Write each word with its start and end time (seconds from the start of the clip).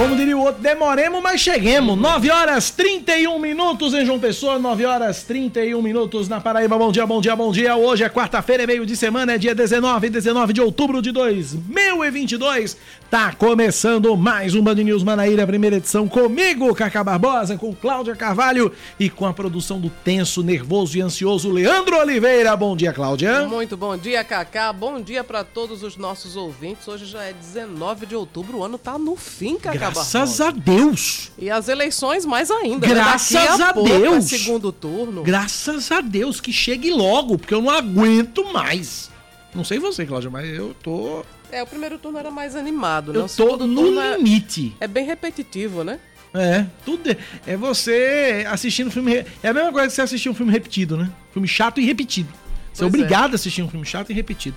Como 0.00 0.16
diria 0.16 0.34
o 0.34 0.40
outro, 0.40 0.62
demoremos, 0.62 1.22
mas 1.22 1.42
cheguemos. 1.42 1.94
9 1.94 2.30
horas 2.30 2.70
31 2.70 3.38
minutos 3.38 3.92
em 3.92 4.02
João 4.02 4.18
Pessoa, 4.18 4.58
9 4.58 4.86
horas 4.86 5.24
31 5.24 5.82
minutos 5.82 6.26
na 6.26 6.40
Paraíba. 6.40 6.78
Bom 6.78 6.90
dia, 6.90 7.06
bom 7.06 7.20
dia, 7.20 7.36
bom 7.36 7.52
dia. 7.52 7.76
Hoje 7.76 8.02
é 8.02 8.08
quarta-feira, 8.08 8.62
é 8.62 8.66
meio 8.66 8.86
de 8.86 8.96
semana, 8.96 9.34
é 9.34 9.36
dia 9.36 9.54
19, 9.54 10.08
19 10.08 10.54
de 10.54 10.62
outubro 10.62 11.02
de 11.02 11.12
2022. 11.12 12.78
Tá 13.10 13.32
começando 13.32 14.16
mais 14.16 14.54
um 14.54 14.62
Band 14.62 14.76
News 14.76 15.02
Manaíra, 15.02 15.44
primeira 15.44 15.78
edição 15.78 16.06
comigo, 16.06 16.72
Cacá 16.76 17.02
Barbosa, 17.02 17.56
com 17.58 17.74
Cláudia 17.74 18.14
Carvalho 18.14 18.72
e 19.00 19.10
com 19.10 19.26
a 19.26 19.32
produção 19.32 19.80
do 19.80 19.90
tenso, 19.90 20.44
nervoso 20.44 20.96
e 20.96 21.00
ansioso 21.00 21.50
Leandro 21.50 21.98
Oliveira. 21.98 22.54
Bom 22.56 22.76
dia, 22.76 22.92
Cláudia. 22.92 23.48
Muito 23.48 23.76
bom 23.76 23.96
dia, 23.96 24.22
Cacá. 24.22 24.72
Bom 24.72 25.00
dia 25.00 25.24
para 25.24 25.42
todos 25.42 25.82
os 25.82 25.96
nossos 25.96 26.36
ouvintes. 26.36 26.86
Hoje 26.86 27.04
já 27.04 27.24
é 27.24 27.32
19 27.32 28.06
de 28.06 28.14
outubro, 28.14 28.58
o 28.58 28.62
ano 28.64 28.78
tá 28.78 28.96
no 28.96 29.16
fim, 29.16 29.56
Cacá 29.56 29.76
Graças 29.90 30.12
Barbosa. 30.38 30.46
a 30.46 30.50
Deus. 30.52 31.32
E 31.36 31.50
as 31.50 31.66
eleições 31.68 32.24
mais 32.24 32.48
ainda. 32.48 32.86
né? 32.86 32.94
Graças 32.94 33.32
Daqui 33.32 33.62
a 33.62 33.74
pouco 33.74 33.88
é 33.92 33.98
Deus. 33.98 34.24
segundo 34.26 34.70
turno. 34.70 35.24
Graças 35.24 35.90
a 35.90 36.00
Deus 36.00 36.40
que 36.40 36.52
chegue 36.52 36.90
logo, 36.92 37.36
porque 37.36 37.54
eu 37.54 37.60
não 37.60 37.70
aguento 37.70 38.44
mais. 38.52 39.10
Não 39.52 39.64
sei 39.64 39.80
você, 39.80 40.06
Cláudia, 40.06 40.30
mas 40.30 40.48
eu 40.48 40.76
tô. 40.80 41.24
É, 41.52 41.62
o 41.62 41.66
primeiro 41.66 41.98
turno 41.98 42.18
era 42.18 42.30
mais 42.30 42.54
animado, 42.54 43.12
né? 43.12 43.18
Eu 43.18 43.28
tô 43.28 43.56
no 43.56 44.00
é, 44.00 44.16
limite. 44.16 44.74
é 44.80 44.86
bem 44.86 45.04
repetitivo, 45.04 45.82
né? 45.82 45.98
É, 46.32 46.64
tudo 46.84 47.10
é, 47.10 47.16
é 47.46 47.56
você 47.56 48.46
assistindo 48.48 48.90
filme. 48.90 49.24
É 49.42 49.48
a 49.48 49.54
mesma 49.54 49.72
coisa 49.72 49.88
que 49.88 49.94
você 49.94 50.02
assistir 50.02 50.28
um 50.28 50.34
filme 50.34 50.52
repetido, 50.52 50.96
né? 50.96 51.10
Filme 51.32 51.48
chato 51.48 51.80
e 51.80 51.84
repetido. 51.84 52.28
Você 52.72 52.84
é 52.84 52.88
Pois 52.88 52.94
obrigado 52.94 53.32
a 53.32 53.34
assistir 53.34 53.62
um 53.62 53.68
filme 53.68 53.84
chato 53.84 54.10
e 54.10 54.14
repetido. 54.14 54.56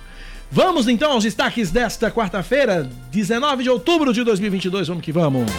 Vamos 0.50 0.86
então 0.86 1.10
aos 1.10 1.24
destaques 1.24 1.70
desta 1.70 2.10
quarta-feira, 2.10 2.88
19 3.10 3.64
de 3.64 3.70
outubro 3.70 4.12
de 4.12 4.22
2022. 4.22 4.86
Vamos 4.86 5.02
que 5.02 5.10
vamos. 5.10 5.50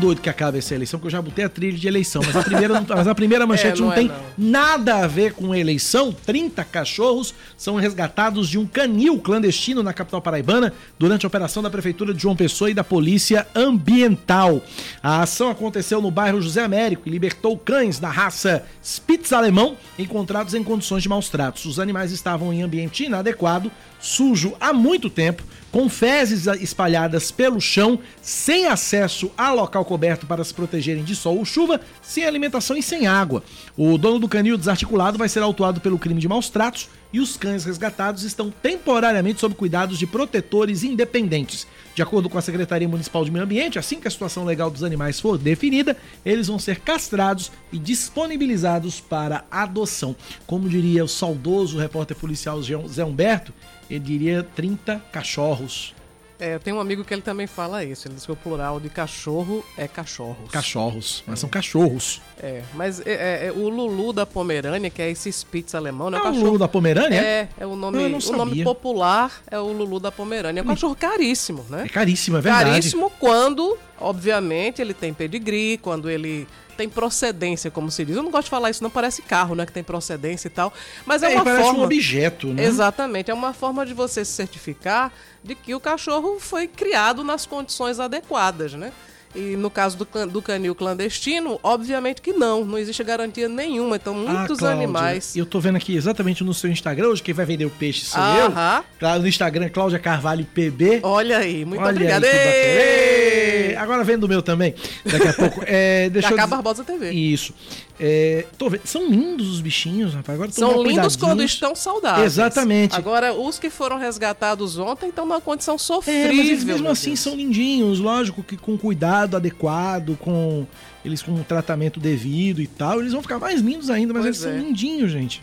Doido 0.00 0.20
que 0.20 0.28
acabe 0.28 0.58
essa 0.58 0.74
eleição 0.74 0.98
que 0.98 1.06
eu 1.06 1.10
já 1.10 1.20
botei 1.22 1.44
a 1.44 1.48
trilha 1.48 1.76
de 1.76 1.86
eleição, 1.86 2.22
mas 2.24 2.34
a 2.34 2.42
primeira, 2.42 2.80
tá- 2.82 2.96
mas 2.96 3.06
a 3.06 3.14
primeira 3.14 3.46
manchete 3.46 3.78
É, 3.78 3.80
não 3.80 3.86
não, 3.88 3.92
é, 3.92 3.96
tem 3.96 4.08
não. 4.08 4.14
nada 4.38 4.96
a 4.96 5.06
ver 5.06 5.34
com 5.34 5.54
eleição. 5.54 6.12
30 6.26 6.64
cachorros 6.64 7.34
são 7.56 7.76
resgatados 7.76 8.48
de 8.48 8.58
um 8.58 8.66
canil 8.66 9.18
clandestino 9.18 9.82
na 9.82 9.92
capital 9.92 10.20
paraibana 10.22 10.72
durante 10.98 11.24
a 11.24 11.28
operação 11.28 11.62
da 11.62 11.68
Prefeitura 11.70 12.12
de 12.14 12.22
João 12.22 12.34
Pessoa 12.34 12.70
e 12.70 12.74
da 12.74 12.82
Polícia 12.82 13.46
Ambiental. 13.54 14.62
A 15.02 15.22
ação 15.22 15.50
aconteceu 15.50 16.00
no 16.00 16.10
bairro 16.10 16.40
José 16.40 16.62
Américo 16.62 17.02
e 17.06 17.10
libertou 17.10 17.56
cães 17.58 17.98
da 17.98 18.08
raça 18.08 18.64
Spitz 18.82 19.32
alemão 19.32 19.76
encontrados 19.98 20.54
em 20.54 20.62
condições 20.64 21.02
de 21.02 21.08
maus 21.08 21.28
tratos. 21.28 21.64
Os 21.66 21.78
animais 21.78 22.12
estavam 22.12 22.52
em 22.52 22.62
ambiente 22.62 23.04
inadequado, 23.04 23.70
sujo 24.00 24.54
há 24.60 24.72
muito 24.72 25.10
tempo, 25.10 25.42
com 25.70 25.88
fezes 25.88 26.46
espalhadas 26.60 27.30
pelo 27.30 27.60
chão, 27.60 27.98
sem 28.20 28.66
acesso 28.66 29.30
a 29.36 29.52
local 29.52 29.84
coberto 29.84 30.26
para 30.26 30.44
se 30.44 30.52
protegerem 30.52 31.04
de 31.04 31.14
sol 31.14 31.38
ou 31.38 31.44
chuva, 31.44 31.80
sem 32.02 32.24
alimentação 32.24 32.76
e 32.76 32.82
sem 32.82 33.06
água. 33.06 33.42
O 33.76 33.96
dono 33.96 34.18
do 34.18 34.28
canil 34.28 34.58
desarticulado 34.58 35.18
vai 35.18 35.28
ser 35.28 35.42
autuado 35.42 35.80
pelo 35.80 35.98
crime 35.98 36.20
de 36.20 36.28
maus 36.28 36.48
tratos 36.48 36.88
e 37.12 37.20
os 37.20 37.36
cães 37.36 37.64
resgatados 37.64 38.22
estão 38.22 38.50
temporariamente 38.50 39.40
sob 39.40 39.54
cuidados 39.54 39.98
de 39.98 40.06
protetores 40.06 40.82
independentes. 40.84 41.66
De 41.94 42.02
acordo 42.02 42.28
com 42.28 42.38
a 42.38 42.42
Secretaria 42.42 42.88
Municipal 42.88 43.24
de 43.24 43.30
Meio 43.30 43.44
Ambiente, 43.44 43.78
assim 43.78 44.00
que 44.00 44.06
a 44.06 44.10
situação 44.10 44.44
legal 44.44 44.70
dos 44.70 44.84
animais 44.84 45.18
for 45.18 45.36
definida, 45.36 45.96
eles 46.24 46.46
vão 46.46 46.58
ser 46.58 46.80
castrados 46.80 47.50
e 47.72 47.78
disponibilizados 47.78 49.00
para 49.00 49.44
adoção. 49.50 50.14
Como 50.46 50.68
diria 50.68 51.04
o 51.04 51.08
saudoso 51.08 51.78
repórter 51.78 52.16
policial 52.16 52.60
Zé 52.62 53.04
Humberto, 53.04 53.52
ele 53.90 54.00
diria 54.00 54.42
30 54.54 55.02
cachorros. 55.12 55.94
É, 56.38 56.54
eu 56.54 56.60
tenho 56.60 56.76
um 56.76 56.80
amigo 56.80 57.04
que 57.04 57.12
ele 57.12 57.20
também 57.20 57.46
fala 57.46 57.84
isso. 57.84 58.08
Ele 58.08 58.14
diz 58.14 58.24
que 58.24 58.32
o 58.32 58.36
plural 58.36 58.80
de 58.80 58.88
cachorro 58.88 59.62
é 59.76 59.86
cachorros. 59.86 60.50
Cachorros, 60.50 61.22
mas 61.26 61.38
são 61.38 61.50
cachorros. 61.50 62.22
É, 62.42 62.62
mas 62.72 62.98
é, 63.00 63.12
é, 63.12 63.46
é, 63.48 63.52
o 63.52 63.68
Lulu 63.68 64.10
da 64.14 64.24
Pomerânia, 64.24 64.88
que 64.88 65.02
é 65.02 65.10
esse 65.10 65.30
Spitz 65.30 65.74
alemão, 65.74 66.08
né? 66.08 66.16
É 66.16 66.20
o 66.20 66.22
cachorro- 66.22 66.46
Lulu 66.46 66.58
da 66.58 66.66
Pomerânia? 66.66 67.20
É, 67.20 67.48
é 67.58 67.66
o 67.66 67.76
nome, 67.76 68.02
Eu 68.02 68.08
não 68.08 68.18
o 68.18 68.32
nome 68.32 68.64
popular 68.64 69.42
é 69.50 69.58
o 69.58 69.70
Lulu 69.70 70.00
da 70.00 70.10
Pomerânia. 70.10 70.60
É 70.60 70.62
um 70.62 70.66
cachorro 70.66 70.96
caríssimo, 70.96 71.66
né? 71.68 71.82
É 71.84 71.88
caríssimo, 71.88 72.38
é 72.38 72.40
verdade. 72.40 72.70
Caríssimo 72.70 73.12
quando, 73.20 73.76
obviamente, 74.00 74.80
ele 74.80 74.94
tem 74.94 75.12
pedigree, 75.12 75.76
quando 75.76 76.08
ele 76.08 76.48
tem 76.80 76.88
procedência, 76.88 77.70
como 77.70 77.90
se 77.90 78.02
diz. 78.06 78.16
Eu 78.16 78.22
não 78.22 78.30
gosto 78.30 78.44
de 78.44 78.50
falar 78.50 78.70
isso, 78.70 78.82
não 78.82 78.88
parece 78.88 79.20
carro, 79.20 79.54
né? 79.54 79.66
Que 79.66 79.72
tem 79.72 79.82
procedência 79.84 80.48
e 80.48 80.50
tal. 80.50 80.72
Mas 81.04 81.22
é, 81.22 81.32
É, 81.32 81.34
uma 81.34 81.44
parece 81.44 81.62
forma. 81.64 81.80
um 81.80 81.82
objeto, 81.84 82.46
né? 82.46 82.64
Exatamente, 82.64 83.30
é 83.30 83.34
uma 83.34 83.52
forma 83.52 83.84
de 83.84 83.92
você 83.92 84.24
se 84.24 84.32
certificar 84.32 85.12
de 85.44 85.54
que 85.54 85.74
o 85.74 85.80
cachorro 85.80 86.38
foi 86.40 86.66
criado 86.66 87.22
nas 87.22 87.44
condições 87.44 88.00
adequadas, 88.00 88.72
né? 88.72 88.92
E 89.34 89.56
no 89.56 89.70
caso 89.70 89.96
do, 89.96 90.08
do 90.26 90.42
canil 90.42 90.74
clandestino, 90.74 91.60
obviamente 91.62 92.20
que 92.22 92.32
não, 92.32 92.64
não 92.64 92.76
existe 92.78 93.04
garantia 93.04 93.48
nenhuma. 93.48 93.94
Então, 93.96 94.12
muitos 94.14 94.58
Ah, 94.58 94.60
Cláudia, 94.60 94.70
animais. 94.70 95.36
Eu 95.36 95.46
tô 95.46 95.60
vendo 95.60 95.76
aqui 95.76 95.94
exatamente 95.94 96.42
no 96.42 96.52
seu 96.54 96.68
Instagram, 96.70 97.08
hoje 97.10 97.22
quem 97.22 97.32
vai 97.34 97.44
vender 97.46 97.64
o 97.66 97.70
peixe 97.70 98.06
sou 98.06 98.20
eu. 98.20 98.46
Aham. 98.46 98.82
Claro, 98.98 99.20
no 99.22 99.28
Instagram, 99.28 99.68
Cláudia 99.68 99.98
Carvalho 100.00 100.44
PB. 100.46 101.00
Olha 101.04 101.38
aí, 101.38 101.64
muito 101.64 101.80
Olha 101.80 101.90
obrigada. 101.92 102.26
aí, 102.26 103.39
Agora 103.82 104.04
vendo 104.04 104.24
o 104.24 104.28
meu 104.28 104.42
também, 104.42 104.74
daqui 105.04 105.28
a 105.28 105.32
pouco. 105.32 105.62
É, 105.66 106.08
deixa 106.12 106.28
eu 106.28 106.30
Cacá 106.32 106.44
dizer- 106.44 106.54
Barbosa 106.56 106.84
TV. 106.84 107.10
Isso. 107.12 107.54
É, 107.98 108.46
tô 108.56 108.70
vendo. 108.70 108.82
São 108.86 109.06
lindos 109.08 109.48
os 109.48 109.60
bichinhos, 109.60 110.14
rapaz. 110.14 110.36
Agora 110.36 110.50
São 110.52 110.82
lindos 110.82 111.16
quando 111.16 111.42
estão 111.42 111.74
saudáveis. 111.74 112.26
Exatamente. 112.26 112.96
Agora, 112.96 113.32
os 113.34 113.58
que 113.58 113.68
foram 113.70 113.98
resgatados 113.98 114.78
ontem 114.78 115.08
estão 115.10 115.26
numa 115.26 115.40
condição 115.40 115.74
É, 115.74 115.78
sofrível. 115.78 116.34
mas 116.36 116.46
eles 116.46 116.64
mesmo 116.64 116.88
assim 116.88 117.10
Deus. 117.10 117.20
são 117.20 117.34
lindinhos, 117.34 117.98
lógico 118.00 118.42
que 118.42 118.56
com 118.56 118.76
cuidado 118.78 119.36
adequado, 119.36 120.16
com 120.18 120.66
eles 121.04 121.22
com 121.22 121.32
um 121.32 121.42
tratamento 121.42 121.98
devido 122.00 122.60
e 122.62 122.66
tal, 122.66 123.00
eles 123.00 123.12
vão 123.12 123.22
ficar 123.22 123.38
mais 123.38 123.60
lindos 123.60 123.90
ainda, 123.90 124.12
mas 124.14 124.22
Pois 124.22 124.26
eles 124.26 124.38
são 124.38 124.50
é. 124.52 124.56
lindinhos, 124.66 125.10
gente. 125.10 125.42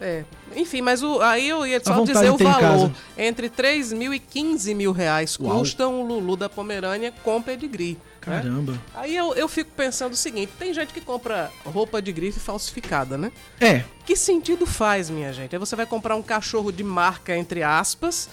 É. 0.00 0.24
Enfim, 0.56 0.80
mas 0.80 1.02
o, 1.02 1.20
aí 1.20 1.48
eu 1.48 1.66
ia 1.66 1.80
só 1.82 2.02
dizer 2.04 2.30
o 2.30 2.36
valor. 2.36 2.90
Entre 3.16 3.48
3 3.48 3.92
mil 3.92 4.12
e 4.12 4.18
15 4.18 4.74
mil 4.74 4.92
reais 4.92 5.38
Uau. 5.38 5.58
custam 5.58 6.00
o 6.00 6.06
Lulu 6.06 6.36
da 6.36 6.48
Pomerânia 6.48 7.12
com 7.22 7.40
pedigree. 7.40 7.94
né? 7.94 7.98
Caramba. 8.20 8.80
Aí 8.94 9.14
eu, 9.14 9.34
eu 9.34 9.48
fico 9.48 9.70
pensando 9.76 10.12
o 10.12 10.16
seguinte: 10.16 10.52
tem 10.58 10.74
gente 10.74 10.92
que 10.92 11.00
compra 11.00 11.50
roupa 11.64 12.02
de 12.02 12.12
grife 12.12 12.40
falsificada, 12.40 13.16
né? 13.16 13.30
É, 13.60 13.84
Que 14.04 14.16
sentido 14.16 14.66
faz, 14.66 15.08
minha 15.10 15.32
gente? 15.32 15.54
Aí 15.54 15.58
você 15.58 15.76
vai 15.76 15.86
comprar 15.86 16.16
um 16.16 16.22
cachorro 16.22 16.72
de 16.72 16.82
marca, 16.82 17.36
entre 17.36 17.62
aspas, 17.62 18.28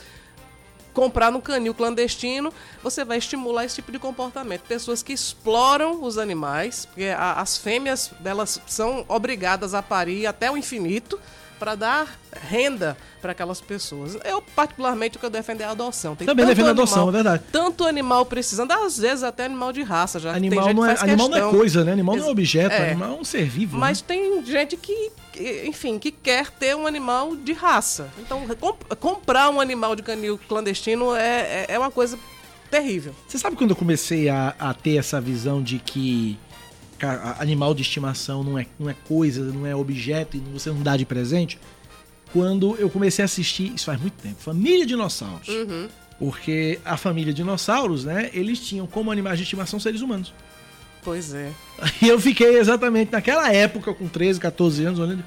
comprar 0.93 1.31
no 1.31 1.41
canil 1.41 1.73
clandestino, 1.73 2.51
você 2.83 3.05
vai 3.05 3.17
estimular 3.17 3.65
esse 3.65 3.75
tipo 3.75 3.91
de 3.91 3.99
comportamento. 3.99 4.61
Pessoas 4.61 5.01
que 5.03 5.13
exploram 5.13 6.03
os 6.03 6.17
animais, 6.17 6.85
porque 6.85 7.05
as 7.15 7.57
fêmeas 7.57 8.11
elas 8.23 8.59
são 8.67 9.05
obrigadas 9.07 9.73
a 9.73 9.81
parir 9.81 10.25
até 10.25 10.49
o 10.51 10.57
infinito 10.57 11.19
para 11.61 11.75
dar 11.75 12.19
renda 12.49 12.97
para 13.21 13.33
aquelas 13.33 13.61
pessoas. 13.61 14.17
Eu, 14.25 14.41
particularmente, 14.41 15.17
o 15.17 15.19
que 15.19 15.25
eu 15.27 15.29
defendo 15.29 15.61
é 15.61 15.65
a 15.65 15.69
adoção. 15.69 16.15
Tem 16.15 16.25
Também 16.25 16.43
defendo 16.43 16.69
a 16.69 16.71
adoção, 16.71 17.07
é 17.07 17.11
verdade. 17.11 17.43
Tanto 17.51 17.85
animal 17.85 18.25
precisando, 18.25 18.71
às 18.71 18.97
vezes 18.97 19.23
até 19.23 19.45
animal 19.45 19.71
de 19.71 19.83
raça, 19.83 20.19
já 20.19 20.33
tem 20.33 20.47
animal 20.47 20.73
não 20.73 20.83
é, 20.83 20.95
animal 20.99 21.29
não 21.29 21.37
é 21.37 21.51
coisa, 21.51 21.85
né? 21.85 21.91
Animal 21.91 22.15
não 22.15 22.25
é 22.25 22.29
objeto, 22.31 22.73
é. 22.73 22.89
animal 22.89 23.11
é 23.11 23.21
um 23.21 23.23
ser 23.23 23.45
vivo. 23.45 23.77
Mas 23.77 24.01
né? 24.01 24.05
tem 24.07 24.43
gente 24.43 24.75
que, 24.75 25.11
que, 25.31 25.67
enfim, 25.67 25.99
que 25.99 26.09
quer 26.09 26.49
ter 26.49 26.75
um 26.75 26.87
animal 26.87 27.35
de 27.35 27.53
raça. 27.53 28.09
Então, 28.17 28.43
comp- 28.59 28.95
comprar 28.99 29.51
um 29.51 29.61
animal 29.61 29.95
de 29.95 30.01
canil 30.01 30.39
clandestino 30.49 31.15
é, 31.15 31.65
é, 31.67 31.75
é 31.75 31.77
uma 31.77 31.91
coisa 31.91 32.17
terrível. 32.71 33.13
Você 33.27 33.37
sabe 33.37 33.55
quando 33.55 33.69
eu 33.69 33.75
comecei 33.75 34.29
a, 34.29 34.55
a 34.57 34.73
ter 34.73 34.97
essa 34.97 35.21
visão 35.21 35.61
de 35.61 35.77
que 35.77 36.39
animal 37.39 37.73
de 37.73 37.81
estimação 37.81 38.43
não 38.43 38.57
é, 38.57 38.65
não 38.79 38.89
é 38.89 38.95
coisa, 39.07 39.43
não 39.43 39.65
é 39.65 39.75
objeto 39.75 40.37
e 40.37 40.39
você 40.39 40.69
não 40.69 40.81
dá 40.81 40.95
de 40.97 41.05
presente? 41.05 41.59
Quando 42.33 42.75
eu 42.77 42.89
comecei 42.89 43.23
a 43.23 43.25
assistir, 43.25 43.73
isso 43.75 43.85
faz 43.85 43.99
muito 43.99 44.13
tempo, 44.21 44.41
Família 44.41 44.85
Dinossauros. 44.85 45.47
Uhum. 45.47 45.87
Porque 46.17 46.79
a 46.85 46.97
família 46.97 47.33
dinossauros, 47.33 48.05
né, 48.05 48.29
eles 48.31 48.59
tinham 48.59 48.85
como 48.85 49.11
animais 49.11 49.39
de 49.39 49.43
estimação 49.43 49.79
seres 49.79 50.01
humanos. 50.01 50.31
Pois 51.03 51.33
é. 51.33 51.51
E 51.99 52.07
eu 52.07 52.19
fiquei 52.19 52.59
exatamente 52.59 53.11
naquela 53.11 53.51
época, 53.51 53.91
com 53.91 54.07
13, 54.07 54.39
14 54.39 54.85
anos, 54.85 54.99
olhando. 54.99 55.23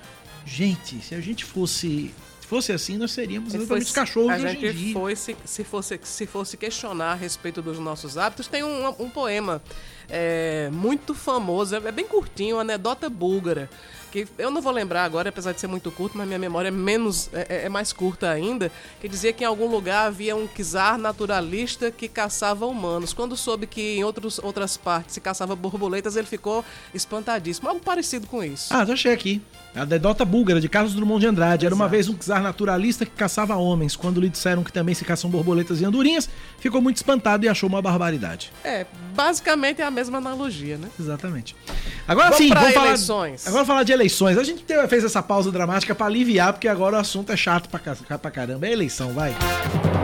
Gente, 0.46 1.00
se 1.00 1.14
a 1.14 1.20
gente 1.20 1.44
fosse. 1.44 2.12
Se 2.44 2.48
fosse 2.50 2.72
assim, 2.72 2.98
nós 2.98 3.10
seríamos 3.10 3.52
Se 3.52 3.56
exatamente 3.56 3.86
fosse- 3.86 3.90
os 3.90 3.94
cachorros 3.94 4.30
a 4.30 4.36
de 4.36 4.44
hoje 4.46 4.56
em 4.58 4.60
gente 4.70 4.92
foi, 4.92 5.16
se, 5.16 5.34
se, 5.46 5.64
fosse, 5.64 5.98
se 6.04 6.26
fosse 6.26 6.56
questionar 6.58 7.12
a 7.12 7.14
respeito 7.14 7.62
dos 7.62 7.78
nossos 7.78 8.18
hábitos, 8.18 8.46
tem 8.46 8.62
um, 8.62 8.86
um 8.98 9.08
poema 9.08 9.62
é, 10.10 10.68
muito 10.70 11.14
famoso, 11.14 11.74
é 11.74 11.90
bem 11.90 12.04
curtinho, 12.06 12.58
Anedota 12.60 13.08
Búlgara, 13.08 13.70
que 14.12 14.28
eu 14.36 14.50
não 14.50 14.60
vou 14.60 14.72
lembrar 14.72 15.04
agora, 15.04 15.30
apesar 15.30 15.52
de 15.52 15.60
ser 15.60 15.68
muito 15.68 15.90
curto, 15.90 16.18
mas 16.18 16.26
minha 16.26 16.38
memória 16.38 16.68
é 16.68 16.70
menos 16.70 17.30
é, 17.32 17.46
é, 17.48 17.64
é 17.64 17.68
mais 17.70 17.94
curta 17.94 18.28
ainda, 18.30 18.70
que 19.00 19.08
dizia 19.08 19.32
que 19.32 19.42
em 19.42 19.46
algum 19.46 19.66
lugar 19.66 20.06
havia 20.08 20.36
um 20.36 20.46
czar 20.46 20.98
naturalista 20.98 21.90
que 21.90 22.06
caçava 22.08 22.66
humanos. 22.66 23.14
Quando 23.14 23.38
soube 23.38 23.66
que 23.66 23.96
em 23.96 24.04
outros, 24.04 24.38
outras 24.38 24.76
partes 24.76 25.14
se 25.14 25.20
caçava 25.20 25.56
borboletas, 25.56 26.14
ele 26.14 26.26
ficou 26.26 26.62
espantadíssimo. 26.92 27.70
Algo 27.70 27.80
parecido 27.80 28.26
com 28.26 28.44
isso. 28.44 28.66
Ah, 28.72 28.84
já 28.84 28.92
achei 28.92 29.12
aqui. 29.14 29.40
A 29.76 29.82
anedota 29.82 30.24
búlgara 30.24 30.60
de 30.60 30.68
Carlos 30.68 30.94
Drummond 30.94 31.20
de 31.20 31.26
Andrade. 31.26 31.66
Era 31.66 31.74
uma 31.74 31.88
vez 31.88 32.08
um 32.08 32.14
czar 32.14 32.40
naturalista 32.42 33.04
que 33.04 33.10
caçava 33.10 33.56
homens. 33.56 33.96
Quando 33.96 34.20
lhe 34.20 34.28
disseram 34.28 34.62
que 34.62 34.72
também 34.72 34.94
se 34.94 35.04
caçam 35.04 35.28
borboletas 35.28 35.80
e 35.80 35.84
andorinhas, 35.84 36.28
ficou 36.60 36.80
muito 36.80 36.96
espantado 36.96 37.44
e 37.44 37.48
achou 37.48 37.68
uma 37.68 37.82
barbaridade. 37.82 38.52
É, 38.62 38.86
basicamente 39.16 39.82
é 39.82 39.84
a 39.84 39.90
mesma 39.90 40.18
analogia, 40.18 40.76
né? 40.78 40.88
Exatamente. 40.98 41.56
Agora 42.06 42.30
Vamos 42.30 42.38
sim, 42.38 42.48
vamos 42.54 42.72
falar, 42.72 42.86
eleições. 42.86 43.46
agora 43.48 43.64
falar 43.64 43.82
de 43.82 43.92
eleições. 43.92 44.38
A 44.38 44.44
gente 44.44 44.62
teve- 44.62 44.86
fez 44.86 45.02
essa 45.02 45.22
pausa 45.22 45.50
dramática 45.50 45.94
pra 45.94 46.06
aliviar, 46.06 46.52
porque 46.52 46.68
agora 46.68 46.96
o 46.96 46.98
assunto 47.00 47.32
é 47.32 47.36
chato 47.36 47.68
pra, 47.68 48.18
pra 48.18 48.30
caramba. 48.30 48.66
É 48.68 48.72
eleição, 48.72 49.12
vai. 49.12 49.34
Coisa 49.34 50.03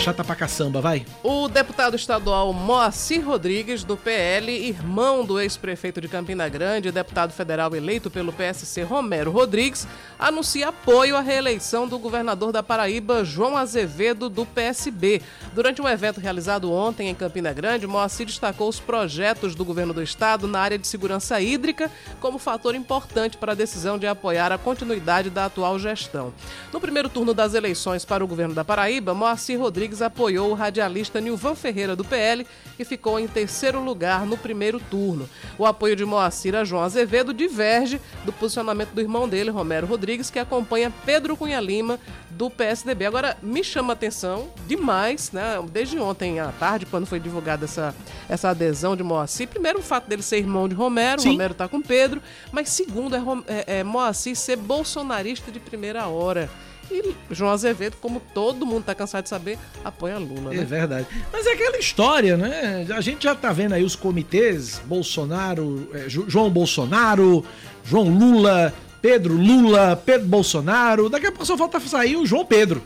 chata 0.00 0.24
pra 0.24 0.34
caçamba, 0.34 0.80
vai. 0.80 1.06
O 1.22 1.48
deputado 1.48 1.94
estadual 1.94 2.52
Moacir 2.52 3.24
Rodrigues, 3.24 3.84
do 3.84 3.96
PL, 3.96 4.50
irmão 4.50 5.24
do 5.24 5.40
ex-prefeito 5.40 6.00
de 6.00 6.08
Campina 6.08 6.48
Grande 6.48 6.90
deputado 6.90 7.32
federal 7.32 7.74
eleito 7.74 8.10
pelo 8.10 8.32
PSC 8.32 8.82
Romero 8.82 9.30
Rodrigues, 9.30 9.86
anuncia 10.18 10.68
apoio 10.68 11.16
à 11.16 11.20
reeleição 11.20 11.86
do 11.86 11.98
governador 11.98 12.52
da 12.52 12.62
Paraíba, 12.62 13.24
João 13.24 13.56
Azevedo, 13.56 14.28
do 14.28 14.44
PSB. 14.44 15.22
Durante 15.54 15.80
um 15.80 15.88
evento 15.88 16.20
realizado 16.20 16.72
ontem 16.72 17.08
em 17.08 17.14
Campina 17.14 17.52
Grande, 17.52 17.86
Moacir 17.86 18.26
destacou 18.26 18.68
os 18.68 18.80
projetos 18.80 19.54
do 19.54 19.64
governo 19.64 19.94
do 19.94 20.02
estado 20.02 20.48
na 20.48 20.60
área 20.60 20.78
de 20.78 20.86
segurança 20.86 21.40
hídrica 21.40 21.90
como 22.20 22.38
fator 22.38 22.74
importante 22.74 23.36
para 23.36 23.52
a 23.52 23.56
decisão 23.56 23.96
de 23.96 24.06
apoiar 24.06 24.50
a 24.50 24.58
continuidade 24.58 25.30
da 25.30 25.46
atual 25.46 25.78
gestão. 25.78 26.32
No 26.72 26.80
primeiro 26.80 27.08
turno 27.08 27.32
das 27.32 27.54
eleições 27.54 28.04
para 28.04 28.24
o 28.24 28.28
governo 28.28 28.54
da 28.54 28.64
Paraíba, 28.64 29.14
Moacir 29.14 29.58
Rodrigues 29.58 29.83
apoiou 30.02 30.50
o 30.50 30.54
radialista 30.54 31.20
Nilvan 31.20 31.54
Ferreira 31.54 31.94
do 31.94 32.04
PL 32.04 32.46
e 32.78 32.84
ficou 32.84 33.18
em 33.18 33.26
terceiro 33.26 33.82
lugar 33.82 34.26
no 34.26 34.36
primeiro 34.36 34.80
turno. 34.80 35.28
O 35.58 35.66
apoio 35.66 35.94
de 35.96 36.04
Moacir 36.04 36.54
a 36.54 36.64
João 36.64 36.82
Azevedo 36.82 37.32
diverge 37.32 38.00
do 38.24 38.32
posicionamento 38.32 38.90
do 38.90 39.00
irmão 39.00 39.28
dele, 39.28 39.50
Romero 39.50 39.86
Rodrigues, 39.86 40.30
que 40.30 40.38
acompanha 40.38 40.92
Pedro 41.04 41.36
Cunha 41.36 41.60
Lima 41.60 41.98
do 42.30 42.50
PSDB. 42.50 43.06
Agora, 43.06 43.36
me 43.42 43.62
chama 43.62 43.92
a 43.92 43.94
atenção 43.94 44.48
demais, 44.66 45.30
né? 45.32 45.62
Desde 45.72 45.98
ontem 45.98 46.40
à 46.40 46.50
tarde, 46.52 46.86
quando 46.86 47.06
foi 47.06 47.20
divulgada 47.20 47.64
essa, 47.64 47.94
essa 48.28 48.50
adesão 48.50 48.96
de 48.96 49.02
Moacir. 49.02 49.48
Primeiro, 49.48 49.78
o 49.78 49.82
fato 49.82 50.08
dele 50.08 50.22
ser 50.22 50.38
irmão 50.38 50.68
de 50.68 50.74
Romero, 50.74 51.20
Sim. 51.20 51.32
Romero 51.32 51.54
tá 51.54 51.68
com 51.68 51.80
Pedro. 51.80 52.20
Mas 52.50 52.70
segundo, 52.70 53.14
é, 53.14 53.20
é, 53.46 53.78
é 53.78 53.84
Moacir 53.84 54.36
ser 54.36 54.56
bolsonarista 54.56 55.50
de 55.52 55.60
primeira 55.60 56.06
hora. 56.06 56.50
E 56.90 57.14
João 57.30 57.50
Azevedo, 57.50 57.96
como 58.00 58.20
todo 58.32 58.64
mundo 58.66 58.84
tá 58.84 58.94
cansado 58.94 59.22
de 59.24 59.28
saber, 59.28 59.58
apoia 59.84 60.18
Lula, 60.18 60.52
É 60.54 60.58
né? 60.58 60.64
verdade. 60.64 61.06
Mas 61.32 61.46
é 61.46 61.52
aquela 61.52 61.78
história, 61.78 62.36
né? 62.36 62.86
A 62.94 63.00
gente 63.00 63.24
já 63.24 63.34
tá 63.34 63.52
vendo 63.52 63.72
aí 63.72 63.82
os 63.82 63.96
comitês, 63.96 64.80
Bolsonaro, 64.84 65.88
é, 65.94 66.08
João 66.08 66.50
Bolsonaro, 66.50 67.44
João 67.84 68.08
Lula, 68.08 68.72
Pedro 69.00 69.34
Lula, 69.34 70.00
Pedro 70.04 70.26
Bolsonaro. 70.26 71.08
Daqui 71.08 71.26
a 71.26 71.30
pouco 71.30 71.46
só 71.46 71.56
falta 71.56 71.80
sair 71.80 72.16
o 72.16 72.26
João 72.26 72.44
Pedro. 72.44 72.82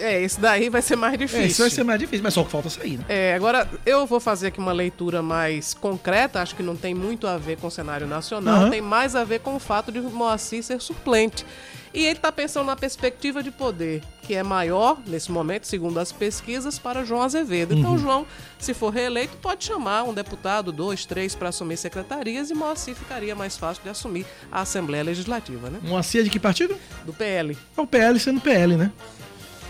É, 0.00 0.20
esse 0.22 0.40
daí 0.40 0.68
vai 0.68 0.82
ser 0.82 0.96
mais 0.96 1.16
difícil. 1.16 1.44
É, 1.44 1.46
isso 1.46 1.62
vai 1.62 1.70
ser 1.70 1.84
mais 1.84 2.00
difícil, 2.00 2.22
mas 2.24 2.34
só 2.34 2.42
que 2.42 2.50
falta 2.50 2.68
sair, 2.68 2.98
né? 2.98 3.04
É, 3.08 3.34
agora 3.34 3.68
eu 3.86 4.04
vou 4.06 4.18
fazer 4.18 4.48
aqui 4.48 4.58
uma 4.58 4.72
leitura 4.72 5.22
mais 5.22 5.72
concreta, 5.72 6.40
acho 6.42 6.56
que 6.56 6.62
não 6.62 6.74
tem 6.74 6.92
muito 6.94 7.26
a 7.28 7.38
ver 7.38 7.58
com 7.58 7.68
o 7.68 7.70
cenário 7.70 8.06
nacional, 8.06 8.62
Aham. 8.62 8.70
tem 8.70 8.80
mais 8.80 9.14
a 9.14 9.22
ver 9.22 9.40
com 9.40 9.54
o 9.54 9.60
fato 9.60 9.92
de 9.92 10.00
Moacir 10.00 10.64
ser 10.64 10.80
suplente. 10.80 11.46
E 11.94 12.04
ele 12.04 12.16
está 12.16 12.32
pensando 12.32 12.66
na 12.66 12.74
perspectiva 12.74 13.40
de 13.40 13.52
poder, 13.52 14.02
que 14.22 14.34
é 14.34 14.42
maior, 14.42 14.98
nesse 15.06 15.30
momento, 15.30 15.64
segundo 15.64 16.00
as 16.00 16.10
pesquisas, 16.10 16.76
para 16.76 17.04
João 17.04 17.22
Azevedo. 17.22 17.72
Uhum. 17.72 17.78
Então, 17.78 17.98
João, 17.98 18.26
se 18.58 18.74
for 18.74 18.92
reeleito, 18.92 19.36
pode 19.36 19.64
chamar 19.64 20.02
um 20.02 20.12
deputado, 20.12 20.72
dois, 20.72 21.06
três, 21.06 21.36
para 21.36 21.50
assumir 21.50 21.76
secretarias 21.76 22.50
e 22.50 22.54
Moacir 22.54 22.96
ficaria 22.96 23.36
mais 23.36 23.56
fácil 23.56 23.84
de 23.84 23.90
assumir 23.90 24.26
a 24.50 24.62
Assembleia 24.62 25.04
Legislativa, 25.04 25.70
né? 25.70 25.78
Uma 25.84 26.02
CIA 26.02 26.24
de 26.24 26.30
que 26.30 26.40
partido? 26.40 26.76
Do 27.06 27.12
PL. 27.12 27.56
É 27.76 27.80
o 27.80 27.86
PL 27.86 28.18
sendo 28.18 28.40
PL, 28.40 28.76
né? 28.76 28.90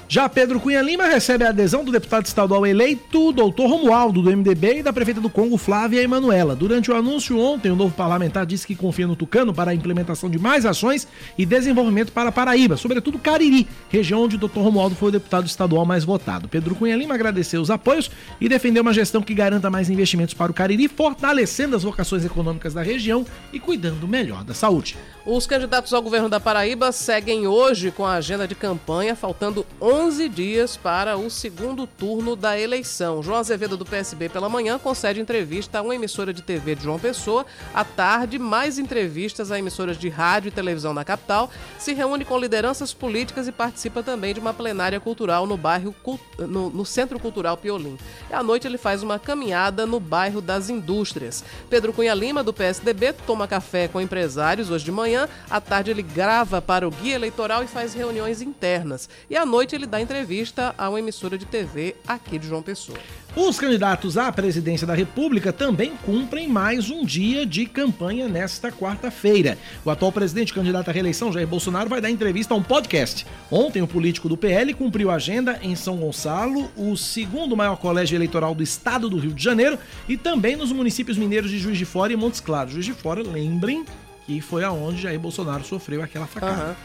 Já 0.06 0.28
Pedro 0.28 0.60
Cunha 0.60 0.82
Lima 0.82 1.06
recebe 1.06 1.44
a 1.44 1.48
adesão 1.48 1.82
do 1.82 1.90
deputado 1.90 2.26
estadual 2.26 2.66
eleito, 2.66 3.32
doutor 3.32 3.68
Romualdo, 3.68 4.20
do 4.20 4.30
MDB, 4.30 4.78
e 4.78 4.82
da 4.82 4.92
prefeita 4.92 5.20
do 5.20 5.30
Congo, 5.30 5.56
Flávia 5.56 6.02
Emanuela. 6.02 6.54
Durante 6.54 6.90
o 6.90 6.94
anúncio 6.94 7.38
ontem, 7.38 7.70
o 7.70 7.76
novo 7.76 7.94
parlamentar 7.94 8.44
disse 8.44 8.66
que 8.66 8.76
confia 8.76 9.06
no 9.06 9.16
Tucano 9.16 9.54
para 9.54 9.70
a 9.70 9.74
implementação 9.74 10.28
de 10.28 10.38
mais 10.38 10.66
ações 10.66 11.08
e 11.38 11.46
desenvolvimento 11.46 12.12
para 12.12 12.30
Paraíba, 12.30 12.76
sobretudo 12.76 13.18
Cariri, 13.18 13.66
região 13.88 14.22
onde 14.22 14.36
o 14.36 14.38
doutor 14.38 14.62
Romualdo 14.62 14.94
foi 14.94 15.08
o 15.08 15.12
deputado 15.12 15.46
estadual 15.46 15.86
mais 15.86 16.04
votado. 16.04 16.48
Pedro 16.48 16.74
Cunha 16.74 16.96
Lima 16.96 17.14
agradeceu 17.14 17.62
os 17.62 17.70
apoios 17.70 18.10
e 18.40 18.48
defendeu 18.48 18.82
uma 18.82 18.92
gestão 18.92 19.22
que 19.22 19.34
garanta 19.34 19.70
mais 19.70 19.88
investimentos 19.88 20.34
para 20.34 20.52
o 20.52 20.54
Cariri, 20.54 20.86
fortalecendo 20.86 21.74
as 21.74 21.82
vocações 21.82 22.24
econômicas 22.24 22.74
da 22.74 22.82
região 22.82 23.24
e 23.52 23.58
cuidando 23.58 24.06
melhor 24.06 24.44
da 24.44 24.52
saúde. 24.52 24.96
Os 25.24 25.46
candidatos 25.46 25.94
ao 25.94 26.02
governo 26.02 26.28
da 26.28 26.38
Paraíba 26.38 26.92
seguem 26.92 27.46
hoje 27.46 27.90
com 27.90 28.04
a 28.04 28.14
agenda 28.14 28.46
de 28.46 28.54
campanha, 28.54 29.16
faltando 29.16 29.64
11 29.80 29.94
dias 30.35 30.76
para 30.76 31.17
o 31.17 31.31
segundo 31.31 31.87
turno 31.87 32.35
da 32.35 32.58
eleição. 32.58 33.23
João 33.23 33.38
Azevedo, 33.38 33.76
do 33.76 33.85
PSB, 33.85 34.29
pela 34.29 34.49
manhã, 34.49 34.79
concede 34.79 35.20
entrevista 35.20 35.79
a 35.79 35.82
uma 35.82 35.94
emissora 35.94 36.32
de 36.32 36.43
TV 36.43 36.75
de 36.75 36.82
João 36.82 36.99
Pessoa. 36.99 37.46
À 37.73 37.85
tarde, 37.85 38.38
mais 38.38 38.79
entrevistas 38.79 39.52
a 39.52 39.58
emissoras 39.58 39.96
de 39.96 40.08
rádio 40.08 40.49
e 40.49 40.50
televisão 40.50 40.93
na 40.93 41.05
capital. 41.05 41.49
Se 41.79 41.94
reúne 41.94 42.25
com 42.25 42.38
lideranças 42.38 42.93
políticas 42.93 43.46
e 43.46 43.52
participa 43.52 44.02
também 44.02 44.35
de 44.35 44.41
uma 44.41 44.52
plenária 44.52 44.99
cultural 44.99 45.46
no 45.46 45.56
bairro 45.56 45.94
no, 46.38 46.69
no 46.69 46.85
Centro 46.85 47.19
Cultural 47.20 47.56
Piolim. 47.56 47.97
E 48.29 48.35
à 48.35 48.43
noite 48.43 48.67
ele 48.67 48.79
faz 48.79 49.02
uma 49.02 49.19
caminhada 49.19 49.87
no 49.87 50.00
bairro 50.00 50.40
das 50.40 50.69
Indústrias. 50.69 51.44
Pedro 51.70 51.93
Cunha 51.93 52.14
Lima, 52.14 52.43
do 52.43 52.52
PSDB, 52.52 53.12
toma 53.26 53.47
café 53.47 53.87
com 53.87 54.00
empresários 54.00 54.70
hoje 54.70 54.85
de 54.85 54.93
manhã. 54.93 55.29
À 55.49 55.61
tarde 55.61 55.93
ele 55.93 56.02
grava 56.02 56.61
para 56.61 56.88
o 56.88 56.90
guia 56.90 57.14
eleitoral 57.14 57.62
e 57.62 57.69
faz 57.69 57.94
reuniões 57.94 58.43
internas. 58.43 59.08
E 59.31 59.37
à 59.37 59.47
noite 59.47 59.75
ele 59.75 59.83
dá 59.86 60.00
entrevista 60.00 60.75
a 60.76 60.88
uma 60.88 60.98
emissora 60.98 61.36
de 61.36 61.44
TV 61.44 61.96
aqui 62.06 62.38
de 62.38 62.48
João 62.48 62.62
Pessoa. 62.62 62.98
Os 63.36 63.58
candidatos 63.58 64.16
à 64.16 64.31
presidência 64.31 64.86
da 64.86 64.94
República 64.94 65.52
também 65.52 65.92
cumprem 66.04 66.46
mais 66.46 66.88
um 66.88 67.04
dia 67.04 67.44
de 67.44 67.66
campanha 67.66 68.28
nesta 68.28 68.70
quarta-feira. 68.70 69.58
O 69.84 69.90
atual 69.90 70.12
presidente 70.12 70.54
candidato 70.54 70.88
à 70.88 70.92
reeleição, 70.92 71.32
Jair 71.32 71.46
Bolsonaro, 71.46 71.90
vai 71.90 72.00
dar 72.00 72.10
entrevista 72.10 72.54
a 72.54 72.56
um 72.56 72.62
podcast. 72.62 73.26
Ontem, 73.50 73.82
o 73.82 73.88
político 73.88 74.28
do 74.28 74.36
PL 74.36 74.72
cumpriu 74.75 75.10
agenda 75.10 75.58
em 75.62 75.75
São 75.75 75.96
Gonçalo, 75.96 76.70
o 76.76 76.96
segundo 76.96 77.56
maior 77.56 77.76
colégio 77.76 78.16
eleitoral 78.16 78.54
do 78.54 78.62
estado 78.62 79.11
do 79.11 79.18
Rio 79.18 79.32
de 79.32 79.42
Janeiro, 79.42 79.78
e 80.09 80.16
também 80.16 80.54
nos 80.54 80.70
municípios 80.70 81.18
mineiros 81.18 81.50
de 81.50 81.59
Juiz 81.59 81.76
de 81.76 81.85
Fora 81.85 82.12
e 82.12 82.16
Montes 82.16 82.40
Claros. 82.40 82.73
Juiz 82.73 82.87
de 82.87 82.92
Fora, 82.92 83.20
lembrem 83.20 83.85
que 84.26 84.40
foi 84.40 84.64
aonde 84.64 85.02
Jair 85.02 85.19
Bolsonaro 85.19 85.64
sofreu 85.64 86.02
aquela 86.02 86.26
facada. 86.26 86.52
Aham. 86.52 86.76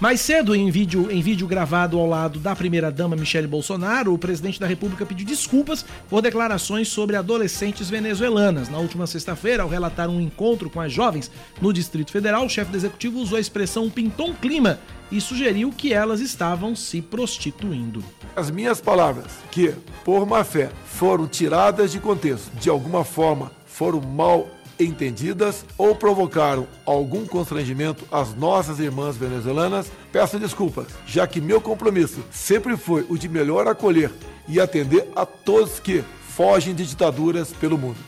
Mais 0.00 0.20
cedo, 0.22 0.54
em 0.54 0.70
vídeo, 0.70 1.10
em 1.10 1.20
vídeo 1.20 1.46
gravado 1.46 1.98
ao 1.98 2.06
lado 2.06 2.38
da 2.38 2.56
primeira-dama 2.56 3.14
Michele 3.14 3.46
Bolsonaro, 3.46 4.14
o 4.14 4.18
presidente 4.18 4.58
da 4.58 4.66
República 4.66 5.04
pediu 5.04 5.26
desculpas 5.26 5.84
por 6.08 6.22
declarações 6.22 6.88
sobre 6.88 7.16
adolescentes 7.16 7.90
venezuelanas. 7.90 8.70
Na 8.70 8.78
última 8.78 9.06
sexta-feira, 9.06 9.62
ao 9.62 9.68
relatar 9.68 10.08
um 10.08 10.18
encontro 10.18 10.70
com 10.70 10.80
as 10.80 10.90
jovens 10.90 11.30
no 11.60 11.70
Distrito 11.70 12.12
Federal, 12.12 12.46
o 12.46 12.48
chefe 12.48 12.70
do 12.70 12.78
executivo 12.78 13.18
usou 13.18 13.36
a 13.36 13.40
expressão 13.40 13.90
pintou 13.90 14.30
um 14.30 14.34
clima 14.34 14.78
e 15.12 15.20
sugeriu 15.20 15.70
que 15.70 15.92
elas 15.92 16.20
estavam 16.20 16.74
se 16.74 17.02
prostituindo. 17.02 18.02
As 18.34 18.50
minhas 18.50 18.80
palavras, 18.80 19.32
que, 19.50 19.74
por 20.02 20.24
má 20.24 20.44
fé, 20.44 20.70
foram 20.86 21.26
tiradas 21.26 21.92
de 21.92 22.00
contexto, 22.00 22.50
de 22.56 22.70
alguma 22.70 23.04
forma 23.04 23.52
foram 23.66 24.00
mal 24.00 24.48
entendidas 24.80 25.64
ou 25.76 25.94
provocaram 25.94 26.66
algum 26.84 27.26
constrangimento 27.26 28.04
às 28.10 28.34
nossas 28.34 28.78
irmãs 28.80 29.16
venezuelanas, 29.16 29.90
peço 30.10 30.38
desculpas, 30.38 30.86
já 31.06 31.26
que 31.26 31.40
meu 31.40 31.60
compromisso 31.60 32.20
sempre 32.30 32.76
foi 32.76 33.06
o 33.08 33.18
de 33.18 33.28
melhor 33.28 33.68
acolher 33.68 34.10
e 34.48 34.58
atender 34.58 35.08
a 35.14 35.24
todos 35.24 35.78
que 35.78 36.02
fogem 36.28 36.74
de 36.74 36.86
ditaduras 36.86 37.52
pelo 37.52 37.78
mundo. 37.78 37.98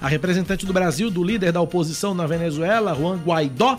A 0.00 0.08
representante 0.08 0.66
do 0.66 0.72
Brasil, 0.72 1.10
do 1.10 1.24
líder 1.24 1.52
da 1.52 1.60
oposição 1.60 2.14
na 2.14 2.26
Venezuela, 2.26 2.94
Juan 2.94 3.16
Guaidó, 3.16 3.78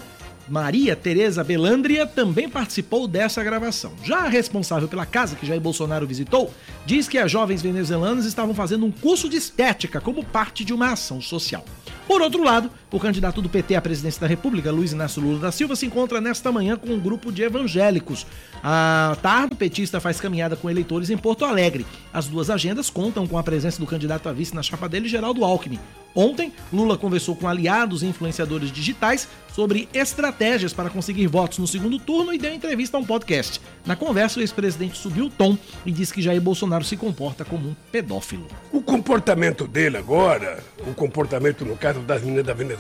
Maria 0.50 0.96
Tereza 0.96 1.44
Belandria, 1.44 2.08
também 2.08 2.50
participou 2.50 3.08
dessa 3.08 3.44
gravação. 3.44 3.92
Já 4.04 4.20
a 4.20 4.30
responsável 4.30 4.88
pela 4.88 5.06
casa 5.06 5.36
que 5.36 5.46
Jair 5.46 5.60
Bolsonaro 5.60 6.08
visitou, 6.08 6.52
diz 6.86 7.08
que 7.08 7.18
as 7.18 7.30
jovens 7.30 7.62
venezuelanas 7.62 8.26
estavam 8.26 8.56
fazendo 8.56 8.86
um 8.86 8.92
curso 8.92 9.30
de 9.30 9.36
estética 9.36 10.00
como 10.00 10.24
parte 10.24 10.64
de 10.64 10.74
uma 10.74 10.94
ação 10.94 11.22
social. 11.22 11.66
Por 12.08 12.22
outro 12.22 12.42
lado, 12.44 12.72
o 12.92 13.00
candidato 13.00 13.42
do 13.42 13.50
PT 13.50 13.76
à 13.76 13.82
presidência 13.82 14.22
da 14.22 14.28
República, 14.28 14.72
Luiz 14.72 14.92
Inácio 14.92 15.22
Lula 15.22 15.40
da 15.40 15.52
Silva, 15.52 15.76
se 15.76 15.86
encontra 15.86 16.22
nesta 16.22 16.52
manhã 16.52 16.78
com 16.78 16.90
um 16.90 17.00
grupo 17.00 17.32
de 17.32 17.44
evangélicos. 17.44 18.26
À 18.64 19.18
tarde, 19.22 19.54
o 19.54 19.58
petista 19.58 20.00
faz 20.00 20.22
caminhada 20.22 20.56
com 20.56 20.70
eleitores 20.70 21.10
em 21.10 21.18
Porto 21.18 21.46
Alegre. 21.46 21.86
As 22.14 22.28
duas 22.28 22.50
agendas 22.50 22.90
contam 22.90 23.28
com 23.28 23.38
a 23.38 23.44
presença 23.44 23.80
do 23.80 23.86
candidato 23.86 24.30
a 24.30 24.34
vice 24.34 24.56
na 24.56 24.64
chapa 24.64 24.88
dele, 24.88 25.08
Geraldo 25.08 25.44
Alckmin. 25.44 25.80
Ontem, 26.16 26.52
Lula 26.74 26.98
conversou 26.98 27.36
com 27.36 27.48
aliados 27.48 28.02
e 28.02 28.08
influenciadores 28.08 28.72
digitais 28.72 29.28
sobre 29.54 29.88
estratégias 29.94 30.74
para 30.74 30.90
conseguir 30.90 31.28
votos 31.28 31.60
no 31.60 31.68
segundo 31.68 32.00
turno 32.00 32.34
e 32.34 32.40
deu 32.40 32.54
entrevista 32.54 32.98
a 32.98 33.00
um 33.00 33.04
podcast. 33.04 33.62
Na 33.86 33.96
conversa, 33.96 34.40
o 34.40 34.42
ex-presidente 34.42 34.98
subiu 34.98 35.26
o 35.26 35.30
tom 35.30 35.58
e 35.86 35.92
disse 35.92 36.14
que 36.14 36.22
Jair 36.22 36.42
Bolsonaro 36.42 36.84
se 36.84 36.98
comporta 36.98 37.46
como 37.46 37.70
um 37.70 37.76
pedófilo. 37.92 38.48
O 38.72 38.82
comportamento 38.82 39.68
dele 39.68 39.98
agora, 39.98 40.64
o 40.88 40.94
comportamento 40.94 41.64
no 41.64 41.78
caso 41.78 42.00
das 42.00 42.22
meninas 42.22 42.46
da 42.46 42.54
Venezuela, 42.54 42.77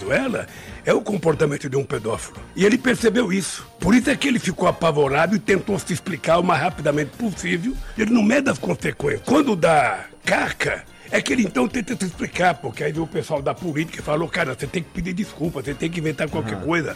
é 0.85 0.93
o 0.93 1.01
comportamento 1.01 1.69
de 1.69 1.75
um 1.75 1.83
pedófilo. 1.83 2.37
E 2.55 2.65
ele 2.65 2.77
percebeu 2.77 3.31
isso. 3.31 3.67
Por 3.79 3.93
isso 3.93 4.09
é 4.09 4.15
que 4.15 4.27
ele 4.27 4.39
ficou 4.39 4.67
apavorado 4.67 5.35
e 5.35 5.39
tentou 5.39 5.77
se 5.79 5.93
explicar 5.93 6.39
o 6.39 6.43
mais 6.43 6.61
rapidamente 6.61 7.11
possível. 7.17 7.73
Ele 7.97 8.11
não 8.11 8.23
mede 8.23 8.49
as 8.49 8.57
consequências. 8.57 9.23
Quando 9.25 9.55
dá 9.55 10.05
carca, 10.23 10.83
é 11.11 11.21
que 11.21 11.33
ele 11.33 11.43
então 11.43 11.67
tenta 11.67 11.95
se 11.95 12.05
explicar, 12.05 12.55
porque 12.55 12.83
aí 12.83 12.97
o 12.97 13.07
pessoal 13.07 13.41
da 13.41 13.53
política 13.53 14.03
falou, 14.03 14.27
cara, 14.27 14.53
você 14.53 14.67
tem 14.67 14.83
que 14.83 14.89
pedir 14.89 15.13
desculpa, 15.13 15.61
você 15.61 15.73
tem 15.73 15.89
que 15.89 15.99
inventar 15.99 16.29
qualquer 16.29 16.61
coisa. 16.61 16.95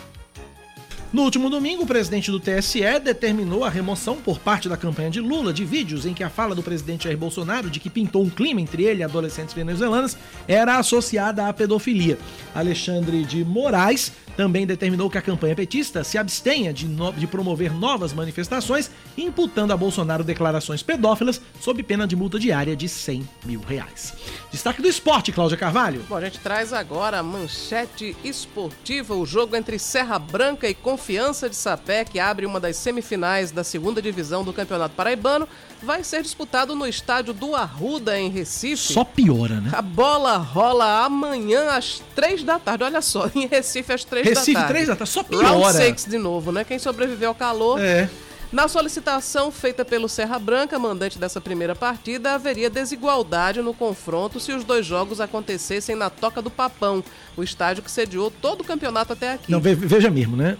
No 1.13 1.24
último 1.24 1.50
domingo, 1.50 1.84
o 1.84 1.86
presidente 1.86 2.32
do 2.32 2.39
TSE 2.39 2.80
determinou 3.03 3.65
a 3.65 3.70
remoção 3.70 4.15
por 4.15 4.39
parte 4.39 4.70
da 4.70 4.77
campanha 4.77 5.10
de 5.10 5.20
Lula 5.20 5.51
de 5.51 5.65
vídeos 5.65 6.06
em 6.06 6.13
que 6.13 6.24
a 6.24 6.30
fala 6.30 6.56
do 6.56 6.63
presidente 6.63 7.03
Jair 7.03 7.18
Bolsonaro 7.18 7.70
de 7.70 7.82
que 7.82 7.89
pintou 7.89 8.24
um 8.24 8.30
clima 8.30 8.62
entre 8.62 8.84
ele 8.84 9.01
e 9.01 9.03
adolescentes 9.03 9.53
venezuelanas 9.53 10.18
era 10.48 10.77
associada 10.77 11.50
à 11.50 11.53
pedofilia. 11.53 12.18
Alexandre 12.56 13.25
de 13.25 13.44
Moraes 13.44 14.13
também 14.42 14.66
determinou 14.66 15.08
que 15.08 15.20
a 15.20 15.22
campanha 15.22 15.56
petista 15.56 16.04
se 16.04 16.18
abstenha 16.18 16.74
de, 16.74 16.88
no... 16.88 17.14
de 17.14 17.28
promover 17.28 17.72
novas 17.72 18.12
manifestações, 18.12 18.90
imputando 19.16 19.72
a 19.72 19.78
Bolsonaro 19.78 20.24
declarações 20.24 20.82
pedófilas 20.82 21.40
sob 21.60 21.84
pena 21.84 22.08
de 22.08 22.16
multa 22.16 22.40
diária 22.40 22.76
de 22.76 22.90
100 22.90 23.30
mil 23.46 23.62
reais. 23.62 24.16
Destaque 24.52 24.82
do 24.82 24.88
esporte, 24.88 25.32
Cláudia 25.32 25.58
Carvalho. 25.58 26.04
Bom, 26.10 26.16
a 26.16 26.22
gente 26.22 26.40
traz 26.40 26.74
agora 26.74 27.20
a 27.20 27.24
manchete 27.24 28.18
esportiva, 28.24 29.14
o 29.14 29.28
jogo 29.28 29.56
entre 29.56 29.78
Serra 29.78 30.18
Branca 30.18 30.68
e 30.68 30.74
Confiança 30.74 31.48
de 31.48 31.56
Sapé, 31.56 32.04
que 32.04 32.20
abre 32.20 32.48
uma 32.48 32.60
das 32.60 32.78
semifinais 32.78 33.52
da 33.52 33.64
segunda 33.64 34.02
divisão 34.02 34.44
do 34.44 34.52
Campeonato 34.52 34.96
Paraibano, 34.96 35.48
vai 35.84 36.04
ser 36.04 36.22
disputado 36.22 36.76
no 36.76 36.86
estádio 36.88 37.34
do 37.34 37.56
Arruda, 37.56 38.20
em 38.20 38.30
Recife. 38.30 38.94
Só 38.94 39.04
piora, 39.04 39.56
né? 39.62 39.72
A 39.74 39.82
bola 39.82 40.38
rola 40.38 41.04
amanhã 41.06 41.72
às 41.72 42.02
três 42.16 42.44
da 42.44 42.60
tarde. 42.60 42.84
Olha 42.84 43.02
só, 43.02 43.30
em 43.36 43.48
Recife 43.48 43.92
às 43.94 44.04
três 44.04 44.28
Recife, 44.28 44.54
da 44.54 44.60
tarde. 44.62 44.74
três 44.74 44.88
da 44.88 44.96
tarde, 44.96 45.12
só 45.12 45.22
Round 45.22 45.38
piora. 45.60 45.74
6 45.74 46.06
de 46.06 46.18
novo, 46.18 46.52
né? 46.52 46.64
Quem 46.64 46.78
sobreviveu 46.80 47.30
ao 47.30 47.36
calor. 47.36 47.80
É. 47.82 48.10
Na 48.52 48.68
solicitação 48.68 49.50
feita 49.50 49.86
pelo 49.86 50.10
Serra 50.10 50.38
Branca, 50.38 50.78
mandante 50.78 51.18
dessa 51.18 51.40
primeira 51.40 51.74
partida, 51.74 52.34
haveria 52.34 52.70
desigualdade 52.70 53.62
no 53.62 53.74
confronto 53.74 54.42
se 54.42 54.52
os 54.52 54.66
dois 54.66 54.86
jogos 54.86 55.22
acontecessem 55.22 55.96
na 55.96 56.10
Toca 56.10 56.42
do 56.42 56.50
Papão, 56.50 57.02
o 57.38 57.44
estádio 57.44 57.82
que 57.82 57.90
sediou 57.90 58.30
todo 58.30 58.60
o 58.60 58.64
campeonato 58.66 59.14
até 59.14 59.34
aqui. 59.36 59.50
Não, 59.50 59.62
ve- 59.62 59.74
veja 59.74 60.10
mesmo, 60.12 60.36
né? 60.36 60.58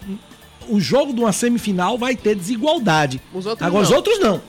O 0.68 0.80
jogo 0.80 1.12
de 1.12 1.20
uma 1.20 1.32
semifinal 1.32 1.98
vai 1.98 2.16
ter 2.16 2.34
desigualdade. 2.34 3.20
Os 3.34 3.44
outros 3.44 3.66
Agora, 3.66 3.82
os 3.82 3.90
não. 3.90 3.96
outros 3.98 4.18
não. 4.20 4.40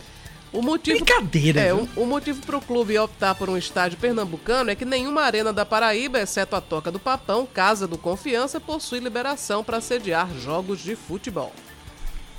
O 0.53 0.61
motivo, 0.61 0.97
Brincadeira, 1.03 1.59
É, 1.59 1.73
viu? 1.73 1.89
o, 1.95 2.03
o 2.03 2.05
motivo 2.05 2.39
para 2.45 2.57
o 2.57 2.61
clube 2.61 2.97
optar 2.99 3.33
por 3.33 3.49
um 3.49 3.57
estádio 3.57 3.97
pernambucano 3.97 4.69
é 4.69 4.75
que 4.75 4.85
nenhuma 4.85 5.21
arena 5.23 5.51
da 5.51 5.65
Paraíba, 5.65 6.19
exceto 6.19 6.55
a 6.55 6.61
Toca 6.61 6.91
do 6.91 6.99
Papão, 6.99 7.47
Casa 7.51 7.87
do 7.87 7.97
Confiança, 7.97 8.59
possui 8.59 8.99
liberação 8.99 9.63
para 9.63 9.81
sediar 9.81 10.29
jogos 10.39 10.79
de 10.83 10.95
futebol. 10.95 11.51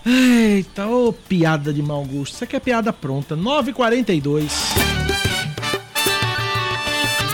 Eita, 0.07 0.87
ô 0.87 1.13
piada 1.13 1.73
de 1.73 1.83
mau 1.83 2.05
gosto. 2.05 2.35
Isso 2.35 2.45
aqui 2.45 2.55
é 2.55 2.61
piada 2.61 2.93
pronta. 2.93 3.37
9h42. 3.37 4.45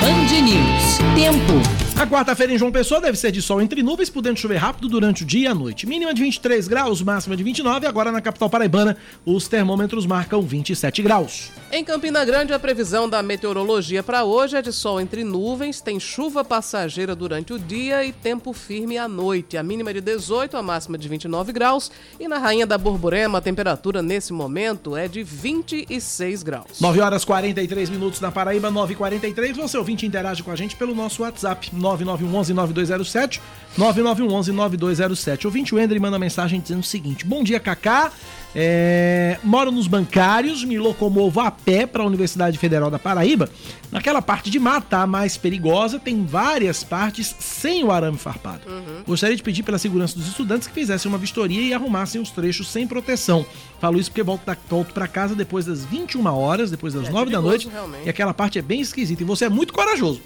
Band 0.00 0.40
News. 0.42 0.98
Tempo. 1.14 1.89
A 2.00 2.06
quarta-feira 2.06 2.50
em 2.50 2.56
João 2.56 2.72
Pessoa 2.72 2.98
deve 2.98 3.18
ser 3.18 3.30
de 3.30 3.42
sol 3.42 3.60
entre 3.60 3.82
nuvens, 3.82 4.08
podendo 4.08 4.38
chover 4.38 4.56
rápido 4.56 4.88
durante 4.88 5.22
o 5.22 5.26
dia 5.26 5.42
e 5.42 5.46
a 5.46 5.54
noite. 5.54 5.86
Mínima 5.86 6.14
de 6.14 6.22
23 6.22 6.66
graus, 6.66 7.02
máxima 7.02 7.36
de 7.36 7.42
29. 7.42 7.86
Agora 7.86 8.10
na 8.10 8.22
capital 8.22 8.48
paraibana, 8.48 8.96
os 9.22 9.46
termômetros 9.48 10.06
marcam 10.06 10.40
27 10.40 11.02
graus. 11.02 11.50
Em 11.70 11.84
Campina 11.84 12.24
Grande, 12.24 12.54
a 12.54 12.58
previsão 12.58 13.06
da 13.06 13.22
meteorologia 13.22 14.02
para 14.02 14.24
hoje 14.24 14.56
é 14.56 14.62
de 14.62 14.72
sol 14.72 14.98
entre 14.98 15.22
nuvens, 15.22 15.82
tem 15.82 16.00
chuva 16.00 16.42
passageira 16.42 17.14
durante 17.14 17.52
o 17.52 17.58
dia 17.58 18.02
e 18.02 18.12
tempo 18.12 18.54
firme 18.54 18.96
à 18.96 19.06
noite. 19.06 19.58
A 19.58 19.62
mínima 19.62 19.92
de 19.92 20.00
18, 20.00 20.56
a 20.56 20.62
máxima 20.62 20.96
de 20.96 21.06
29 21.06 21.52
graus. 21.52 21.92
E 22.18 22.26
na 22.26 22.38
Rainha 22.38 22.66
da 22.66 22.78
Borborema, 22.78 23.36
a 23.36 23.42
temperatura 23.42 24.00
nesse 24.00 24.32
momento 24.32 24.96
é 24.96 25.06
de 25.06 25.22
26 25.22 26.42
graus. 26.42 26.80
9 26.80 26.98
horas 26.98 27.26
43 27.26 27.90
minutos 27.90 28.22
na 28.22 28.32
Paraíba, 28.32 28.72
9h43. 28.72 29.52
Você 29.56 29.76
ouvinte 29.76 30.06
interage 30.06 30.42
com 30.42 30.50
a 30.50 30.56
gente 30.56 30.74
pelo 30.76 30.94
nosso 30.94 31.20
WhatsApp, 31.20 31.68
9911-9207, 31.98 33.40
9911-9207. 33.78 35.44
Ouvinte 35.44 35.74
Wender 35.74 36.00
manda 36.00 36.18
mensagem 36.18 36.60
dizendo 36.60 36.80
o 36.80 36.84
seguinte: 36.84 37.24
Bom 37.24 37.42
dia, 37.42 37.60
Cacá. 37.60 38.10
É, 38.52 39.38
moro 39.44 39.70
nos 39.70 39.86
bancários, 39.86 40.64
me 40.64 40.76
locomovo 40.76 41.38
a 41.38 41.52
pé 41.52 41.86
para 41.86 42.02
a 42.02 42.06
Universidade 42.06 42.58
Federal 42.58 42.90
da 42.90 42.98
Paraíba. 42.98 43.48
Naquela 43.92 44.20
parte 44.20 44.50
de 44.50 44.58
mata, 44.58 44.98
a 44.98 45.06
mais 45.06 45.36
perigosa, 45.36 46.00
tem 46.00 46.24
várias 46.26 46.82
partes 46.82 47.32
sem 47.38 47.84
o 47.84 47.92
arame 47.92 48.18
farpado. 48.18 48.62
Gostaria 49.06 49.36
de 49.36 49.42
pedir 49.44 49.62
pela 49.62 49.78
segurança 49.78 50.16
dos 50.18 50.26
estudantes 50.26 50.66
que 50.66 50.74
fizessem 50.74 51.08
uma 51.08 51.16
vistoria 51.18 51.60
e 51.62 51.72
arrumassem 51.72 52.20
os 52.20 52.30
trechos 52.32 52.66
sem 52.66 52.88
proteção. 52.88 53.46
Falo 53.80 54.00
isso 54.00 54.10
porque 54.10 54.22
volto, 54.24 54.44
da- 54.44 54.56
volto 54.68 54.92
para 54.92 55.06
casa 55.06 55.36
depois 55.36 55.66
das 55.66 55.84
21 55.84 56.26
horas, 56.26 56.72
depois 56.72 56.92
das 56.92 57.06
É 57.06 57.10
9 57.12 57.30
da 57.30 57.40
noite. 57.40 57.68
realmente. 57.68 58.04
E 58.06 58.10
aquela 58.10 58.34
parte 58.34 58.58
é 58.58 58.62
bem 58.62 58.80
esquisita. 58.80 59.22
E 59.22 59.26
você 59.26 59.44
é 59.44 59.48
muito 59.48 59.72
corajoso 59.72 60.20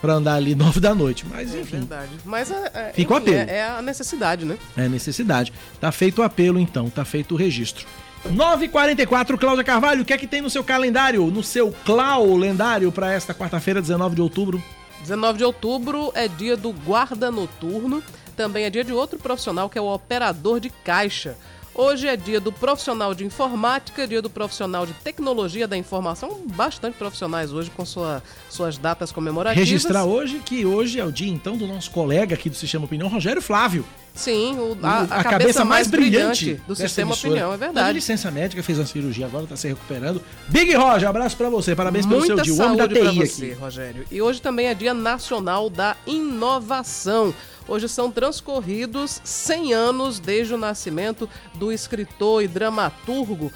para 0.00 0.14
andar 0.14 0.34
ali 0.34 0.54
9 0.56 0.80
da 0.80 0.94
noite. 0.94 1.24
Mas 1.28 1.54
É 1.54 1.60
enfim, 1.60 1.78
verdade. 1.78 2.10
Mas 2.24 2.50
é, 2.50 2.70
é, 2.74 2.92
Fica 2.94 3.14
o 3.14 3.16
apelo. 3.16 3.36
é, 3.36 3.56
é 3.56 3.68
a 3.68 3.82
necessidade, 3.82 4.44
né? 4.44 4.56
é 4.76 4.88
necessidade. 4.88 5.52
Tá 5.80 5.90
feito 5.92 6.20
o 6.20 6.22
apelo 6.24 6.58
então, 6.58 6.88
tá 6.90 7.04
feito 7.04 7.34
o 7.34 7.36
registro. 7.36 7.86
9h44, 8.28 9.38
Cláudia 9.38 9.64
Carvalho, 9.64 10.02
o 10.02 10.04
que 10.04 10.12
é 10.12 10.18
que 10.18 10.26
tem 10.26 10.40
no 10.42 10.50
seu 10.50 10.62
calendário, 10.62 11.26
no 11.26 11.42
seu 11.42 11.72
Clau 11.84 12.36
lendário 12.36 12.92
para 12.92 13.12
esta 13.12 13.32
quarta-feira, 13.34 13.80
19 13.80 14.14
de 14.14 14.20
outubro? 14.22 14.62
19 15.00 15.38
de 15.38 15.44
outubro 15.44 16.12
é 16.14 16.28
dia 16.28 16.56
do 16.56 16.72
guarda 16.72 17.30
noturno. 17.30 18.02
Também 18.36 18.64
é 18.64 18.70
dia 18.70 18.84
de 18.84 18.92
outro 18.92 19.18
profissional 19.18 19.68
que 19.68 19.78
é 19.78 19.80
o 19.80 19.92
operador 19.92 20.60
de 20.60 20.70
caixa. 20.70 21.36
Hoje 21.72 22.08
é 22.08 22.16
dia 22.16 22.40
do 22.40 22.50
profissional 22.52 23.14
de 23.14 23.24
informática, 23.24 24.06
dia 24.06 24.20
do 24.20 24.28
profissional 24.28 24.84
de 24.84 24.92
tecnologia 24.92 25.68
da 25.68 25.76
informação. 25.76 26.40
Bastante 26.46 26.94
profissionais 26.96 27.52
hoje 27.52 27.70
com 27.70 27.86
sua- 27.86 28.22
suas 28.50 28.76
datas 28.76 29.12
comemorativas. 29.12 29.68
Registrar 29.68 30.04
hoje 30.04 30.40
que 30.44 30.66
hoje 30.66 30.98
é 30.98 31.04
o 31.04 31.12
dia 31.12 31.30
então 31.30 31.56
do 31.56 31.66
nosso 31.66 31.90
colega 31.92 32.34
aqui 32.34 32.50
do 32.50 32.56
Sistema 32.56 32.84
Opinião, 32.84 33.08
Rogério 33.08 33.40
Flávio. 33.40 33.84
Sim, 34.12 34.56
o- 34.58 34.76
a, 34.82 35.02
a 35.02 35.24
cabeça, 35.24 35.64
mais 35.64 35.86
brilhante, 35.86 36.54
do 36.66 36.74
dessa 36.74 36.88
sistema 36.88 37.12
emissora. 37.12 37.30
opinião, 37.32 37.50
é 37.50 37.54
de 37.56 37.60
verdade. 37.60 37.92
licença 37.92 38.28
médica, 38.30 38.60
fez 38.62 38.76
uma 38.76 38.84
cirurgia 38.86 39.24
agora, 39.26 39.46
tá 39.46 39.56
se 39.56 39.68
recuperando. 39.68 40.20
Big 40.48 40.74
Roger, 40.74 41.08
abraço 41.08 41.36
pra 41.36 41.48
você, 41.48 41.76
parabéns 41.76 42.04
pelo 42.04 42.18
Muita 42.18 42.34
seu 42.34 42.44
dia, 42.44 42.52
o 42.54 42.66
homem 42.66 42.76
da 42.76 42.88
pra 42.88 43.00
TI 43.10 43.16
você, 43.16 43.44
aqui. 43.46 43.52
Rogério. 43.54 44.04
E 44.10 44.20
hoje 44.20 44.42
também 44.42 44.66
é 44.66 44.74
Dia 44.74 44.92
Nacional 44.92 45.70
da 45.70 45.96
Inovação. 46.04 47.32
Hoje 47.70 47.88
são 47.88 48.10
transcorridos 48.10 49.20
100 49.22 49.72
anos 49.72 50.18
desde 50.18 50.52
o 50.52 50.58
nascimento 50.58 51.28
do 51.54 51.70
escritor 51.70 52.42
e 52.42 52.48
dramaturgo 52.48 53.52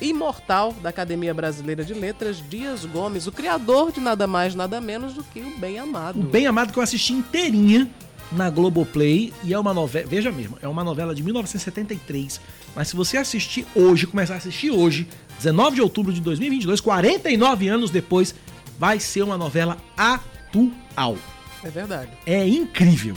imortal 0.00 0.72
da 0.80 0.88
Academia 0.88 1.34
Brasileira 1.34 1.84
de 1.84 1.92
Letras, 1.92 2.42
Dias 2.48 2.86
Gomes, 2.86 3.26
o 3.26 3.32
criador 3.32 3.92
de 3.92 4.00
nada 4.00 4.26
mais, 4.26 4.54
nada 4.54 4.80
menos 4.80 5.12
do 5.12 5.22
que 5.22 5.40
o 5.40 5.58
Bem 5.58 5.78
Amado. 5.78 6.18
O 6.18 6.22
Bem 6.22 6.46
Amado 6.46 6.72
que 6.72 6.78
eu 6.78 6.82
assisti 6.82 7.12
inteirinha 7.12 7.86
na 8.32 8.48
Globoplay 8.48 9.34
e 9.44 9.52
é 9.52 9.58
uma 9.58 9.74
novela, 9.74 10.06
veja 10.08 10.32
mesmo, 10.32 10.56
é 10.62 10.68
uma 10.68 10.82
novela 10.82 11.14
de 11.14 11.22
1973, 11.22 12.40
mas 12.74 12.88
se 12.88 12.96
você 12.96 13.18
assistir 13.18 13.66
hoje, 13.74 14.06
começar 14.06 14.32
a 14.32 14.38
assistir 14.38 14.70
hoje, 14.70 15.06
19 15.36 15.74
de 15.74 15.82
outubro 15.82 16.10
de 16.10 16.22
2022, 16.22 16.80
49 16.80 17.68
anos 17.68 17.90
depois, 17.90 18.34
vai 18.78 18.98
ser 18.98 19.20
uma 19.24 19.36
novela 19.36 19.76
atual. 19.94 21.18
É 21.64 21.70
verdade. 21.70 22.10
É 22.24 22.46
incrível. 22.46 23.16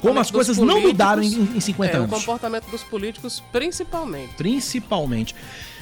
Como 0.00 0.18
as 0.18 0.30
coisas 0.30 0.58
não 0.58 0.80
mudaram 0.80 1.22
em, 1.22 1.56
em 1.56 1.60
50 1.60 1.92
é, 1.92 1.96
anos. 1.96 2.12
o 2.12 2.14
comportamento 2.14 2.70
dos 2.70 2.82
políticos, 2.82 3.42
principalmente. 3.52 4.34
principalmente. 4.34 5.34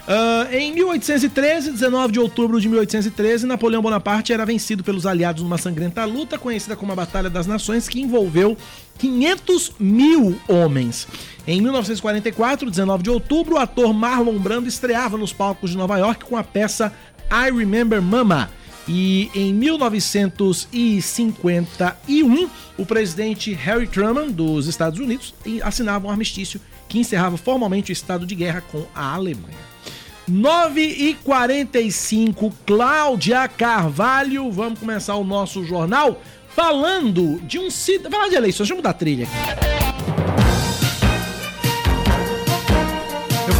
Ah, 0.08 0.46
em 0.52 0.72
1813, 0.72 1.72
19 1.72 2.12
de 2.12 2.20
outubro 2.20 2.60
de 2.60 2.68
1813, 2.68 3.44
Napoleão 3.44 3.82
Bonaparte 3.82 4.32
era 4.32 4.46
vencido 4.46 4.84
pelos 4.84 5.04
aliados 5.04 5.42
numa 5.42 5.58
sangrenta 5.58 6.04
luta 6.04 6.38
conhecida 6.38 6.76
como 6.76 6.92
a 6.92 6.94
Batalha 6.94 7.28
das 7.28 7.46
Nações, 7.46 7.88
que 7.88 8.00
envolveu 8.00 8.56
500 8.98 9.72
mil 9.80 10.40
homens. 10.48 11.08
Em 11.44 11.60
1944, 11.60 12.70
19 12.70 13.02
de 13.02 13.10
outubro, 13.10 13.56
o 13.56 13.58
ator 13.58 13.92
Marlon 13.92 14.38
Brando 14.38 14.68
estreava 14.68 15.18
nos 15.18 15.32
palcos 15.32 15.70
de 15.70 15.76
Nova 15.76 15.98
York 15.98 16.24
com 16.24 16.36
a 16.36 16.44
peça 16.44 16.92
I 17.30 17.50
Remember 17.50 18.00
Mama. 18.00 18.48
E 18.88 19.28
em 19.34 19.52
1951, 19.52 22.48
o 22.78 22.86
presidente 22.86 23.52
Harry 23.52 23.88
Truman 23.88 24.28
dos 24.28 24.68
Estados 24.68 25.00
Unidos 25.00 25.34
assinava 25.62 26.06
um 26.06 26.10
armistício 26.10 26.60
que 26.88 27.00
encerrava 27.00 27.36
formalmente 27.36 27.90
o 27.90 27.92
estado 27.92 28.24
de 28.24 28.34
guerra 28.34 28.62
com 28.70 28.86
a 28.94 29.14
Alemanha. 29.14 29.76
9 30.28 30.80
e 30.80 31.14
45 31.14 32.52
Cláudia 32.66 33.46
Carvalho, 33.48 34.50
vamos 34.50 34.80
começar 34.80 35.14
o 35.14 35.24
nosso 35.24 35.64
jornal 35.64 36.20
falando 36.48 37.40
de 37.42 37.58
um 37.58 37.70
cidadão. 37.70 38.12
Falar 38.12 38.28
de 38.28 38.34
eleições, 38.34 38.68
deixa 38.68 38.72
eu 38.72 38.76
mudar 38.76 38.90
a 38.90 38.94
trilha 38.94 39.26
aqui. 39.26 40.15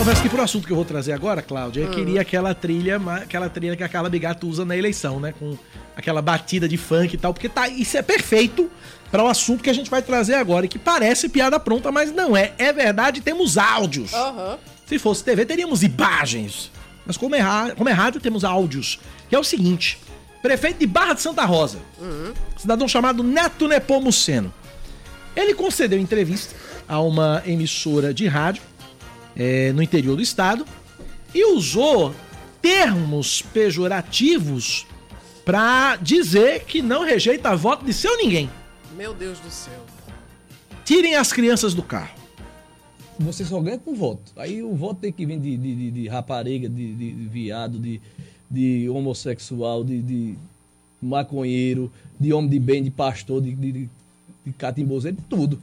Confesso 0.07 0.23
que 0.23 0.29
pro 0.29 0.41
assunto 0.41 0.67
que 0.69 0.73
eu 0.73 0.77
vou 0.77 0.85
trazer 0.85 1.13
agora, 1.13 1.43
Cláudia, 1.43 1.81
eu 1.81 1.91
queria 1.91 2.21
aquela 2.21 2.55
trilha, 2.55 2.97
aquela 3.21 3.49
trilha 3.49 3.75
que 3.75 3.83
a 3.83 3.89
Carla 3.89 4.09
Bigato 4.09 4.47
usa 4.47 4.65
na 4.65 4.77
eleição, 4.77 5.19
né? 5.19 5.35
Com 5.37 5.59
aquela 5.97 6.23
batida 6.23 6.69
de 6.69 6.77
funk 6.77 7.15
e 7.15 7.19
tal, 7.19 7.35
porque 7.35 7.49
tá, 7.49 7.67
isso 7.67 7.97
é 7.99 8.03
perfeito 8.03 8.71
para 9.11 9.25
o 9.25 9.27
assunto 9.27 9.65
que 9.65 9.71
a 9.71 9.73
gente 9.73 9.91
vai 9.91 10.01
trazer 10.01 10.35
agora, 10.35 10.65
e 10.65 10.69
que 10.69 10.79
parece 10.79 11.29
piada 11.29 11.59
pronta, 11.59 11.91
mas 11.91 12.13
não 12.13 12.37
é. 12.37 12.53
É 12.57 12.73
verdade, 12.73 13.21
temos 13.21 13.59
áudios. 13.59 14.15
Aham. 14.15 14.59
Se 14.87 14.97
fosse 14.97 15.25
TV, 15.25 15.45
teríamos 15.45 15.83
imagens. 15.83 16.71
Mas 17.05 17.17
como 17.17 17.35
é, 17.35 17.43
como 17.77 17.89
é 17.89 17.93
rádio, 17.93 18.21
temos 18.21 18.45
áudios. 18.45 19.01
Que 19.29 19.35
é 19.35 19.39
o 19.41 19.43
seguinte: 19.43 19.99
prefeito 20.41 20.79
de 20.79 20.87
Barra 20.87 21.15
de 21.15 21.21
Santa 21.21 21.45
Rosa, 21.45 21.81
cidadão 22.57 22.87
chamado 22.87 23.25
Neto 23.25 23.67
Nepomuceno. 23.67 24.55
Ele 25.35 25.53
concedeu 25.53 25.99
entrevista 25.99 26.55
a 26.87 27.01
uma 27.01 27.43
emissora 27.45 28.15
de 28.15 28.29
rádio 28.29 28.63
eh, 29.37 29.73
no 29.73 29.83
interior 29.83 30.17
do 30.17 30.23
estado 30.23 30.65
e 31.35 31.45
usou 31.53 32.15
termos 32.63 33.43
pejorativos 33.43 34.87
para 35.45 35.97
dizer 35.97 36.65
que 36.65 36.83
não 36.83 37.05
rejeita 37.05 37.55
voto 37.57 37.85
de 37.85 37.93
seu 37.93 38.17
ninguém. 38.17 38.51
Meu 38.97 39.15
Deus 39.15 39.39
do 39.39 39.51
céu. 39.51 39.85
Tirem 40.85 41.15
as 41.17 41.33
crianças 41.33 41.75
do 41.75 41.83
carro. 41.83 42.15
você 43.19 43.45
só 43.45 43.61
ganha 43.61 43.79
com 43.79 43.95
voto. 43.95 44.33
Aí 44.37 44.63
o 44.63 44.75
voto 44.75 45.01
tem 45.01 45.13
que 45.13 45.25
vir 45.27 45.39
de, 45.39 45.57
de, 45.57 45.75
de- 45.75 45.91
de 45.91 46.09
rapariga, 46.09 46.69
de, 46.69 46.95
de- 46.95 47.13
de 47.13 47.29
viado, 47.29 47.79
de, 47.79 48.01
de 48.51 48.89
homossexual, 48.89 49.83
de, 49.85 50.03
de 50.03 50.35
maconheiro, 51.01 51.91
de 52.19 52.33
homem 52.33 52.51
de 52.51 52.59
bem, 52.59 52.83
de 52.83 52.91
pastor, 52.91 53.41
de, 53.41 53.55
de, 53.55 53.73
de, 53.73 53.91
de 54.45 54.53
catimbozeiro, 54.53 55.17
de 55.17 55.23
tudo. 55.25 55.59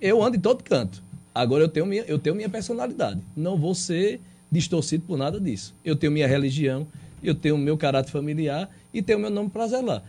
Eu 0.00 0.22
ando 0.22 0.36
em 0.36 0.40
todo 0.40 0.62
canto. 0.64 1.02
Agora 1.36 1.62
eu 1.62 1.68
tenho, 1.68 1.84
minha, 1.84 2.02
eu 2.08 2.18
tenho 2.18 2.34
minha 2.34 2.48
personalidade. 2.48 3.20
Não 3.36 3.58
vou 3.58 3.74
ser 3.74 4.20
distorcido 4.50 5.04
por 5.06 5.18
nada 5.18 5.38
disso. 5.38 5.74
Eu 5.84 5.94
tenho 5.94 6.10
minha 6.10 6.26
religião, 6.26 6.86
eu 7.22 7.34
tenho 7.34 7.58
meu 7.58 7.76
caráter 7.76 8.10
familiar 8.10 8.70
e 8.92 9.02
tenho 9.02 9.18
meu 9.18 9.28
nome 9.28 9.50
pra 9.50 9.66
zelar. 9.66 10.02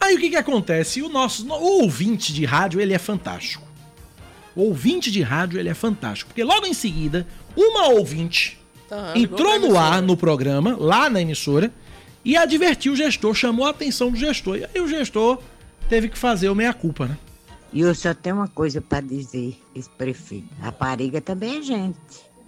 Aí 0.00 0.14
o 0.14 0.20
que 0.20 0.30
que 0.30 0.36
acontece? 0.36 1.02
O 1.02 1.08
nosso 1.08 1.44
o 1.48 1.82
ouvinte 1.82 2.32
de 2.32 2.44
rádio, 2.44 2.80
ele 2.80 2.94
é 2.94 2.98
fantástico. 2.98 3.66
O 4.54 4.62
ouvinte 4.62 5.10
de 5.10 5.22
rádio, 5.22 5.58
ele 5.58 5.68
é 5.68 5.74
fantástico. 5.74 6.28
Porque 6.28 6.44
logo 6.44 6.66
em 6.66 6.74
seguida, 6.74 7.26
uma 7.56 7.88
ouvinte 7.88 8.58
ligou 9.14 9.38
entrou 9.40 9.58
no 9.58 9.76
ar 9.76 10.00
no 10.00 10.16
programa, 10.16 10.76
lá 10.78 11.10
na 11.10 11.20
emissora, 11.20 11.72
e 12.24 12.36
advertiu 12.36 12.92
o 12.92 12.96
gestor, 12.96 13.34
chamou 13.34 13.66
a 13.66 13.70
atenção 13.70 14.08
do 14.08 14.16
gestor. 14.16 14.58
E 14.58 14.64
aí 14.64 14.80
o 14.80 14.86
gestor 14.86 15.42
teve 15.88 16.08
que 16.08 16.18
fazer 16.18 16.48
o 16.48 16.54
meia-culpa, 16.54 17.06
né? 17.06 17.18
E 17.72 17.80
eu 17.80 17.94
só 17.94 18.12
tenho 18.12 18.36
uma 18.36 18.48
coisa 18.48 18.80
para 18.80 19.00
dizer, 19.00 19.56
esse 19.74 19.88
prefeito. 19.90 20.48
Rapariga 20.60 21.20
também 21.20 21.58
é 21.58 21.62
gente. 21.62 21.96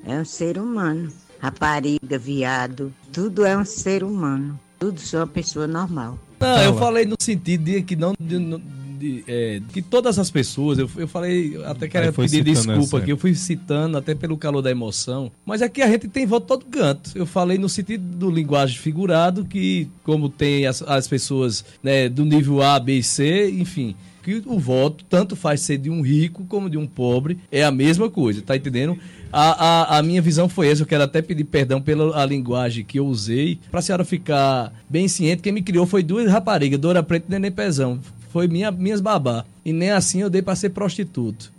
É 0.07 0.21
um 0.21 0.25
ser 0.25 0.59
humano. 0.59 1.11
Rapariga, 1.41 2.19
viado, 2.19 2.93
tudo 3.13 3.45
é 3.45 3.57
um 3.57 3.65
ser 3.65 4.03
humano. 4.05 4.59
Tudo 4.79 5.01
só 5.01 5.19
uma 5.19 5.27
pessoa 5.27 5.67
normal. 5.67 6.19
Não, 6.41 6.63
eu 6.63 6.77
falei 6.77 7.05
no 7.07 7.17
sentido 7.19 7.65
de 7.65 7.83
que 7.83 7.97
não. 7.97 8.13
de- 8.21 8.39
no- 8.39 8.61
de, 8.99 9.25
é, 9.27 9.61
que 9.73 9.83
todas 9.83 10.19
as 10.19 10.31
pessoas, 10.31 10.79
eu, 10.79 10.89
eu 10.97 11.09
falei, 11.09 11.61
até 11.65 11.89
quero 11.89 12.13
pedir 12.13 12.45
desculpa 12.45 12.99
aqui, 12.99 13.11
eu 13.11 13.17
fui 13.19 13.35
citando 13.35 13.99
até 13.99 14.15
pelo 14.15 14.37
calor 14.39 14.63
da 14.63 14.71
emoção, 14.71 15.31
mas 15.45 15.61
aqui 15.61 15.83
a 15.83 15.89
gente 15.89 16.07
tem 16.09 16.25
voto 16.25 16.47
todo 16.47 16.65
canto. 16.67 17.11
Eu 17.15 17.27
falei 17.27 17.59
no 17.59 17.69
sentido 17.69 18.03
do 18.17 18.31
linguagem 18.31 18.79
figurado, 18.79 19.45
que 19.45 19.91
como 20.05 20.29
tem 20.31 20.65
as, 20.67 20.81
as 20.83 21.07
pessoas 21.09 21.65
né, 21.83 22.09
do 22.09 22.25
nível 22.25 22.63
A, 22.63 22.79
B 22.79 22.99
e 22.99 23.03
C, 23.03 23.51
enfim, 23.51 23.95
que 24.25 24.43
o 24.47 24.59
voto 24.59 25.05
tanto 25.05 25.37
faz 25.37 25.61
ser 25.61 25.77
de 25.77 25.91
um 25.91 26.01
rico 26.01 26.47
como 26.49 26.71
de 26.71 26.79
um 26.79 26.87
pobre, 26.87 27.39
é 27.53 27.63
a 27.63 27.71
mesma 27.71 28.09
coisa, 28.09 28.41
tá 28.41 28.57
entendendo? 28.57 28.99
A, 29.31 29.97
a, 29.97 29.99
a 29.99 30.03
minha 30.03 30.23
visão 30.23 30.49
foi 30.49 30.69
essa, 30.69 30.81
eu 30.81 30.87
quero 30.87 31.05
até 31.05 31.21
pedir 31.21 31.45
perdão 31.45 31.81
pela 31.81 32.23
a 32.23 32.25
linguagem 32.25 32.85
que 32.85 32.99
eu 32.99 33.07
usei, 33.07 33.59
pra 33.71 33.83
senhora 33.83 34.03
ficar 34.03 34.73
bem 34.89 35.07
ciente, 35.09 35.43
quem 35.43 35.53
me 35.53 35.61
criou 35.61 35.85
foi 35.85 36.03
duas 36.03 36.31
raparigas, 36.31 36.81
Dora 36.81 37.03
Preta 37.03 37.27
e 37.29 37.31
Neném 37.33 37.53
Pezão. 37.53 38.01
Foi 38.31 38.49
minha, 38.49 38.71
minhas 38.71 39.01
babá. 39.01 39.45
E 39.65 39.73
nem 39.73 39.91
assim 39.91 40.23
eu 40.23 40.31
dei 40.31 40.43
pra 40.43 40.57
ser 40.57 40.71
prostituto. 40.71 41.53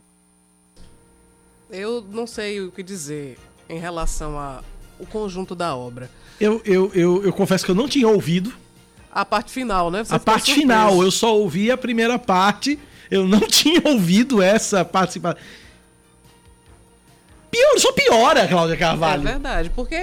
Eu 1.70 2.04
não 2.12 2.26
sei 2.26 2.62
o 2.62 2.72
que 2.72 2.82
dizer 2.82 3.38
em 3.70 3.80
relação 3.80 4.38
ao 4.38 4.64
conjunto 5.12 5.56
da 5.56 5.76
obra. 5.76 6.10
Eu, 6.40 6.62
eu, 6.66 6.92
eu, 6.94 7.24
eu 7.24 7.32
confesso 7.32 7.64
que 7.64 7.72
eu 7.72 7.76
não 7.76 7.88
tinha 7.88 8.08
ouvido 8.08 8.52
A 9.16 9.24
parte 9.24 9.52
final, 9.52 9.90
né? 9.90 10.04
Você 10.04 10.14
a 10.14 10.20
parte 10.20 10.48
surpreso. 10.48 10.62
final. 10.62 11.02
Eu 11.02 11.10
só 11.10 11.34
ouvi 11.38 11.72
a 11.72 11.78
primeira 11.78 12.20
parte. 12.20 12.78
Eu 13.10 13.26
não 13.26 13.40
tinha 13.48 13.82
ouvido 13.86 14.42
essa 14.42 14.84
participação. 14.84 15.40
Pior, 17.56 17.80
só 17.80 17.92
piora, 17.94 18.48
Cláudia 18.48 18.74
É 18.74 18.78
Carvalho. 18.78 19.24
verdade, 19.24 19.72
porque, 19.74 19.96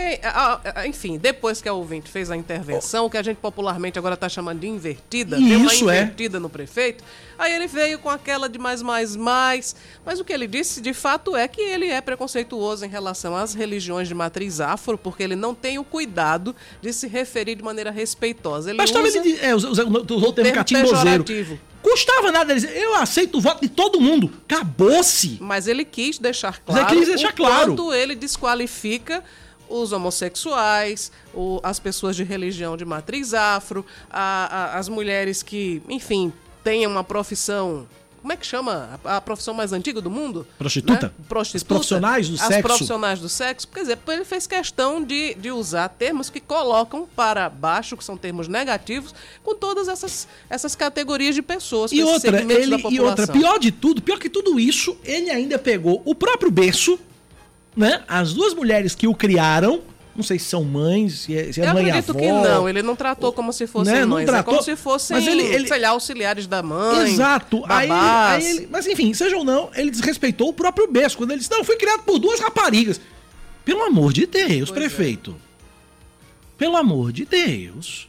enfim, 0.86 1.18
depois 1.18 1.60
que 1.60 1.68
a 1.68 1.72
ouvinte 1.74 2.10
fez 2.10 2.30
a 2.30 2.36
intervenção, 2.36 3.10
que 3.10 3.16
a 3.18 3.22
gente 3.22 3.36
popularmente 3.36 3.98
agora 3.98 4.16
tá 4.16 4.28
chamando 4.28 4.60
de 4.60 4.68
invertida, 4.68 5.36
deu 5.36 5.58
uma 5.58 5.72
Isso, 5.72 5.90
é. 5.90 6.00
invertida 6.02 6.40
no 6.40 6.48
prefeito, 6.48 7.04
aí 7.38 7.52
ele 7.52 7.66
veio 7.66 7.98
com 7.98 8.08
aquela 8.08 8.48
de 8.48 8.58
mais, 8.58 8.80
mais, 8.80 9.14
mais, 9.16 9.76
mas 10.04 10.18
o 10.18 10.24
que 10.24 10.32
ele 10.32 10.46
disse 10.46 10.80
de 10.80 10.94
fato 10.94 11.36
é 11.36 11.46
que 11.46 11.60
ele 11.60 11.88
é 11.88 12.00
preconceituoso 12.00 12.86
em 12.86 12.88
relação 12.88 13.36
às 13.36 13.52
religiões 13.52 14.08
de 14.08 14.14
matriz 14.14 14.60
afro, 14.60 14.96
porque 14.96 15.22
ele 15.22 15.36
não 15.36 15.54
tem 15.54 15.78
o 15.78 15.84
cuidado 15.84 16.56
de 16.80 16.90
se 16.92 17.06
referir 17.06 17.56
de 17.56 17.62
maneira 17.62 17.90
respeitosa. 17.90 18.70
Ele 18.70 18.78
Mas 18.78 18.90
talvez 18.90 19.14
usa 19.14 19.28
ele 19.28 19.38
é, 19.42 19.54
usou 19.54 19.72
o 19.72 20.32
termo 20.32 20.32
termo 20.32 20.52
catimbozeiro. 20.54 21.24
Custava 21.92 22.33
nada 22.33 22.52
ele 22.55 22.66
eu 22.66 22.94
aceito 22.94 23.37
o 23.37 23.40
voto 23.40 23.61
de 23.61 23.68
todo 23.68 24.00
mundo. 24.00 24.33
Acabou-se. 24.48 25.37
Mas 25.40 25.66
ele 25.66 25.85
quis 25.85 26.18
deixar 26.18 26.59
Mas 26.66 26.76
ele 26.76 26.85
claro 26.85 26.96
quis 26.98 27.07
deixar 27.09 27.33
claro. 27.33 27.66
quanto 27.76 27.92
ele 27.92 28.14
desqualifica 28.14 29.22
os 29.68 29.92
homossexuais, 29.92 31.12
o- 31.35 31.61
as 31.62 31.78
pessoas 31.78 32.16
de 32.16 32.24
religião 32.24 32.76
de 32.76 32.85
matriz 32.85 33.35
afro, 33.35 33.85
a- 34.11 34.72
a- 34.74 34.78
as 34.78 34.88
mulheres 34.88 35.42
que, 35.42 35.83
enfim, 35.88 36.33
têm 36.64 36.87
uma 36.87 37.05
profissão. 37.05 37.87
Como 38.22 38.32
é 38.32 38.37
que 38.37 38.46
chama? 38.46 39.00
A, 39.04 39.16
a 39.16 39.20
profissão 39.20 39.52
mais 39.52 39.72
antiga 39.72 40.00
do 40.00 40.08
mundo? 40.08 40.46
Prostituta? 40.56 41.08
Né? 41.08 41.24
Prostituta. 41.28 41.56
As 41.56 41.62
profissionais 41.64 42.28
do 42.28 42.37
As 42.37 42.40
sexo. 42.42 42.62
profissionais 42.62 43.20
do 43.20 43.28
sexo. 43.28 43.66
Quer 43.66 43.80
dizer, 43.80 43.98
ele 44.08 44.24
fez 44.24 44.46
questão 44.46 45.02
de, 45.02 45.35
de 45.35 45.50
usar 45.50 45.88
termos 45.88 46.30
que 46.30 46.38
colocam 46.40 47.06
para 47.16 47.48
baixo, 47.48 47.96
que 47.96 48.04
são 48.04 48.16
termos 48.16 48.46
negativos, 48.46 49.12
com 49.42 49.56
todas 49.56 49.88
essas, 49.88 50.28
essas 50.48 50.76
categorias 50.76 51.35
de 51.35 51.42
pessoas. 51.42 51.90
E 51.90 52.00
outra, 52.04 52.40
ele, 52.40 52.76
e 52.90 53.00
outra, 53.00 53.26
pior 53.26 53.58
de 53.58 53.72
tudo, 53.72 54.00
pior 54.00 54.20
que 54.20 54.30
tudo 54.30 54.61
isso, 54.61 54.96
ele 55.04 55.28
ainda 55.28 55.58
pegou 55.58 56.00
o 56.04 56.14
próprio 56.14 56.50
berço, 56.50 56.98
né? 57.76 58.04
As 58.06 58.32
duas 58.32 58.54
mulheres 58.54 58.94
que 58.94 59.08
o 59.08 59.14
criaram, 59.14 59.80
não 60.14 60.22
sei 60.22 60.38
se 60.38 60.44
são 60.46 60.62
mães, 60.64 61.20
se 61.20 61.37
é, 61.37 61.53
se 61.53 61.61
é 61.61 61.64
Eu 61.68 61.72
mãe 61.75 61.87
acredito 61.88 62.11
avó. 62.11 62.18
que 62.20 62.31
não, 62.31 62.68
ele 62.68 62.83
não 62.83 62.94
tratou 62.94 63.33
como 63.33 63.53
se 63.53 63.66
fossem 63.66 63.94
Né, 63.94 64.01
não 64.01 64.09
mães, 64.16 64.25
é 64.29 64.33
tratou, 64.33 64.53
como 64.55 64.62
se 64.64 64.77
fossem, 64.77 65.16
mas 65.16 65.27
ele- 65.27 65.42
ele- 65.42 65.66
sei 65.68 65.79
lá, 65.81 65.88
auxiliares 65.90 66.46
da 66.46 66.62
mãe, 66.62 67.11
Exato. 67.12 67.62
Aí, 67.66 67.88
aí 67.90 68.44
ele- 68.46 68.68
mas 68.70 68.87
enfim, 68.87 69.14
seja 69.14 69.37
ou 69.37 69.44
não, 69.44 69.70
ele 69.75 69.90
desrespeitou 69.90 70.48
o 70.48 70.53
próprio 70.53 70.90
berço. 70.90 71.16
Quando 71.16 71.31
ele 71.31 71.38
disse, 71.40 71.51
não, 71.51 71.59
eu 71.59 71.64
fui 71.64 71.77
criado 71.77 72.03
por 72.03 72.18
duas 72.18 72.40
raparigas. 72.40 73.01
Pelo 73.64 73.83
amor 73.85 74.12
de 74.12 74.27
Deus, 74.27 74.68
Pois 74.68 74.70
é. 74.70 74.72
prefeito. 74.75 75.37
Pelo 76.59 76.77
amor 76.77 77.12
de 77.12 77.25
Deus. 77.25 78.09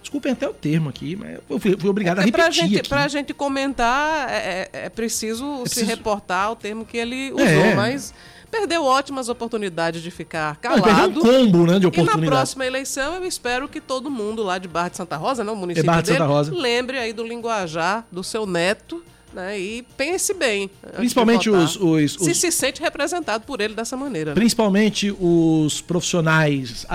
Desculpem 0.00 0.32
até 0.32 0.48
o 0.48 0.54
termo 0.54 0.88
aqui, 0.88 1.16
mas 1.16 1.38
eu 1.50 1.58
fui, 1.60 1.76
fui 1.78 1.90
obrigado 1.90 2.18
a 2.20 2.22
Porque 2.22 2.32
pra 2.32 2.44
repetir 2.44 2.62
gente, 2.68 2.78
aqui. 2.80 2.88
pra 2.88 3.08
gente 3.08 3.34
comentar, 3.34 4.30
é, 4.30 4.68
é- 4.72 4.86
é 4.86 4.88
preciso 4.88 5.58
se 5.58 5.62
preciso- 5.64 5.86
reportar 5.86 6.50
o 6.52 6.56
termo 6.56 6.84
que 6.86 6.96
ele 6.96 7.30
usou, 7.32 7.44
É. 7.46 7.74
mas 7.74 8.14
perdeu 8.50 8.84
ótimas 8.84 9.28
oportunidades 9.28 10.02
de 10.02 10.10
ficar 10.10 10.56
calado. 10.56 11.20
um 11.20 11.22
combo 11.22 11.66
né, 11.66 11.78
de 11.78 11.86
E 11.86 12.02
na 12.02 12.18
próxima 12.18 12.66
eleição 12.66 13.14
eu 13.14 13.24
espero 13.24 13.68
que 13.68 13.80
todo 13.80 14.10
mundo 14.10 14.42
lá 14.42 14.58
de 14.58 14.66
Barra 14.68 14.88
de 14.88 14.96
Santa 14.96 15.16
Rosa, 15.16 15.44
não, 15.44 15.54
o 15.54 15.56
município 15.56 15.86
Barra 15.86 16.00
de 16.00 16.06
dele, 16.06 16.18
Santa 16.18 16.30
Rosa. 16.30 16.54
lembre 16.54 16.98
aí 16.98 17.12
do 17.12 17.24
linguajar 17.26 18.06
do 18.10 18.24
seu 18.24 18.46
neto, 18.46 19.02
né, 19.32 19.60
e 19.60 19.82
pense 19.96 20.32
bem. 20.32 20.70
Principalmente 20.96 21.50
votar. 21.50 21.64
os- 21.64 21.76
os- 21.76 22.12
Se 22.14 22.30
os- 22.30 22.40
se 22.40 22.50
sente 22.50 22.80
representado 22.80 23.44
por 23.44 23.60
ele 23.60 23.74
dessa 23.74 23.94
maneira. 23.96 24.30
né? 24.30 24.34
Principalmente 24.34 25.14
os 25.20 25.82
profissionais, 25.82 26.86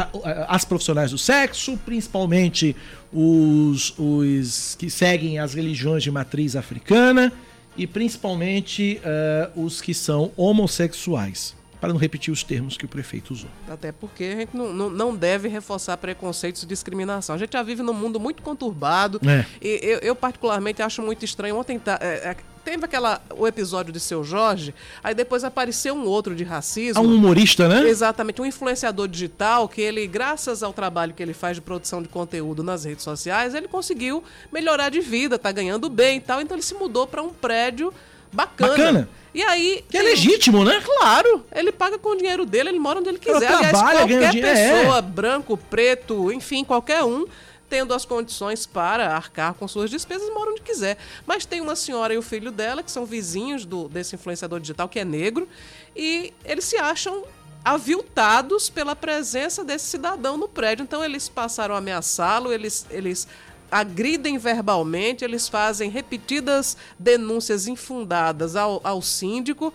as 0.48 0.66
profissionais 0.66 1.12
do 1.12 1.18
sexo, 1.18 1.78
principalmente 1.86 2.76
os, 3.14 3.94
os 4.00 4.76
que 4.80 4.90
seguem 4.90 5.38
as 5.38 5.54
religiões 5.54 6.02
de 6.02 6.10
matriz 6.10 6.56
africana 6.56 7.32
e 7.78 7.88
principalmente 7.88 9.00
eh, 9.04 9.50
os 9.56 9.82
que 9.82 9.94
são 9.94 10.32
homossexuais. 10.38 11.56
para 11.82 11.92
não 11.92 12.00
repetir 12.00 12.32
os 12.32 12.44
termos 12.44 12.78
que 12.78 12.86
o 12.86 12.88
prefeito 12.88 13.34
usou. 13.34 13.50
Até 13.68 13.92
porque 13.92 14.24
a 14.24 14.36
gente 14.38 14.56
não, 14.56 14.72
não, 14.72 14.90
não 14.90 15.14
deve 15.14 15.50
reforçar 15.50 15.98
preconceitos 15.98 16.64
e 16.64 16.66
discriminação. 16.66 17.36
A 17.36 17.38
gente 17.38 17.52
já 17.52 17.62
vive 17.62 17.84
num 17.84 17.92
mundo 17.94 18.22
muito 18.22 18.42
conturbado. 18.42 19.20
É. 19.28 19.46
E 19.62 19.80
eu, 19.84 20.00
eu 20.00 20.16
particularmente, 20.16 20.82
acho 20.82 21.02
muito 21.02 21.26
estranho. 21.26 21.58
Ontem 21.58 21.78
tá, 21.78 22.00
é, 22.02 22.30
é, 22.30 22.38
teve 22.64 22.86
aquela, 22.86 23.22
o 23.36 23.48
episódio 23.48 23.92
de 23.92 24.00
Seu 24.00 24.24
Jorge, 24.24 24.74
aí 25.04 25.14
depois 25.14 25.44
apareceu 25.44 25.94
um 25.94 26.06
outro 26.06 26.36
de 26.36 26.44
racismo. 26.44 27.02
Há 27.02 27.06
um 27.06 27.16
humorista, 27.16 27.68
né? 27.68 27.88
Exatamente, 27.88 28.42
um 28.42 28.46
influenciador 28.46 29.08
digital 29.08 29.68
que 29.68 29.82
ele, 29.82 30.08
graças 30.08 30.64
ao 30.64 30.74
trabalho 30.74 31.14
que 31.14 31.22
ele 31.22 31.34
faz 31.34 31.58
de 31.58 31.62
produção 31.62 32.02
de 32.02 32.08
conteúdo 32.08 32.64
nas 32.64 32.86
redes 32.86 33.04
sociais, 33.04 33.54
ele 33.54 33.68
conseguiu 33.68 34.24
melhorar 34.52 34.90
de 34.90 35.02
vida, 35.02 35.38
tá 35.38 35.52
ganhando 35.52 35.90
bem 35.90 36.18
e 36.18 36.22
tal, 36.22 36.42
então 36.42 36.56
ele 36.56 36.64
se 36.64 36.74
mudou 36.74 37.06
para 37.06 37.22
um 37.22 37.30
prédio 37.30 37.94
bacana. 38.32 38.70
Bacana. 38.72 39.10
E 39.34 39.42
aí. 39.42 39.84
Que 39.90 39.98
é 39.98 40.02
legítimo, 40.02 40.64
né? 40.64 40.82
Claro, 40.82 41.44
ele 41.54 41.72
paga 41.72 41.98
com 41.98 42.10
o 42.10 42.16
dinheiro 42.16 42.46
dele, 42.46 42.70
ele 42.70 42.80
mora 42.80 43.00
onde 43.00 43.10
ele 43.10 43.20
quiser. 43.20 43.46
Ela 43.46 43.58
Aliás, 43.58 43.72
trabalha, 43.72 44.06
ganha 44.06 44.20
qualquer 44.20 44.32
dinheiro, 44.32 44.78
pessoa, 44.78 44.98
é. 44.98 45.02
branco, 45.02 45.58
preto, 45.58 46.32
enfim, 46.32 46.64
qualquer 46.64 47.04
um, 47.04 47.26
tendo 47.74 47.92
as 47.92 48.06
condições 48.06 48.68
para 48.68 49.16
arcar 49.16 49.56
com 49.56 49.68
suas 49.68 49.90
despesas, 49.90 50.32
mora 50.32 50.52
onde 50.52 50.62
quiser. 50.62 50.96
Mas 51.26 51.44
tem 51.44 51.60
uma 51.60 51.76
senhora 51.76 52.14
e 52.14 52.18
o 52.20 52.22
filho 52.22 52.52
dela, 52.52 52.84
que 52.84 52.92
são 52.92 53.04
vizinhos 53.04 53.66
do, 53.66 53.90
desse 53.90 54.14
influenciador 54.14 54.60
digital, 54.60 54.88
que 54.88 55.00
é 55.00 55.04
negro, 55.04 55.50
e 55.96 56.32
eles 56.46 56.66
se 56.66 56.78
acham 56.78 57.24
aviltados 57.66 58.70
pela 58.70 58.96
presença 58.96 59.64
desse 59.64 59.86
cidadão 59.86 60.38
no 60.38 60.48
prédio. 60.48 60.84
Então 60.84 61.04
eles 61.04 61.28
passaram 61.28 61.74
a 61.74 61.80
ameaçá-lo, 61.80 62.54
eles, 62.54 62.86
eles 62.92 63.28
agridem 63.72 64.38
verbalmente, 64.38 65.26
eles 65.26 65.50
fazem 65.50 65.90
repetidas 65.90 66.78
denúncias 67.00 67.66
infundadas 67.66 68.56
ao, 68.56 68.82
ao 68.84 69.02
síndico. 69.02 69.74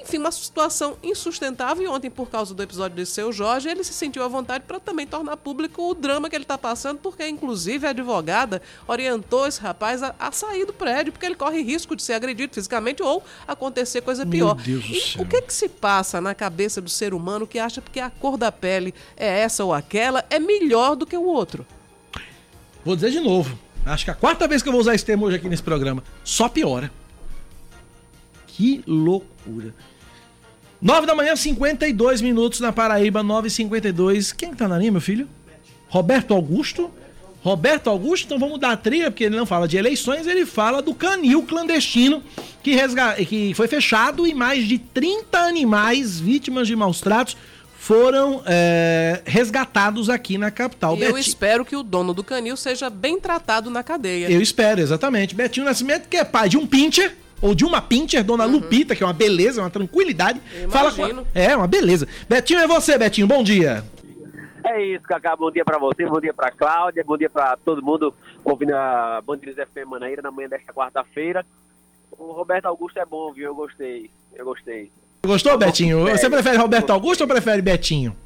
Enfim, 0.00 0.18
uma 0.18 0.32
situação 0.32 0.96
insustentável. 1.02 1.84
E 1.84 1.86
ontem, 1.88 2.10
por 2.10 2.28
causa 2.28 2.54
do 2.54 2.62
episódio 2.62 2.96
de 2.96 3.06
seu 3.06 3.32
Jorge, 3.32 3.68
ele 3.68 3.84
se 3.84 3.92
sentiu 3.92 4.22
à 4.22 4.28
vontade 4.28 4.64
para 4.66 4.80
também 4.80 5.06
tornar 5.06 5.36
público 5.36 5.90
o 5.90 5.94
drama 5.94 6.28
que 6.28 6.36
ele 6.36 6.44
está 6.44 6.58
passando, 6.58 6.98
porque, 6.98 7.26
inclusive, 7.26 7.86
a 7.86 7.90
advogada 7.90 8.60
orientou 8.86 9.46
esse 9.46 9.60
rapaz 9.60 10.02
a, 10.02 10.14
a 10.18 10.32
sair 10.32 10.64
do 10.64 10.72
prédio, 10.72 11.12
porque 11.12 11.26
ele 11.26 11.34
corre 11.34 11.62
risco 11.62 11.94
de 11.94 12.02
ser 12.02 12.14
agredido 12.14 12.54
fisicamente 12.54 13.02
ou 13.02 13.22
acontecer 13.46 14.00
coisa 14.00 14.24
Meu 14.24 14.32
pior. 14.32 14.54
Deus 14.56 14.84
do 14.84 14.92
E 14.94 15.00
céu. 15.00 15.22
o 15.22 15.26
que, 15.26 15.42
que 15.42 15.52
se 15.52 15.68
passa 15.68 16.20
na 16.20 16.34
cabeça 16.34 16.80
do 16.80 16.90
ser 16.90 17.14
humano 17.14 17.46
que 17.46 17.58
acha 17.58 17.80
que 17.80 18.00
a 18.00 18.10
cor 18.10 18.36
da 18.36 18.50
pele 18.50 18.94
é 19.16 19.40
essa 19.40 19.64
ou 19.64 19.72
aquela 19.72 20.24
é 20.30 20.38
melhor 20.38 20.96
do 20.96 21.06
que 21.06 21.16
o 21.16 21.24
outro? 21.24 21.66
Vou 22.84 22.94
dizer 22.94 23.10
de 23.10 23.20
novo. 23.20 23.58
Acho 23.86 24.04
que 24.04 24.10
a 24.10 24.14
quarta 24.14 24.48
vez 24.48 24.62
que 24.62 24.68
eu 24.68 24.72
vou 24.72 24.80
usar 24.80 24.94
esse 24.94 25.04
termo 25.04 25.26
hoje 25.26 25.36
aqui 25.36 25.48
nesse 25.48 25.62
programa. 25.62 26.02
Só 26.24 26.48
piora. 26.48 26.90
Que 28.56 28.82
loucura. 28.86 29.74
9 30.80 31.06
da 31.06 31.14
manhã, 31.14 31.34
52 31.34 32.20
minutos 32.20 32.60
na 32.60 32.72
Paraíba, 32.72 33.22
9h52. 33.24 34.34
Quem 34.36 34.50
que 34.50 34.56
tá 34.56 34.68
na 34.68 34.78
linha, 34.78 34.92
meu 34.92 35.00
filho? 35.00 35.28
Roberto 35.88 36.34
Augusto. 36.34 36.90
Roberto 37.42 37.90
Augusto, 37.90 38.24
então 38.26 38.38
vamos 38.38 38.58
dar 38.58 38.70
a 38.70 38.76
trilha, 38.76 39.10
porque 39.10 39.24
ele 39.24 39.36
não 39.36 39.44
fala 39.44 39.68
de 39.68 39.76
eleições, 39.76 40.26
ele 40.26 40.46
fala 40.46 40.80
do 40.80 40.94
canil 40.94 41.42
clandestino 41.42 42.22
que, 42.62 42.74
resga... 42.74 43.14
que 43.16 43.52
foi 43.54 43.68
fechado 43.68 44.26
e 44.26 44.32
mais 44.32 44.66
de 44.66 44.78
30 44.78 45.38
animais 45.40 46.18
vítimas 46.18 46.66
de 46.66 46.74
maus 46.74 47.00
tratos 47.02 47.36
foram 47.78 48.42
é, 48.46 49.20
resgatados 49.26 50.08
aqui 50.08 50.38
na 50.38 50.50
capital. 50.50 50.96
Eu 50.96 51.12
Beti- 51.12 51.28
espero 51.28 51.66
que 51.66 51.76
o 51.76 51.82
dono 51.82 52.14
do 52.14 52.24
canil 52.24 52.56
seja 52.56 52.88
bem 52.88 53.20
tratado 53.20 53.68
na 53.68 53.82
cadeia. 53.82 54.30
Eu 54.30 54.40
espero, 54.40 54.80
exatamente. 54.80 55.34
Betinho 55.34 55.66
Nascimento, 55.66 56.08
que 56.08 56.16
é 56.16 56.24
pai 56.24 56.48
de 56.48 56.56
um 56.56 56.66
pincher, 56.66 57.14
ou 57.44 57.54
de 57.54 57.62
uma 57.62 57.82
pincher, 57.82 58.24
dona 58.24 58.46
Lupita, 58.46 58.96
que 58.96 59.02
é 59.02 59.06
uma 59.06 59.12
beleza, 59.12 59.60
uma 59.60 59.68
tranquilidade. 59.68 60.40
Fala 60.70 60.90
com. 60.90 61.26
É, 61.34 61.54
uma 61.54 61.66
beleza. 61.66 62.08
Betinho, 62.26 62.60
é 62.60 62.66
você, 62.66 62.96
Betinho, 62.96 63.26
bom 63.26 63.42
dia. 63.42 63.84
É 64.64 64.82
isso, 64.82 65.02
Cacá. 65.04 65.36
Bom 65.36 65.50
dia 65.50 65.62
pra 65.62 65.76
você, 65.76 66.06
bom 66.06 66.18
dia 66.18 66.32
pra 66.32 66.50
Cláudia, 66.50 67.04
bom 67.06 67.18
dia 67.18 67.28
pra 67.28 67.54
todo 67.62 67.82
mundo 67.82 68.14
ouvindo 68.42 68.74
a 68.74 69.20
Bandeiras 69.20 69.68
FM 69.68 69.86
Manaíra 69.86 70.22
na 70.22 70.30
manhã 70.30 70.48
desta 70.48 70.72
quarta-feira. 70.72 71.44
O 72.12 72.32
Roberto 72.32 72.64
Augusto 72.64 72.98
é 72.98 73.04
bom, 73.04 73.30
viu? 73.30 73.44
Eu 73.44 73.54
gostei. 73.54 74.10
Eu 74.34 74.46
gostei. 74.46 74.90
Gostou, 75.26 75.58
Betinho? 75.58 76.08
É, 76.08 76.16
Você 76.16 76.30
prefere 76.30 76.56
Roberto. 76.56 76.90
Augusto 76.90 77.20
ou 77.20 77.28
prefere 77.28 77.60
Betinho? 77.60 78.16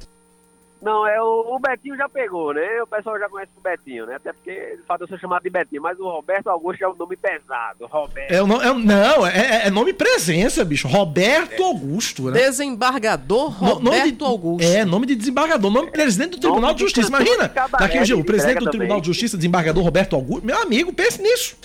Não, 0.81 1.05
é 1.05 1.21
o, 1.21 1.55
o 1.55 1.59
Betinho 1.59 1.97
já 1.97 2.07
pegou, 2.07 2.53
né? 2.53 2.81
O 2.81 2.87
pessoal 2.87 3.19
já 3.19 3.27
conhece 3.27 3.51
o 3.57 3.61
Betinho, 3.61 4.05
né? 4.05 4.15
Até 4.15 4.31
porque 4.31 4.77
de 4.77 4.83
fato 4.83 5.01
eu 5.01 5.07
sou 5.09 5.17
chamado 5.19 5.43
de 5.43 5.49
Betinho, 5.49 5.81
mas 5.81 5.99
o 5.99 6.03
Roberto 6.09 6.47
Augusto 6.47 6.81
é 6.81 6.87
um 6.87 6.95
nome 6.95 7.17
pesado. 7.17 7.85
Roberto. 7.85 8.31
É, 8.31 8.41
o 8.41 8.47
no- 8.47 8.61
é 8.61 8.71
o- 8.71 8.79
não, 8.79 9.27
é, 9.27 9.67
é 9.67 9.69
nome 9.69 9.91
presença, 9.91 10.63
bicho. 10.63 10.87
Roberto 10.87 11.61
Augusto, 11.61 12.31
né? 12.31 12.39
Desembargador 12.39 13.61
No- 13.61 13.73
Roberto 13.73 14.11
de- 14.17 14.23
Augusto. 14.23 14.65
É, 14.65 14.85
nome 14.85 15.05
de 15.05 15.15
desembargador, 15.17 15.69
nome 15.69 15.87
de 15.87 15.91
presidente 15.91 16.31
do 16.31 16.39
Tribunal 16.39 16.61
Nome 16.61 16.75
de 16.75 16.81
Justiça. 16.81 17.09
Imagina, 17.09 17.47
daqui 17.77 17.99
hoje, 17.99 18.13
o 18.13 18.17
ele 18.17 18.23
presidente 18.23 18.59
do 18.59 18.69
Tribunal 18.69 18.87
também. 18.87 19.01
de 19.01 19.07
Justiça, 19.07 19.35
desembargador 19.35 19.83
Roberto 19.83 20.15
Augusto. 20.15 20.45
Meu 20.45 20.61
amigo, 20.61 20.93
pense 20.93 21.21
nisso. 21.21 21.57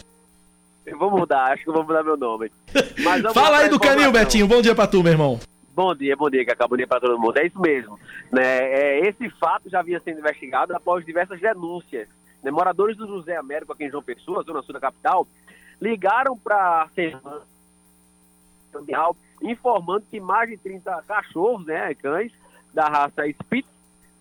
Eu 0.85 0.99
vou 0.99 1.11
mudar, 1.11 1.53
acho 1.53 1.63
que 1.63 1.71
eu 1.71 1.75
vou 1.75 1.85
mudar 1.85 2.03
meu 2.03 2.17
nome. 2.17 2.51
Fala 3.33 3.59
aí 3.59 3.69
do 3.69 3.79
canil. 3.79 4.11
Betinho. 4.11 4.47
Bom 4.49 4.61
dia 4.61 4.75
pra 4.75 4.87
tu, 4.89 5.03
meu 5.05 5.13
irmão. 5.13 5.39
Bom 5.75 5.93
dia, 5.93 6.17
bom 6.17 6.31
dia, 6.31 6.47
Cacá. 6.47 6.69
Bom 6.69 6.77
dia 6.77 6.87
para 6.87 7.01
todo 7.01 7.19
mundo. 7.19 7.37
É 7.37 7.47
isso 7.47 7.61
mesmo. 7.61 7.99
Né? 8.31 8.43
É, 8.43 9.09
esse 9.09 9.29
fato 9.31 9.69
já 9.69 9.83
vinha 9.83 10.01
sendo 10.01 10.21
investigado 10.21 10.75
após 10.75 11.05
diversas 11.05 11.41
denúncias. 11.41 12.09
Né? 12.45 12.51
Moradores 12.53 12.97
do 12.97 13.09
José 13.09 13.37
Américo, 13.37 13.73
aqui 13.73 13.85
em 13.85 13.91
João 13.91 14.03
Pessoa, 14.03 14.45
zona 14.45 14.63
sul 14.63 14.73
da 14.73 14.79
capital, 14.79 15.27
ligaram 15.81 16.39
para 16.39 16.83
a 16.85 16.89
Mundial 18.73 19.17
informando 19.43 20.05
que 20.09 20.21
mais 20.21 20.49
de 20.49 20.57
30 20.57 21.03
cachorros, 21.09 21.67
né, 21.67 21.93
cães, 21.95 22.33
da 22.73 22.89
raça 22.89 23.29
Spitz, 23.29 23.69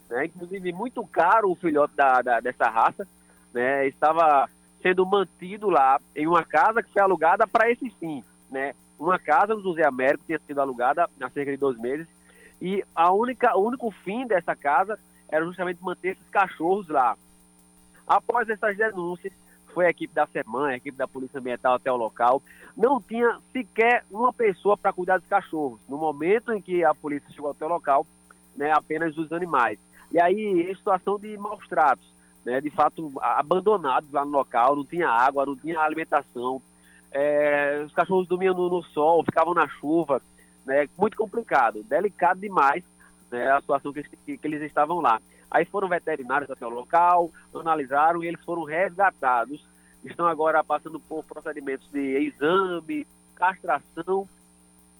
né, 0.09 0.25
inclusive 0.25 0.71
muito 0.73 1.05
caro 1.07 1.51
o 1.51 1.55
filhote 1.55 1.95
da, 1.95 2.21
da- 2.21 2.39
dessa 2.39 2.67
raça, 2.69 3.07
né, 3.53 3.87
estava 3.87 4.49
sendo 4.81 5.05
mantido 5.05 5.69
lá 5.69 5.99
em 6.15 6.27
uma 6.27 6.43
casa 6.43 6.83
que 6.83 6.91
foi 6.91 7.01
alugada 7.01 7.47
para 7.47 7.71
esse 7.71 7.89
fim, 7.91 8.23
né, 8.51 8.73
uma 8.99 9.19
casa 9.19 9.55
do 9.55 9.61
José 9.61 9.85
Américo 9.85 10.23
tinha 10.25 10.39
sido 10.39 10.59
alugada 10.59 11.09
há 11.19 11.29
cerca 11.29 11.51
de 11.51 11.57
dois 11.57 11.77
meses 11.77 12.07
e 12.61 12.83
a 12.95 13.11
única, 13.11 13.57
o 13.57 13.65
único 13.65 13.91
fim 13.91 14.25
dessa 14.25 14.55
casa 14.55 14.97
era 15.29 15.45
justamente 15.45 15.83
manter 15.83 16.09
esses 16.09 16.29
cachorros 16.29 16.87
lá. 16.87 17.17
Após 18.07 18.47
essas 18.49 18.77
denúncias, 18.77 19.33
foi 19.73 19.87
a 19.87 19.89
equipe 19.89 20.13
da 20.13 20.27
SEMAN, 20.27 20.67
a 20.67 20.75
equipe 20.75 20.97
da 20.97 21.07
Polícia 21.07 21.39
Ambiental 21.39 21.73
até 21.75 21.91
o 21.91 21.97
local. 21.97 22.41
Não 22.77 23.01
tinha 23.01 23.39
sequer 23.51 24.05
uma 24.09 24.31
pessoa 24.31 24.77
para 24.77 24.93
cuidar 24.93 25.17
dos 25.17 25.27
cachorros. 25.27 25.79
No 25.89 25.97
momento 25.97 26.53
em 26.53 26.61
que 26.61 26.83
a 26.83 26.93
polícia 26.93 27.29
chegou 27.31 27.51
até 27.51 27.65
o 27.65 27.69
local, 27.69 28.05
né, 28.55 28.71
apenas 28.71 29.17
os 29.17 29.31
animais. 29.31 29.79
E 30.11 30.19
aí, 30.21 30.69
em 30.69 30.75
situação 30.75 31.17
de 31.17 31.35
maus 31.37 31.67
tratos, 31.67 32.07
né, 32.45 32.61
de 32.61 32.69
fato, 32.69 33.11
abandonados 33.19 34.11
lá 34.11 34.23
no 34.23 34.31
local, 34.31 34.75
não 34.75 34.85
tinha 34.85 35.09
água, 35.09 35.45
não 35.45 35.55
tinha 35.55 35.79
alimentação. 35.79 36.61
É, 37.13 37.83
os 37.85 37.93
cachorros 37.93 38.27
dormiam 38.27 38.55
no, 38.55 38.69
no 38.69 38.83
sol, 38.83 39.23
ficavam 39.23 39.53
na 39.53 39.67
chuva, 39.67 40.19
né, 40.65 40.89
muito 40.97 41.15
complicado, 41.15 41.83
delicado 41.83 42.39
demais 42.39 42.83
né, 43.31 43.51
a 43.51 43.61
situação 43.61 43.93
que, 43.93 44.01
que, 44.03 44.37
que 44.37 44.47
eles 44.47 44.63
estavam 44.63 44.99
lá. 44.99 45.21
Aí 45.49 45.63
foram 45.65 45.87
veterinários 45.87 46.49
até 46.49 46.65
o 46.65 46.69
local, 46.69 47.31
analisaram 47.53 48.23
e 48.23 48.27
eles 48.27 48.43
foram 48.43 48.63
resgatados. 48.63 49.63
Estão 50.03 50.25
agora 50.25 50.63
passando 50.63 50.99
por 50.99 51.23
procedimentos 51.23 51.87
de 51.91 51.99
exame, 51.99 53.05
castração. 53.35 54.27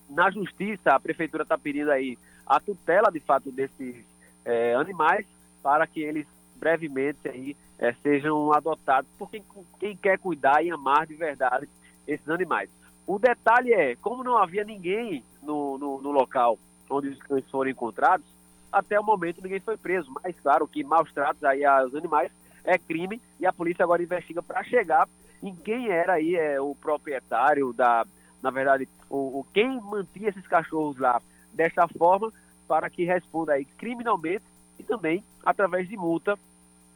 Na 0.07 0.29
justiça, 0.29 0.91
a 0.91 0.99
prefeitura 0.99 1.41
está 1.41 1.57
pedindo 1.57 1.89
aí 1.89 2.17
a 2.45 2.59
tutela, 2.59 3.11
de 3.11 3.19
fato, 3.19 3.51
desses 3.51 4.05
eh, 4.45 4.75
animais 4.75 5.25
para 5.63 5.87
que 5.87 6.01
eles 6.01 6.27
brevemente 6.55 7.27
aí 7.27 7.57
eh, 7.79 7.95
sejam 8.03 8.53
adotados 8.53 9.09
por 9.17 9.31
quem, 9.31 9.43
quem 9.79 9.97
quer 9.97 10.19
cuidar 10.19 10.63
e 10.63 10.69
amar 10.69 11.07
de 11.07 11.15
verdade 11.15 11.67
esses 12.07 12.27
animais. 12.29 12.69
O 13.05 13.19
detalhe 13.19 13.73
é, 13.73 13.95
como 13.95 14.23
não 14.23 14.37
havia 14.37 14.63
ninguém 14.63 15.23
no, 15.41 15.77
no, 15.77 16.01
no 16.01 16.11
local 16.11 16.57
onde 16.89 17.09
os 17.09 17.19
cães 17.19 17.49
foram 17.49 17.69
encontrados, 17.69 18.25
até 18.71 18.99
o 18.99 19.03
momento 19.03 19.41
ninguém 19.41 19.59
foi 19.59 19.77
preso. 19.77 20.11
Mas 20.23 20.39
claro 20.39 20.67
que 20.67 20.83
maus 20.83 21.11
tratos 21.11 21.43
aí 21.43 21.65
aos 21.65 21.93
animais 21.95 22.31
é 22.63 22.77
crime 22.77 23.21
e 23.39 23.45
a 23.45 23.53
polícia 23.53 23.83
agora 23.83 24.03
investiga 24.03 24.41
para 24.41 24.63
chegar 24.63 25.07
em 25.41 25.53
quem 25.55 25.89
era 25.89 26.13
aí 26.13 26.35
é, 26.35 26.59
o 26.61 26.73
proprietário 26.75 27.73
da, 27.73 28.05
na 28.41 28.49
verdade, 28.49 28.87
o, 29.09 29.39
o 29.39 29.47
quem 29.53 29.79
mantinha 29.81 30.29
esses 30.29 30.47
cachorros 30.47 30.97
lá 30.97 31.21
desta 31.53 31.87
forma 31.87 32.31
para 32.67 32.89
que 32.89 33.03
responda 33.03 33.53
aí 33.53 33.65
criminalmente 33.65 34.43
e 34.79 34.83
também 34.83 35.23
através 35.45 35.87
de 35.87 35.97
multa 35.97 36.37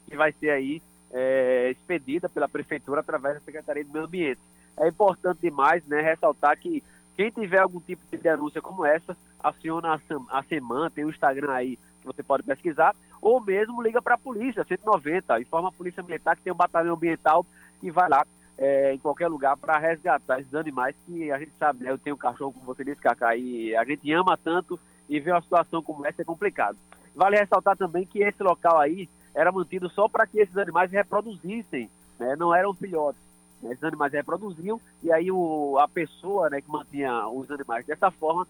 que 0.10 0.16
vai 0.16 0.32
ser 0.32 0.50
aí 0.50 0.82
é, 1.12 1.70
expedida 1.72 2.30
pela 2.30 2.48
prefeitura 2.48 3.02
através 3.02 3.36
da 3.36 3.42
Secretaria 3.42 3.84
do 3.84 3.92
Meio 3.92 4.06
Ambiente. 4.06 4.42
É 4.80 4.88
importante 4.88 5.42
demais, 5.42 5.84
né, 5.86 6.02
ressaltar 6.02 6.58
que 6.58 6.84
quem 7.16 7.32
tiver 7.32 7.60
algum 7.60 7.80
tipo 7.80 8.02
de 8.12 8.18
denúncia 8.18 8.62
como 8.62 8.86
essa, 8.86 9.18
aciona 9.44 9.96
a, 9.96 10.00
Sam- 10.00 10.26
a 10.30 10.44
SEMAN, 10.44 10.90
tem 10.92 11.04
o 11.04 11.10
Instagram 11.10 11.52
aí 11.52 11.78
que 12.00 12.06
você 12.06 12.22
pode 12.22 12.44
pesquisar, 12.44 12.96
ou 13.22 13.42
mesmo 13.42 13.82
liga 13.82 14.02
para 14.02 14.16
a 14.16 14.20
polícia, 14.20 14.64
190, 14.64 15.42
informa 15.42 15.70
a 15.70 15.72
polícia 15.72 16.04
militar 16.04 16.36
que 16.36 16.44
tem 16.44 16.54
um 16.54 16.58
batalhão 16.58 16.96
ambiental 16.96 17.46
que 17.80 17.90
vai 17.90 18.08
lá 18.08 18.24
é, 18.58 18.94
em 18.94 19.00
qualquer 19.00 19.28
lugar 19.28 19.58
para 19.58 19.78
resgatar 19.78 20.40
esses 20.40 20.54
animais 20.54 20.96
que 21.06 21.32
a 21.32 21.40
gente 21.40 21.52
sabe, 21.60 21.84
né? 21.84 21.92
Eu 21.92 21.98
tenho 21.98 22.16
um 22.16 22.20
cachorro, 22.20 22.54
como 22.54 22.66
você 22.66 22.84
disse, 22.84 23.02
Cacá, 23.02 23.36
e 23.36 23.76
a 23.76 23.84
gente 23.84 24.12
ama 24.12 24.38
tanto 24.38 24.80
e 25.10 25.20
ver 25.20 25.32
uma 25.32 25.42
situação 25.42 25.82
como 25.82 26.06
essa 26.06 26.22
é 26.22 26.26
complicado. 26.26 26.78
Vale 27.16 27.38
ressaltar 27.38 27.76
também 27.76 28.06
que 28.06 28.20
esse 28.20 28.42
local 28.44 28.80
aí 28.80 29.10
era 29.34 29.52
mantido 29.52 29.90
só 29.90 30.08
para 30.08 30.26
que 30.28 30.40
esses 30.40 30.58
animais 30.58 30.92
reproduzissem, 30.92 31.90
né? 32.20 32.36
não 32.36 32.54
eram 32.54 32.74
filhotes. 32.74 33.27
Né? 33.62 33.72
Esses 33.72 33.84
animais 33.84 34.14
reproduziam 34.14 34.80
e 35.04 35.12
aí 35.12 35.32
o, 35.32 35.78
a 35.80 35.88
pessoa 35.88 36.50
né, 36.50 36.62
que 36.62 36.70
mantinha 36.70 37.28
os 37.28 37.50
animais 37.50 37.86
dessa 37.86 38.12
forma 38.12 38.48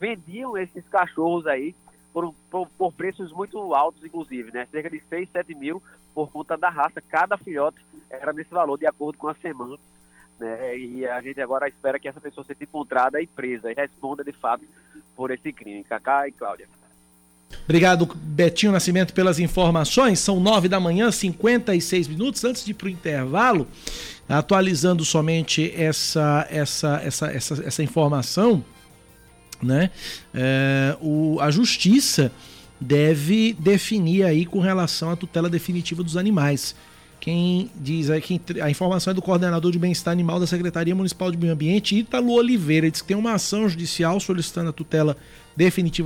vendiam 0.00 0.56
esses 0.56 0.86
cachorros 0.88 1.46
aí 1.46 1.74
por, 2.12 2.34
por, 2.50 2.68
por, 2.78 2.92
preços 2.92 3.30
muito 3.30 3.74
altos, 3.74 4.02
inclusive, 4.02 4.50
né? 4.50 4.66
Cerca 4.70 4.88
de 4.88 5.00
6, 5.00 5.28
7 5.30 5.54
mil 5.54 5.82
por 6.14 6.30
conta 6.30 6.56
da 6.56 6.70
raça. 6.70 6.98
Cada 7.02 7.36
filhote 7.36 7.78
era 8.08 8.32
nesse 8.32 8.50
valor, 8.50 8.78
de 8.78 8.86
acordo 8.86 9.18
com 9.18 9.28
a 9.28 9.34
semana. 9.34 9.76
Né? 10.38 10.78
E 10.78 11.06
a 11.06 11.20
gente 11.20 11.40
agora 11.42 11.68
espera 11.68 11.98
que 11.98 12.08
essa 12.08 12.20
pessoa 12.20 12.42
seja 12.44 12.64
encontrada 12.64 13.20
e 13.20 13.26
presa 13.26 13.70
e 13.70 13.74
responda 13.74 14.24
de 14.24 14.32
fato 14.32 14.64
por 15.14 15.30
esse 15.30 15.52
crime. 15.52 15.84
Cacá 15.84 16.26
e 16.26 16.32
Cláudia. 16.32 16.66
Obrigado, 17.64 18.08
Betinho 18.14 18.72
Nascimento, 18.72 19.12
pelas 19.12 19.38
informações. 19.38 20.20
São 20.20 20.38
nove 20.38 20.68
da 20.68 20.78
manhã, 20.78 21.10
56 21.10 22.06
minutos. 22.08 22.44
Antes 22.44 22.64
de 22.64 22.70
ir 22.70 22.74
para 22.74 22.86
o 22.86 22.90
intervalo, 22.90 23.66
atualizando 24.28 25.04
somente 25.04 25.72
essa, 25.76 26.46
essa, 26.50 27.00
essa, 27.04 27.26
essa, 27.26 27.64
essa 27.64 27.82
informação, 27.82 28.64
né? 29.62 29.90
É, 30.32 30.96
o, 31.00 31.38
a 31.40 31.50
justiça 31.50 32.30
deve 32.80 33.56
definir 33.58 34.24
aí 34.24 34.44
com 34.44 34.60
relação 34.60 35.10
à 35.10 35.16
tutela 35.16 35.48
definitiva 35.48 36.02
dos 36.02 36.16
animais. 36.16 36.74
Quem 37.18 37.70
diz 37.74 38.10
aqui, 38.10 38.40
a 38.62 38.70
informação 38.70 39.10
é 39.10 39.14
do 39.14 39.22
coordenador 39.22 39.72
de 39.72 39.78
bem-estar 39.78 40.12
animal 40.12 40.38
da 40.38 40.46
Secretaria 40.46 40.94
Municipal 40.94 41.30
de 41.30 41.38
Meio 41.38 41.52
Ambiente, 41.52 41.96
Ítalo 41.96 42.32
Oliveira. 42.32 42.90
Diz 42.90 43.00
que 43.00 43.08
tem 43.08 43.16
uma 43.16 43.32
ação 43.32 43.68
judicial 43.68 44.20
solicitando 44.20 44.70
a 44.70 44.72
tutela 44.72 45.16
definitiva 45.16 45.45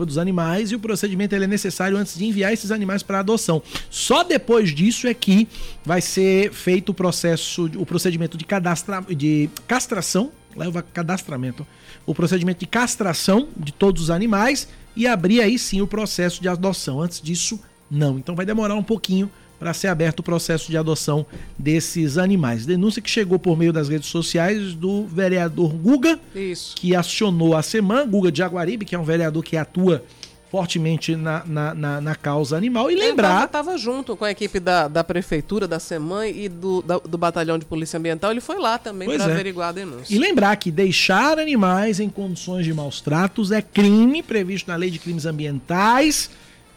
dos 0.07 0.19
animais 0.19 0.71
e 0.71 0.77
o 0.77 0.79
procedimento 0.79 1.35
é 1.35 1.47
necessário 1.47 1.97
antes 1.97 2.17
de 2.17 2.25
enviar 2.25 2.53
esses 2.53 2.71
animais 2.71 3.03
para 3.03 3.19
adoção. 3.19 3.63
Só 3.91 4.23
depois 4.23 4.75
disso 4.75 5.07
é 5.07 5.15
que 5.15 5.49
vai 5.85 6.01
ser 6.01 6.53
feito 6.53 6.91
o 6.91 6.95
processo, 6.95 7.71
o 7.77 7.85
procedimento 7.85 8.39
de, 8.39 8.45
cadastra, 8.45 9.03
de 9.03 9.51
castração, 9.67 10.31
leva 10.57 10.83
cadastramento, 10.83 11.67
o 12.07 12.15
procedimento 12.15 12.61
de 12.61 12.67
castração 12.67 13.49
de 13.57 13.73
todos 13.73 14.05
os 14.05 14.11
animais 14.11 14.69
e 14.97 15.07
abrir 15.07 15.41
aí 15.41 15.59
sim 15.59 15.81
o 15.81 15.87
processo 15.87 16.41
de 16.41 16.49
adoção. 16.49 17.01
Antes 17.01 17.21
disso, 17.21 17.61
não. 17.91 18.19
Então 18.19 18.35
vai 18.35 18.47
demorar 18.47 18.75
um 18.75 18.83
pouquinho 18.83 19.31
para 19.61 19.75
ser 19.75 19.89
aberto 19.89 20.21
o 20.21 20.23
processo 20.23 20.71
de 20.71 20.79
adoção 20.79 21.27
desses 21.59 22.17
animais. 22.17 22.65
Denúncia 22.65 23.03
que 23.03 23.11
chegou 23.11 23.39
por 23.39 23.59
meio 23.59 23.75
das 23.75 23.91
redes 23.91 24.09
sociais 24.09 24.73
do 24.73 25.05
vereador 25.05 25.75
Guga, 25.75 26.19
Isso. 26.35 26.75
que 26.75 26.97
acionou 26.97 27.55
a 27.55 27.63
SEMAN, 27.63 28.09
Guga 28.09 28.33
de 28.33 28.39
Jaguaribe, 28.39 28.87
que 28.87 28.95
é 28.95 28.99
um 28.99 29.05
vereador 29.05 29.45
que 29.45 29.59
atua 29.59 30.03
fortemente 30.51 31.15
na, 31.15 31.45
na, 31.47 31.75
na, 31.75 32.01
na 32.01 32.15
causa 32.17 32.57
animal. 32.57 32.91
E 32.91 32.97
lembrar. 32.97 33.37
Ele 33.37 33.45
estava 33.45 33.77
junto 33.77 34.17
com 34.17 34.25
a 34.25 34.31
equipe 34.31 34.59
da, 34.59 34.89
da 34.89 35.05
prefeitura, 35.05 35.69
da 35.69 35.79
SEMAN 35.79 36.27
e 36.27 36.49
do, 36.49 36.83
da, 36.83 36.99
do 36.99 37.19
Batalhão 37.19 37.59
de 37.59 37.67
Polícia 37.67 37.99
Ambiental. 37.99 38.31
Ele 38.31 38.41
foi 38.41 38.59
lá 38.59 38.79
também 38.79 39.09
para 39.09 39.29
é. 39.29 39.33
averiguar 39.33 39.69
a 39.69 39.73
denúncia. 39.73 40.13
E 40.13 40.19
lembrar 40.19 40.57
que 40.57 40.71
deixar 40.71 41.39
animais 41.39 42.01
em 42.01 42.09
condições 42.09 42.65
de 42.65 42.73
maus 42.73 43.01
tratos 43.01 43.53
é 43.53 43.61
crime 43.63 44.23
previsto 44.23 44.69
na 44.69 44.77
Lei 44.77 44.91
de 44.91 44.99
Crimes 44.99 45.27
Ambientais 45.27 46.31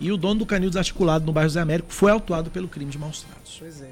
e 0.04 0.12
o 0.12 0.18
dono 0.18 0.40
do 0.40 0.46
canil 0.46 0.70
desarticulado 0.70 1.26
no 1.26 1.32
bairro 1.32 1.50
Zé 1.50 1.62
Américo 1.62 1.92
foi 1.92 2.12
autuado 2.12 2.52
pelo 2.52 2.68
crime 2.68 2.92
de 2.92 2.98
maus 2.98 3.22
tratos. 3.22 3.56
Pois 3.58 3.82
é. 3.82 3.90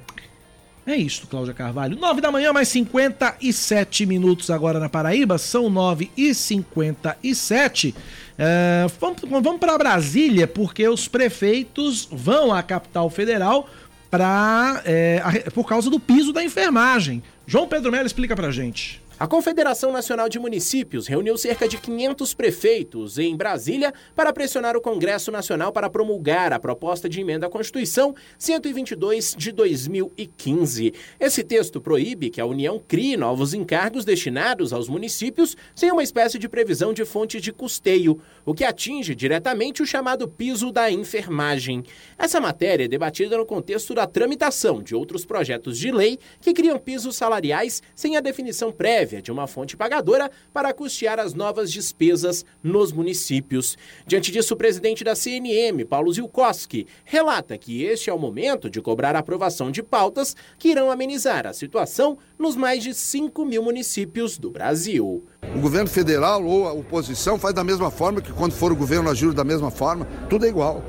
É 0.85 0.95
isso, 0.95 1.27
Cláudia 1.27 1.53
Carvalho. 1.53 1.97
9 1.97 2.21
da 2.21 2.31
manhã, 2.31 2.51
mais 2.51 2.67
57 2.67 4.05
minutos 4.05 4.49
agora 4.49 4.79
na 4.79 4.89
Paraíba. 4.89 5.37
São 5.37 5.69
9 5.69 6.11
e 6.17 6.33
57. 6.33 7.95
É, 8.37 8.87
vamos 8.99 9.21
vamos 9.21 9.59
para 9.59 9.77
Brasília, 9.77 10.47
porque 10.47 10.87
os 10.87 11.07
prefeitos 11.07 12.09
vão 12.11 12.51
à 12.51 12.61
capital 12.63 13.09
federal 13.09 13.69
pra, 14.09 14.81
é, 14.83 15.49
por 15.53 15.65
causa 15.65 15.89
do 15.89 15.99
piso 15.99 16.33
da 16.33 16.43
enfermagem. 16.43 17.23
João 17.47 17.67
Pedro 17.67 17.91
Melo 17.91 18.07
explica 18.07 18.35
pra 18.35 18.51
gente. 18.51 19.01
A 19.21 19.27
Confederação 19.27 19.91
Nacional 19.91 20.27
de 20.27 20.39
Municípios 20.39 21.05
reuniu 21.05 21.37
cerca 21.37 21.67
de 21.67 21.77
500 21.77 22.33
prefeitos 22.33 23.19
em 23.19 23.37
Brasília 23.37 23.93
para 24.15 24.33
pressionar 24.33 24.75
o 24.75 24.81
Congresso 24.81 25.31
Nacional 25.31 25.71
para 25.71 25.91
promulgar 25.91 26.51
a 26.51 26.57
proposta 26.57 27.07
de 27.07 27.21
emenda 27.21 27.45
à 27.45 27.49
Constituição 27.49 28.15
122 28.39 29.35
de 29.37 29.51
2015. 29.51 30.95
Esse 31.19 31.43
texto 31.43 31.79
proíbe 31.79 32.31
que 32.31 32.41
a 32.41 32.47
União 32.47 32.81
crie 32.87 33.15
novos 33.15 33.53
encargos 33.53 34.03
destinados 34.03 34.73
aos 34.73 34.89
municípios 34.89 35.55
sem 35.75 35.91
uma 35.91 36.01
espécie 36.01 36.39
de 36.39 36.49
previsão 36.49 36.91
de 36.91 37.05
fontes 37.05 37.43
de 37.43 37.51
custeio, 37.51 38.19
o 38.43 38.55
que 38.55 38.63
atinge 38.63 39.13
diretamente 39.13 39.83
o 39.83 39.85
chamado 39.85 40.27
piso 40.27 40.71
da 40.71 40.89
enfermagem. 40.89 41.83
Essa 42.17 42.41
matéria 42.41 42.85
é 42.85 42.87
debatida 42.87 43.37
no 43.37 43.45
contexto 43.45 43.93
da 43.93 44.07
tramitação 44.07 44.81
de 44.81 44.95
outros 44.95 45.25
projetos 45.25 45.77
de 45.77 45.91
lei 45.91 46.17
que 46.41 46.53
criam 46.53 46.79
pisos 46.79 47.15
salariais 47.15 47.83
sem 47.93 48.17
a 48.17 48.19
definição 48.19 48.71
prévia 48.71 49.10
prévia 49.11 49.21
de 49.21 49.31
uma 49.31 49.47
fonte 49.47 49.75
pagadora 49.75 50.31
para 50.53 50.73
custear 50.73 51.19
as 51.19 51.33
novas 51.33 51.71
despesas 51.71 52.45
nos 52.63 52.91
municípios. 52.91 53.77
Diante 54.07 54.31
disso, 54.31 54.53
o 54.53 54.57
presidente 54.57 55.03
da 55.03 55.15
CNM, 55.15 55.83
Paulo 55.85 56.13
Zilkowski, 56.13 56.87
relata 57.03 57.57
que 57.57 57.83
este 57.83 58.09
é 58.09 58.13
o 58.13 58.19
momento 58.19 58.69
de 58.69 58.81
cobrar 58.81 59.15
a 59.15 59.19
aprovação 59.19 59.69
de 59.69 59.83
pautas 59.83 60.35
que 60.57 60.69
irão 60.69 60.89
amenizar 60.89 61.45
a 61.45 61.53
situação 61.53 62.17
nos 62.39 62.55
mais 62.55 62.83
de 62.83 62.93
5 62.93 63.45
mil 63.45 63.63
municípios 63.63 64.37
do 64.37 64.49
Brasil. 64.49 65.23
O 65.55 65.59
governo 65.59 65.89
federal 65.89 66.45
ou 66.45 66.67
a 66.67 66.73
oposição 66.73 67.37
faz 67.37 67.53
da 67.53 67.63
mesma 67.63 67.91
forma 67.91 68.21
que 68.21 68.31
quando 68.31 68.53
for 68.53 68.71
o 68.71 68.75
governo 68.75 69.09
agir 69.09 69.33
da 69.33 69.43
mesma 69.43 69.69
forma, 69.69 70.07
tudo 70.29 70.45
é 70.45 70.49
igual. 70.49 70.81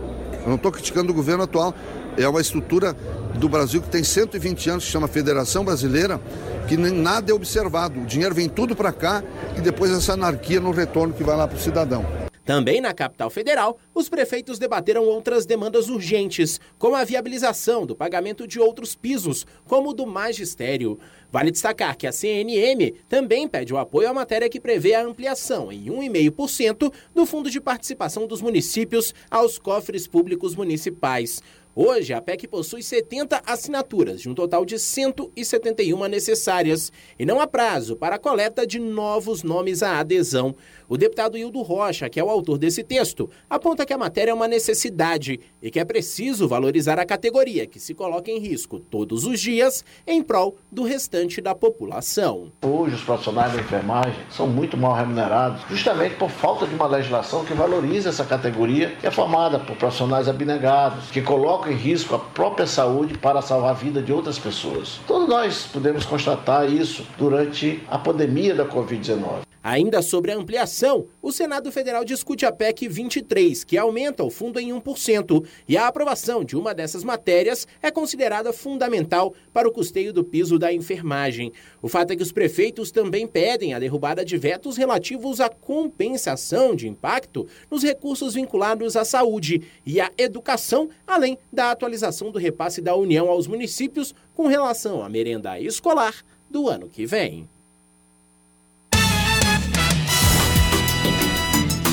Eu 0.43 0.49
não 0.49 0.57
estou 0.57 0.71
criticando 0.71 1.13
o 1.13 1.15
governo 1.15 1.45
atual, 1.45 1.75
é 2.17 2.29
uma 2.29 2.41
estrutura 2.41 2.97
do 3.39 3.49
Brasil 3.49 3.83
que 3.83 3.89
tem 3.89 4.05
120 4.05 4.71
anos, 4.71 4.85
que 4.85 4.91
chama 4.91 5.09
Federação 5.09 5.65
Brasileira, 5.65 6.21
que 6.69 6.77
nada 6.77 7.31
é 7.31 7.35
observado. 7.35 8.01
O 8.01 8.07
dinheiro 8.07 8.35
vem 8.35 8.49
tudo 8.49 8.77
para 8.77 8.93
cá 8.93 9.23
e 9.57 9.61
depois 9.61 9.91
essa 9.91 10.13
anarquia 10.13 10.61
no 10.61 10.71
retorno 10.71 11.13
que 11.13 11.25
vai 11.25 11.37
lá 11.37 11.47
para 11.47 11.57
o 11.57 11.61
cidadão. 11.61 12.05
Também 12.45 12.81
na 12.81 12.93
capital 12.93 13.31
federal, 13.31 13.79
os 13.95 14.09
prefeitos 14.09 14.59
debateram 14.59 15.05
outras 15.05 15.47
demandas 15.47 15.89
urgentes, 15.89 16.61
como 16.77 16.97
a 16.97 17.05
viabilização 17.05 17.87
do 17.87 17.95
pagamento 17.95 18.49
de 18.49 18.59
outros 18.59 18.97
pisos, 18.97 19.47
como 19.65 19.91
o 19.91 19.95
do 19.95 20.05
magistério. 20.05 20.99
Vale 21.31 21.53
destacar 21.53 21.97
que 21.97 22.07
a 22.07 22.11
CNM 22.11 22.95
também 23.09 23.47
pede 23.47 23.73
o 23.73 23.79
apoio 23.79 24.11
à 24.11 24.13
matéria 24.13 24.49
que 24.49 24.61
prevê 24.61 24.93
a 24.95 25.05
ampliação 25.05 25.71
em 25.71 25.85
1,5% 25.85 26.93
do 27.15 27.25
fundo 27.25 27.49
de 27.49 27.61
participação 27.61 28.27
dos 28.27 28.43
municípios 28.43 29.15
aos 29.31 29.57
cofres 29.57 30.09
públicos 30.09 30.57
municipais. 30.57 31.41
Hoje, 31.75 32.13
a 32.13 32.21
PEC 32.21 32.47
possui 32.47 32.83
70 32.83 33.45
assinaturas, 33.47 34.21
de 34.21 34.29
um 34.29 34.35
total 34.35 34.63
de 34.63 34.79
171 34.79 36.07
necessárias, 36.07 36.93
e 37.19 37.25
não 37.25 37.41
há 37.41 37.47
prazo 37.47 37.97
para 37.97 38.17
a 38.17 38.19
coleta 38.19 38.67
de 38.67 38.79
novos 38.79 39.43
nomes 39.43 39.83
à 39.83 39.99
adesão. 39.99 40.55
O 40.93 40.99
deputado 40.99 41.39
Hildo 41.39 41.63
Rocha, 41.63 42.11
que 42.11 42.21
é 42.21 42.23
o 42.23 42.29
autor 42.29 42.59
desse 42.59 42.85
texto, 42.85 43.31
aponta 43.49 43.87
que 43.87 43.95
a 43.95 43.97
matéria 43.97 44.31
é 44.31 44.35
uma 44.35 44.47
necessidade 44.47 45.41
e 45.63 45.71
que 45.71 45.81
é 45.81 45.87
preciso 45.87 46.47
valorizar 46.47 46.99
a 46.99 47.07
categoria, 47.07 47.67
que 47.67 47.81
se 47.81 47.95
coloca 47.95 48.31
em 48.31 48.39
risco 48.39 48.79
todos 48.79 49.25
os 49.25 49.41
dias 49.41 49.83
em 50.07 50.23
prol 50.23 50.55
do 50.71 50.83
restante 50.83 51.41
da 51.41 51.55
população. 51.55 52.53
Hoje, 52.61 52.97
os 52.97 53.01
profissionais 53.01 53.55
da 53.55 53.61
enfermagem 53.61 54.21
são 54.29 54.47
muito 54.47 54.77
mal 54.77 54.93
remunerados, 54.93 55.63
justamente 55.71 56.17
por 56.17 56.29
falta 56.29 56.67
de 56.67 56.75
uma 56.75 56.87
legislação 56.87 57.43
que 57.43 57.55
valorize 57.55 58.07
essa 58.07 58.27
categoria, 58.27 58.95
que 59.01 59.07
é 59.07 59.11
formada 59.11 59.59
por 59.59 59.75
profissionais 59.77 60.29
abnegados, 60.29 61.11
que 61.11 61.23
colocam 61.23 61.73
em 61.73 61.77
risco 61.77 62.15
a 62.15 62.19
própria 62.19 62.67
saúde 62.67 63.17
para 63.17 63.41
salvar 63.41 63.71
a 63.71 63.73
vida 63.73 64.03
de 64.03 64.13
outras 64.13 64.39
pessoas. 64.39 65.01
Todos 65.07 65.27
nós 65.27 65.67
podemos 65.73 66.05
constatar 66.05 66.71
isso 66.71 67.07
durante 67.17 67.83
a 67.89 67.97
pandemia 67.97 68.55
da 68.55 68.67
Covid-19. 68.67 69.52
Ainda 69.63 70.03
sobre 70.03 70.33
a 70.33 70.37
ampliação, 70.37 71.07
o 71.23 71.31
Senado 71.31 71.71
Federal 71.71 72.05
discute 72.05 72.45
a 72.45 72.51
PEC 72.51 72.89
23, 72.89 73.63
que 73.63 73.79
aumenta 73.79 74.25
o 74.25 74.31
fundo 74.31 74.59
em 74.59 74.71
1%, 74.71 75.47
e 75.69 75.77
a 75.77 75.87
aprovação 75.87 76.43
de 76.43 76.57
uma 76.57 76.75
dessas 76.75 77.05
matérias 77.05 77.69
é 77.81 77.89
considerada 77.89 78.53
fundamental 78.53 79.33
para 79.53 79.69
o 79.69 79.73
custeio 79.73 80.13
do 80.13 80.25
piso 80.25 80.59
da 80.59 80.73
enfermagem. 80.73 81.53
O 81.81 81.89
fato 81.89 82.13
é 82.13 82.17
que 82.17 82.25
os 82.25 82.33
prefeitos 82.33 82.91
também 82.91 83.25
pedem 83.25 83.73
a 83.73 83.79
derrubada 83.79 84.25
de 84.25 84.37
vetos 84.37 84.77
relativos 84.77 85.41
à 85.41 85.49
compensação 85.49 86.75
de 86.75 86.89
impacto 86.89 87.47
nos 87.71 87.85
recursos 87.85 88.35
vinculados 88.35 88.97
à 88.97 89.05
saúde 89.05 89.63
e 89.87 90.01
à 90.01 90.11
educação, 90.19 90.89
além 91.07 91.39
da 91.53 91.71
atualização 91.71 92.33
do 92.33 92.39
repasse 92.39 92.81
da 92.81 92.97
União 92.97 93.29
aos 93.29 93.47
municípios 93.47 94.13
com 94.35 94.49
relação 94.49 95.05
à 95.05 95.09
merenda 95.09 95.61
escolar 95.61 96.25
do 96.51 96.69
ano 96.69 96.89
que 96.89 97.07
vem. 97.07 97.49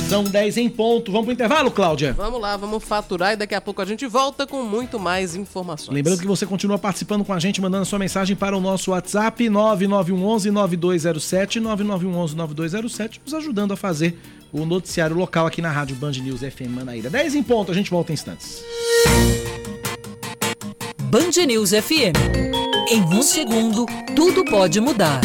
São 0.10 0.24
10 0.24 0.58
em 0.58 0.68
ponto. 0.68 1.12
Vamos 1.12 1.26
pro 1.26 1.34
intervalo, 1.34 1.70
Cláudia? 1.70 2.14
Vamos 2.14 2.42
lá, 2.42 2.58
vamos 2.58 2.84
faturar 2.84 3.34
e 3.34 3.36
daqui 3.36 3.54
a 3.54 3.62
pouco 3.62 3.80
a 3.80 3.86
gente 3.86 4.08
volta 4.08 4.48
com 4.48 4.64
muito 4.64 5.00
mais 5.00 5.36
informações. 5.36 5.94
Lembrando 5.94 6.20
que 6.20 6.26
você 6.26 6.48
continua 6.48 6.80
participando 6.80 7.24
com 7.24 7.32
a 7.32 7.38
gente, 7.38 7.62
mandando 7.62 7.86
sua 7.86 8.00
mensagem 8.00 8.36
para 8.36 8.58
o 8.58 8.60
nosso 8.60 8.90
WhatsApp 8.90 9.48
9911 9.48 10.50
9207 10.50 11.60
9911 11.60 12.36
9207, 12.36 13.22
nos 13.24 13.36
ajudando 13.36 13.74
a 13.74 13.76
fazer 13.76 14.18
o 14.52 14.66
noticiário 14.66 15.16
local 15.16 15.46
aqui 15.46 15.62
na 15.62 15.70
Rádio 15.70 15.96
Band 15.96 16.14
News 16.14 16.40
FM 16.40 16.70
Manaíra. 16.70 17.08
10 17.08 17.36
em 17.36 17.44
ponto, 17.44 17.72
a 17.72 17.76
gente 17.76 17.92
volta 17.92 18.12
em 18.12 18.16
instantes. 18.16 18.64
Band 21.04 21.46
News 21.46 21.70
FM. 21.70 22.18
Em 22.92 23.02
um 23.04 23.22
segundo, 23.22 23.86
tudo 24.16 24.44
pode 24.46 24.82
mudar. 24.82 25.22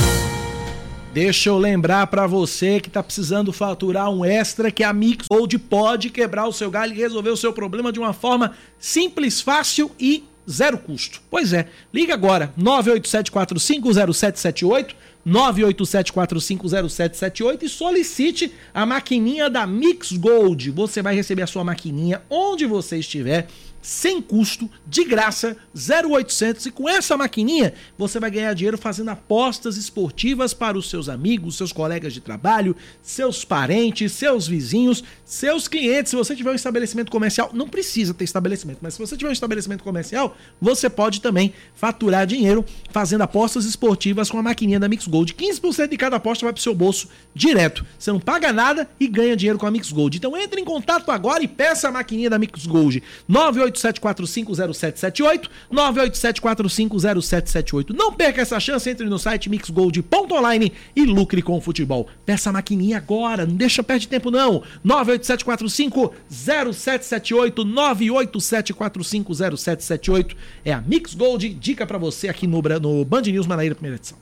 Deixa 1.14 1.48
eu 1.48 1.58
lembrar 1.58 2.08
para 2.08 2.26
você 2.26 2.80
que 2.80 2.90
tá 2.90 3.00
precisando 3.00 3.52
faturar 3.52 4.10
um 4.10 4.24
extra 4.24 4.72
que 4.72 4.82
a 4.82 4.92
Mix 4.92 5.28
Gold 5.30 5.56
pode 5.60 6.10
quebrar 6.10 6.48
o 6.48 6.52
seu 6.52 6.68
galho 6.68 6.92
e 6.92 6.96
resolver 6.96 7.30
o 7.30 7.36
seu 7.36 7.52
problema 7.52 7.92
de 7.92 8.00
uma 8.00 8.12
forma 8.12 8.56
simples, 8.80 9.40
fácil 9.40 9.92
e 9.96 10.24
zero 10.50 10.76
custo. 10.76 11.22
Pois 11.30 11.52
é, 11.52 11.68
liga 11.92 12.14
agora 12.14 12.52
987450778 12.58 14.96
987450778 15.24 17.62
e 17.62 17.68
solicite 17.68 18.52
a 18.74 18.84
maquininha 18.84 19.48
da 19.48 19.68
Mix 19.68 20.10
Gold. 20.12 20.72
Você 20.72 21.00
vai 21.00 21.14
receber 21.14 21.42
a 21.42 21.46
sua 21.46 21.62
maquininha 21.62 22.22
onde 22.28 22.66
você 22.66 22.98
estiver 22.98 23.46
sem 23.84 24.22
custo, 24.22 24.70
de 24.86 25.04
graça, 25.04 25.54
0800 25.76 26.64
e 26.64 26.70
com 26.70 26.88
essa 26.88 27.18
maquininha 27.18 27.74
você 27.98 28.18
vai 28.18 28.30
ganhar 28.30 28.54
dinheiro 28.54 28.78
fazendo 28.78 29.10
apostas 29.10 29.76
esportivas 29.76 30.54
para 30.54 30.78
os 30.78 30.88
seus 30.88 31.06
amigos, 31.06 31.56
seus 31.56 31.70
colegas 31.70 32.14
de 32.14 32.22
trabalho, 32.22 32.74
seus 33.02 33.44
parentes, 33.44 34.12
seus 34.12 34.48
vizinhos, 34.48 35.04
seus 35.22 35.68
clientes. 35.68 36.08
Se 36.08 36.16
você 36.16 36.34
tiver 36.34 36.50
um 36.50 36.54
estabelecimento 36.54 37.10
comercial, 37.10 37.50
não 37.52 37.68
precisa 37.68 38.14
ter 38.14 38.24
estabelecimento, 38.24 38.78
mas 38.80 38.94
se 38.94 39.00
você 39.00 39.18
tiver 39.18 39.28
um 39.28 39.32
estabelecimento 39.32 39.84
comercial, 39.84 40.34
você 40.58 40.88
pode 40.88 41.20
também 41.20 41.52
faturar 41.74 42.26
dinheiro 42.26 42.64
fazendo 42.90 43.20
apostas 43.20 43.66
esportivas 43.66 44.30
com 44.30 44.38
a 44.38 44.42
maquininha 44.42 44.80
da 44.80 44.88
Mix 44.88 45.06
Gold. 45.06 45.34
15% 45.34 45.88
de 45.88 45.96
cada 45.98 46.16
aposta 46.16 46.46
vai 46.46 46.54
para 46.54 46.60
o 46.60 46.62
seu 46.62 46.74
bolso 46.74 47.06
direto. 47.34 47.84
Você 47.98 48.10
não 48.10 48.20
paga 48.20 48.50
nada 48.50 48.88
e 48.98 49.06
ganha 49.06 49.36
dinheiro 49.36 49.58
com 49.58 49.66
a 49.66 49.70
Mix 49.70 49.92
Gold. 49.92 50.16
Então 50.16 50.34
entre 50.38 50.58
em 50.58 50.64
contato 50.64 51.10
agora 51.10 51.44
e 51.44 51.48
peça 51.48 51.88
a 51.88 51.92
maquininha 51.92 52.30
da 52.30 52.38
Mix 52.38 52.64
Gold. 52.64 53.02
98 53.28 53.73
987450778, 53.74 55.48
987450778. 55.72 57.94
Não 57.94 58.12
perca 58.12 58.42
essa 58.42 58.60
chance, 58.60 58.88
entre 58.88 59.06
no 59.06 59.18
site 59.18 59.50
mixgold.online 59.50 60.72
e 60.94 61.04
lucre 61.04 61.42
com 61.42 61.56
o 61.56 61.60
futebol. 61.60 62.06
Peça 62.24 62.50
a 62.50 62.52
maquininha 62.52 62.98
agora, 62.98 63.44
não 63.46 63.56
deixa 63.56 63.82
perder 63.82 64.06
tempo 64.06 64.30
não. 64.30 64.62
987450778, 64.84 67.64
987450778. 67.64 70.36
É 70.64 70.72
a 70.72 70.80
Mix 70.80 71.14
Gold, 71.14 71.48
dica 71.48 71.84
para 71.86 71.98
você 71.98 72.28
aqui 72.28 72.46
no, 72.46 72.62
no 72.80 73.04
Band 73.04 73.22
News 73.22 73.46
Manaíra, 73.46 73.74
primeira 73.74 73.96
edição. 73.96 74.16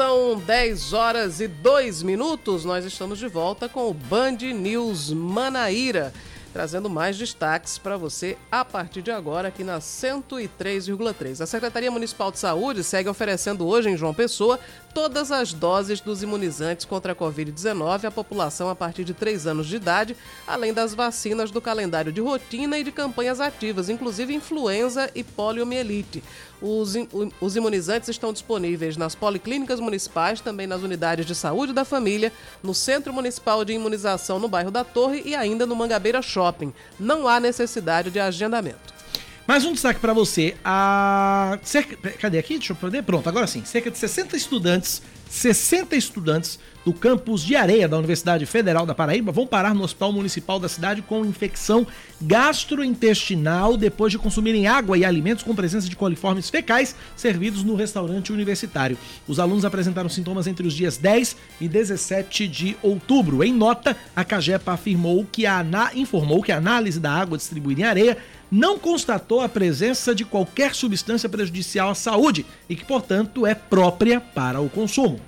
São 0.00 0.38
10 0.38 0.94
horas 0.94 1.40
e 1.42 1.46
2 1.46 2.02
minutos. 2.02 2.64
Nós 2.64 2.86
estamos 2.86 3.18
de 3.18 3.28
volta 3.28 3.68
com 3.68 3.86
o 3.86 3.92
Band 3.92 4.38
News 4.54 5.12
Manaíra, 5.12 6.10
trazendo 6.52 6.90
mais 6.90 7.16
destaques 7.16 7.78
para 7.78 7.96
você 7.96 8.36
a 8.50 8.64
partir 8.64 9.02
de 9.02 9.10
agora 9.10 9.48
aqui 9.48 9.64
na 9.64 9.78
103,3. 9.78 11.40
A 11.40 11.46
Secretaria 11.46 11.90
Municipal 11.90 12.30
de 12.30 12.38
Saúde 12.38 12.84
segue 12.84 13.08
oferecendo 13.08 13.66
hoje 13.66 13.88
em 13.88 13.96
João 13.96 14.14
Pessoa 14.14 14.58
todas 14.92 15.30
as 15.30 15.52
doses 15.52 16.00
dos 16.00 16.22
imunizantes 16.22 16.84
contra 16.84 17.12
a 17.12 17.16
Covid-19 17.16 18.04
à 18.04 18.10
população 18.10 18.68
a 18.68 18.74
partir 18.74 19.04
de 19.04 19.14
3 19.14 19.46
anos 19.46 19.66
de 19.66 19.76
idade, 19.76 20.16
além 20.46 20.72
das 20.72 20.94
vacinas 20.94 21.50
do 21.50 21.60
calendário 21.60 22.12
de 22.12 22.20
rotina 22.20 22.78
e 22.78 22.84
de 22.84 22.90
campanhas 22.90 23.40
ativas, 23.40 23.88
inclusive 23.88 24.34
influenza 24.34 25.10
e 25.14 25.22
poliomielite. 25.22 26.22
Os, 26.60 26.94
os 27.40 27.56
imunizantes 27.56 28.10
estão 28.10 28.32
disponíveis 28.32 28.96
nas 28.96 29.14
policlínicas 29.14 29.80
municipais, 29.80 30.40
também 30.40 30.66
nas 30.66 30.82
unidades 30.82 31.24
de 31.24 31.34
saúde 31.34 31.72
da 31.72 31.86
família, 31.86 32.32
no 32.62 32.74
Centro 32.74 33.12
Municipal 33.12 33.64
de 33.64 33.72
Imunização 33.72 34.38
no 34.38 34.48
bairro 34.48 34.70
da 34.70 34.84
Torre 34.84 35.22
e 35.24 35.34
ainda 35.34 35.64
no 35.64 35.74
Mangabeira 35.74 36.20
Shopping. 36.20 36.39
Não 36.98 37.28
há 37.28 37.38
necessidade 37.40 38.10
de 38.10 38.18
agendamento. 38.18 39.00
Mais 39.46 39.64
um 39.64 39.72
destaque 39.72 39.98
para 39.98 40.12
você. 40.12 40.56
A 40.64 41.58
cerca... 41.62 41.96
Cadê 42.18 42.38
aqui? 42.38 42.56
Deixa 42.56 42.72
eu 42.72 42.76
poder. 42.76 43.02
Pronto, 43.02 43.28
agora 43.28 43.46
sim. 43.46 43.64
Cerca 43.64 43.90
de 43.90 43.98
60 43.98 44.36
estudantes, 44.36 45.02
60 45.30 45.94
estudantes 45.94 46.58
do 46.84 46.92
campus 46.92 47.42
de 47.42 47.54
areia 47.54 47.86
da 47.86 47.96
Universidade 47.96 48.44
Federal 48.46 48.84
da 48.84 48.94
Paraíba 48.94 49.30
vão 49.30 49.46
parar 49.46 49.74
no 49.74 49.84
Hospital 49.84 50.12
Municipal 50.12 50.58
da 50.58 50.68
cidade 50.68 51.02
com 51.02 51.24
infecção 51.24 51.86
gastrointestinal 52.20 53.76
depois 53.76 54.10
de 54.10 54.18
consumirem 54.18 54.66
água 54.66 54.98
e 54.98 55.04
alimentos 55.04 55.44
com 55.44 55.54
presença 55.54 55.88
de 55.88 55.94
coliformes 55.94 56.50
fecais 56.50 56.96
servidos 57.14 57.62
no 57.62 57.76
restaurante 57.76 58.32
universitário. 58.32 58.98
Os 59.28 59.38
alunos 59.38 59.64
apresentaram 59.64 60.08
sintomas 60.08 60.46
entre 60.46 60.66
os 60.66 60.74
dias 60.74 60.96
10 60.96 61.36
e 61.60 61.68
17 61.68 62.48
de 62.48 62.76
outubro. 62.82 63.44
Em 63.44 63.52
nota, 63.52 63.96
a 64.16 64.24
Cagepa 64.24 64.72
afirmou 64.72 65.26
que 65.30 65.46
a 65.46 65.64
informou 65.94 66.42
que 66.42 66.50
a 66.50 66.56
análise 66.56 66.98
da 66.98 67.12
água 67.12 67.38
distribuída 67.38 67.82
em 67.82 67.84
areia 67.84 68.18
não 68.50 68.78
constatou 68.78 69.40
a 69.40 69.48
presença 69.48 70.14
de 70.14 70.24
qualquer 70.24 70.74
substância 70.74 71.28
prejudicial 71.28 71.90
à 71.90 71.94
saúde 71.94 72.44
e 72.68 72.74
que, 72.74 72.84
portanto, 72.84 73.46
é 73.46 73.54
própria 73.54 74.20
para 74.20 74.60
o 74.60 74.68
consumo. 74.68 75.20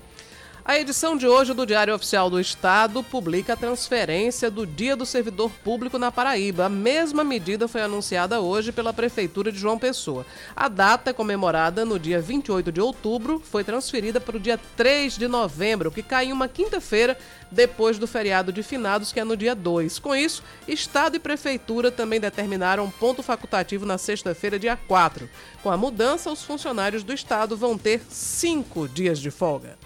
A 0.64 0.79
edição 0.79 1.16
de 1.16 1.27
hoje 1.27 1.53
do 1.53 1.66
Diário 1.66 1.92
Oficial 1.92 2.31
do 2.31 2.38
Estado 2.38 3.03
publica 3.03 3.55
a 3.55 3.57
transferência 3.57 4.48
do 4.48 4.64
Dia 4.64 4.94
do 4.94 5.05
Servidor 5.05 5.51
Público 5.64 5.98
na 5.98 6.12
Paraíba. 6.12 6.66
A 6.66 6.68
mesma 6.68 7.25
medida 7.25 7.66
foi 7.66 7.83
anunciada 7.83 8.40
hoje 8.40 8.70
pela 8.70 8.92
Prefeitura 8.92 9.51
de 9.51 9.59
João 9.59 9.77
Pessoa. 9.77 10.25
A 10.55 10.68
data 10.68 11.12
comemorada 11.12 11.85
no 11.85 11.98
dia 11.98 12.20
28 12.20 12.70
de 12.70 12.81
outubro 12.81 13.42
foi 13.44 13.64
transferida 13.64 14.20
para 14.20 14.37
o 14.37 14.40
dia 14.40 14.59
3 14.77 15.18
de 15.18 15.27
novembro, 15.27 15.90
que 15.90 16.01
cai 16.01 16.27
em 16.27 16.33
uma 16.33 16.46
quinta-feira 16.46 17.18
depois 17.51 17.98
do 17.98 18.07
feriado 18.07 18.53
de 18.53 18.62
finados, 18.62 19.12
que 19.12 19.18
é 19.18 19.25
no 19.25 19.37
dia 19.37 19.57
2. 19.57 19.98
Com 19.98 20.14
isso, 20.14 20.44
Estado 20.68 21.16
e 21.16 21.18
Prefeitura 21.20 21.90
também 21.90 22.20
determinaram 22.20 22.88
ponto 22.88 23.20
facultativo 23.20 23.85
na 23.85 23.98
sexta-feira, 23.98 24.61
dia 24.61 24.77
4. 24.77 25.29
Com 25.61 25.72
a 25.72 25.77
mudança, 25.77 26.31
os 26.31 26.44
funcionários 26.44 27.03
do 27.03 27.12
Estado 27.12 27.57
vão 27.57 27.77
ter 27.77 28.01
cinco 28.09 28.87
dias 28.87 29.18
de 29.18 29.33
folga. 29.33 29.77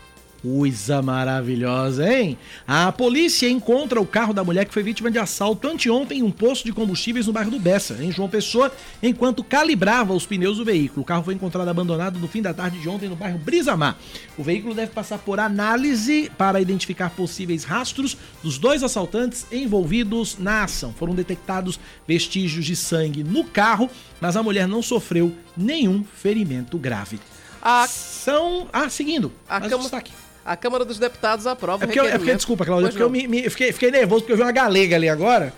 Coisa 0.43 1.03
maravilhosa, 1.03 2.09
hein? 2.09 2.39
A 2.69 2.93
polícia 2.93 3.49
encontra 3.49 4.01
o 4.01 4.07
carro 4.07 4.33
da 4.33 4.45
mulher 4.45 4.65
que 4.65 4.73
foi 4.73 4.83
vítima 4.83 5.11
de 5.11 5.19
assalto 5.19 5.67
anteontem 5.67 6.21
em 6.21 6.23
um 6.23 6.31
posto 6.31 6.65
de 6.65 6.73
combustíveis 6.73 7.27
no 7.27 7.33
bairro 7.33 7.51
do 7.51 7.59
Bessa, 7.59 7.97
em 8.01 8.13
João 8.13 8.29
Pessoa, 8.29 8.71
enquanto 9.03 9.43
calibrava 9.43 10.13
os 10.13 10.27
pneus 10.27 10.59
do 10.59 10.65
veículo. 10.65 11.03
O 11.03 11.05
carro 11.05 11.25
foi 11.25 11.35
encontrado 11.35 11.69
abandonado 11.69 12.19
no 12.19 12.29
fim 12.29 12.43
da 12.43 12.55
tarde 12.55 12.79
de 12.79 12.89
ontem 12.89 13.09
no 13.09 13.17
bairro 13.17 13.39
Brisamar. 13.39 13.97
O 14.37 14.43
veículo 14.43 14.75
deve 14.75 14.93
passar 14.93 15.19
por 15.19 15.41
análise 15.41 16.31
para 16.37 16.61
identificar 16.61 17.11
possíveis 17.11 17.65
rastros 17.65 18.17
dos 18.43 18.59
dois 18.59 18.83
assaltantes 18.83 19.47
envolvidos 19.51 20.39
na 20.39 20.65
ação. 20.65 20.93
Foram 20.93 21.15
detectados 21.15 21.81
vestígios 22.07 22.65
de 22.65 22.77
sangue 22.77 23.25
no 23.25 23.43
carro, 23.43 23.91
mas 24.21 24.37
a 24.37 24.43
mulher 24.43 24.69
não 24.69 24.83
sofreu 24.83 25.35
nenhum 25.57 26.05
ferimento 26.05 26.79
grave. 26.79 27.19
A... 27.63 27.87
São. 27.89 28.69
Ah, 28.73 28.89
seguindo. 28.89 29.33
A 29.49 29.61
Câmara... 29.61 29.79
destaque. 29.79 30.13
A 30.47 30.57
Câmara 30.57 30.85
dos 30.85 30.99
Deputados 30.99 31.45
aprova 31.45 31.85
é 31.85 31.87
porque, 31.87 31.99
eu, 31.99 32.05
é 32.07 32.17
porque 32.17 32.35
desculpa, 32.35 32.65
Cláudia, 32.65 32.89
porque 32.89 33.03
eu 33.03 33.11
me, 33.11 33.27
me, 33.27 33.51
fiquei, 33.51 33.73
fiquei 33.73 33.91
nervoso 33.91 34.21
porque 34.23 34.33
eu 34.33 34.37
vi 34.37 34.43
uma 34.45 34.53
galega 34.53 34.95
ali 34.95 35.09
agora. 35.09 35.53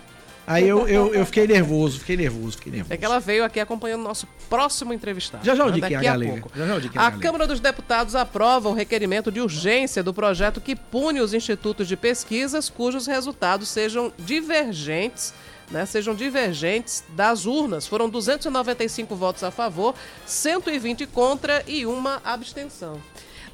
Aí 0.47 0.67
eu, 0.67 0.89
eu, 0.89 1.13
eu 1.13 1.27
fiquei 1.27 1.47
nervoso, 1.47 1.99
fiquei 1.99 2.17
nervoso, 2.17 2.57
fiquei 2.57 2.73
nervoso. 2.73 2.95
É 2.95 2.97
que 2.97 3.05
ela 3.05 3.21
veio 3.21 3.45
aqui 3.45 3.61
acompanhando 3.61 4.01
o 4.01 4.05
nosso 4.05 4.27
próximo 4.49 4.95
entrevistado. 4.95 5.45
Já 5.45 5.55
já 5.55 5.63
eu 5.63 5.67
né? 5.67 5.73
digo 5.75 5.87
quem 5.87 5.97
é 5.97 6.09
a 6.09 6.19
pouco. 6.19 6.51
Já 6.57 6.67
já 6.67 6.75
eu 6.75 6.81
digo 6.81 6.97
é 6.97 7.03
a 7.03 7.07
A. 7.09 7.13
Câmara 7.13 7.47
dos 7.47 7.61
Deputados 7.61 8.15
aprova 8.15 8.71
o 8.71 8.73
requerimento 8.73 9.31
de 9.31 9.43
urgência 9.43 10.03
do 10.03 10.15
projeto 10.15 10.59
que 10.59 10.75
pune 10.75 11.21
os 11.21 11.35
institutos 11.35 11.87
de 11.87 11.99
pesquisas 11.99 12.71
cujos 12.71 13.07
resultados 13.07 13.69
sejam 13.69 14.11
divergentes. 14.17 15.35
Né, 15.71 15.85
sejam 15.85 16.15
divergentes 16.15 17.05
das 17.11 17.45
urnas. 17.45 17.87
Foram 17.87 18.09
295 18.09 19.15
votos 19.15 19.45
a 19.45 19.51
favor, 19.51 19.95
120 20.25 21.05
contra 21.09 21.63
e 21.67 21.85
uma 21.85 22.23
abstenção. 22.25 22.99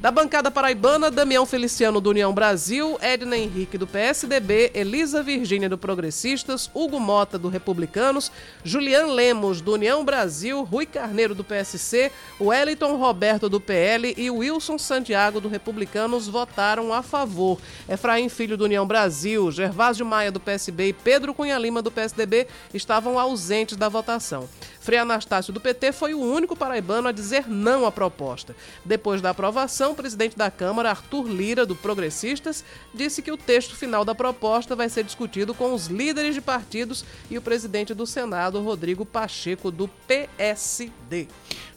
Da 0.04 0.10
bancada 0.10 0.50
paraibana, 0.50 1.10
Damião 1.10 1.46
Feliciano 1.46 1.98
do 1.98 2.10
União 2.10 2.30
Brasil, 2.34 2.98
Edna 3.00 3.38
Henrique 3.38 3.78
do 3.78 3.86
PSDB, 3.86 4.70
Elisa 4.74 5.22
Virgínia 5.22 5.66
do 5.66 5.78
Progressistas, 5.78 6.70
Hugo 6.74 7.00
Mota 7.00 7.38
do 7.38 7.48
Republicanos, 7.48 8.30
Julian 8.62 9.06
Lemos 9.06 9.62
do 9.62 9.72
União 9.72 10.04
Brasil, 10.04 10.62
Rui 10.62 10.84
Carneiro 10.84 11.34
do 11.34 11.42
PSC, 11.42 12.12
Wellington 12.38 12.98
Roberto 12.98 13.48
do 13.48 13.58
PL 13.58 14.12
e 14.14 14.30
Wilson 14.30 14.76
Santiago 14.76 15.40
do 15.40 15.48
Republicanos 15.48 16.28
votaram 16.28 16.92
a 16.92 17.02
favor. 17.02 17.58
Efraim 17.88 18.28
Filho 18.28 18.58
do 18.58 18.64
União 18.64 18.86
Brasil, 18.86 19.50
Gervásio 19.50 20.04
Maia 20.04 20.30
do 20.30 20.38
PSB 20.38 20.88
e 20.88 20.92
Pedro 20.92 21.32
Cunha 21.32 21.56
Lima 21.56 21.80
do 21.80 21.90
PSDB 21.90 22.46
estavam 22.74 23.18
ausentes 23.18 23.74
da 23.74 23.88
votação. 23.88 24.50
Frei 24.84 24.98
Anastácio 24.98 25.50
do 25.50 25.62
PT 25.62 25.92
foi 25.92 26.12
o 26.12 26.20
único 26.20 26.54
paraibano 26.54 27.08
a 27.08 27.12
dizer 27.12 27.48
não 27.48 27.86
à 27.86 27.90
proposta. 27.90 28.54
Depois 28.84 29.22
da 29.22 29.30
aprovação, 29.30 29.93
o 29.94 29.96
presidente 29.96 30.36
da 30.36 30.50
Câmara, 30.50 30.90
Arthur 30.90 31.26
Lira, 31.28 31.64
do 31.64 31.74
Progressistas, 31.74 32.64
disse 32.92 33.22
que 33.22 33.32
o 33.32 33.36
texto 33.36 33.74
final 33.74 34.04
da 34.04 34.14
proposta 34.14 34.76
vai 34.76 34.88
ser 34.88 35.04
discutido 35.04 35.54
com 35.54 35.72
os 35.72 35.86
líderes 35.86 36.34
de 36.34 36.40
partidos 36.40 37.04
e 37.30 37.38
o 37.38 37.42
presidente 37.42 37.94
do 37.94 38.06
Senado, 38.06 38.60
Rodrigo 38.60 39.06
Pacheco, 39.06 39.70
do 39.70 39.88
PSD. 40.06 41.28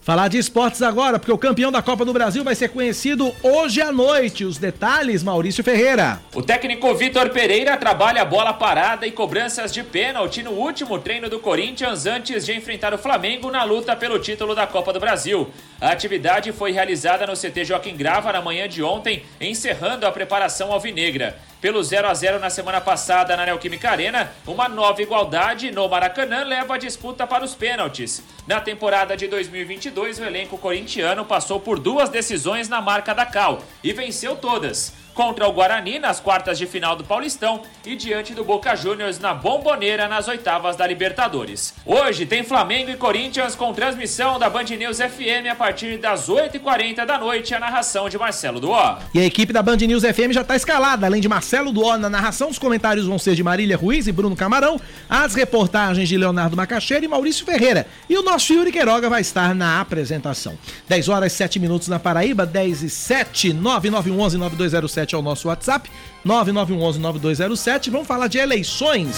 Falar 0.07 0.29
de 0.29 0.37
esportes 0.37 0.81
agora, 0.81 1.19
porque 1.19 1.33
o 1.33 1.37
campeão 1.37 1.69
da 1.69 1.81
Copa 1.81 2.05
do 2.05 2.13
Brasil 2.13 2.41
vai 2.41 2.55
ser 2.55 2.69
conhecido 2.69 3.35
hoje 3.43 3.81
à 3.81 3.91
noite. 3.91 4.45
Os 4.45 4.57
detalhes, 4.57 5.21
Maurício 5.21 5.61
Ferreira. 5.65 6.21
O 6.33 6.41
técnico 6.41 6.95
Vitor 6.95 7.29
Pereira 7.31 7.75
trabalha 7.75 8.23
bola 8.23 8.53
parada 8.53 9.05
e 9.05 9.11
cobranças 9.11 9.73
de 9.73 9.83
pênalti 9.83 10.41
no 10.41 10.51
último 10.51 10.97
treino 10.97 11.29
do 11.29 11.39
Corinthians 11.39 12.05
antes 12.05 12.45
de 12.45 12.53
enfrentar 12.53 12.93
o 12.93 12.97
Flamengo 12.97 13.51
na 13.51 13.65
luta 13.65 13.97
pelo 13.97 14.17
título 14.17 14.55
da 14.55 14.65
Copa 14.65 14.93
do 14.93 14.99
Brasil. 15.01 15.49
A 15.81 15.91
atividade 15.91 16.53
foi 16.53 16.71
realizada 16.71 17.27
no 17.27 17.33
CT 17.33 17.65
Joaquim 17.65 17.97
Grava 17.97 18.31
na 18.31 18.41
manhã 18.41 18.65
de 18.69 18.81
ontem, 18.81 19.23
encerrando 19.41 20.07
a 20.07 20.11
preparação 20.13 20.71
alvinegra. 20.71 21.37
Pelo 21.59 21.81
0 21.81 22.07
a 22.07 22.13
0 22.13 22.39
na 22.39 22.51
semana 22.51 22.79
passada 22.79 23.35
na 23.35 23.43
Neoquímica 23.43 23.89
Arena, 23.89 24.31
uma 24.45 24.69
nova 24.69 25.01
igualdade 25.01 25.71
no 25.71 25.89
Maracanã 25.89 26.43
leva 26.43 26.75
a 26.75 26.77
disputa 26.77 27.25
para 27.25 27.43
os 27.43 27.55
pênaltis. 27.55 28.21
Na 28.45 28.61
temporada 28.61 29.17
de 29.17 29.27
2022, 29.27 30.19
o 30.19 30.25
elenco 30.25 30.55
corintiano 30.59 31.25
passou 31.25 31.59
por 31.59 31.79
duas 31.79 32.09
decisões 32.09 32.69
na 32.69 32.79
marca 32.79 33.13
da 33.13 33.25
Cal 33.25 33.63
e 33.83 33.91
venceu 33.91 34.35
todas. 34.35 34.93
Contra 35.17 35.47
o 35.47 35.51
Guarani 35.51 35.97
nas 35.97 36.19
quartas 36.19 36.59
de 36.59 36.67
final 36.67 36.95
do 36.95 37.03
Paulistão 37.03 37.63
e 37.83 37.95
diante 37.95 38.35
do 38.35 38.43
Boca 38.43 38.75
Juniors 38.75 39.17
na 39.17 39.33
Bomboneira 39.33 40.07
nas 40.07 40.27
oitavas 40.27 40.75
da 40.75 40.85
Libertadores. 40.85 41.73
Hoje 41.83 42.23
tem 42.23 42.43
Flamengo 42.43 42.91
e 42.91 42.95
Corinthians 42.95 43.55
com 43.55 43.73
transmissão 43.73 44.37
da 44.37 44.47
Band 44.47 44.65
News 44.65 44.99
FM 44.99 45.49
a 45.51 45.55
partir 45.55 45.97
das 45.97 46.29
8h40 46.29 47.03
da 47.03 47.17
noite, 47.17 47.55
a 47.55 47.59
narração 47.59 48.07
de 48.07 48.15
Marcelo 48.15 48.59
Duó. 48.59 48.99
E 49.11 49.17
a 49.17 49.25
equipe 49.25 49.51
da 49.51 49.63
Band 49.63 49.77
News 49.77 50.03
FM 50.03 50.33
já 50.33 50.41
está 50.41 50.55
escalada. 50.55 51.07
Além 51.07 51.19
de 51.19 51.27
Marcelo 51.27 51.71
Duó 51.71 51.97
na 51.97 52.11
narração, 52.11 52.51
os 52.51 52.59
comentários 52.59 53.07
vão 53.07 53.17
ser 53.17 53.33
de 53.33 53.41
Marília 53.41 53.75
Ruiz 53.75 54.05
e 54.05 54.11
Bruno 54.11 54.35
Camarão, 54.35 54.79
as 55.09 55.33
reportagens 55.33 56.07
de 56.07 56.15
Leonardo 56.15 56.55
Macaxeira 56.55 57.03
e 57.03 57.07
Maurício 57.07 57.43
Ferreira. 57.43 57.87
E 58.07 58.15
o 58.15 58.21
nosso 58.21 58.53
Yuri 58.53 58.71
Queiroga 58.71 59.09
vai 59.09 59.21
estar 59.21 59.55
na 59.55 59.81
apresentação. 59.81 60.55
10 60.87 61.09
horas 61.09 61.33
7 61.33 61.59
minutos 61.59 61.87
na 61.87 61.97
Paraíba, 61.97 62.45
10 62.45 62.83
e 62.83 62.89
7, 62.91 63.51
9911 63.51 64.37
9207 64.37 65.06
é 65.15 65.17
o 65.17 65.21
nosso 65.21 65.47
WhatsApp, 65.47 65.89
9911 66.23 66.99
9207. 66.99 67.89
Vamos 67.89 68.07
falar 68.07 68.27
de 68.27 68.37
eleições. 68.37 69.15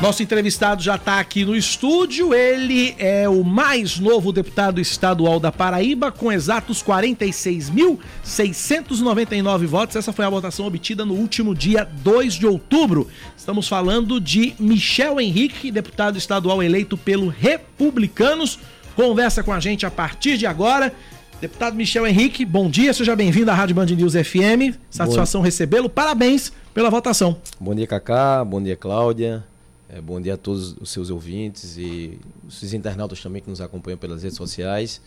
Nosso 0.00 0.22
entrevistado 0.22 0.80
já 0.82 0.94
está 0.96 1.18
aqui 1.18 1.44
no 1.44 1.54
estúdio. 1.56 2.32
Ele 2.34 2.94
é 2.98 3.26
o 3.26 3.42
mais 3.42 3.98
novo 3.98 4.30
deputado 4.30 4.78
estadual 4.78 5.40
da 5.40 5.50
Paraíba, 5.50 6.12
com 6.12 6.30
exatos 6.30 6.82
46.699 6.82 9.66
votos. 9.66 9.96
Essa 9.96 10.12
foi 10.12 10.26
a 10.26 10.30
votação 10.30 10.66
obtida 10.66 11.06
no 11.06 11.14
último 11.14 11.54
dia 11.54 11.88
2 12.04 12.34
de 12.34 12.46
outubro. 12.46 13.08
Estamos 13.34 13.68
falando 13.68 14.20
de 14.20 14.54
Michel 14.60 15.18
Henrique, 15.18 15.70
deputado 15.70 16.18
estadual 16.18 16.62
eleito 16.62 16.98
pelo 16.98 17.28
Republicanos. 17.28 18.58
Conversa 18.94 19.42
com 19.42 19.52
a 19.52 19.60
gente 19.60 19.86
a 19.86 19.90
partir 19.90 20.36
de 20.36 20.46
agora. 20.46 20.92
Deputado 21.40 21.76
Michel 21.76 22.06
Henrique, 22.06 22.46
bom 22.46 22.70
dia, 22.70 22.94
seja 22.94 23.14
bem-vindo 23.14 23.50
à 23.50 23.54
Rádio 23.54 23.74
Band 23.74 23.84
News 23.84 24.14
FM. 24.14 24.74
Satisfação 24.88 25.42
recebê-lo. 25.42 25.86
Parabéns 25.86 26.50
pela 26.72 26.88
votação. 26.88 27.36
Bom 27.60 27.74
dia, 27.74 27.86
Cacá. 27.86 28.42
Bom 28.42 28.62
dia, 28.62 28.74
Cláudia. 28.74 29.44
É, 29.86 30.00
bom 30.00 30.18
dia 30.18 30.32
a 30.32 30.36
todos 30.38 30.74
os 30.80 30.90
seus 30.90 31.10
ouvintes 31.10 31.76
e 31.76 32.18
os 32.48 32.72
internautas 32.72 33.20
também 33.20 33.42
que 33.42 33.50
nos 33.50 33.60
acompanham 33.60 33.98
pelas 33.98 34.22
redes 34.22 34.38
sociais. 34.38 35.02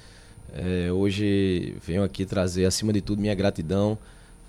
É, 0.54 0.92
hoje 0.92 1.76
venho 1.84 2.04
aqui 2.04 2.26
trazer, 2.26 2.66
acima 2.66 2.94
de 2.94 3.02
tudo, 3.02 3.20
minha 3.20 3.34
gratidão 3.34 3.98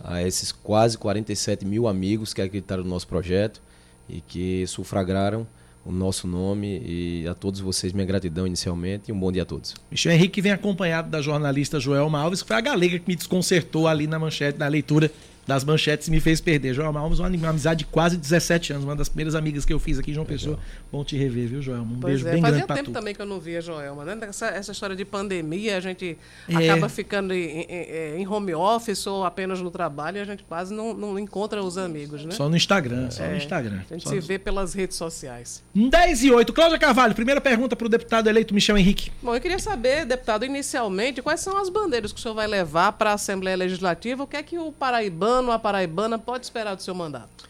a 0.04 0.22
esses 0.22 0.52
quase 0.52 0.98
47 0.98 1.64
mil 1.64 1.88
amigos 1.88 2.34
que 2.34 2.42
acreditaram 2.42 2.84
no 2.84 2.90
nosso 2.90 3.06
projeto 3.06 3.60
e 4.06 4.20
que 4.20 4.66
sufragaram 4.66 5.46
o 5.84 5.90
nosso 5.90 6.26
nome 6.26 6.82
e 6.84 7.26
a 7.26 7.34
todos 7.34 7.60
vocês 7.60 7.92
minha 7.92 8.06
gratidão 8.06 8.46
inicialmente 8.46 9.10
e 9.10 9.12
um 9.12 9.18
bom 9.18 9.32
dia 9.32 9.42
a 9.42 9.46
todos. 9.46 9.74
Michel 9.90 10.12
Henrique 10.12 10.40
vem 10.40 10.52
acompanhado 10.52 11.08
da 11.08 11.22
jornalista 11.22 11.80
Joelma 11.80 12.20
Alves, 12.20 12.42
que 12.42 12.48
foi 12.48 12.56
a 12.56 12.60
galega 12.60 12.98
que 12.98 13.08
me 13.08 13.16
desconcertou 13.16 13.88
ali 13.88 14.06
na 14.06 14.18
manchete, 14.18 14.58
na 14.58 14.68
leitura 14.68 15.10
das 15.50 15.64
manchetes 15.64 16.08
me 16.08 16.20
fez 16.20 16.40
perder. 16.40 16.80
Alves, 16.80 17.18
uma 17.18 17.26
amizade 17.48 17.80
de 17.80 17.84
quase 17.86 18.16
17 18.16 18.72
anos, 18.72 18.84
uma 18.84 18.94
das 18.94 19.08
primeiras 19.08 19.34
amigas 19.34 19.64
que 19.64 19.72
eu 19.72 19.78
fiz 19.80 19.98
aqui 19.98 20.14
João 20.14 20.24
Pessoa. 20.24 20.58
Bom 20.92 21.02
te 21.02 21.16
rever, 21.16 21.48
viu, 21.48 21.60
Joelma? 21.60 21.92
Um 21.96 21.98
Pois 22.00 22.14
beijo 22.22 22.28
é, 22.28 22.32
bem 22.32 22.40
fazia 22.40 22.58
grande 22.66 22.74
tempo 22.74 22.90
tu. 22.90 22.92
também 22.92 23.14
que 23.14 23.20
eu 23.20 23.26
não 23.26 23.40
via 23.40 23.60
Joelma, 23.60 24.04
né? 24.04 24.16
Essa, 24.28 24.46
essa 24.46 24.70
história 24.70 24.94
de 24.94 25.04
pandemia, 25.04 25.76
a 25.76 25.80
gente 25.80 26.16
É. 26.48 26.54
acaba 26.70 26.88
ficando 26.88 27.34
em, 27.34 27.62
em- 27.68 28.20
em 28.20 28.28
home 28.28 28.54
office 28.54 29.04
ou 29.08 29.24
apenas 29.24 29.60
no 29.60 29.70
trabalho 29.72 30.18
e 30.18 30.20
a 30.20 30.24
gente 30.24 30.44
quase 30.44 30.72
não, 30.72 30.94
não 30.94 31.18
encontra 31.18 31.60
os 31.62 31.76
amigos, 31.76 32.24
né? 32.24 32.30
Só 32.30 32.48
no 32.48 32.56
Instagram, 32.56 33.10
só 33.10 33.24
no 33.24 33.30
É, 33.32 33.36
Instagram. 33.38 33.80
A 33.90 33.94
gente 33.94 34.04
Só 34.04 34.10
se 34.10 34.16
no- 34.16 34.22
vê 34.22 34.38
pelas 34.38 34.72
redes 34.74 34.96
sociais. 34.96 35.62
10 35.74 36.22
e 36.24 36.30
8. 36.30 36.52
Cláudia 36.52 36.78
Carvalho, 36.78 37.14
primeira 37.14 37.40
pergunta 37.40 37.74
para 37.74 37.86
o 37.86 37.88
deputado 37.88 38.28
eleito 38.28 38.54
Michel 38.54 38.78
Henrique. 38.78 39.10
Bom, 39.22 39.34
eu 39.34 39.40
queria 39.40 39.58
saber, 39.58 40.04
deputado, 40.04 40.44
inicialmente, 40.44 41.22
quais 41.22 41.40
são 41.40 41.56
as 41.56 41.68
bandeiras 41.68 42.12
que 42.12 42.18
o 42.18 42.22
senhor 42.22 42.34
vai 42.34 42.46
levar 42.46 42.92
para 42.92 43.10
a 43.10 43.14
Assembleia 43.14 43.56
Legislativa? 43.56 44.22
O 44.22 44.26
que 44.26 44.36
é 44.36 44.42
que 44.42 44.58
o 44.58 44.70
paraibano, 44.70 45.39
a 45.48 45.58
paraibana, 45.58 46.18
pode 46.18 46.44
esperar 46.44 46.74
do 46.74 46.82
seu 46.82 46.94
mandato? 46.94 47.48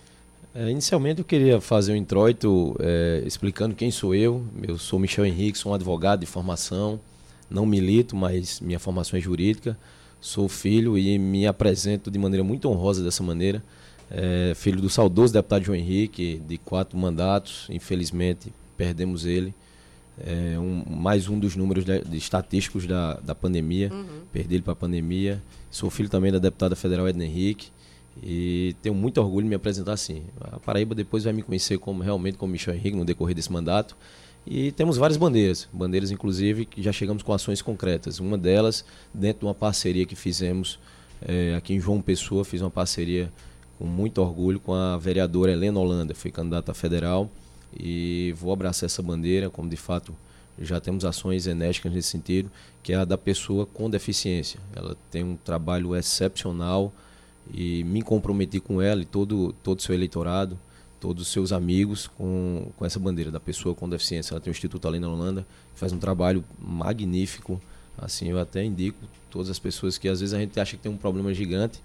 É, 0.54 0.68
inicialmente 0.68 1.20
eu 1.20 1.24
queria 1.24 1.60
fazer 1.60 1.92
um 1.92 1.96
introito 1.96 2.76
é, 2.80 3.22
explicando 3.24 3.74
quem 3.74 3.90
sou 3.90 4.14
eu. 4.14 4.44
Eu 4.66 4.76
sou 4.78 4.98
Michel 4.98 5.24
Henrique, 5.24 5.56
sou 5.56 5.72
um 5.72 5.74
advogado 5.74 6.20
de 6.20 6.26
formação, 6.26 7.00
não 7.48 7.64
milito, 7.64 8.16
mas 8.16 8.60
minha 8.60 8.78
formação 8.78 9.18
é 9.18 9.22
jurídica. 9.22 9.78
Sou 10.20 10.48
filho 10.48 10.98
e 10.98 11.18
me 11.18 11.46
apresento 11.46 12.10
de 12.10 12.18
maneira 12.18 12.44
muito 12.44 12.68
honrosa 12.68 13.02
dessa 13.02 13.22
maneira. 13.22 13.62
É, 14.10 14.52
filho 14.56 14.80
do 14.80 14.90
saudoso 14.90 15.32
deputado 15.32 15.64
João 15.64 15.76
Henrique, 15.76 16.42
de 16.46 16.58
quatro 16.58 16.98
mandatos, 16.98 17.66
infelizmente 17.70 18.52
perdemos 18.76 19.24
ele. 19.24 19.54
É 20.18 20.58
um, 20.58 20.84
mais 20.86 21.28
um 21.28 21.38
dos 21.38 21.56
números 21.56 21.84
de, 21.84 22.00
de 22.00 22.16
estatísticos 22.18 22.86
da, 22.86 23.14
da 23.20 23.34
pandemia. 23.34 23.90
Perdi 24.32 24.56
ele 24.56 24.62
para 24.62 24.72
a 24.72 24.76
pandemia. 24.76 25.40
Sou 25.70 25.88
filho 25.88 26.08
também 26.08 26.32
da 26.32 26.38
deputada 26.38 26.74
federal 26.74 27.08
Edna 27.08 27.24
Henrique. 27.24 27.68
E 28.22 28.76
tenho 28.82 28.94
muito 28.94 29.18
orgulho 29.18 29.44
de 29.44 29.48
me 29.48 29.54
apresentar 29.54 29.92
assim. 29.92 30.24
A 30.40 30.58
Paraíba 30.58 30.94
depois 30.94 31.24
vai 31.24 31.32
me 31.32 31.42
conhecer 31.42 31.78
como 31.78 32.02
realmente 32.02 32.36
como 32.36 32.52
Michel 32.52 32.74
Henrique 32.74 32.96
no 32.96 33.04
decorrer 33.04 33.34
desse 33.34 33.50
mandato. 33.50 33.96
E 34.46 34.72
temos 34.72 34.96
várias 34.96 35.16
bandeiras, 35.16 35.68
bandeiras 35.72 36.10
inclusive 36.10 36.64
que 36.64 36.82
já 36.82 36.92
chegamos 36.92 37.22
com 37.22 37.32
ações 37.32 37.60
concretas. 37.60 38.20
Uma 38.20 38.38
delas, 38.38 38.84
dentro 39.12 39.40
de 39.40 39.46
uma 39.46 39.54
parceria 39.54 40.06
que 40.06 40.16
fizemos 40.16 40.78
eh, 41.22 41.54
aqui 41.56 41.74
em 41.74 41.80
João 41.80 42.00
Pessoa, 42.00 42.44
fiz 42.44 42.60
uma 42.60 42.70
parceria 42.70 43.30
com 43.78 43.86
muito 43.86 44.20
orgulho 44.20 44.60
com 44.60 44.74
a 44.74 44.96
vereadora 44.98 45.52
Helena 45.52 45.78
Holanda, 45.78 46.14
foi 46.14 46.30
candidata 46.30 46.74
federal 46.74 47.30
e 47.78 48.34
vou 48.36 48.52
abraçar 48.52 48.86
essa 48.86 49.02
bandeira, 49.02 49.48
como 49.48 49.68
de 49.68 49.76
fato 49.76 50.14
já 50.58 50.78
temos 50.80 51.04
ações 51.04 51.46
enérgicas 51.46 51.92
nesse 51.92 52.08
sentido, 52.08 52.50
que 52.82 52.92
é 52.92 52.96
a 52.96 53.04
da 53.04 53.16
pessoa 53.16 53.64
com 53.64 53.88
deficiência. 53.88 54.60
Ela 54.74 54.96
tem 55.10 55.24
um 55.24 55.36
trabalho 55.36 55.96
excepcional 55.96 56.92
e 57.52 57.84
me 57.84 58.02
comprometi 58.02 58.60
com 58.60 58.80
ela 58.80 59.02
e 59.02 59.04
todo 59.04 59.54
todo 59.62 59.78
o 59.78 59.82
seu 59.82 59.94
eleitorado, 59.94 60.58
todos 61.00 61.26
os 61.26 61.32
seus 61.32 61.52
amigos 61.52 62.06
com, 62.06 62.70
com 62.76 62.84
essa 62.84 62.98
bandeira 62.98 63.30
da 63.30 63.40
pessoa 63.40 63.74
com 63.74 63.88
deficiência. 63.88 64.34
Ela 64.34 64.40
tem 64.40 64.50
o 64.50 64.52
Instituto 64.52 64.86
Além 64.86 65.00
na 65.00 65.08
Holanda, 65.08 65.46
que 65.74 65.80
faz 65.80 65.92
um 65.92 65.98
trabalho 65.98 66.44
magnífico. 66.58 67.60
Assim, 67.98 68.28
eu 68.28 68.38
até 68.38 68.64
indico 68.64 68.98
todas 69.30 69.50
as 69.50 69.58
pessoas 69.58 69.98
que 69.98 70.08
às 70.08 70.20
vezes 70.20 70.34
a 70.34 70.38
gente 70.38 70.58
acha 70.58 70.76
que 70.76 70.82
tem 70.82 70.90
um 70.90 70.96
problema 70.96 71.32
gigante. 71.34 71.80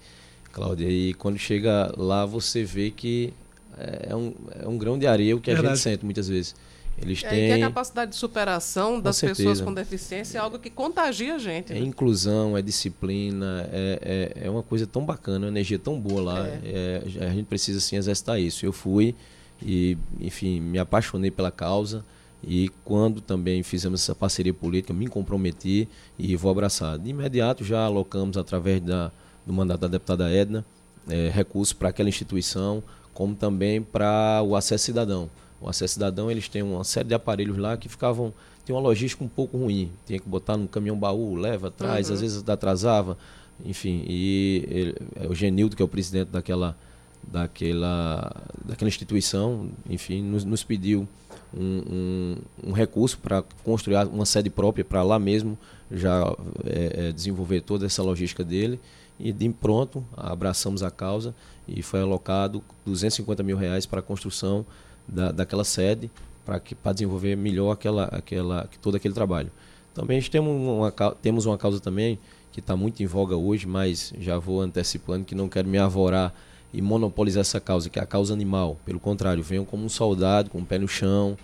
Cláudia. 0.52 0.90
E 0.90 1.14
quando 1.14 1.38
chega 1.38 1.94
lá, 1.98 2.26
você 2.26 2.64
vê 2.64 2.90
que 2.90 3.34
é 3.78 4.16
um, 4.16 4.34
é 4.62 4.68
um 4.68 4.78
grão 4.78 4.98
de 4.98 5.06
areia 5.06 5.36
o 5.36 5.42
que 5.42 5.52
a 5.52 5.54
Verdade. 5.54 5.76
gente 5.76 5.84
sente 5.84 6.06
muitas 6.06 6.28
vezes. 6.28 6.56
Eles 6.98 7.24
É, 7.24 7.28
e 7.28 7.30
têm 7.30 7.64
a 7.64 7.68
capacidade 7.68 8.12
de 8.12 8.18
superação 8.18 9.00
das 9.00 9.18
certeza. 9.18 9.38
pessoas 9.38 9.62
com 9.62 9.74
deficiência 9.74 10.38
é 10.38 10.42
algo 10.42 10.58
que 10.58 10.70
contagia 10.70 11.36
a 11.36 11.38
gente. 11.40 11.72
é 11.72 11.76
né? 11.76 11.82
inclusão, 11.82 12.58
é 12.58 12.62
disciplina, 12.62 13.68
é, 13.72 14.34
é, 14.38 14.48
é 14.48 14.50
uma 14.50 14.64
coisa 14.64 14.88
tão 14.88 15.06
bacana, 15.06 15.46
uma 15.46 15.52
energia 15.52 15.78
tão 15.78 16.00
boa 16.00 16.22
lá. 16.22 16.48
É, 16.64 17.02
a 17.22 17.30
gente 17.30 17.46
precisa 17.46 17.80
sim 17.80 17.98
exercitar 17.98 18.40
isso. 18.40 18.66
Eu 18.66 18.72
fui 18.72 19.14
e, 19.62 19.98
enfim, 20.20 20.60
me 20.60 20.80
apaixonei 20.80 21.32
pela 21.32 21.52
causa. 21.52 22.04
E 22.48 22.70
quando 22.84 23.22
também 23.22 23.64
fizemos 23.64 24.02
essa 24.02 24.14
parceria 24.14 24.54
política, 24.54 24.94
me 24.94 25.08
comprometi 25.08 25.88
e 26.18 26.36
vou 26.36 26.52
abraçar. 26.52 27.00
De 27.00 27.10
imediato 27.10 27.64
já 27.64 27.84
alocamos, 27.84 28.38
através 28.38 28.82
da, 28.82 29.12
do 29.46 29.52
mandato 29.52 29.82
da 29.82 29.88
deputada 29.88 30.30
Edna, 30.32 30.64
eh, 31.10 31.32
recursos 31.34 31.74
para 31.74 31.90
aquela 31.90 32.08
instituição, 32.08 32.84
como 33.16 33.34
também 33.34 33.82
para 33.82 34.44
o 34.44 34.56
acesso 34.56 34.86
cidadão. 34.86 35.30
O 35.66 35.70
acesso 35.70 35.96
cidadão, 35.96 36.30
eles 36.30 36.48
têm 36.48 36.62
uma 36.62 36.84
série 36.84 37.08
de 37.08 37.16
aparelhos 37.16 37.58
lá 37.58 37.76
que 37.76 37.90
ficavam. 37.90 38.32
Tem 38.64 38.76
uma 38.76 38.80
logística 38.82 39.24
um 39.24 39.28
pouco 39.28 39.58
ruim. 39.58 39.92
Tinha 40.06 40.20
que 40.20 40.30
botar 40.30 40.56
num 40.58 40.68
caminhão 40.68 40.96
baú, 40.96 41.34
leva, 41.36 41.72
traz, 41.72 42.08
Uhum. 42.10 42.14
às 42.14 42.22
vezes 42.22 42.48
atrasava. 42.48 43.18
Enfim, 43.66 44.04
e 44.08 44.64
ele- 44.70 44.96
é 45.16 45.28
o 45.28 45.34
Genildo, 45.34 45.76
que 45.76 45.82
é 45.82 45.86
o 45.86 45.88
presidente 45.88 46.28
daquela, 46.30 46.78
daquela, 47.24 48.32
daquela 48.64 48.88
instituição, 48.88 49.70
enfim, 49.90 50.22
nos, 50.22 50.46
nos 50.46 50.64
pediu 50.64 51.08
um, 51.52 51.82
um, 51.90 52.70
um 52.70 52.72
recurso 52.72 53.18
para 53.18 53.44
construir 53.64 53.96
uma 54.08 54.26
sede 54.26 54.50
própria 54.52 54.84
para 54.86 55.02
lá 55.04 55.18
mesmo 55.18 55.58
já 55.92 56.32
é, 56.66 57.08
é, 57.08 57.12
desenvolver 57.12 57.62
toda 57.62 57.86
essa 57.86 58.04
logística 58.04 58.44
dele 58.44 58.80
e 59.20 59.32
de 59.32 59.50
pronto 59.50 60.04
abraçamos 60.16 60.84
a 60.84 60.92
causa 60.92 61.34
e 61.68 61.82
foi 61.82 62.02
alocado 62.02 62.64
250 62.86 63.44
mil 63.44 63.58
reais 63.58 63.86
para 63.86 64.00
a 64.00 64.04
construção 64.04 64.66
da, 65.08 65.32
daquela 65.32 65.64
sede 65.64 66.12
para 66.46 66.60
que 66.60 66.76
para 66.76 66.94
desenvolver 66.94 67.36
melhor 67.36 67.72
aquela 67.72 68.06
aquela 68.06 68.70
todo 68.82 68.96
aquele 68.96 69.14
trabalho. 69.14 69.52
Também 69.94 70.22
temos 70.22 70.52
uma 70.52 70.92
temos 71.22 71.46
uma 71.46 71.58
causa 71.58 71.80
também 71.80 72.20
que 72.52 72.60
está 72.60 72.76
muito 72.76 73.02
em 73.02 73.06
voga 73.06 73.36
hoje 73.36 73.66
mas 73.66 74.14
já 74.20 74.38
vou 74.38 74.62
antecipando 74.62 75.26
que 75.26 75.36
não 75.36 75.50
quero 75.50 75.68
me 75.68 75.78
avorar 75.78 76.34
e 76.74 76.82
monopolizar 76.82 77.42
essa 77.42 77.60
causa 77.60 77.90
que 77.90 77.98
é 77.98 78.02
a 78.02 78.06
causa 78.06 78.34
animal. 78.34 78.78
Pelo 78.86 79.00
contrário 79.00 79.42
venham 79.42 79.64
como 79.64 79.86
um 79.86 79.90
soldado 79.90 80.50
com 80.50 80.60
o 80.60 80.66
pé 80.66 80.78
no 80.78 80.88
chão 80.88 81.38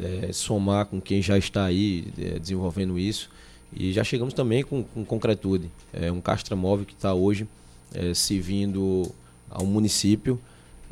é, 0.00 0.32
somar 0.32 0.86
com 0.86 1.00
quem 1.00 1.22
já 1.22 1.36
está 1.38 1.64
aí 1.64 2.12
é, 2.18 2.38
desenvolvendo 2.38 2.98
isso 2.98 3.30
e 3.72 3.92
já 3.92 4.04
chegamos 4.04 4.34
também 4.34 4.62
com, 4.62 4.82
com 4.82 5.04
concretude. 5.04 5.70
É 5.92 6.10
um 6.12 6.20
castramóvel 6.20 6.84
que 6.84 6.94
está 6.94 7.14
hoje 7.14 7.46
é, 7.94 8.12
servindo 8.14 9.10
ao 9.50 9.64
município. 9.64 10.38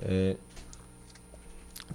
É, 0.01 0.37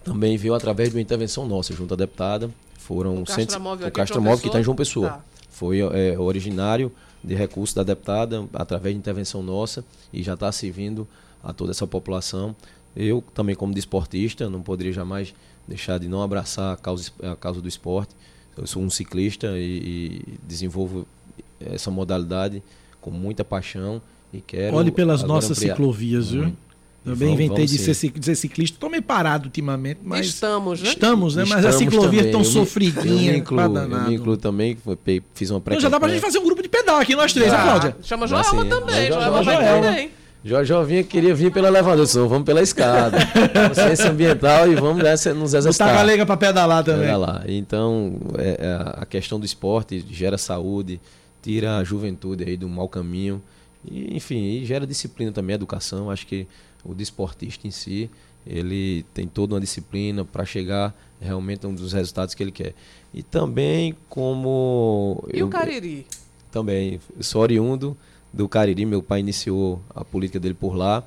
também 0.03 0.37
veio 0.37 0.53
através 0.53 0.89
de 0.89 0.95
uma 0.95 1.01
intervenção 1.01 1.47
nossa, 1.47 1.73
junto 1.73 1.93
à 1.93 1.97
deputada. 1.97 2.49
Foram 2.77 3.23
O 3.23 3.25
cento- 3.25 3.47
castramóvel 3.47 3.85
o 3.85 3.87
aqui 3.87 3.99
em 3.99 4.05
João 4.05 4.05
castramóvel 4.05 4.39
que 4.39 4.47
está 4.47 4.59
em 4.59 4.63
João 4.63 4.75
Pessoa? 4.75 5.07
Pessoa. 5.09 5.23
Tá. 5.23 5.45
Foi 5.49 5.79
é, 5.79 6.19
originário 6.19 6.91
de 7.23 7.33
recurso 7.33 7.75
da 7.75 7.81
deputada, 7.81 8.45
através 8.53 8.93
de 8.93 8.99
intervenção 8.99 9.41
nossa, 9.41 9.83
e 10.13 10.21
já 10.21 10.35
está 10.35 10.51
servindo 10.51 11.07
a 11.43 11.51
toda 11.51 11.71
essa 11.71 11.87
população. 11.87 12.55
Eu 12.95 13.23
também, 13.33 13.55
como 13.55 13.73
desportista, 13.73 14.47
não 14.49 14.61
poderia 14.61 14.93
jamais 14.93 15.33
deixar 15.67 15.97
de 15.97 16.07
não 16.07 16.21
abraçar 16.21 16.73
a 16.73 16.77
causa, 16.77 17.11
a 17.23 17.35
causa 17.35 17.59
do 17.61 17.67
esporte. 17.67 18.15
Eu 18.57 18.67
sou 18.67 18.81
um 18.81 18.89
ciclista 18.89 19.47
e, 19.57 19.61
e 19.61 20.21
desenvolvo 20.47 21.05
essa 21.59 21.89
modalidade 21.91 22.61
com 23.01 23.11
muita 23.11 23.43
paixão 23.43 24.01
e 24.33 24.39
quero. 24.41 24.75
Olhe 24.75 24.91
pelas 24.91 25.23
nossas 25.23 25.57
ampliar. 25.57 25.73
ciclovias, 25.75 26.29
viu? 26.31 26.43
Muito. 26.43 26.65
Também 27.03 27.17
Vamos- 27.19 27.33
inventei 27.35 27.67
vamos 27.67 27.71
de 27.71 27.93
ser, 27.93 28.11
de 28.11 28.25
ser 28.25 28.35
ciclista. 28.35 28.77
Tô 28.79 28.89
meio 28.89 29.03
parado 29.03 29.45
ultimamente, 29.45 29.99
mas. 30.03 30.25
Estamos, 30.25 30.81
né? 30.81 30.89
Estamos, 30.89 31.35
né? 31.35 31.43
Mas 31.47 31.63
as 31.63 31.75
Estamos 31.75 31.93
ciclovias 31.93 32.17
também. 32.25 32.31
tão 32.31 32.41
Eu 32.41 32.47
me- 32.47 32.51
sofridinhas. 32.53 33.05
Eu 33.27 33.33
me 33.33 33.37
incluo, 33.37 33.59
eu 33.61 33.99
me 34.07 34.15
incluo 34.15 34.37
também, 34.37 34.77
fiz 35.35 35.51
uma 35.51 35.61
pré 35.61 35.75
Então 35.75 35.81
já 35.83 35.89
dá 35.89 35.99
pra 35.99 36.09
gente 36.09 36.21
fazer 36.21 36.39
um 36.39 36.43
grupo 36.43 36.63
de 36.63 36.69
pedal 36.69 36.95
aqui, 36.97 37.15
nós 37.15 37.31
três, 37.31 37.51
né. 37.51 37.61
Cláudia? 37.61 37.95
Chama 38.01 38.25
Joelma 38.25 38.63
sim. 38.63 38.69
também, 38.69 39.07
Joelma 39.07 39.21
Joelma 39.21 39.43
vai 39.43 39.55
Joelma. 39.55 39.87
também. 39.87 40.09
Jorge 40.45 40.71
vinha, 40.85 41.03
queria 41.03 41.33
vir 41.33 41.51
pelo 41.51 41.65
elevador, 41.65 42.05
vamos 42.29 42.45
pela 42.45 42.61
escada. 42.61 43.17
Consciência 43.67 44.11
ambiental 44.11 44.71
e 44.71 44.75
vamos 44.75 45.01
nessa, 45.01 45.33
nos 45.33 45.55
exercitar. 45.55 45.87
Botar 45.87 45.99
a 45.99 46.03
galega 46.03 46.23
pra 46.23 46.37
pedalar 46.37 46.83
também. 46.83 47.01
Pedalar. 47.07 47.43
Então, 47.47 48.19
é, 48.37 48.49
é, 48.59 49.01
a 49.01 49.07
questão 49.07 49.39
do 49.39 49.45
esporte 49.45 50.05
gera 50.07 50.37
saúde, 50.37 51.01
tira 51.41 51.77
a 51.77 51.83
juventude 51.83 52.43
aí 52.43 52.55
do 52.55 52.69
mau 52.69 52.87
caminho. 52.87 53.41
E, 53.83 54.15
enfim, 54.15 54.37
e 54.43 54.65
gera 54.65 54.85
disciplina 54.85 55.31
também, 55.31 55.55
educação. 55.55 56.11
Acho 56.11 56.27
que 56.27 56.45
o 56.83 56.93
desportista 56.93 57.67
em 57.67 57.71
si, 57.71 58.07
ele 58.45 59.03
tem 59.15 59.27
toda 59.27 59.55
uma 59.55 59.59
disciplina 59.59 60.23
para 60.23 60.45
chegar 60.45 60.93
realmente 61.19 61.65
a 61.65 61.69
um 61.69 61.73
dos 61.73 61.91
resultados 61.91 62.35
que 62.35 62.43
ele 62.43 62.51
quer. 62.51 62.75
E 63.11 63.23
também 63.23 63.95
como... 64.07 65.27
E 65.33 65.39
eu- 65.39 65.47
o 65.47 65.49
Cariri? 65.49 66.05
também. 66.51 67.01
Eu 67.17 67.23
sou 67.23 67.41
oriundo 67.41 67.97
do 68.35 68.49
Cariri, 68.49 68.85
meu 68.85 69.01
pai 69.01 69.21
iniciou 69.21 69.81
a 69.93 70.03
política 70.03 70.39
dele 70.39 70.53
por 70.53 70.75
lá, 70.75 71.03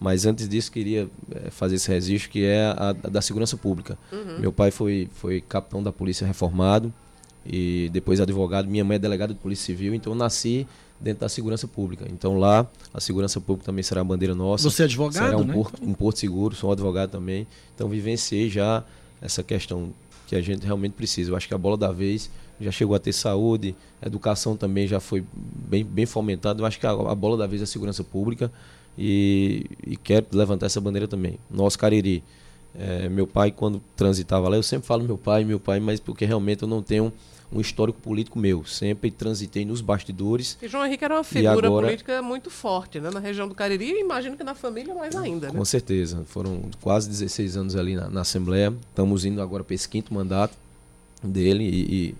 mas 0.00 0.26
antes 0.26 0.48
disso 0.48 0.72
queria 0.72 1.08
eh, 1.30 1.50
fazer 1.50 1.76
esse 1.76 1.88
registro 1.88 2.28
que 2.28 2.44
é 2.44 2.64
a, 2.64 2.88
a 2.88 2.92
da 2.92 3.22
segurança 3.22 3.56
pública. 3.56 3.96
Uhum. 4.10 4.40
Meu 4.40 4.52
pai 4.52 4.72
foi, 4.72 5.08
foi 5.14 5.40
capitão 5.40 5.80
da 5.80 5.92
polícia 5.92 6.26
reformado 6.26 6.92
e 7.46 7.88
depois 7.92 8.20
advogado. 8.20 8.68
Minha 8.68 8.84
mãe 8.84 8.96
é 8.96 8.98
delegada 8.98 9.32
de 9.32 9.38
polícia 9.38 9.66
civil, 9.66 9.94
então 9.94 10.12
eu 10.12 10.16
nasci 10.16 10.66
dentro 11.00 11.20
da 11.20 11.28
segurança 11.28 11.68
pública. 11.68 12.04
Então 12.10 12.36
lá 12.36 12.66
a 12.92 13.00
segurança 13.00 13.40
pública 13.40 13.66
também 13.66 13.84
será 13.84 14.00
a 14.00 14.04
bandeira 14.04 14.34
nossa. 14.34 14.68
Você 14.68 14.82
é 14.82 14.84
advogado, 14.86 15.24
Será 15.24 15.38
um, 15.38 15.44
né? 15.44 15.54
porto, 15.54 15.84
um 15.84 15.94
porto 15.94 16.18
seguro, 16.18 16.56
sou 16.56 16.70
um 16.70 16.72
advogado 16.72 17.10
também. 17.10 17.46
Então 17.72 17.88
vivenciei 17.88 18.50
já 18.50 18.82
essa 19.20 19.44
questão 19.44 19.92
que 20.26 20.34
a 20.34 20.40
gente 20.40 20.66
realmente 20.66 20.94
precisa. 20.94 21.30
Eu 21.30 21.36
acho 21.36 21.46
que 21.46 21.54
a 21.54 21.58
bola 21.58 21.76
da 21.76 21.92
vez 21.92 22.28
já 22.62 22.70
chegou 22.70 22.94
a 22.94 22.98
ter 22.98 23.12
saúde, 23.12 23.74
educação 24.04 24.56
também 24.56 24.86
já 24.86 25.00
foi 25.00 25.24
bem, 25.34 25.84
bem 25.84 26.06
fomentada. 26.06 26.60
Eu 26.62 26.66
acho 26.66 26.78
que 26.80 26.86
a, 26.86 26.90
a 26.90 27.14
bola 27.14 27.36
da 27.36 27.46
vez 27.46 27.60
é 27.60 27.64
a 27.64 27.66
segurança 27.66 28.02
pública 28.04 28.50
e, 28.96 29.66
e 29.86 29.96
quero 29.96 30.26
levantar 30.32 30.66
essa 30.66 30.80
bandeira 30.80 31.08
também. 31.08 31.38
Nosso 31.50 31.78
Cariri. 31.78 32.22
É, 32.74 33.06
meu 33.08 33.26
pai, 33.26 33.50
quando 33.50 33.82
transitava 33.94 34.48
lá, 34.48 34.56
eu 34.56 34.62
sempre 34.62 34.86
falo 34.86 35.04
meu 35.04 35.18
pai, 35.18 35.44
meu 35.44 35.60
pai, 35.60 35.78
mas 35.78 36.00
porque 36.00 36.24
realmente 36.24 36.62
eu 36.62 36.68
não 36.68 36.82
tenho 36.82 37.12
um 37.52 37.60
histórico 37.60 38.00
político 38.00 38.38
meu. 38.38 38.64
Sempre 38.64 39.10
transitei 39.10 39.62
nos 39.66 39.82
bastidores. 39.82 40.56
E 40.62 40.66
João 40.68 40.86
Henrique 40.86 41.04
era 41.04 41.14
uma 41.16 41.22
figura 41.24 41.66
agora- 41.66 41.86
política 41.86 42.22
muito 42.22 42.48
forte, 42.48 42.98
né? 42.98 43.10
Na 43.10 43.20
região 43.20 43.46
do 43.46 43.54
Cariri 43.54 43.84
e 43.92 44.00
imagino 44.00 44.38
que 44.38 44.42
na 44.42 44.54
família 44.54 44.94
mais 44.94 45.14
ainda, 45.14 45.48
né? 45.48 45.58
Com 45.58 45.64
certeza. 45.66 46.24
Foram 46.26 46.62
quase 46.80 47.10
16 47.10 47.58
anos 47.58 47.76
ali 47.76 47.94
na, 47.94 48.08
na 48.08 48.22
Assembleia. 48.22 48.72
Estamos 48.88 49.26
indo 49.26 49.42
agora 49.42 49.62
para 49.62 49.74
esse 49.74 49.86
quinto 49.86 50.14
mandato 50.14 50.56
dele 51.22 51.64
e, 51.64 51.94
e- 52.08 52.14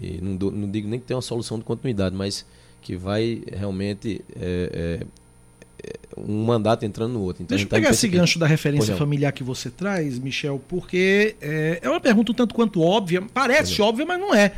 e 0.00 0.20
não, 0.22 0.36
dou- 0.36 0.50
não 0.50 0.70
digo 0.70 0.88
nem 0.88 0.98
que 1.00 1.06
tem 1.06 1.16
uma 1.16 1.22
solução 1.22 1.58
de 1.58 1.64
continuidade, 1.64 2.14
mas 2.14 2.44
que 2.82 2.96
vai 2.96 3.42
realmente 3.52 4.20
é, 4.36 5.00
é, 5.02 5.86
é, 5.86 5.92
um 6.20 6.44
mandato 6.44 6.84
entrando 6.84 7.14
no 7.14 7.20
outro. 7.22 7.42
Então, 7.42 7.56
Deixa 7.56 7.64
eu 7.64 7.68
tá 7.70 7.76
pegar 7.76 7.90
esse 7.90 8.08
gancho 8.08 8.38
da 8.38 8.46
referência 8.46 8.94
familiar 8.96 9.32
que 9.32 9.42
você 9.42 9.70
traz, 9.70 10.18
Michel, 10.18 10.60
porque 10.68 11.36
é, 11.40 11.78
é 11.82 11.88
uma 11.88 12.00
pergunta 12.00 12.32
um 12.32 12.34
tanto 12.34 12.54
quanto 12.54 12.80
óbvia, 12.80 13.22
parece 13.32 13.80
óbvia, 13.80 14.04
mas 14.04 14.20
não 14.20 14.34
é. 14.34 14.52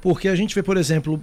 Porque 0.00 0.28
a 0.28 0.34
gente 0.34 0.54
vê, 0.54 0.62
por 0.62 0.76
exemplo, 0.76 1.20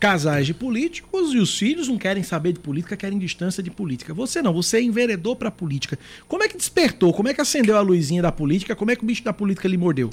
casais 0.00 0.46
de 0.46 0.52
políticos 0.52 1.32
e 1.32 1.38
os 1.38 1.56
filhos 1.56 1.88
não 1.88 1.96
querem 1.96 2.22
saber 2.22 2.52
de 2.52 2.58
política, 2.58 2.96
querem 2.96 3.18
distância 3.18 3.62
de 3.62 3.70
política. 3.70 4.12
Você 4.12 4.42
não, 4.42 4.52
você 4.52 4.80
enveredou 4.82 5.36
pra 5.36 5.50
política. 5.50 5.98
Como 6.26 6.42
é 6.42 6.48
que 6.48 6.56
despertou? 6.56 7.12
Como 7.12 7.28
é 7.28 7.34
que 7.34 7.40
acendeu 7.40 7.76
a 7.76 7.80
luzinha 7.80 8.20
da 8.20 8.32
política? 8.32 8.74
Como 8.74 8.90
é 8.90 8.96
que 8.96 9.02
o 9.02 9.06
bicho 9.06 9.22
da 9.24 9.32
política 9.32 9.68
lhe 9.68 9.76
mordeu? 9.78 10.10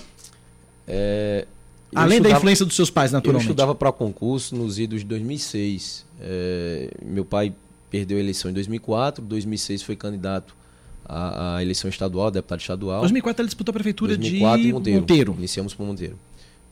É, 0.87 1.45
Além 1.95 2.09
da 2.09 2.15
estudava- 2.27 2.37
influência 2.39 2.65
dos 2.65 2.75
seus 2.75 2.89
pais, 2.89 3.11
naturalmente. 3.11 3.45
Eu 3.47 3.51
estudava 3.51 3.75
para 3.75 3.91
concurso 3.91 4.55
nos 4.55 4.79
idos 4.79 5.01
de 5.01 5.05
2006. 5.07 6.05
É, 6.19 6.89
meu 7.05 7.25
pai 7.25 7.53
perdeu 7.89 8.17
a 8.17 8.21
eleição 8.21 8.49
em 8.49 8.53
2004, 8.53 9.23
2006 9.25 9.83
foi 9.83 9.95
candidato 9.95 10.55
à, 11.05 11.57
à 11.57 11.61
eleição 11.61 11.89
estadual, 11.89 12.31
deputado 12.31 12.59
estadual. 12.61 13.01
2004 13.01 13.41
ele 13.41 13.47
disputou 13.47 13.71
a 13.71 13.73
prefeitura 13.73 14.15
2004 14.17 14.61
de 14.61 14.71
Monteiro. 14.73 14.99
Monteiro. 15.01 15.35
Iniciamos 15.37 15.73
por 15.73 15.85
Monteiro. 15.85 16.17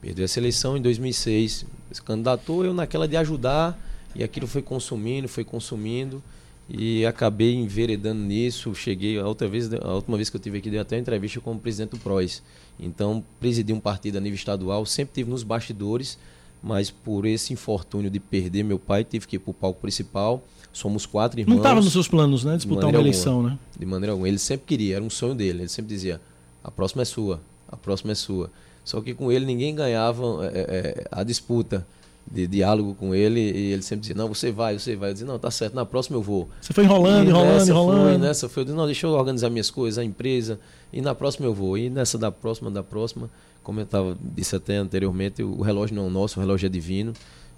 Perdeu 0.01 0.24
essa 0.24 0.39
eleição 0.39 0.78
em 0.78 0.82
2006. 0.82 1.65
Se 1.91 2.01
candidatou 2.01 2.63
eu 2.63 2.74
naquela 2.74 3.07
de 3.07 3.17
ajudar 3.17 3.78
e 4.15 4.24
aquilo 4.24 4.47
foi 4.47 4.61
consumindo, 4.61 5.28
foi 5.28 5.43
consumindo 5.43 6.24
e 6.70 7.05
acabei 7.05 7.55
enveredando 7.55 8.22
nisso. 8.22 8.74
Cheguei 8.76 9.17
a 9.17 9.28
outra 9.28 9.47
vez, 9.47 9.74
a 9.74 9.93
última 9.95 10.17
vez 10.17 10.30
que 10.30 10.38
eu 10.38 10.41
tive 10.41 10.59
aqui 10.59 10.70
dei 10.70 10.80
até 10.80 10.95
uma 10.95 11.01
entrevista 11.01 11.41
como 11.41 11.59
presidente 11.59 11.91
do 11.91 11.97
PROS. 11.97 12.43
Então 12.80 13.24
presidi 13.39 13.74
um 13.74 13.80
partido 13.80 14.17
a 14.17 14.22
nível 14.22 14.36
estadual, 14.36 14.86
sempre 14.86 15.15
tive 15.15 15.30
nos 15.30 15.41
bastidores, 15.43 16.17
mas 16.61 16.91
por 16.91 17.26
esse 17.26 17.51
infortúnio 17.53 18.09
de 18.09 18.20
perder 18.20 18.63
meu 18.63 18.78
pai 18.78 19.03
tive 19.03 19.26
que 19.26 19.38
ir 19.38 19.39
para 19.39 19.51
o 19.51 19.53
palco 19.53 19.82
principal. 19.82 20.43
Somos 20.72 21.05
quatro 21.05 21.39
irmãos. 21.39 21.55
Não 21.55 21.61
estava 21.61 21.82
nos 21.82 21.91
seus 21.91 22.07
planos, 22.07 22.43
né? 22.43 22.55
Disputar 22.55 22.86
uma 22.89 22.99
eleição, 22.99 23.38
alguma. 23.38 23.49
né? 23.49 23.59
De 23.78 23.86
maneira 23.88 24.11
alguma. 24.11 24.28
Ele 24.28 24.38
sempre 24.38 24.67
queria, 24.67 24.97
era 24.97 25.03
um 25.03 25.09
sonho 25.09 25.34
dele. 25.34 25.61
Ele 25.61 25.67
sempre 25.67 25.89
dizia: 25.89 26.22
a 26.63 26.70
próxima 26.70 27.01
é 27.01 27.05
sua, 27.05 27.41
a 27.67 27.76
próxima 27.76 28.11
é 28.11 28.15
sua. 28.15 28.51
Só 28.86 29.01
que 29.01 29.15
com 29.15 29.32
ele 29.32 29.45
ninguém 29.45 29.74
ganhava 29.74 30.24
é, 30.53 30.59
é, 30.59 31.07
a 31.11 31.24
disputa 31.24 31.86
de 32.32 32.46
diálogo 32.48 32.94
com 32.96 33.16
ele 33.16 33.40
e 33.40 33.72
ele 33.74 33.82
sempre 33.82 34.02
dizia, 34.02 34.16
não, 34.16 34.28
você 34.28 34.52
vai, 34.52 34.78
você 34.78 34.96
vai. 34.96 35.10
Eu 35.10 35.14
dizia, 35.14 35.28
não, 35.28 35.40
tá 35.40 35.50
certo, 35.50 35.74
na 35.74 35.86
próxima 35.86 36.16
eu 36.18 36.22
vou. 36.22 36.48
Você 36.62 36.72
foi 36.74 36.84
enrolando, 36.84 37.26
E 37.26 37.30
enrolando, 37.30 37.54
nessa 37.54 37.70
enrolando. 37.72 38.04
Foi, 38.10 38.18
nessa 38.20 38.50
foi, 38.50 38.62
eu 38.62 38.66
disse, 38.66 38.78
não, 38.78 38.86
deixa 38.86 39.08
eu 39.08 39.12
organizar 39.12 39.50
minhas 39.50 39.72
coisas, 39.72 39.98
a 39.98 40.04
empresa, 40.04 40.60
e 40.94 41.02
na 41.02 41.16
próxima 41.16 41.48
eu 41.48 41.54
vou. 41.54 41.78
E 41.78 41.90
nessa 41.90 42.18
da 42.18 42.32
próxima, 42.32 42.70
da 42.70 42.84
próxima, 42.84 43.30
como 43.64 43.80
eu 43.80 43.86
tava, 43.86 44.16
disse 44.36 44.56
até 44.56 44.78
anteriormente, 44.78 45.42
o 45.42 45.62
relógio 45.62 45.96
não 45.96 46.06
é 46.08 46.10
nosso, 46.10 46.40
o 46.40 46.42
relógio 46.42 46.68
é 46.68 46.70
divino, 46.70 47.14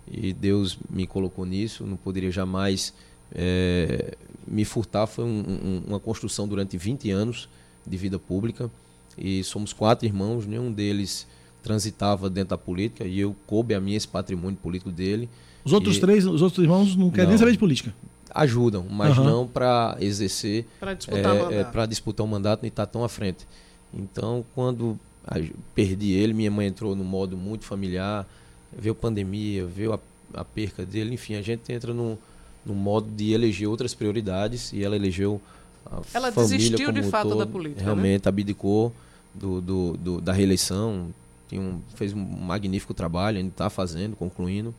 e 0.09 0.31
Deus 0.33 0.77
me 0.89 1.05
colocou 1.05 1.45
nisso, 1.45 1.85
não 1.85 1.97
poderia 1.97 2.31
jamais 2.31 2.93
eh, 3.33 4.13
me 4.47 4.65
furtar. 4.65 5.07
Foi 5.07 5.23
um- 5.23 5.29
um- 5.39 5.83
uma 5.87 5.99
construção 5.99 6.47
durante 6.47 6.77
20 6.77 7.09
anos 7.11 7.47
de 7.87 7.95
vida 7.97 8.19
pública, 8.19 8.69
e 9.17 9.43
somos 9.43 9.71
quatro 9.73 10.05
irmãos, 10.05 10.45
nenhum 10.45 10.71
deles 10.71 11.25
transitava 11.63 12.29
dentro 12.29 12.49
da 12.51 12.57
política, 12.57 13.05
e 13.05 13.19
eu 13.19 13.35
coube 13.45 13.73
a 13.73 13.79
mim 13.79 13.93
esse 13.93 14.07
patrimônio 14.07 14.57
político 14.61 14.91
dele. 14.91 15.29
Os 15.63 15.73
outros 15.73 15.97
E- 15.97 15.99
três, 16.01 16.25
os 16.25 16.41
outros 16.41 16.63
irmãos 16.63 16.95
não 16.95 17.09
querem 17.09 17.25
nem 17.27 17.33
Não. 17.33 17.39
saber 17.39 17.51
de 17.51 17.57
política. 17.59 17.93
ajudam, 18.33 18.85
mas 18.89 19.11
Aham. 19.17 19.23
não 19.29 19.45
para 19.47 19.97
exercer, 19.99 20.65
Pra 20.79 20.93
disputar 20.93 21.51
é, 21.51 21.63
para 21.65 21.85
disputar 21.85 22.25
o 22.25 22.29
mandato 22.29 22.63
e 22.63 22.67
estar 22.69 22.85
tão 22.85 23.03
à 23.03 23.09
frente. 23.09 23.45
Então, 23.93 24.45
quando 24.55 24.97
a- 25.27 25.35
perdi 25.75 26.13
ele, 26.13 26.33
minha 26.33 26.49
mãe 26.49 26.67
entrou 26.67 26.95
no 26.95 27.03
modo 27.03 27.35
muito 27.35 27.65
familiar, 27.65 28.25
veio 28.71 28.95
pandemia, 28.95 29.65
veio 29.65 29.91
a, 29.93 29.99
a 30.33 30.45
perca 30.45 30.85
dele, 30.85 31.13
enfim, 31.13 31.35
a 31.35 31.41
gente 31.41 31.71
entra 31.73 31.93
no, 31.93 32.17
no 32.65 32.73
modo 32.73 33.09
de 33.11 33.33
eleger 33.33 33.67
outras 33.67 33.93
prioridades 33.93 34.71
e 34.71 34.81
ela 34.81 34.95
elegeu 34.95 35.41
a 35.85 35.99
Ela 36.13 36.31
família 36.31 36.57
desistiu 36.57 36.87
como 36.87 37.01
de 37.01 37.07
fato 37.09 37.29
todo, 37.29 37.39
da 37.39 37.45
política, 37.45 37.81
né? 37.81 37.85
Realmente 37.85 38.29
abdicou 38.29 38.93
do, 39.35 39.59
do, 39.59 39.97
do- 39.97 40.21
da 40.21 40.31
reeleição, 40.31 41.07
tinha 41.51 41.61
um, 41.61 41.81
fez 41.95 42.13
um 42.13 42.19
magnífico 42.19 42.93
trabalho, 42.93 43.37
ainda 43.37 43.49
está 43.49 43.69
fazendo, 43.69 44.15
concluindo 44.15 44.73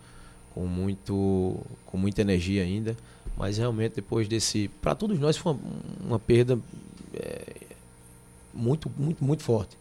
com 0.55 0.67
muito 0.67 1.59
com 1.85 1.99
muita 1.99 2.23
energia 2.23 2.63
ainda. 2.63 2.97
Mas 3.37 3.59
realmente 3.59 3.97
depois 3.97 4.27
desse 4.27 4.69
para 4.81 4.95
todos 4.95 5.19
nós 5.19 5.37
foi 5.37 5.53
uma, 5.53 5.61
uma 6.07 6.19
perda 6.19 6.59
é, 7.15 7.57
muito 8.55 8.91
muito 8.97 9.23
muito 9.23 9.43
forte. 9.43 9.77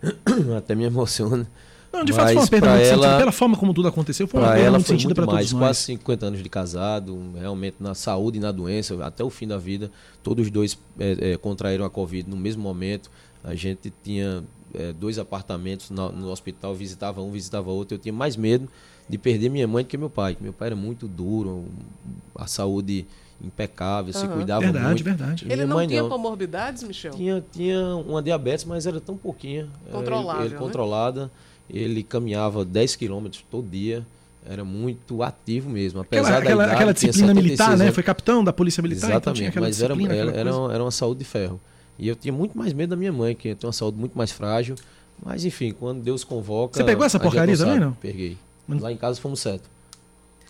Até 0.56 0.74
me 0.74 0.84
emociona. 0.84 1.46
Não, 1.92 2.04
de 2.04 2.12
fato 2.12 2.28
foi 2.28 2.36
uma 2.36 2.46
perda 2.46 2.70
muito 2.70 2.84
sentida. 2.86 3.06
ela, 3.06 3.18
Pela 3.18 3.32
forma 3.32 3.56
como 3.56 3.74
tudo 3.74 3.88
aconteceu, 3.88 4.26
foi 4.26 4.40
uma 4.40 4.48
perda 4.48 4.62
ela 4.62 4.78
muito 4.78 4.86
foi 4.86 4.96
sentida 4.96 5.14
para 5.14 5.26
todos 5.26 5.36
mais. 5.36 5.52
nós. 5.52 5.60
quase 5.60 5.80
50 5.80 6.26
anos 6.26 6.42
de 6.42 6.48
casado 6.48 7.18
realmente 7.38 7.76
na 7.80 7.94
saúde 7.94 8.38
e 8.38 8.40
na 8.40 8.52
doença 8.52 9.04
até 9.04 9.22
o 9.22 9.28
fim 9.28 9.46
da 9.46 9.58
vida 9.58 9.90
todos 10.22 10.46
os 10.46 10.50
dois 10.50 10.78
é, 10.98 11.32
é, 11.32 11.36
contraíram 11.36 11.84
a 11.84 11.90
covid 11.90 12.30
no 12.30 12.36
mesmo 12.36 12.62
momento. 12.62 13.10
A 13.42 13.54
gente 13.54 13.92
tinha 14.02 14.44
é, 14.74 14.92
dois 14.92 15.18
apartamentos 15.18 15.90
no, 15.90 16.10
no 16.12 16.30
hospital 16.30 16.74
visitava 16.74 17.20
um 17.20 17.30
visitava 17.30 17.70
outro 17.70 17.94
eu 17.94 17.98
tinha 17.98 18.12
mais 18.12 18.36
medo 18.36 18.68
de 19.08 19.18
perder 19.18 19.48
minha 19.48 19.66
mãe 19.66 19.84
do 19.84 19.88
que 19.88 19.96
meu 19.96 20.10
pai 20.10 20.36
meu 20.40 20.52
pai 20.52 20.68
era 20.68 20.76
muito 20.76 21.08
duro 21.08 21.64
a 22.34 22.46
saúde 22.46 23.06
impecável 23.44 24.12
se 24.12 24.24
Aham. 24.24 24.34
cuidava 24.34 24.60
Verdade, 24.60 24.86
muito 24.86 25.04
verdade. 25.04 25.46
E 25.48 25.52
Ele 25.52 25.64
não 25.64 25.86
tinha 25.86 26.02
não. 26.02 26.08
comorbidades, 26.08 26.82
Michel? 26.82 27.12
Tinha, 27.12 27.44
tinha 27.52 27.96
uma 27.96 28.22
diabetes, 28.22 28.64
mas 28.64 28.86
era 28.86 29.00
tão 29.00 29.16
pouquinha. 29.16 29.68
Era 29.86 29.96
Controlável, 29.96 30.42
Ele, 30.42 30.48
ele 30.48 30.54
né? 30.54 30.60
controlada. 30.60 31.30
Ele 31.68 32.02
caminhava 32.02 32.64
10 32.64 32.96
quilômetros 32.96 33.44
todo 33.50 33.66
dia. 33.66 34.04
Era 34.46 34.64
muito 34.64 35.22
ativo 35.22 35.68
mesmo. 35.70 36.00
Apesar 36.00 36.20
Aquela, 36.22 36.34
da 36.34 36.38
aquela, 36.40 36.62
idade, 36.64 36.74
aquela 36.74 36.92
disciplina 36.94 37.28
76 37.28 37.44
militar, 37.44 37.76
né? 37.76 37.84
anos. 37.84 37.94
Foi 37.94 38.02
capitão 38.02 38.42
da 38.42 38.52
Polícia 38.52 38.82
Militar, 38.82 39.06
então 39.06 39.10
Exatamente, 39.16 39.38
tinha 39.38 39.48
aquela 39.50 39.66
mas 39.66 39.82
era, 39.82 39.94
disciplina, 39.94 40.20
era, 40.20 40.36
era, 40.36 40.56
uma, 40.56 40.74
era 40.74 40.82
uma 40.84 40.90
saúde 40.90 41.20
de 41.20 41.24
ferro. 41.24 41.60
E 42.00 42.08
eu 42.08 42.16
tinha 42.16 42.32
muito 42.32 42.56
mais 42.56 42.72
medo 42.72 42.90
da 42.90 42.96
minha 42.96 43.12
mãe, 43.12 43.34
que 43.34 43.54
tem 43.54 43.66
uma 43.68 43.72
saúde 43.72 43.98
muito 43.98 44.16
mais 44.16 44.32
frágil. 44.32 44.74
Mas 45.22 45.44
enfim, 45.44 45.72
quando 45.72 46.00
Deus 46.02 46.24
convoca. 46.24 46.76
Você 46.78 46.82
pegou 46.84 47.04
essa 47.04 47.20
porcaria 47.20 47.56
também, 47.56 47.78
não? 47.78 47.92
Peguei. 47.92 48.38
Mas- 48.66 48.80
Lá 48.80 48.90
em 48.90 48.96
casa 48.96 49.20
fomos 49.20 49.40
sete. 49.40 49.64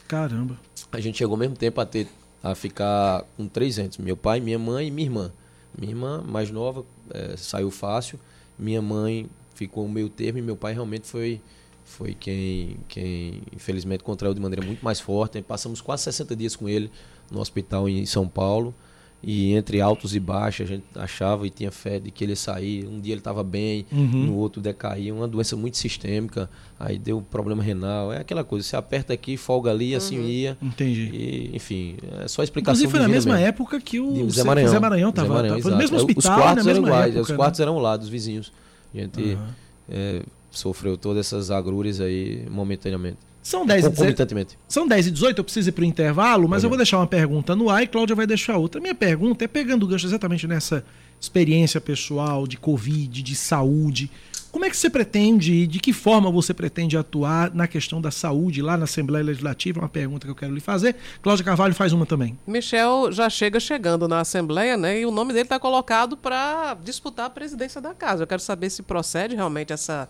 Caramba. 0.07 0.57
A 0.93 1.01
gente 1.01 1.19
chegou 1.19 1.35
ao 1.35 1.39
mesmo 1.39 1.57
tempo 1.57 1.81
a 1.81 1.87
ter 1.87 2.07
a 2.43 2.55
ficar 2.55 3.25
com 3.37 3.47
três 3.47 3.79
entes, 3.79 3.99
meu 3.99 4.17
pai, 4.17 4.41
minha 4.41 4.59
mãe 4.59 4.89
e 4.89 4.91
minha 4.91 5.07
irmã. 5.07 5.33
Minha 5.77 5.93
irmã 5.93 6.23
mais 6.27 6.51
nova 6.51 6.85
eh, 7.13 7.35
saiu 7.37 7.71
fácil, 7.71 8.19
minha 8.59 8.81
mãe 8.81 9.29
ficou 9.55 9.87
meio 9.89 10.09
termo 10.09 10.39
e 10.39 10.43
meu 10.43 10.57
pai 10.57 10.73
realmente 10.73 11.07
foi 11.07 11.41
foi 11.85 12.15
quem 12.15 12.77
quem 12.89 13.43
infelizmente 13.55 14.03
contraiu 14.05 14.33
de 14.35 14.41
maneira 14.41 14.65
muito 14.65 14.85
mais 14.85 15.01
forte. 15.01 15.43
Passamos 15.43 15.81
quase 15.81 16.05
60 16.05 16.35
dias 16.37 16.57
com 16.57 16.69
ele 16.69 16.91
no 17.31 17.41
hospital 17.41 17.89
em 17.89 18.07
São 18.07 18.27
Paulo. 18.29 18.75
E 19.23 19.53
entre 19.53 19.83
altos 19.83 20.15
e 20.17 20.21
baixos, 20.21 20.65
a 20.67 20.69
gente 20.75 20.85
achava 20.95 21.47
e 21.47 21.51
tinha 21.51 21.71
fé 21.71 21.99
de 22.01 22.11
que 22.11 22.25
ele 22.25 22.33
ia 22.33 22.37
sair. 22.37 22.87
Um 22.87 22.99
dia 22.99 23.13
ele 23.13 23.21
estava 23.21 23.43
bem, 23.45 23.85
Uhum. 23.93 24.07
no 24.27 24.35
outro 24.37 24.63
decaía. 24.63 25.15
Uma 25.15 25.29
doença 25.29 25.55
muito 25.57 25.77
sistêmica. 25.77 26.49
Aí 26.79 26.99
deu 26.99 27.21
problema 27.21 27.63
renal. 27.63 28.11
É 28.11 28.19
aquela 28.21 28.43
coisa, 28.43 28.67
você 28.67 28.77
aperta 28.77 29.13
aqui, 29.13 29.37
folga 29.37 29.71
ali, 29.71 29.95
assim 29.95 30.23
ia. 30.25 30.57
Entendi. 30.63 31.11
E, 31.13 31.51
enfim, 31.55 31.97
é 32.23 32.29
só 32.29 32.43
explicação 32.43 32.81
Inclusive 32.83 32.91
foi 32.91 33.01
na 33.01 33.09
mesma 33.09 33.35
mesmo. 33.35 33.47
época 33.47 33.79
que 33.79 34.01
o 34.01 34.27
De 34.27 34.31
Zé 34.33 34.43
Maranhão. 34.43 34.71
Zé 34.73 34.79
Maranhão 34.79 35.11
Zé 35.15 35.29
Maranhão, 35.29 35.57
tava- 35.57 35.61
foi 35.63 35.71
no 35.73 35.77
mesmo 35.77 35.97
exato. 35.97 36.11
hospital, 36.11 36.37
Os 36.37 36.43
quartos 36.43 36.65
na 36.65 36.71
eram 36.71 36.83
iguais, 36.83 37.15
época, 37.15 37.21
os 37.21 37.37
quartos 37.37 37.59
né? 37.61 37.65
eram 37.65 37.79
lá 37.79 37.97
dos 37.99 38.09
vizinhos. 38.09 38.51
A 38.95 38.99
gente 38.99 39.33
Aham. 39.35 39.49
é, 39.91 40.23
sofreu 40.51 40.97
todas 40.97 41.27
essas 41.27 41.51
agrúrias 41.51 42.01
aí 42.01 42.47
momentaneamente. 42.51 43.19
São 43.43 43.65
10 43.65 43.79
e 43.79 43.89
18. 43.89 43.97
Concomitantemente. 43.97 44.59
São 44.69 44.87
10 44.87 45.07
e 45.07 45.11
18, 45.11 45.39
eu 45.39 45.45
preciso 45.45 45.69
ir 45.69 45.73
para 45.73 45.83
o 45.83 45.85
intervalo, 45.85 46.49
mas 46.49 46.63
eu 46.63 46.69
vou 46.69 46.77
deixar 46.77 46.99
uma 46.99 47.07
pergunta 47.07 47.57
no 47.57 47.71
ar 47.71 47.83
e 47.83 47.87
Cláudia 47.87 48.15
vai 48.15 48.27
deixar 48.27 48.57
outra. 48.57 48.81
Minha 48.81 48.95
pergunta 48.95 49.45
é 49.45 49.49
pegando 49.49 49.85
o 49.85 49.87
gancho 49.87 50.07
exatamente 50.07 50.47
nessa 50.47 50.85
experiência 51.21 51.81
pessoal 51.81 52.47
de 52.47 52.57
Covid, 52.57 53.23
de 53.23 53.35
saúde. 53.35 54.11
Como 54.51 54.65
é 54.65 54.71
que 54.71 54.77
você 54.77 54.91
pretende, 54.91 55.65
de 55.67 55.79
que 55.79 55.93
forma 55.93 56.29
você 56.29 56.53
pretende 56.53 56.97
atuar 56.97 57.55
na 57.55 57.69
questão 57.69 58.01
da 58.01 58.11
saúde 58.11 58.61
lá 58.61 58.77
na 58.77 58.83
Assembleia 58.83 59.25
Legislativa? 59.25 59.79
É 59.79 59.83
uma 59.83 59.89
pergunta 59.89 60.27
que 60.27 60.31
eu 60.31 60.35
quero 60.35 60.53
lhe 60.53 60.61
fazer. 60.61 60.97
Cláudia 61.23 61.45
Carvalho 61.45 61.73
faz 61.73 61.93
uma 61.93 62.05
também. 62.05 62.37
Michel 62.47 63.13
já 63.13 63.31
chega 63.31 63.61
chegando 63.61 64.09
na 64.09 64.21
Assembleia, 64.21 64.77
né? 64.77 65.01
E 65.01 65.07
o 65.07 65.13
nome 65.13 65.33
dele 65.33 65.45
está 65.45 65.59
colocado 65.59 66.17
para 66.17 66.77
disputar 66.83 67.27
a 67.27 67.31
presidência 67.31 67.81
da 67.81 67.95
casa. 67.95 68.25
Eu 68.25 68.27
quero 68.27 68.43
saber 68.43 68.71
se 68.71 68.83
procede 68.83 69.37
realmente 69.37 69.73
essa, 69.73 70.09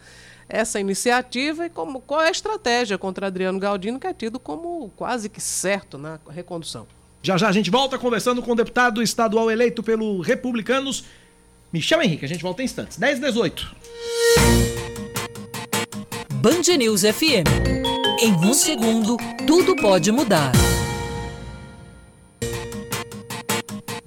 essa 0.50 0.80
iniciativa 0.80 1.66
e 1.66 1.70
como, 1.70 2.00
qual 2.00 2.22
é 2.22 2.28
a 2.28 2.30
estratégia 2.30 2.98
contra 2.98 3.28
Adriano 3.28 3.58
Galdino, 3.58 3.98
que 3.98 4.06
é 4.06 4.12
tido 4.12 4.38
como 4.38 4.90
quase 4.96 5.28
que 5.28 5.40
certo 5.40 5.96
na 5.96 6.18
recondução. 6.28 6.86
Já 7.22 7.36
já 7.36 7.48
a 7.48 7.52
gente 7.52 7.70
volta 7.70 7.98
conversando 7.98 8.42
com 8.42 8.52
o 8.52 8.54
deputado 8.54 9.02
estadual 9.02 9.50
eleito 9.50 9.82
pelo 9.82 10.20
Republicanos, 10.20 11.04
Michel 11.72 12.02
Henrique. 12.02 12.24
A 12.24 12.28
gente 12.28 12.42
volta 12.42 12.62
em 12.62 12.64
instantes. 12.64 12.96
10 12.98 13.18
e 13.18 13.20
18. 13.20 13.76
Band 16.34 16.76
News 16.78 17.02
FM. 17.02 17.46
Em 18.22 18.32
um 18.32 18.54
segundo, 18.54 19.16
tudo 19.46 19.76
pode 19.76 20.10
mudar. 20.10 20.52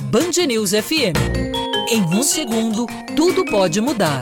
Band 0.01 0.45
News 0.47 0.71
FM. 0.71 1.17
Em 1.89 2.01
um 2.01 2.23
segundo, 2.23 2.87
tudo 3.15 3.45
pode 3.45 3.79
mudar. 3.81 4.21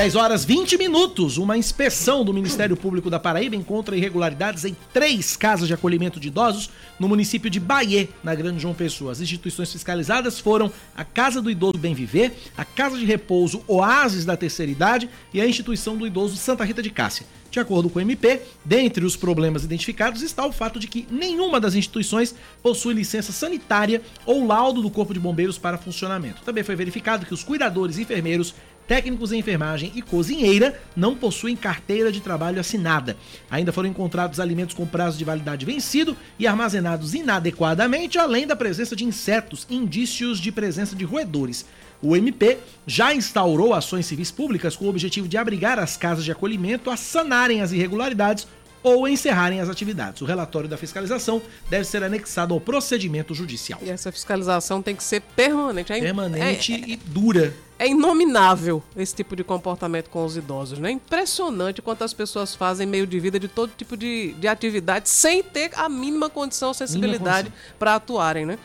10 0.00 0.16
horas 0.16 0.46
20 0.46 0.78
minutos. 0.78 1.36
Uma 1.36 1.58
inspeção 1.58 2.24
do 2.24 2.32
Ministério 2.32 2.74
Público 2.74 3.10
da 3.10 3.20
Paraíba 3.20 3.54
encontra 3.54 3.94
irregularidades 3.94 4.64
em 4.64 4.74
três 4.94 5.36
casas 5.36 5.68
de 5.68 5.74
acolhimento 5.74 6.18
de 6.18 6.28
idosos 6.28 6.70
no 6.98 7.06
município 7.06 7.50
de 7.50 7.60
Bahia, 7.60 8.08
na 8.24 8.34
Grande 8.34 8.60
João 8.60 8.72
Pessoa. 8.72 9.12
As 9.12 9.20
instituições 9.20 9.70
fiscalizadas 9.70 10.40
foram 10.40 10.72
a 10.96 11.04
Casa 11.04 11.42
do 11.42 11.50
Idoso 11.50 11.76
Bem 11.76 11.92
Viver, 11.92 12.32
a 12.56 12.64
Casa 12.64 12.96
de 12.96 13.04
Repouso 13.04 13.62
Oásis 13.68 14.24
da 14.24 14.38
Terceira 14.38 14.72
Idade 14.72 15.06
e 15.34 15.40
a 15.40 15.46
Instituição 15.46 15.98
do 15.98 16.06
Idoso 16.06 16.34
Santa 16.38 16.64
Rita 16.64 16.82
de 16.82 16.88
Cássia. 16.88 17.26
De 17.50 17.58
acordo 17.58 17.90
com 17.90 17.98
o 17.98 18.02
MP, 18.02 18.42
dentre 18.64 19.04
os 19.04 19.16
problemas 19.16 19.64
identificados 19.64 20.22
está 20.22 20.46
o 20.46 20.52
fato 20.52 20.78
de 20.78 20.86
que 20.86 21.06
nenhuma 21.10 21.58
das 21.58 21.74
instituições 21.74 22.32
possui 22.62 22.94
licença 22.94 23.32
sanitária 23.32 24.02
ou 24.24 24.46
laudo 24.46 24.80
do 24.80 24.88
Corpo 24.88 25.12
de 25.12 25.18
Bombeiros 25.18 25.58
para 25.58 25.76
funcionamento. 25.76 26.42
Também 26.42 26.62
foi 26.62 26.76
verificado 26.76 27.26
que 27.26 27.34
os 27.34 27.42
cuidadores 27.42 27.98
e 27.98 28.02
enfermeiros 28.02 28.54
técnicos 28.90 29.30
em 29.30 29.38
enfermagem 29.38 29.92
e 29.94 30.02
cozinheira 30.02 30.82
não 30.96 31.14
possuem 31.14 31.54
carteira 31.54 32.10
de 32.10 32.20
trabalho 32.20 32.58
assinada. 32.58 33.16
Ainda 33.48 33.72
foram 33.72 33.88
encontrados 33.88 34.40
alimentos 34.40 34.74
com 34.74 34.84
prazo 34.84 35.16
de 35.16 35.24
validade 35.24 35.64
vencido 35.64 36.16
e 36.36 36.44
armazenados 36.44 37.14
inadequadamente, 37.14 38.18
além 38.18 38.48
da 38.48 38.56
presença 38.56 38.96
de 38.96 39.04
insetos, 39.04 39.64
indícios 39.70 40.40
de 40.40 40.50
presença 40.50 40.96
de 40.96 41.04
roedores. 41.04 41.64
O 42.02 42.16
MP 42.16 42.58
já 42.84 43.14
instaurou 43.14 43.74
ações 43.74 44.06
civis 44.06 44.32
públicas 44.32 44.74
com 44.74 44.86
o 44.86 44.88
objetivo 44.88 45.28
de 45.28 45.36
abrigar 45.36 45.78
as 45.78 45.96
casas 45.96 46.24
de 46.24 46.32
acolhimento 46.32 46.90
a 46.90 46.96
sanarem 46.96 47.62
as 47.62 47.70
irregularidades 47.70 48.48
ou 48.82 49.06
encerrarem 49.06 49.60
as 49.60 49.68
atividades. 49.68 50.20
O 50.20 50.24
relatório 50.24 50.68
da 50.68 50.76
fiscalização 50.76 51.40
deve 51.68 51.84
ser 51.84 52.02
anexado 52.02 52.52
ao 52.52 52.60
procedimento 52.60 53.36
judicial. 53.36 53.78
E 53.84 53.88
essa 53.88 54.10
fiscalização 54.10 54.82
tem 54.82 54.96
que 54.96 55.04
ser 55.04 55.20
permanente. 55.20 55.92
É, 55.92 56.00
Permanente 56.00 56.72
é- 56.72 56.88
e 56.88 56.96
dura. 56.96 57.54
É 57.80 57.88
inominável 57.88 58.82
esse 58.94 59.14
tipo 59.14 59.34
de 59.34 59.42
comportamento 59.42 60.10
com 60.10 60.22
os 60.22 60.36
idosos, 60.36 60.78
né? 60.78 60.90
Impressionante 60.90 61.80
quanto 61.80 62.04
as 62.04 62.12
pessoas 62.12 62.54
fazem 62.54 62.86
meio 62.86 63.06
de 63.06 63.18
vida 63.18 63.40
de 63.40 63.48
todo 63.48 63.72
tipo 63.74 63.96
de, 63.96 64.34
de 64.34 64.46
atividade 64.46 65.08
sem 65.08 65.42
ter 65.42 65.70
a 65.74 65.88
mínima 65.88 66.28
condição 66.28 66.68
ou 66.68 66.74
sensibilidade 66.74 67.50
para 67.78 67.94
atuarem, 67.94 68.44
né? 68.44 68.58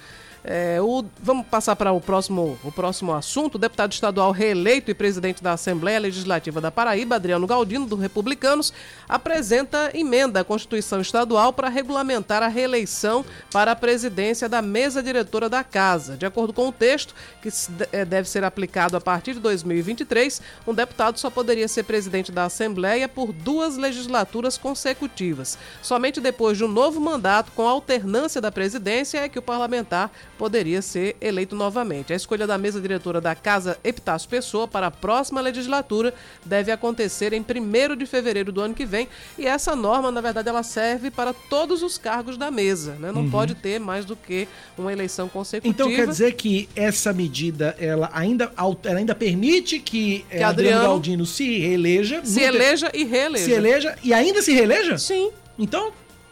É, 0.48 0.80
o, 0.80 1.04
vamos 1.24 1.48
passar 1.48 1.76
para 1.76 1.92
o 1.92 2.00
próximo, 2.00 2.56
o 2.64 2.72
próximo 2.72 3.12
assunto. 3.16 3.56
O 3.56 3.58
deputado 3.58 3.92
estadual 3.92 4.32
reeleito 4.32 4.92
e 4.92 4.94
presidente 4.94 5.42
da 5.42 5.54
Assembleia 5.54 6.00
Legislativa 6.00 6.62
da 6.62 6.70
Paraíba, 6.70 7.16
Adriano 7.16 7.48
Galdino, 7.48 7.88
do 7.88 7.96
Republicanos, 7.96 8.72
apresenta 9.10 9.90
emenda 9.96 10.42
à 10.42 10.44
Constituição 10.44 11.02
Estadual 11.02 11.52
para 11.52 11.68
regulamentar 11.68 12.44
a 12.44 12.48
reeleição 12.48 13.26
para 13.52 13.72
a 13.72 13.76
presidência 13.76 14.48
da 14.48 14.62
mesa 14.62 15.02
diretora 15.02 15.50
da 15.50 15.64
Casa. 15.64 16.16
De 16.16 16.28
acordo 16.28 16.54
com 16.54 16.68
o 16.68 16.72
texto, 16.72 17.16
que 17.42 17.50
é, 17.92 18.06
deve 18.06 18.30
ser 18.30 18.44
aplicado 18.44 18.96
a 18.96 19.02
partir 19.02 19.34
de 19.34 19.40
2023, 19.40 20.44
um 20.68 20.76
deputado 20.76 21.18
só 21.18 21.32
poderia 21.32 21.68
ser 21.68 21.84
presidente 21.84 22.32
da 22.32 22.44
Assembleia 22.44 23.10
por 23.10 23.34
duas 23.34 23.78
legislaturas 23.78 24.60
consecutivas. 24.60 25.58
Somente 25.82 26.22
depois 26.22 26.56
de 26.56 26.64
um 26.64 26.68
novo 26.68 27.02
mandato, 27.02 27.52
com 27.54 27.68
alternância 27.68 28.40
da 28.40 28.52
presidência, 28.52 29.18
é 29.18 29.30
que 29.30 29.40
o 29.40 29.42
parlamentar 29.42 30.12
poderia 30.38 30.82
ser 30.82 31.16
eleito 31.22 31.56
novamente. 31.56 32.14
A 32.14 32.16
escolha 32.16 32.46
da 32.46 32.58
mesa 32.58 32.80
diretora 32.80 33.20
da 33.22 33.36
Casa 33.36 33.78
Epitácio 33.84 34.30
Pessoa 34.30 34.68
para 34.68 34.88
a 34.88 34.92
próxima 34.92 35.42
legislatura 35.42 36.14
deve 36.44 36.72
acontecer 36.72 37.34
em 37.34 37.42
1 37.42 37.96
de 37.96 38.06
fevereiro 38.06 38.52
do 38.52 38.62
ano 38.62 38.74
que 38.74 38.86
vem 38.86 39.08
e 39.38 39.46
essa 39.46 39.76
norma, 39.76 40.12
na 40.12 40.22
verdade, 40.22 40.50
ela 40.50 40.64
serve 40.64 41.12
para 41.12 41.34
todos 41.34 41.84
os 41.84 41.98
cargos 41.98 42.38
da 42.38 42.52
mesa, 42.52 42.96
né? 43.00 43.12
Não 43.12 43.22
uhum. 43.22 43.30
pode 43.30 43.56
ter 43.56 43.80
mais 43.80 44.06
do 44.06 44.16
que 44.16 44.48
uma 44.78 44.92
eleição 44.92 45.28
consecutiva. 45.28 45.74
Então 45.74 45.90
quer 45.90 46.08
dizer 46.08 46.34
que 46.34 46.70
essa 46.76 47.14
medida, 47.14 47.76
ela 47.80 48.10
ainda, 48.14 48.52
ela 48.84 49.00
ainda 49.00 49.16
permite 49.16 49.80
que, 49.80 50.26
que 50.30 50.36
Adriano, 50.36 50.50
Adriano 50.50 50.84
Galdino 50.84 51.26
se 51.26 51.60
reeleja. 51.60 52.22
Se 52.24 52.42
eleja 52.42 52.92
e 52.94 53.04
reeleja. 53.04 53.46
Se 53.46 53.52
eleja 53.52 53.98
e 54.04 54.14
ainda 54.14 54.42
se 54.42 54.54
reeleja? 54.54 54.98
Sim. 54.98 55.32
Então, 55.58 55.92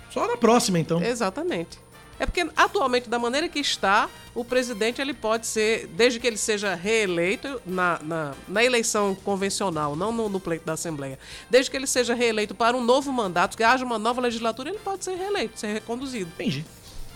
só 0.09 0.27
na 0.27 0.37
próxima, 0.37 0.79
então. 0.79 1.01
Exatamente. 1.01 1.82
É 2.23 2.25
porque 2.25 2.47
atualmente, 2.55 3.09
da 3.09 3.19
maneira 3.19 3.49
que 3.49 3.59
está, 3.59 4.09
o 4.33 4.45
presidente 4.45 5.01
ele 5.01 5.13
pode 5.13 5.45
ser, 5.45 5.87
desde 5.87 6.21
que 6.21 6.25
ele 6.25 6.37
seja 6.37 6.73
reeleito 6.73 7.61
na, 7.65 7.99
na, 8.01 8.33
na 8.47 8.63
eleição 8.63 9.13
convencional, 9.13 9.93
não 9.93 10.09
no, 10.13 10.29
no, 10.29 10.39
pleito 10.39 10.65
da 10.65 10.71
Assembleia, 10.71 11.19
desde 11.49 11.69
que 11.69 11.75
ele 11.75 11.85
seja 11.85 12.13
reeleito 12.13 12.55
para 12.55 12.77
um 12.77 12.81
novo 12.81 13.11
mandato, 13.11 13.57
que 13.57 13.63
haja 13.63 13.83
uma 13.83 13.99
nova 13.99 14.21
legislatura, 14.21 14.69
ele 14.69 14.79
pode 14.79 15.03
ser 15.03 15.15
reeleito, 15.15 15.59
ser 15.59 15.73
reconduzido. 15.73 16.31
Entendi. 16.33 16.65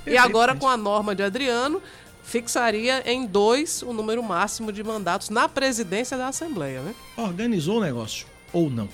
Perfeito, 0.03 0.14
e 0.14 0.18
agora, 0.18 0.53
com 0.53 0.68
a 0.68 0.76
norma 0.76 1.16
de 1.16 1.24
Adriano, 1.24 1.82
fixaria 2.22 3.01
em 3.10 3.26
dois 3.26 3.82
o 3.84 3.93
número 3.93 4.22
máximo 4.22 4.74
de 4.74 4.84
mandatos 4.84 5.30
na 5.30 5.47
presidência 5.47 6.18
da 6.18 6.28
Assembleia. 6.28 6.82
Né? 6.82 6.93
Organizou 7.16 7.78
o 7.78 7.82
negócio, 7.82 8.28
ou 8.51 8.70
não? 8.70 8.89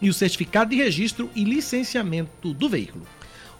e 0.00 0.08
o 0.08 0.14
certificado 0.14 0.70
de 0.70 0.76
registro 0.76 1.30
e 1.34 1.44
licenciamento 1.44 2.52
do 2.52 2.68
veículo. 2.68 3.06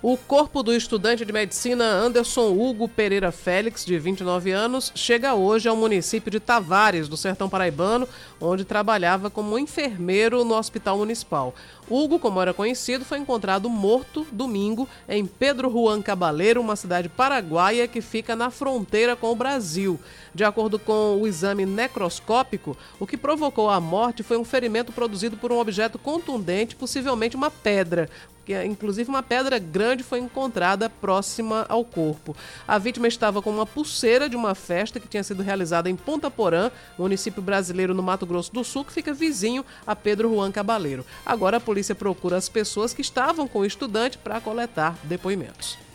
O 0.01 0.17
corpo 0.17 0.63
do 0.63 0.73
estudante 0.73 1.25
de 1.25 1.33
medicina 1.33 1.85
Anderson 1.85 2.53
Hugo 2.53 2.89
Pereira 2.89 3.33
Félix, 3.33 3.85
de 3.85 3.99
29 3.99 4.53
anos, 4.53 4.93
chega 4.95 5.35
hoje 5.35 5.69
ao 5.69 5.75
município 5.75 6.31
de 6.31 6.39
Tavares, 6.39 7.09
do 7.09 7.17
Sertão 7.17 7.49
Paraibano, 7.49 8.09
onde 8.41 8.65
trabalhava 8.65 9.29
como 9.29 9.59
enfermeiro 9.59 10.45
no 10.45 10.55
Hospital 10.55 10.99
Municipal. 10.99 11.53
Hugo, 11.91 12.21
como 12.21 12.41
era 12.41 12.55
conhecido, 12.55 13.05
foi 13.05 13.19
encontrado 13.19 13.69
morto 13.69 14.25
domingo 14.31 14.89
em 15.09 15.27
Pedro 15.27 15.69
Juan 15.69 16.01
Cabaleiro, 16.01 16.61
uma 16.61 16.77
cidade 16.77 17.09
paraguaia 17.09 17.89
que 17.89 18.01
fica 18.01 18.37
na 18.37 18.51
fronteira 18.51 19.17
com 19.17 19.33
o 19.33 19.37
Brasil. 19.37 19.99
De 20.33 20.45
acordo 20.45 20.79
com 20.79 21.19
o 21.21 21.27
exame 21.27 21.67
necroscópico, 21.67 22.77
o 23.01 23.07
que 23.07 23.17
provocou 23.17 23.69
a 23.69 23.81
morte 23.81 24.23
foi 24.23 24.37
um 24.37 24.45
ferimento 24.45 24.93
produzido 24.93 25.37
por 25.37 25.51
um 25.51 25.59
objeto 25.59 25.99
contundente, 25.99 26.77
possivelmente 26.77 27.35
uma 27.35 27.51
pedra 27.51 28.09
inclusive 28.65 29.09
uma 29.09 29.23
pedra 29.23 29.59
grande 29.59 30.03
foi 30.03 30.19
encontrada 30.19 30.89
próxima 30.89 31.67
ao 31.69 31.85
corpo. 31.85 32.37
A 32.67 32.79
vítima 32.79 33.09
estava 33.09 33.43
com 33.43 33.51
uma 33.51 33.67
pulseira 33.67 34.29
de 34.29 34.37
uma 34.37 34.55
festa 34.55 35.01
que 35.01 35.09
tinha 35.09 35.23
sido 35.23 35.43
realizada 35.43 35.91
em 35.91 35.97
Ponta 35.97 36.31
Porã, 36.31 36.71
município 36.99 37.43
brasileiro 37.43 37.95
no 37.95 38.03
Mato 38.03 38.27
Grosso 38.27 38.53
do 38.53 38.65
Sul, 38.65 38.85
que 38.85 38.93
fica 38.93 39.13
vizinho 39.13 39.65
a 39.87 39.97
Pedro 39.97 40.33
Juan 40.33 40.53
Cabaleiro. 40.53 41.05
Agora 41.25 41.57
a 41.57 41.61
polícia 41.61 41.95
procura 41.95 42.37
as 42.37 42.49
pessoas 42.49 42.93
que 42.95 43.03
estavam 43.03 43.49
com 43.49 43.61
o 43.61 43.65
estudante 43.65 44.19
para 44.19 44.41
coletar 44.41 44.97
depoimentos. 45.05 45.88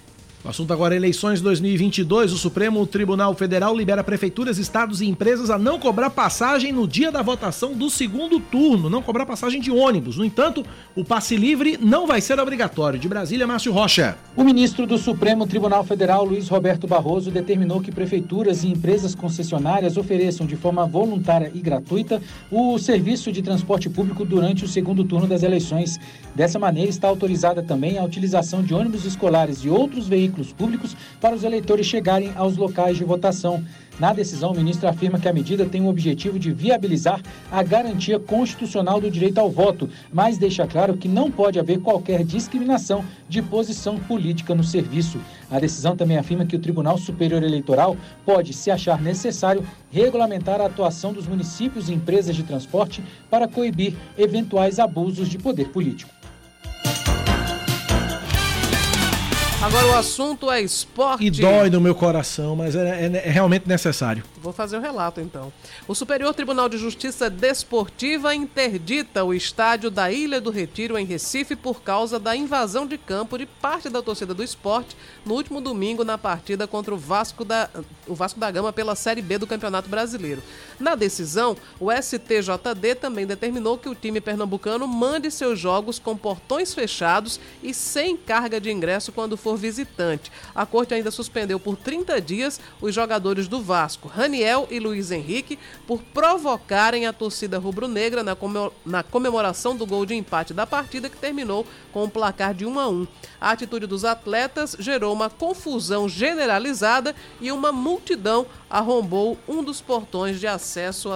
O 0.44 0.50
assunto 0.50 0.74
agora 0.74 0.94
é 0.94 0.98
eleições 0.98 1.40
2022. 1.40 2.34
O 2.34 2.38
Supremo 2.38 2.86
Tribunal 2.86 3.34
Federal 3.34 3.74
libera 3.74 4.04
prefeituras, 4.04 4.58
estados 4.58 5.00
e 5.00 5.06
empresas 5.06 5.50
a 5.50 5.58
não 5.58 5.80
cobrar 5.80 6.10
passagem 6.10 6.74
no 6.74 6.86
dia 6.86 7.10
da 7.14 7.22
votação 7.22 7.72
do 7.72 7.90
segundo 7.90 8.42
turno, 8.42 8.90
não 8.90 9.02
cobrar 9.02 9.26
passagem 9.26 9.62
de 9.62 9.72
ônibus. 9.72 10.18
No 10.18 10.26
entanto, 10.26 10.66
o 10.98 11.06
passe 11.06 11.38
livre 11.38 11.80
não 11.82 12.06
vai 12.06 12.20
ser 12.20 12.42
obrigatório. 12.42 13.00
De 13.00 13.08
Brasília, 13.08 13.48
Márcio 13.48 13.72
Rocha. 13.72 14.18
O 14.36 14.44
ministro 14.44 14.86
do 14.86 14.98
Supremo 14.98 15.48
Tribunal 15.48 15.86
Federal, 15.86 16.26
Luiz 16.26 16.50
Roberto 16.50 16.88
Barroso, 16.88 17.32
determinou 17.32 17.80
que 17.80 17.90
prefeituras 17.90 18.66
e 18.66 18.68
empresas 18.68 19.16
concessionárias 19.16 19.96
ofereçam 19.96 20.46
de 20.46 20.58
forma 20.58 20.86
voluntária 20.86 21.54
e 21.56 21.62
gratuita 21.62 22.22
o 22.52 22.78
serviço 22.78 23.32
de 23.32 23.42
transporte 23.42 23.90
público 23.90 24.26
durante 24.26 24.66
o 24.66 24.68
segundo 24.68 25.06
turno 25.06 25.26
das 25.26 25.42
eleições. 25.42 25.98
Dessa 26.36 26.60
maneira, 26.60 26.90
está 26.90 27.08
autorizada 27.08 27.64
também 27.64 27.98
a 27.98 28.04
utilização 28.04 28.62
de 28.62 28.74
ônibus 28.74 29.06
escolares 29.06 29.60
e 29.60 29.70
outros 29.70 30.06
veículos 30.06 30.33
veículos 30.34 30.52
públicos 30.52 30.98
para 31.22 31.36
os 31.36 31.44
eleitores 31.44 31.86
chegarem 31.86 32.32
aos 32.36 32.58
locais 32.58 32.98
de 32.98 33.04
votação. 33.04 33.64
Na 34.00 34.12
decisão, 34.12 34.52
o 34.52 34.56
ministro 34.56 34.90
afirma 34.90 35.20
que 35.20 35.28
a 35.30 35.34
medida 35.34 35.68
tem 35.68 35.82
o 35.82 35.88
objetivo 35.88 36.40
de 36.40 36.52
viabilizar 36.52 37.22
a 37.52 37.62
garantia 37.62 38.20
constitucional 38.20 39.00
do 39.00 39.12
direito 39.12 39.38
ao 39.38 39.52
voto, 39.52 39.88
mas 40.12 40.40
deixa 40.40 40.66
claro 40.66 40.98
que 40.98 41.08
não 41.08 41.30
pode 41.30 41.60
haver 41.60 41.80
qualquer 41.80 42.24
discriminação 42.24 43.06
de 43.30 43.40
posição 43.44 44.00
política 44.00 44.56
no 44.56 44.64
serviço. 44.64 45.20
A 45.52 45.60
decisão 45.60 45.96
também 45.96 46.18
afirma 46.18 46.46
que 46.46 46.56
o 46.56 46.60
Tribunal 46.60 46.98
Superior 46.98 47.44
Eleitoral 47.44 47.96
pode, 48.26 48.52
se 48.54 48.72
achar 48.72 49.00
necessário, 49.00 49.64
regulamentar 49.92 50.60
a 50.60 50.66
atuação 50.66 51.14
dos 51.14 51.28
municípios 51.28 51.88
e 51.88 51.94
empresas 51.94 52.36
de 52.36 52.42
transporte 52.42 53.04
para 53.30 53.48
coibir 53.48 53.94
eventuais 54.18 54.80
abusos 54.80 55.30
de 55.30 55.38
poder 55.38 55.70
político. 55.70 56.12
Agora 59.64 59.88
o 59.88 59.96
assunto 59.96 60.52
é 60.52 60.60
esporte. 60.60 61.26
E 61.26 61.32
dói 61.32 61.70
no 61.70 61.80
meu 61.80 61.96
coração, 61.96 62.54
mas 62.54 62.76
é, 62.76 63.06
é, 63.06 63.06
é, 63.06 63.30
realmente 63.30 63.66
necessário. 63.66 64.22
Vou 64.42 64.52
fazer 64.52 64.76
o 64.76 64.82
relato 64.82 65.22
então. 65.22 65.54
O 65.88 65.96
Superior 65.96 66.34
Tribunal 66.34 66.68
de 66.68 66.78
Justiça 66.78 67.30
Desportiva 67.30 68.36
interdita 68.36 69.24
o 69.24 69.34
estádio 69.34 69.90
da 69.90 70.12
Ilha 70.12 70.42
do 70.42 70.52
Retiro 70.52 70.98
em 70.98 71.06
Recife 71.06 71.56
por 71.56 71.82
causa 71.82 72.20
da 72.20 72.36
invasão 72.36 72.86
de 72.86 72.98
campo 72.98 73.38
de 73.38 73.46
parte 73.46 73.88
da 73.88 74.02
torcida 74.02 74.34
do 74.34 74.44
esporte 74.44 74.98
no 75.26 75.34
último 75.34 75.62
domingo 75.62 76.04
na 76.04 76.18
partida 76.18 76.68
contra 76.68 76.94
o 76.94 76.98
Vasco 76.98 77.46
da, 77.46 77.70
o 78.06 78.14
Vasco 78.14 78.42
da 78.42 78.52
Gama 78.52 78.74
pela 78.74 78.96
Série 78.96 79.22
B 79.22 79.38
do 79.38 79.48
Campeonato 79.48 79.88
Brasileiro. 79.88 80.44
Na 80.78 80.94
decisão, 80.94 81.56
o 81.80 81.90
STJD 81.90 82.96
também 83.00 83.26
determinou 83.26 83.78
que 83.78 83.88
o 83.88 83.96
time 83.96 84.20
pernambucano 84.20 84.86
mande 84.86 85.32
seus 85.32 85.58
jogos 85.58 86.00
com 86.00 86.18
portões 86.18 86.74
fechados 86.74 87.40
e 87.64 87.74
sem 87.74 88.18
carga 88.18 88.60
de 88.60 88.70
ingresso 88.70 89.14
quando 89.14 89.38
for 89.38 89.53
visitante. 89.56 90.32
A 90.54 90.66
corte 90.66 90.94
ainda 90.94 91.12
suspendeu 91.12 91.60
por 91.60 91.76
30 91.76 92.20
dias 92.22 92.60
os 92.82 92.94
jogadores 92.94 93.48
do 93.48 93.62
Vasco, 93.62 94.08
Raniel 94.08 94.68
e 94.70 94.80
Luiz 94.80 95.12
Henrique, 95.12 95.60
por 95.88 96.02
provocarem 96.02 97.06
a 97.06 97.14
torcida 97.14 97.58
rubro-negra 97.58 98.24
na 98.86 99.04
comemoração 99.04 99.76
do 99.76 99.86
gol 99.86 100.06
de 100.06 100.16
empate 100.16 100.54
da 100.54 100.68
partida 100.68 101.10
que 101.10 101.18
terminou 101.18 101.66
com 101.92 102.04
um 102.04 102.10
placar 102.10 102.54
de 102.54 102.66
1 102.66 102.80
a 102.80 102.90
1. 102.90 103.08
A 103.40 103.52
atitude 103.52 103.88
dos 103.88 104.06
atletas 104.06 104.76
gerou 104.80 105.14
uma 105.14 105.30
confusão 105.30 106.08
generalizada 106.10 107.16
e 107.40 107.52
uma 107.52 107.72
multidão 107.72 108.46
arrombou 108.70 109.38
um 109.48 109.64
dos 109.64 109.82
portões 109.82 110.40
de 110.40 110.48
acesso 110.48 111.10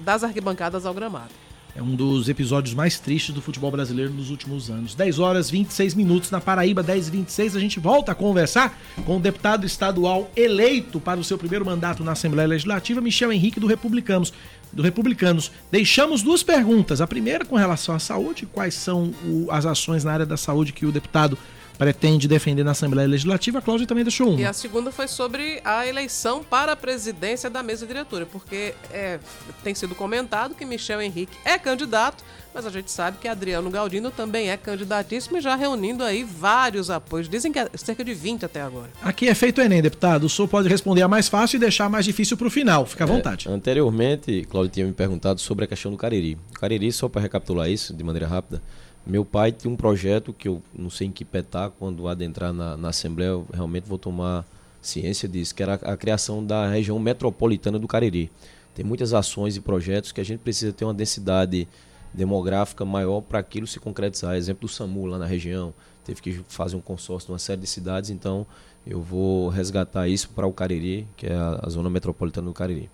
das 0.00 0.24
arquibancadas 0.24 0.86
ao 0.86 0.94
gramado. 0.94 1.45
É 1.76 1.82
um 1.82 1.94
dos 1.94 2.26
episódios 2.30 2.74
mais 2.74 2.98
tristes 2.98 3.34
do 3.34 3.42
futebol 3.42 3.70
brasileiro 3.70 4.10
nos 4.10 4.30
últimos 4.30 4.70
anos. 4.70 4.94
10 4.94 5.18
horas 5.18 5.50
26 5.50 5.92
minutos 5.92 6.30
na 6.30 6.40
Paraíba, 6.40 6.82
10 6.82 7.08
e 7.08 7.10
26 7.10 7.54
a 7.54 7.60
gente 7.60 7.78
volta 7.78 8.12
a 8.12 8.14
conversar 8.14 8.80
com 9.04 9.18
o 9.18 9.20
deputado 9.20 9.66
estadual 9.66 10.30
eleito 10.34 10.98
para 10.98 11.20
o 11.20 11.24
seu 11.24 11.36
primeiro 11.36 11.66
mandato 11.66 12.02
na 12.02 12.12
Assembleia 12.12 12.48
Legislativa, 12.48 13.02
Michel 13.02 13.30
Henrique 13.30 13.60
do 13.60 13.66
Republicanos. 13.66 14.32
Do 14.72 14.82
Republicanos. 14.82 15.52
Deixamos 15.70 16.22
duas 16.22 16.42
perguntas. 16.42 17.02
A 17.02 17.06
primeira 17.06 17.44
com 17.44 17.56
relação 17.56 17.94
à 17.94 17.98
saúde, 17.98 18.46
quais 18.46 18.72
são 18.72 19.12
o, 19.26 19.46
as 19.50 19.66
ações 19.66 20.02
na 20.02 20.12
área 20.14 20.26
da 20.26 20.38
saúde 20.38 20.72
que 20.72 20.86
o 20.86 20.92
deputado 20.92 21.36
pretende 21.76 22.26
defender 22.26 22.64
na 22.64 22.72
Assembleia 22.72 23.08
Legislativa. 23.08 23.58
A 23.58 23.62
Cláudia 23.62 23.86
também 23.86 24.04
deixou 24.04 24.30
uma. 24.30 24.40
E 24.40 24.44
a 24.44 24.52
segunda 24.52 24.90
foi 24.90 25.08
sobre 25.08 25.60
a 25.64 25.86
eleição 25.86 26.42
para 26.42 26.72
a 26.72 26.76
presidência 26.76 27.48
da 27.48 27.62
mesa 27.62 27.86
diretora, 27.86 28.26
porque 28.26 28.74
é, 28.92 29.18
tem 29.62 29.74
sido 29.74 29.94
comentado 29.94 30.54
que 30.54 30.64
Michel 30.64 31.00
Henrique 31.00 31.36
é 31.44 31.58
candidato, 31.58 32.24
mas 32.54 32.64
a 32.64 32.70
gente 32.70 32.90
sabe 32.90 33.18
que 33.18 33.28
Adriano 33.28 33.70
Galdino 33.70 34.10
também 34.10 34.50
é 34.50 34.56
candidatíssimo 34.56 35.36
e 35.36 35.40
já 35.40 35.54
reunindo 35.54 36.02
aí 36.02 36.24
vários 36.24 36.90
apoios. 36.90 37.28
Dizem 37.28 37.52
que 37.52 37.58
é 37.58 37.68
cerca 37.74 38.02
de 38.02 38.14
20 38.14 38.46
até 38.46 38.62
agora. 38.62 38.88
Aqui 39.02 39.28
é 39.28 39.34
feito 39.34 39.60
o 39.60 39.64
Enem, 39.64 39.82
deputado. 39.82 40.24
O 40.24 40.28
senhor 40.28 40.48
pode 40.48 40.68
responder 40.68 41.02
a 41.02 41.08
mais 41.08 41.28
fácil 41.28 41.56
e 41.56 41.60
deixar 41.60 41.84
a 41.84 41.88
mais 41.90 42.04
difícil 42.04 42.36
para 42.36 42.46
o 42.46 42.50
final. 42.50 42.86
Fica 42.86 43.04
à 43.04 43.06
vontade. 43.06 43.48
É, 43.48 43.50
anteriormente, 43.52 44.46
Cláudio 44.50 44.72
tinha 44.72 44.86
me 44.86 44.92
perguntado 44.92 45.40
sobre 45.40 45.66
a 45.66 45.68
questão 45.68 45.90
do 45.90 45.98
Cariri. 45.98 46.38
O 46.56 46.58
Cariri, 46.58 46.90
só 46.92 47.08
para 47.08 47.20
recapitular 47.20 47.68
isso 47.68 47.94
de 47.94 48.02
maneira 48.02 48.26
rápida, 48.26 48.62
meu 49.06 49.24
pai 49.24 49.52
tinha 49.52 49.72
um 49.72 49.76
projeto 49.76 50.32
que 50.32 50.48
eu 50.48 50.60
não 50.76 50.90
sei 50.90 51.06
em 51.06 51.12
que 51.12 51.24
petar, 51.24 51.70
quando 51.70 52.08
adentrar 52.08 52.52
na, 52.52 52.76
na 52.76 52.88
Assembleia, 52.88 53.28
eu 53.28 53.46
realmente 53.52 53.88
vou 53.88 53.98
tomar 53.98 54.44
ciência 54.82 55.28
disso, 55.28 55.54
que 55.54 55.62
era 55.62 55.74
a, 55.74 55.96
criação 55.96 56.44
da 56.44 56.68
região 56.68 56.98
metropolitana 56.98 57.78
do 57.78 57.86
Cariri. 57.86 58.30
Tem 58.74 58.84
muitas 58.84 59.14
ações 59.14 59.56
e 59.56 59.60
projetos 59.60 60.12
que 60.12 60.20
a 60.20 60.24
gente 60.24 60.40
precisa 60.40 60.72
ter 60.72 60.84
uma 60.84 60.94
densidade 60.94 61.68
demográfica 62.12 62.84
maior 62.84 63.20
para 63.20 63.38
aquilo 63.38 63.66
se 63.66 63.78
concretizar. 63.78 64.36
Exemplo 64.36 64.68
do 64.68 64.72
SAMU 64.72 65.06
lá 65.06 65.18
na 65.18 65.26
região, 65.26 65.72
teve 66.04 66.20
que 66.20 66.32
fazer 66.48 66.76
um 66.76 66.80
consórcio 66.80 67.28
de 67.28 67.32
uma 67.32 67.38
série 67.38 67.60
de 67.60 67.66
cidades, 67.66 68.10
então 68.10 68.46
eu 68.86 69.00
vou 69.00 69.48
resgatar 69.48 70.08
isso 70.08 70.28
para 70.30 70.46
o 70.46 70.52
Cariri, 70.52 71.06
que 71.16 71.26
é 71.26 71.34
a, 71.34 71.60
a, 71.62 71.68
zona 71.68 71.90
metropolitana 71.90 72.46
do 72.46 72.52
Cariri. 72.52 72.88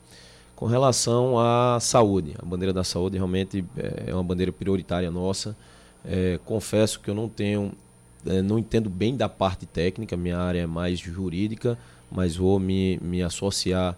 Com 0.56 0.66
relação 0.66 1.38
à 1.38 1.78
saúde, 1.80 2.34
a 2.38 2.44
bandeira 2.44 2.72
da 2.72 2.84
saúde 2.84 3.16
realmente 3.16 3.64
é, 3.76 4.04
é 4.10 4.14
uma 4.14 4.22
bandeira 4.22 4.52
prioritária 4.52 5.10
nossa. 5.10 5.56
É, 6.04 6.38
confesso 6.44 7.00
que 7.00 7.08
eu 7.08 7.14
não 7.14 7.28
tenho, 7.28 7.72
é, 8.26 8.42
não 8.42 8.58
entendo 8.58 8.90
bem 8.90 9.16
da 9.16 9.28
parte 9.28 9.66
técnica, 9.66 10.16
minha 10.16 10.38
área 10.38 10.60
é 10.60 10.66
mais 10.66 10.98
jurídica, 10.98 11.78
mas 12.10 12.36
vou 12.36 12.58
me, 12.58 12.98
me 13.00 13.22
associar, 13.22 13.96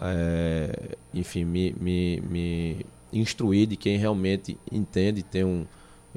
é, 0.00 0.96
enfim, 1.12 1.44
me, 1.44 1.74
me, 1.80 2.20
me 2.20 2.86
instruir 3.12 3.66
de 3.66 3.76
quem 3.76 3.96
realmente 3.96 4.58
entende, 4.70 5.22
tem 5.22 5.44
um 5.44 5.64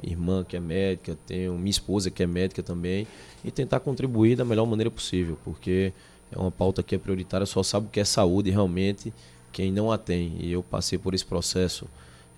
irmã 0.02 0.44
que 0.44 0.56
é 0.56 0.60
médica, 0.60 1.16
tenho 1.26 1.54
minha 1.54 1.70
esposa 1.70 2.10
que 2.10 2.22
é 2.22 2.26
médica 2.26 2.62
também, 2.62 3.06
e 3.44 3.50
tentar 3.50 3.80
contribuir 3.80 4.36
da 4.36 4.44
melhor 4.44 4.66
maneira 4.66 4.90
possível, 4.90 5.38
porque 5.44 5.92
é 6.30 6.38
uma 6.38 6.50
pauta 6.50 6.82
que 6.82 6.94
é 6.94 6.98
prioritária, 6.98 7.46
só 7.46 7.62
sabe 7.62 7.86
o 7.86 7.90
que 7.90 8.00
é 8.00 8.04
saúde 8.04 8.50
realmente 8.50 9.12
quem 9.52 9.72
não 9.72 9.90
a 9.90 9.98
tem. 9.98 10.36
E 10.38 10.52
eu 10.52 10.62
passei 10.62 10.98
por 10.98 11.14
esse 11.14 11.24
processo 11.24 11.88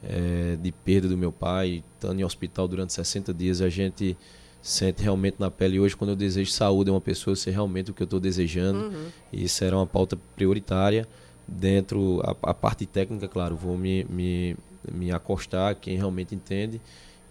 é, 0.02 0.56
de 0.60 0.72
perda 0.72 1.08
do 1.08 1.16
meu 1.16 1.32
pai, 1.32 1.82
estando 1.94 2.20
em 2.20 2.24
hospital 2.24 2.66
durante 2.66 2.92
60 2.92 3.32
dias, 3.34 3.60
a 3.60 3.68
gente 3.68 4.16
sente 4.62 5.02
realmente 5.02 5.36
na 5.38 5.50
pele. 5.50 5.80
Hoje, 5.80 5.96
quando 5.96 6.10
eu 6.10 6.16
desejo 6.16 6.50
saúde 6.50 6.90
a 6.90 6.92
uma 6.92 7.00
pessoa, 7.00 7.32
eu 7.32 7.36
sei 7.36 7.52
realmente 7.52 7.90
o 7.90 7.94
que 7.94 8.02
eu 8.02 8.06
estou 8.06 8.20
desejando. 8.20 8.78
Uhum. 8.78 9.06
E 9.32 9.44
isso 9.44 9.64
era 9.64 9.76
uma 9.76 9.86
pauta 9.86 10.18
prioritária 10.36 11.06
dentro 11.46 12.20
a, 12.22 12.50
a, 12.50 12.54
parte 12.54 12.86
técnica, 12.86 13.26
claro, 13.26 13.56
vou 13.56 13.76
me, 13.76 14.04
me, 14.04 14.56
me 14.90 15.10
acostar 15.10 15.74
quem 15.74 15.96
realmente 15.96 16.34
entende 16.34 16.80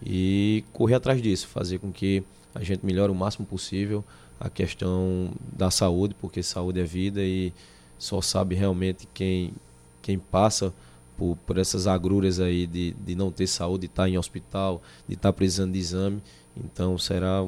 e 0.05 0.63
correr 0.73 0.95
atrás 0.95 1.21
disso, 1.21 1.47
fazer 1.47 1.79
com 1.79 1.91
que 1.91 2.21
a 2.53 2.63
gente 2.63 2.85
melhore 2.85 3.11
o 3.11 3.15
máximo 3.15 3.45
possível 3.45 4.03
a 4.39 4.49
questão 4.49 5.31
da 5.53 5.71
saúde, 5.71 6.15
porque 6.19 6.43
saúde 6.43 6.79
é 6.79 6.83
vida 6.83 7.21
e 7.21 7.53
só 7.97 8.21
sabe 8.21 8.55
realmente 8.55 9.07
quem, 9.13 9.53
quem 10.01 10.17
passa 10.17 10.73
por, 11.19 11.37
por 11.45 11.57
essas 11.57 11.85
agruras 11.85 12.39
aí 12.39 12.65
de, 12.65 12.95
de 13.05 13.13
não 13.13 13.29
ter 13.29 13.45
saúde, 13.45 13.81
de 13.81 13.85
estar 13.87 14.07
em 14.07 14.17
hospital, 14.17 14.81
de 15.05 15.15
estar 15.15 15.33
precisando 15.33 15.73
de 15.73 15.79
exame. 15.79 16.21
Então 16.55 16.97
será 16.97 17.45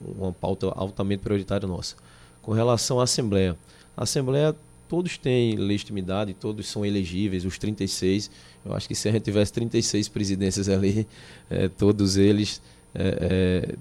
uma 0.00 0.32
pauta 0.32 0.66
altamente 0.76 1.22
prioritária 1.22 1.66
nossa. 1.66 1.96
Com 2.42 2.52
relação 2.52 3.00
à 3.00 3.04
Assembleia, 3.04 3.56
a 3.96 4.02
Assembleia 4.02 4.54
todos 4.88 5.16
têm 5.16 5.56
legitimidade, 5.56 6.34
todos 6.34 6.68
são 6.68 6.84
elegíveis, 6.84 7.46
os 7.46 7.58
36. 7.58 8.30
Eu 8.64 8.74
acho 8.74 8.86
que 8.86 8.94
se 8.94 9.08
a 9.08 9.12
gente 9.12 9.22
tivesse 9.22 9.52
36 9.54 10.08
presidências 10.08 10.68
ali, 10.68 11.06
é, 11.48 11.68
todos 11.68 12.18
eles 12.18 12.60
é, 12.94 13.18
é, 13.20 13.74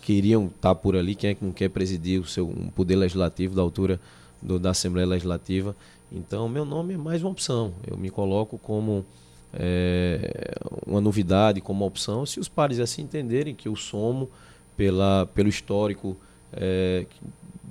queriam 0.00 0.46
estar 0.46 0.74
por 0.74 0.96
ali. 0.96 1.14
Quem 1.14 1.30
é 1.30 1.34
que 1.34 1.44
não 1.44 1.52
quer 1.52 1.68
presidir 1.68 2.20
o 2.20 2.26
seu 2.26 2.48
um 2.48 2.68
poder 2.68 2.96
legislativo 2.96 3.54
da 3.54 3.62
altura 3.62 4.00
do, 4.40 4.58
da 4.58 4.70
Assembleia 4.70 5.06
Legislativa? 5.06 5.76
Então, 6.14 6.46
meu 6.46 6.66
nome 6.66 6.92
é 6.92 6.96
mais 6.98 7.22
uma 7.22 7.30
opção. 7.30 7.72
Eu 7.86 7.96
me 7.96 8.10
coloco 8.10 8.58
como 8.58 9.04
é, 9.52 10.54
uma 10.86 11.00
novidade, 11.00 11.60
como 11.62 11.80
uma 11.80 11.86
opção, 11.86 12.26
se 12.26 12.38
os 12.38 12.48
pares 12.48 12.78
assim 12.80 13.02
entenderem 13.02 13.54
que 13.54 13.66
eu 13.66 13.74
somo 13.74 14.28
pela, 14.76 15.26
pelo 15.34 15.48
histórico 15.48 16.14
é, 16.52 17.06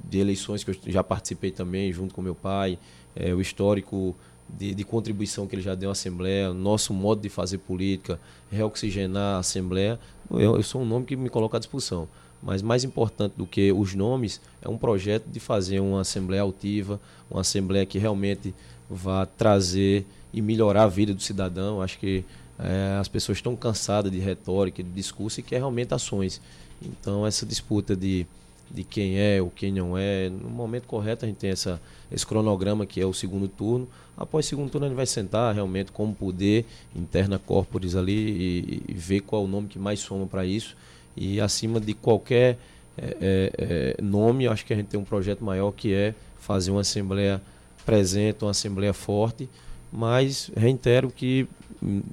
de 0.10 0.18
eleições 0.18 0.64
que 0.64 0.72
eu 0.72 0.76
já 0.88 1.04
participei 1.04 1.52
também, 1.52 1.94
junto 1.94 2.16
com 2.16 2.22
meu 2.22 2.34
pai, 2.34 2.80
é, 3.16 3.32
o 3.32 3.40
histórico 3.40 4.16
de, 4.50 4.74
de, 4.74 4.84
contribuição 4.84 5.46
que 5.46 5.56
ele 5.56 5.62
já 5.62 5.76
deu 5.76 5.90
à 5.90 5.92
Assembleia, 5.92 6.52
nosso 6.52 6.94
modo 6.94 7.22
de 7.22 7.30
fazer 7.30 7.60
política, 7.60 8.20
reoxigenar 8.52 9.36
a 9.36 9.40
Assembleia, 9.40 10.00
eu, 10.32 10.56
eu 10.56 10.64
sou 10.64 10.82
um 10.82 10.86
nome 10.86 11.06
que 11.06 11.16
me 11.16 11.30
coloca 11.30 11.58
à 11.58 11.60
disposição. 11.60 12.08
Mas 12.42 12.62
mais 12.62 12.84
importante 12.84 13.34
do 13.38 13.46
que 13.46 13.72
os 13.72 13.94
nomes 13.94 14.42
é 14.62 14.70
um 14.70 14.78
projeto 14.78 15.26
de 15.28 15.40
fazer 15.40 15.80
uma 15.80 16.02
Assembleia 16.02 16.42
altiva, 16.42 17.00
uma 17.30 17.42
Assembleia 17.42 17.86
que 17.86 18.00
realmente 18.00 18.54
vá 18.90 19.26
trazer 19.26 20.06
e 20.34 20.42
melhorar 20.42 20.84
a 20.84 20.88
vida 20.88 21.14
do 21.14 21.22
cidadão. 21.22 21.82
Acho 21.82 22.00
que 22.00 22.26
é, 22.58 22.98
as 23.00 23.08
pessoas 23.08 23.38
estão 23.38 23.56
cansadas 23.56 24.12
de 24.12 24.20
retórica, 24.20 24.82
de 24.82 24.90
discurso 24.90 25.40
e 25.40 25.44
quer 25.44 25.58
realmente 25.58 25.94
ações. 25.94 26.42
Então, 26.82 27.26
essa 27.28 27.46
disputa 27.46 27.96
de 27.96 28.26
de 28.74 28.84
quem 28.84 29.20
é 29.20 29.42
ou 29.42 29.50
quem 29.50 29.72
não 29.72 29.98
é. 29.98 30.30
No 30.30 30.50
momento 30.50 30.88
correto 30.88 31.26
a 31.26 31.28
gente 31.28 31.38
tem 31.38 31.50
essa, 31.50 31.82
esse 32.12 32.26
cronograma 32.26 32.86
que 32.86 33.02
é 33.02 33.06
o 33.06 33.14
segundo 33.14 33.48
turno. 33.48 33.88
Após 34.16 34.46
o 34.46 34.50
segundo 34.50 34.70
turno 34.70 34.86
a 34.86 34.90
gente 34.90 34.96
vai 34.96 35.06
sentar 35.06 35.54
realmente 35.54 35.92
como 35.92 36.14
poder 36.14 36.66
interna 36.96 37.38
corporis 37.38 37.96
ali 37.96 38.14
e, 38.14 38.84
e 38.88 38.94
ver 38.94 39.22
qual 39.22 39.44
é 39.44 39.46
o 39.46 39.48
nome 39.48 39.68
que 39.68 39.80
mais 39.80 40.00
soma 40.00 40.26
para 40.26 40.46
isso. 40.46 40.76
E 41.16 41.40
acima 41.42 41.80
de 41.80 41.94
qualquer 41.94 42.58
é, 42.98 43.52
é, 43.58 44.02
nome, 44.02 44.48
acho 44.48 44.66
que 44.66 44.74
a 44.74 44.76
gente 44.76 44.88
tem 44.88 45.00
um 45.00 45.04
projeto 45.04 45.44
maior 45.44 45.72
que 45.72 45.94
é 45.94 46.14
fazer 46.40 46.72
uma 46.72 46.82
assembleia 46.82 47.42
presente, 47.86 48.44
uma 48.44 48.52
assembleia 48.52 48.94
forte. 48.94 49.50
Mas 49.92 50.52
reitero 50.56 51.10
que 51.10 51.48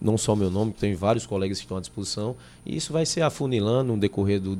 não 0.00 0.16
só 0.16 0.34
meu 0.34 0.50
nome, 0.50 0.72
tem 0.72 0.94
vários 0.94 1.26
colegas 1.26 1.58
que 1.58 1.64
estão 1.64 1.76
à 1.76 1.80
disposição, 1.80 2.34
e 2.64 2.76
isso 2.76 2.92
vai 2.92 3.04
ser 3.04 3.20
afunilando 3.22 3.92
no 3.92 4.00
decorrer 4.00 4.40
do, 4.40 4.56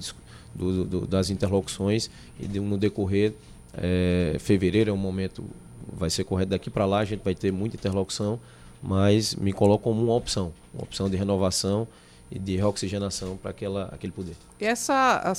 do, 0.54 0.84
do, 0.84 1.06
das 1.06 1.30
interlocuções. 1.30 2.10
E 2.38 2.46
no 2.46 2.76
decorrer 2.76 3.32
é, 3.74 4.36
fevereiro 4.38 4.90
é 4.90 4.92
um 4.92 4.98
momento 4.98 5.44
vai 5.90 6.10
ser 6.10 6.24
correto 6.24 6.50
daqui 6.50 6.68
para 6.68 6.84
lá 6.84 6.98
a 6.98 7.04
gente 7.04 7.22
vai 7.22 7.34
ter 7.34 7.52
muita 7.52 7.76
interlocução. 7.76 8.38
Mas 8.80 9.34
me 9.34 9.52
coloco 9.52 9.84
como 9.84 10.00
uma 10.00 10.14
opção 10.14 10.52
uma 10.72 10.84
opção 10.84 11.10
de 11.10 11.16
renovação 11.16 11.88
de 12.30 12.56
reoxigenação 12.56 13.36
para 13.36 13.50
aquele 13.50 14.12
poder 14.12 14.36
essa, 14.60 15.32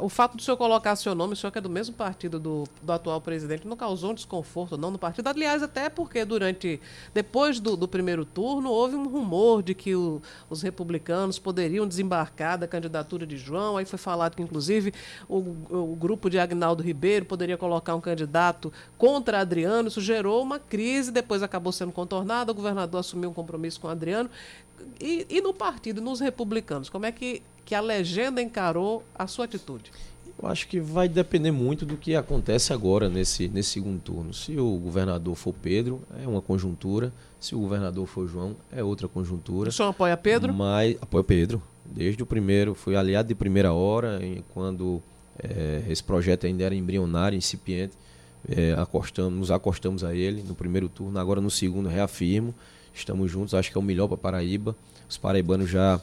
o 0.00 0.08
fato 0.08 0.36
do 0.36 0.42
senhor 0.42 0.56
colocar 0.56 0.94
seu 0.96 1.14
nome, 1.14 1.32
o 1.32 1.36
senhor 1.36 1.50
que 1.50 1.58
é 1.58 1.60
do 1.60 1.70
mesmo 1.70 1.94
partido 1.94 2.38
do, 2.38 2.64
do 2.82 2.92
atual 2.92 3.20
presidente, 3.20 3.66
não 3.66 3.76
causou 3.76 4.10
um 4.10 4.14
desconforto 4.14 4.76
não 4.76 4.90
no 4.90 4.98
partido? 4.98 5.26
Aliás, 5.28 5.62
até 5.62 5.88
porque 5.88 6.24
durante, 6.24 6.80
depois 7.14 7.58
do, 7.58 7.76
do 7.76 7.88
primeiro 7.88 8.24
turno, 8.24 8.70
houve 8.70 8.94
um 8.94 9.08
rumor 9.08 9.62
de 9.62 9.74
que 9.74 9.94
o, 9.94 10.20
os 10.50 10.60
republicanos 10.60 11.38
poderiam 11.38 11.88
desembarcar 11.88 12.58
da 12.58 12.68
candidatura 12.68 13.26
de 13.26 13.36
João, 13.38 13.78
aí 13.78 13.86
foi 13.86 13.98
falado 13.98 14.36
que, 14.36 14.42
inclusive, 14.42 14.92
o, 15.28 15.38
o 15.70 15.96
grupo 15.98 16.28
de 16.28 16.38
Agnaldo 16.38 16.82
Ribeiro 16.82 17.24
poderia 17.24 17.56
colocar 17.56 17.94
um 17.94 18.00
candidato 18.00 18.72
contra 18.98 19.40
Adriano, 19.40 19.88
isso 19.88 20.00
gerou 20.02 20.42
uma 20.42 20.58
crise, 20.58 21.10
depois 21.10 21.42
acabou 21.42 21.72
sendo 21.72 21.92
contornado, 21.92 22.52
o 22.52 22.54
governador 22.54 23.00
assumiu 23.00 23.30
um 23.30 23.34
compromisso 23.34 23.80
com 23.80 23.88
Adriano. 23.88 24.28
E, 25.00 25.26
e 25.28 25.40
no 25.40 25.52
partido, 25.52 26.00
nos 26.00 26.20
republicanos, 26.20 26.88
como 26.88 27.06
é 27.06 27.12
que 27.12 27.42
que 27.66 27.74
a 27.74 27.80
legenda 27.80 28.40
encarou 28.40 29.02
a 29.12 29.26
sua 29.26 29.44
atitude? 29.44 29.90
Eu 30.40 30.48
acho 30.48 30.68
que 30.68 30.78
vai 30.78 31.08
depender 31.08 31.50
muito 31.50 31.84
do 31.84 31.96
que 31.96 32.14
acontece 32.14 32.72
agora 32.72 33.08
nesse, 33.08 33.48
nesse 33.48 33.70
segundo 33.70 34.00
turno. 34.00 34.32
Se 34.32 34.56
o 34.58 34.76
governador 34.76 35.34
for 35.34 35.52
Pedro, 35.52 36.00
é 36.22 36.28
uma 36.28 36.40
conjuntura. 36.40 37.12
Se 37.40 37.54
o 37.54 37.58
governador 37.58 38.06
for 38.06 38.28
João, 38.28 38.54
é 38.70 38.84
outra 38.84 39.08
conjuntura. 39.08 39.70
O 39.70 39.72
senhor 39.72 39.88
apoia 39.88 40.16
Pedro? 40.16 40.54
Mas 40.54 40.96
apoia 41.00 41.24
Pedro. 41.24 41.62
Desde 41.84 42.22
o 42.22 42.26
primeiro, 42.26 42.74
fui 42.74 42.94
aliado 42.94 43.28
de 43.28 43.34
primeira 43.34 43.72
hora, 43.72 44.20
quando 44.52 45.02
é, 45.42 45.84
esse 45.88 46.04
projeto 46.04 46.46
ainda 46.46 46.64
era 46.64 46.74
embrionário, 46.74 47.36
incipiente. 47.36 47.94
É, 48.48 48.74
acostamos, 48.74 49.38
nos 49.38 49.50
acostamos 49.50 50.04
a 50.04 50.14
ele 50.14 50.42
no 50.42 50.54
primeiro 50.54 50.88
turno. 50.88 51.18
Agora 51.18 51.40
no 51.40 51.50
segundo, 51.50 51.88
reafirmo. 51.88 52.54
Estamos 52.96 53.30
juntos, 53.30 53.54
acho 53.54 53.70
que 53.70 53.76
é 53.76 53.80
o 53.80 53.84
melhor 53.84 54.08
para 54.08 54.16
Paraíba. 54.16 54.74
Os 55.08 55.18
paraibanos 55.18 55.68
já 55.68 56.00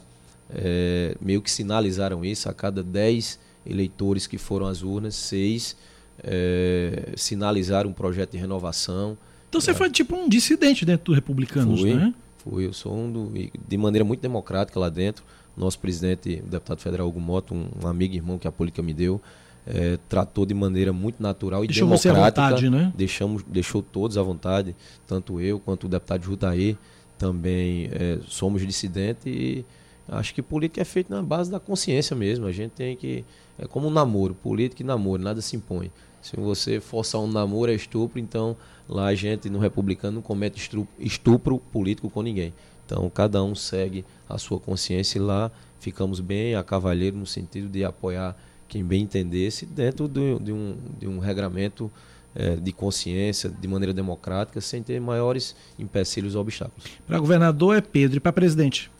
é, 0.54 1.16
meio 1.20 1.42
que 1.42 1.50
sinalizaram 1.50 2.24
isso. 2.24 2.48
A 2.48 2.54
cada 2.54 2.82
10 2.82 3.38
eleitores 3.66 4.26
que 4.26 4.38
foram 4.38 4.66
às 4.66 4.82
urnas, 4.82 5.14
seis 5.14 5.76
é, 6.22 7.12
sinalizaram 7.16 7.90
um 7.90 7.92
projeto 7.92 8.32
de 8.32 8.38
renovação. 8.38 9.18
Então 9.48 9.60
você 9.60 9.72
é. 9.72 9.74
foi 9.74 9.90
tipo 9.90 10.14
um 10.14 10.28
dissidente 10.28 10.84
dentro 10.84 11.06
do 11.06 11.14
Republicanos, 11.14 11.80
fui, 11.80 11.94
né? 11.94 12.14
Fui, 12.38 12.66
eu 12.66 12.72
sou 12.72 12.96
um 12.96 13.10
do, 13.10 13.32
de 13.32 13.76
maneira 13.76 14.04
muito 14.04 14.20
democrática 14.20 14.78
lá 14.78 14.88
dentro. 14.88 15.24
nosso 15.56 15.78
presidente, 15.78 16.42
o 16.44 16.48
deputado 16.48 16.80
federal 16.80 17.08
Hugo 17.08 17.20
Moto, 17.20 17.54
um, 17.54 17.66
um 17.82 17.88
amigo 17.88 18.14
e 18.14 18.18
irmão 18.18 18.38
que 18.38 18.46
a 18.46 18.52
política 18.52 18.82
me 18.82 18.94
deu, 18.94 19.20
é, 19.66 19.98
tratou 20.08 20.44
de 20.44 20.54
maneira 20.54 20.92
muito 20.92 21.22
natural 21.22 21.64
e 21.64 21.68
Deixou 21.68 21.88
você 21.88 22.08
à 22.08 22.12
democrática. 22.12 22.48
vontade, 22.48 22.70
né? 22.70 22.92
Deixamos, 22.96 23.42
deixou 23.46 23.82
todos 23.82 24.18
à 24.18 24.22
vontade, 24.22 24.76
tanto 25.06 25.40
eu 25.40 25.58
quanto 25.58 25.84
o 25.84 25.88
deputado 25.88 26.24
Jutaí, 26.24 26.76
também 27.18 27.88
é, 27.92 28.18
somos 28.26 28.66
dissidentes 28.66 29.24
e 29.26 29.64
acho 30.08 30.34
que 30.34 30.42
política 30.42 30.80
é 30.82 30.84
feita 30.84 31.14
na 31.14 31.22
base 31.22 31.50
da 31.50 31.58
consciência 31.58 32.14
mesmo. 32.14 32.46
A 32.46 32.52
gente 32.52 32.72
tem 32.72 32.96
que. 32.96 33.24
É 33.58 33.66
como 33.66 33.86
um 33.86 33.90
namoro, 33.90 34.34
política 34.34 34.82
e 34.82 34.86
namoro, 34.86 35.22
nada 35.22 35.40
se 35.40 35.56
impõe. 35.56 35.90
Se 36.20 36.36
você 36.36 36.80
forçar 36.80 37.20
um 37.20 37.26
namoro 37.26 37.70
é 37.70 37.74
estupro, 37.74 38.18
então 38.18 38.56
lá 38.88 39.06
a 39.06 39.14
gente 39.14 39.48
no 39.48 39.58
republicano 39.58 40.16
não 40.16 40.22
comete 40.22 40.58
estupro, 40.58 40.88
estupro 40.98 41.58
político 41.72 42.10
com 42.10 42.22
ninguém. 42.22 42.52
Então 42.84 43.08
cada 43.08 43.42
um 43.42 43.54
segue 43.54 44.04
a 44.28 44.36
sua 44.38 44.58
consciência 44.58 45.18
e 45.18 45.22
lá 45.22 45.50
ficamos 45.78 46.20
bem 46.20 46.54
a 46.54 46.62
cavalheiro 46.62 47.16
no 47.16 47.26
sentido 47.26 47.68
de 47.68 47.84
apoiar 47.84 48.36
quem 48.68 48.84
bem 48.84 49.02
entendesse 49.02 49.66
dentro 49.66 50.08
de, 50.08 50.38
de 50.40 50.52
um, 50.52 50.76
de 50.98 51.06
um 51.06 51.18
regramento 51.18 51.90
eh, 52.34 52.56
de 52.56 52.72
consciência, 52.72 53.48
de 53.48 53.68
maneira 53.68 53.92
democrática, 53.94 54.60
sem 54.60 54.82
ter 54.82 55.00
maiores 55.00 55.54
empecilhos 55.78 56.34
ou 56.34 56.40
obstáculos. 56.40 56.84
Para 57.06 57.18
governador 57.18 57.76
é 57.76 57.80
Pedro 57.80 58.16
e 58.16 58.20
para 58.20 58.32
presidente? 58.32 58.90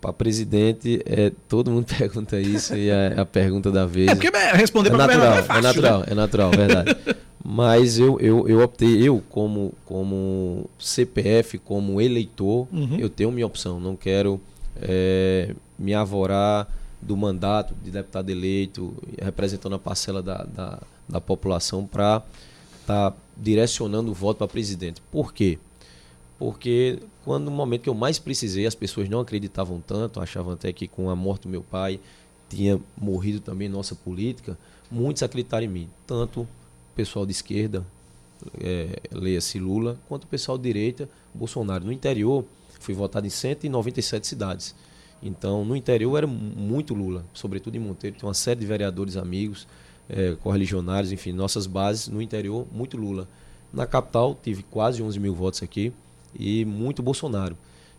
Para 0.00 0.12
presidente, 0.12 1.02
é, 1.06 1.32
todo 1.48 1.70
mundo 1.70 1.86
pergunta 1.98 2.38
isso 2.38 2.76
e 2.76 2.88
é 2.90 3.14
a 3.18 3.24
pergunta 3.24 3.72
da 3.72 3.86
vez. 3.86 4.08
É 4.08 4.14
porque 4.14 4.30
responder 4.54 4.90
é 4.90 4.92
para 4.92 5.06
natural, 5.06 5.18
governador 5.18 5.38
é 5.38 5.42
fácil. 5.42 5.58
É 5.58 5.62
natural, 5.62 5.98
né? 6.00 6.06
é 6.10 6.14
natural, 6.14 6.50
verdade. 6.50 6.96
Mas 7.48 7.98
eu, 7.98 8.18
eu, 8.20 8.46
eu 8.48 8.60
optei, 8.60 9.08
eu 9.08 9.22
como, 9.30 9.72
como 9.84 10.68
CPF, 10.78 11.58
como 11.58 12.00
eleitor, 12.00 12.66
Uhum. 12.72 12.96
eu 12.98 13.08
tenho 13.08 13.30
minha 13.32 13.46
opção. 13.46 13.78
Não 13.80 13.94
quero 13.96 14.40
eh, 14.82 15.54
me 15.78 15.94
avorar 15.94 16.68
do 17.00 17.16
mandato 17.16 17.74
de 17.82 17.90
deputado 17.90 18.30
eleito, 18.30 18.94
representando 19.20 19.74
a 19.74 19.78
parcela 19.78 20.22
da, 20.22 20.44
da, 20.44 20.82
da 21.08 21.20
população, 21.20 21.86
para 21.86 22.22
estar 22.80 23.10
tá 23.10 23.16
direcionando 23.36 24.10
o 24.10 24.14
voto 24.14 24.38
para 24.38 24.48
presidente. 24.48 25.00
Por 25.10 25.32
quê? 25.32 25.58
Porque 26.38 26.98
quando 27.24 27.44
no 27.46 27.50
momento 27.50 27.82
que 27.82 27.88
eu 27.88 27.94
mais 27.94 28.18
precisei, 28.18 28.66
as 28.66 28.74
pessoas 28.74 29.08
não 29.08 29.20
acreditavam 29.20 29.80
tanto, 29.80 30.20
achavam 30.20 30.52
até 30.52 30.72
que 30.72 30.86
com 30.86 31.08
a 31.10 31.16
morte 31.16 31.42
do 31.42 31.48
meu 31.48 31.62
pai 31.62 31.98
tinha 32.48 32.80
morrido 32.96 33.40
também 33.40 33.68
nossa 33.68 33.94
política, 33.94 34.56
muitos 34.90 35.22
acreditaram 35.22 35.64
em 35.64 35.68
mim. 35.68 35.88
Tanto 36.06 36.42
o 36.42 36.48
pessoal 36.94 37.26
de 37.26 37.32
esquerda, 37.32 37.84
é, 38.60 39.00
leia-se 39.10 39.58
Lula, 39.58 39.98
quanto 40.08 40.24
o 40.24 40.26
pessoal 40.26 40.56
de 40.58 40.64
direita, 40.64 41.08
Bolsonaro. 41.34 41.84
No 41.84 41.92
interior, 41.92 42.44
fui 42.80 42.94
votado 42.94 43.26
em 43.26 43.30
197 43.30 44.26
cidades. 44.26 44.74
Então, 45.22 45.64
no 45.64 45.74
interior 45.74 46.16
era 46.16 46.26
muito 46.26 46.94
Lula, 46.94 47.24
sobretudo 47.32 47.76
em 47.76 47.80
Monteiro. 47.80 48.16
Tem 48.16 48.26
uma 48.26 48.34
série 48.34 48.60
de 48.60 48.66
vereadores 48.66 49.16
amigos, 49.16 49.66
é, 50.08 50.36
correligionários, 50.42 51.12
enfim, 51.12 51.32
nossas 51.32 51.66
bases 51.66 52.08
no 52.08 52.20
interior, 52.20 52.66
muito 52.72 52.96
Lula. 52.96 53.28
Na 53.72 53.86
capital, 53.86 54.38
tive 54.40 54.62
quase 54.62 55.02
11 55.02 55.18
mil 55.18 55.34
votos 55.34 55.62
aqui 55.62 55.92
e 56.38 56.64
muito 56.64 57.02
Bolsonaro. 57.02 57.56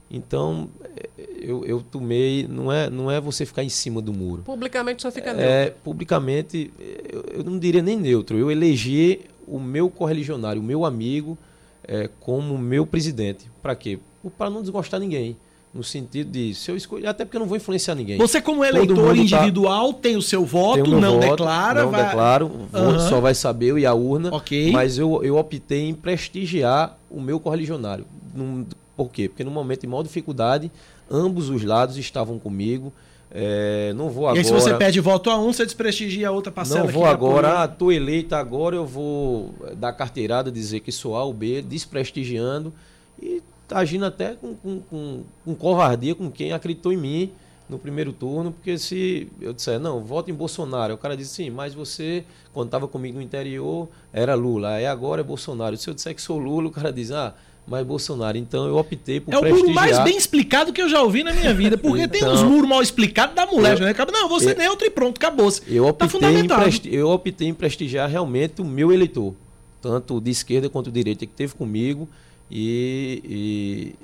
Então, 0.09 0.69
é, 0.95 1.09
eu, 1.41 1.65
eu 1.65 1.81
tomei. 1.81 2.47
Não 2.47 2.71
é, 2.71 2.89
não 2.89 3.11
é 3.11 3.19
você 3.19 3.45
ficar 3.45 3.63
em 3.63 3.69
cima 3.69 4.01
do 4.01 4.13
muro. 4.13 4.43
Publicamente 4.43 5.01
só 5.01 5.11
fica 5.11 5.33
neutro. 5.33 5.51
É, 5.51 5.69
publicamente, 5.83 6.71
eu, 7.09 7.25
eu 7.39 7.43
não 7.43 7.59
diria 7.59 7.81
nem 7.81 7.97
neutro. 7.97 8.37
Eu 8.37 8.49
elegi 8.49 9.21
o 9.45 9.59
meu 9.59 9.89
correligionário, 9.89 10.61
o 10.61 10.65
meu 10.65 10.85
amigo, 10.85 11.37
é, 11.83 12.09
como 12.19 12.57
meu 12.57 12.85
presidente. 12.85 13.49
Para 13.61 13.75
quê? 13.75 13.99
Para 14.37 14.49
não 14.49 14.61
desgostar 14.61 14.99
ninguém. 14.99 15.35
No 15.73 15.83
sentido 15.83 16.31
de, 16.31 16.55
se 16.55 16.71
eu 16.71 16.77
escolher, 16.77 17.07
até 17.07 17.23
porque 17.23 17.37
eu 17.37 17.41
não 17.41 17.47
vou 17.47 17.55
influenciar 17.57 17.93
ninguém. 17.93 18.17
Você, 18.17 18.41
como 18.41 18.63
eleitor 18.65 19.13
tá- 19.13 19.15
individual, 19.17 19.93
tem 19.93 20.15
o 20.17 20.21
seu 20.21 20.43
voto, 20.43 20.89
não 20.99 21.19
voto, 21.19 21.29
declara. 21.29 21.83
Não 21.83 21.91
vai... 21.91 22.05
declaro, 22.05 22.51
Aham. 22.73 22.99
só 23.09 23.19
vai 23.19 23.35
saber 23.35 23.67
eu 23.67 23.77
e 23.79 23.85
a 23.85 23.93
urna. 23.93 24.33
Ok. 24.33 24.71
Mas 24.71 24.97
eu, 24.97 25.23
eu 25.23 25.37
optei 25.37 25.87
em 25.89 25.93
prestigiar 25.93 26.97
o 27.11 27.21
meu 27.21 27.39
correligionário. 27.39 28.05
Num- 28.33 28.65
por 28.95 29.11
quê? 29.11 29.29
Porque 29.29 29.43
no 29.43 29.51
momento 29.51 29.81
de 29.81 29.87
maior 29.87 30.01
dificuldade, 30.01 30.71
ambos 31.11 31.49
os 31.49 31.63
lados 31.63 31.97
estavam 31.97 32.39
comigo. 32.39 32.91
É, 33.29 33.93
não 33.95 34.09
vou 34.09 34.23
E 34.23 34.27
agora. 34.27 34.39
aí, 34.39 34.45
se 34.45 34.51
você 34.53 34.73
pede 34.73 34.99
voto 35.01 35.29
a 35.29 35.37
um, 35.37 35.51
você 35.53 35.65
desprestigia 35.65 36.29
a 36.29 36.31
outra 36.31 36.51
parcela. 36.51 36.85
Não 36.85 36.87
vou 36.91 37.05
agora, 37.05 37.49
apoia. 37.49 37.63
ah, 37.63 37.67
tô 37.67 37.91
eleito 37.91 38.33
agora, 38.33 38.75
eu 38.77 38.85
vou 38.85 39.53
dar 39.75 39.91
carteirada, 39.93 40.49
dizer 40.49 40.79
que 40.79 40.91
sou 40.91 41.15
A 41.15 41.23
ou 41.23 41.33
B, 41.33 41.61
desprestigiando 41.61 42.73
e 43.21 43.43
agindo 43.71 44.05
até 44.05 44.33
com, 44.35 44.55
com, 44.55 44.79
com, 44.81 45.23
com 45.45 45.55
covardia 45.55 46.15
com 46.15 46.29
quem 46.31 46.53
acreditou 46.53 46.91
em 46.93 46.97
mim 46.97 47.31
no 47.69 47.77
primeiro 47.77 48.13
turno, 48.13 48.51
porque 48.53 48.77
se 48.77 49.27
eu 49.41 49.51
disser, 49.51 49.77
não, 49.79 50.01
voto 50.01 50.31
em 50.31 50.33
Bolsonaro, 50.33 50.93
o 50.93 50.97
cara 50.97 51.17
disse, 51.17 51.35
sim, 51.35 51.49
mas 51.49 51.73
você, 51.73 52.23
quando 52.53 52.67
estava 52.69 52.87
comigo 52.87 53.17
no 53.17 53.21
interior, 53.21 53.89
era 54.13 54.33
Lula, 54.35 54.69
aí 54.75 54.85
agora 54.85 55.19
é 55.19 55.23
Bolsonaro. 55.23 55.75
Se 55.75 55.89
eu 55.89 55.93
disser 55.93 56.15
que 56.15 56.21
sou 56.21 56.37
Lula, 56.37 56.67
o 56.69 56.71
cara 56.71 56.93
diz, 56.93 57.11
ah, 57.11 57.33
mas 57.67 57.85
Bolsonaro. 57.85 58.37
Então 58.37 58.65
eu 58.65 58.77
optei 58.77 59.19
por 59.19 59.33
É 59.33 59.37
o 59.37 59.43
muro 59.53 59.69
mais 59.73 59.99
bem 59.99 60.15
explicado 60.15 60.71
que 60.71 60.81
eu 60.81 60.87
já 60.87 61.01
ouvi 61.01 61.21
na 61.23 61.33
minha 61.33 61.53
vida. 61.53 61.77
Porque 61.77 62.07
tem 62.07 62.21
Então, 62.21 62.33
uns 62.33 62.41
muros 62.43 62.69
mal 62.69 62.81
explicados 62.81 63.35
da 63.35 63.45
mulher, 63.45 63.77
eu- 63.77 63.85
né? 63.85 63.93
Não, 64.13 64.29
você 64.29 64.53
eu- 64.53 64.57
neutro 64.57 64.87
e 64.87 64.89
pronto, 64.89 65.17
acabou-se. 65.17 65.61
Eu 65.67 65.91
Tá 65.91 66.05
em 66.05 66.09
fundamentado. 66.09 66.61
presti- 66.61 66.95
eu 66.95 67.09
optei 67.09 67.49
em 67.49 67.53
prestigiar 67.53 68.09
realmente 68.09 68.61
o 68.61 68.65
meu 68.65 68.93
eleitor, 68.93 69.33
tanto 69.81 70.21
de 70.21 70.31
esquerda 70.31 70.69
quanto 70.69 70.85
de 70.89 70.93
direita, 71.01 71.25
que 71.25 71.33
esteve 71.33 71.53
comigo 71.53 72.07
e, 72.49 73.95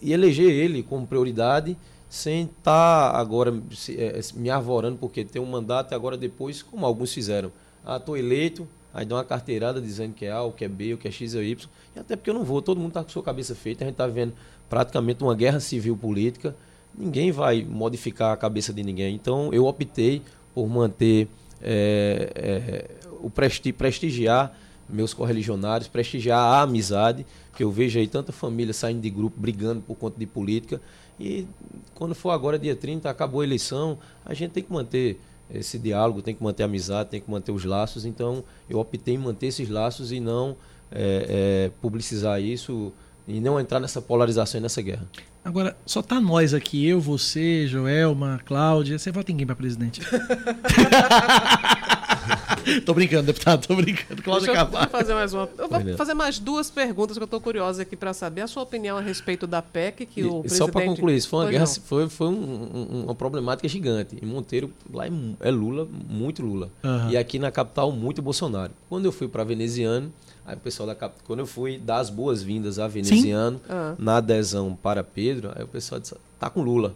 e, 0.00 0.08
e 0.08 0.12
eleger 0.12 0.50
ele 0.50 0.82
como 0.82 1.06
prioridade, 1.06 1.76
sem 2.08 2.44
estar 2.44 3.10
agora 3.16 3.52
se- 3.72 3.96
eh, 3.96 4.20
me 4.34 4.50
arvorando, 4.50 4.96
porque 4.98 5.24
tem 5.24 5.40
um 5.42 5.46
mandato 5.46 5.92
e 5.92 5.94
agora 5.94 6.16
depois, 6.16 6.62
como 6.62 6.86
alguns 6.86 7.12
fizeram. 7.12 7.50
Ah, 7.84 7.96
estou 7.96 8.16
eleito, 8.16 8.66
aí 8.92 9.04
dá 9.04 9.16
uma 9.16 9.24
carteirada 9.24 9.80
dizendo 9.80 10.14
que 10.14 10.24
é 10.24 10.32
A, 10.32 10.48
que 10.56 10.64
é 10.64 10.68
B, 10.68 10.94
o 10.94 10.98
que 10.98 11.08
é 11.08 11.10
X 11.10 11.34
ou 11.34 11.42
Y, 11.42 11.68
e 11.96 11.98
até 11.98 12.16
porque 12.16 12.30
eu 12.30 12.34
não 12.34 12.44
vou, 12.44 12.62
todo 12.62 12.78
mundo 12.78 12.88
está 12.88 13.02
com 13.02 13.10
sua 13.10 13.22
cabeça 13.22 13.54
feita, 13.54 13.84
a 13.84 13.86
gente 13.86 13.94
está 13.94 14.06
vendo 14.06 14.32
praticamente 14.70 15.22
uma 15.22 15.34
guerra 15.34 15.60
civil 15.60 15.96
política, 15.96 16.54
ninguém 16.96 17.32
vai 17.32 17.64
modificar 17.64 18.32
a 18.32 18.36
cabeça 18.36 18.72
de 18.72 18.82
ninguém. 18.82 19.14
Então 19.14 19.52
eu 19.52 19.66
optei 19.66 20.22
por 20.54 20.68
manter 20.68 21.26
eh, 21.60 22.30
eh, 22.34 22.90
o 23.20 23.28
presti 23.28 23.72
prestigiar 23.72 24.56
meus 24.88 25.14
correligionários, 25.14 25.88
prestigiar 25.88 26.38
a 26.38 26.62
amizade, 26.62 27.26
que 27.56 27.62
eu 27.62 27.70
vejo 27.70 27.98
aí 27.98 28.06
tanta 28.06 28.32
família 28.32 28.72
saindo 28.72 29.00
de 29.00 29.10
grupo, 29.10 29.38
brigando 29.38 29.80
por 29.80 29.96
conta 29.96 30.18
de 30.18 30.26
política. 30.26 30.80
E 31.18 31.46
quando 31.94 32.14
for 32.14 32.30
agora 32.30 32.58
dia 32.58 32.74
30, 32.74 33.08
acabou 33.08 33.40
a 33.40 33.44
eleição, 33.44 33.98
a 34.24 34.34
gente 34.34 34.50
tem 34.50 34.62
que 34.62 34.72
manter 34.72 35.20
esse 35.52 35.78
diálogo, 35.78 36.22
tem 36.22 36.34
que 36.34 36.42
manter 36.42 36.62
a 36.62 36.66
amizade, 36.66 37.10
tem 37.10 37.20
que 37.20 37.30
manter 37.30 37.52
os 37.52 37.64
laços. 37.64 38.04
Então 38.04 38.42
eu 38.68 38.78
optei 38.78 39.14
em 39.14 39.18
manter 39.18 39.46
esses 39.46 39.68
laços 39.68 40.10
e 40.12 40.20
não 40.20 40.56
eh, 40.90 41.26
eh, 41.28 41.70
publicizar 41.80 42.40
isso 42.40 42.92
e 43.26 43.40
não 43.40 43.58
entrar 43.58 43.80
nessa 43.80 44.02
polarização 44.02 44.58
e 44.58 44.62
nessa 44.62 44.82
guerra. 44.82 45.06
Agora, 45.44 45.76
só 45.84 46.00
tá 46.00 46.20
nós 46.20 46.54
aqui, 46.54 46.86
eu, 46.86 47.00
você, 47.00 47.66
Joelma, 47.66 48.40
Cláudia. 48.46 48.98
Você 48.98 49.12
vota 49.12 49.30
em 49.30 49.36
quem 49.36 49.46
pra 49.46 49.54
presidente? 49.54 50.00
tô 52.84 52.94
brincando, 52.94 53.24
deputado, 53.26 53.66
tô 53.66 53.74
brincando. 53.76 54.22
Cláudia 54.22 54.52
Deixa 54.52 54.62
eu 54.84 54.88
fazer 54.90 55.14
mais 55.14 55.32
uma. 55.34 55.48
Eu 55.58 55.68
vou 55.68 55.96
fazer 55.96 56.14
mais 56.14 56.38
duas 56.38 56.70
perguntas 56.70 57.16
que 57.16 57.22
eu 57.22 57.26
estou 57.26 57.40
curiosa 57.40 57.82
aqui 57.82 57.96
para 57.96 58.12
saber 58.12 58.42
a 58.42 58.46
sua 58.46 58.62
opinião 58.62 58.96
a 58.96 59.00
respeito 59.00 59.46
da 59.46 59.60
PEC 59.62 60.06
que 60.06 60.20
E- 60.20 60.24
o 60.24 60.40
presidente. 60.40 60.58
só 60.58 60.68
para 60.68 60.84
concluir, 60.84 61.16
isso 61.16 61.28
foi 61.28 61.38
uma 61.40 61.44
Pois 61.46 61.52
guerra, 61.52 61.66
não. 61.66 61.82
foi, 61.84 62.08
foi 62.08 62.26
um- 62.28 62.32
um- 62.32 63.04
uma 63.04 63.14
problemática 63.14 63.68
gigante. 63.68 64.16
Em 64.22 64.26
Monteiro, 64.26 64.72
lá 64.92 65.06
é, 65.06 65.10
é 65.40 65.50
Lula, 65.50 65.86
muito 66.08 66.42
Lula. 66.42 66.70
Aham. 66.82 67.10
E 67.10 67.16
aqui 67.16 67.38
na 67.38 67.50
capital, 67.50 67.90
muito 67.92 68.20
Bolsonaro. 68.22 68.72
Quando 68.88 69.04
eu 69.04 69.12
fui 69.12 69.28
para 69.28 69.44
Veneziano, 69.44 70.12
aí 70.46 70.56
o 70.56 70.60
pessoal 70.60 70.86
da 70.86 70.94
capital, 70.94 71.22
quando 71.26 71.40
eu 71.40 71.46
fui 71.46 71.78
dar 71.78 71.98
as 71.98 72.10
boas-vindas 72.10 72.78
a 72.78 72.88
Veneziano, 72.88 73.60
Ah. 73.68 73.94
na 73.98 74.16
adesão 74.18 74.76
para 74.80 75.02
Pedro, 75.04 75.52
aí 75.54 75.64
o 75.64 75.68
pessoal 75.68 76.00
disse, 76.00 76.14
tá 76.38 76.48
com 76.50 76.62
Lula. 76.62 76.94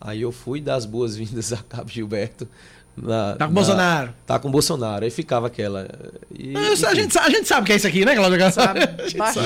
Aí 0.00 0.20
eu 0.20 0.30
fui 0.32 0.60
dar 0.60 0.74
as 0.74 0.84
boas-vindas 0.84 1.52
a 1.52 1.56
Cabo 1.58 1.88
Gilberto. 1.90 2.46
Na- 2.96 3.32
Tá 3.32 3.46
com 3.46 3.52
na- 3.52 3.54
Bolsonaro. 3.60 4.14
Tá 4.26 4.38
com 4.38 4.50
Bolsonaro. 4.50 5.04
Aí 5.04 5.10
ficava 5.10 5.46
aquela. 5.48 5.88
e- 6.36 6.54
Ah, 6.56 6.60
A 6.60 6.72
enfim. 6.72 6.94
gente, 7.02 7.18
a 7.18 7.28
gente 7.30 7.48
sabe 7.48 7.62
o 7.62 7.64
que 7.66 7.72
é 7.72 7.76
isso 7.76 7.86
aqui, 7.86 8.04
né? 8.04 8.12
A 8.16 8.50
sabe. 8.52 8.80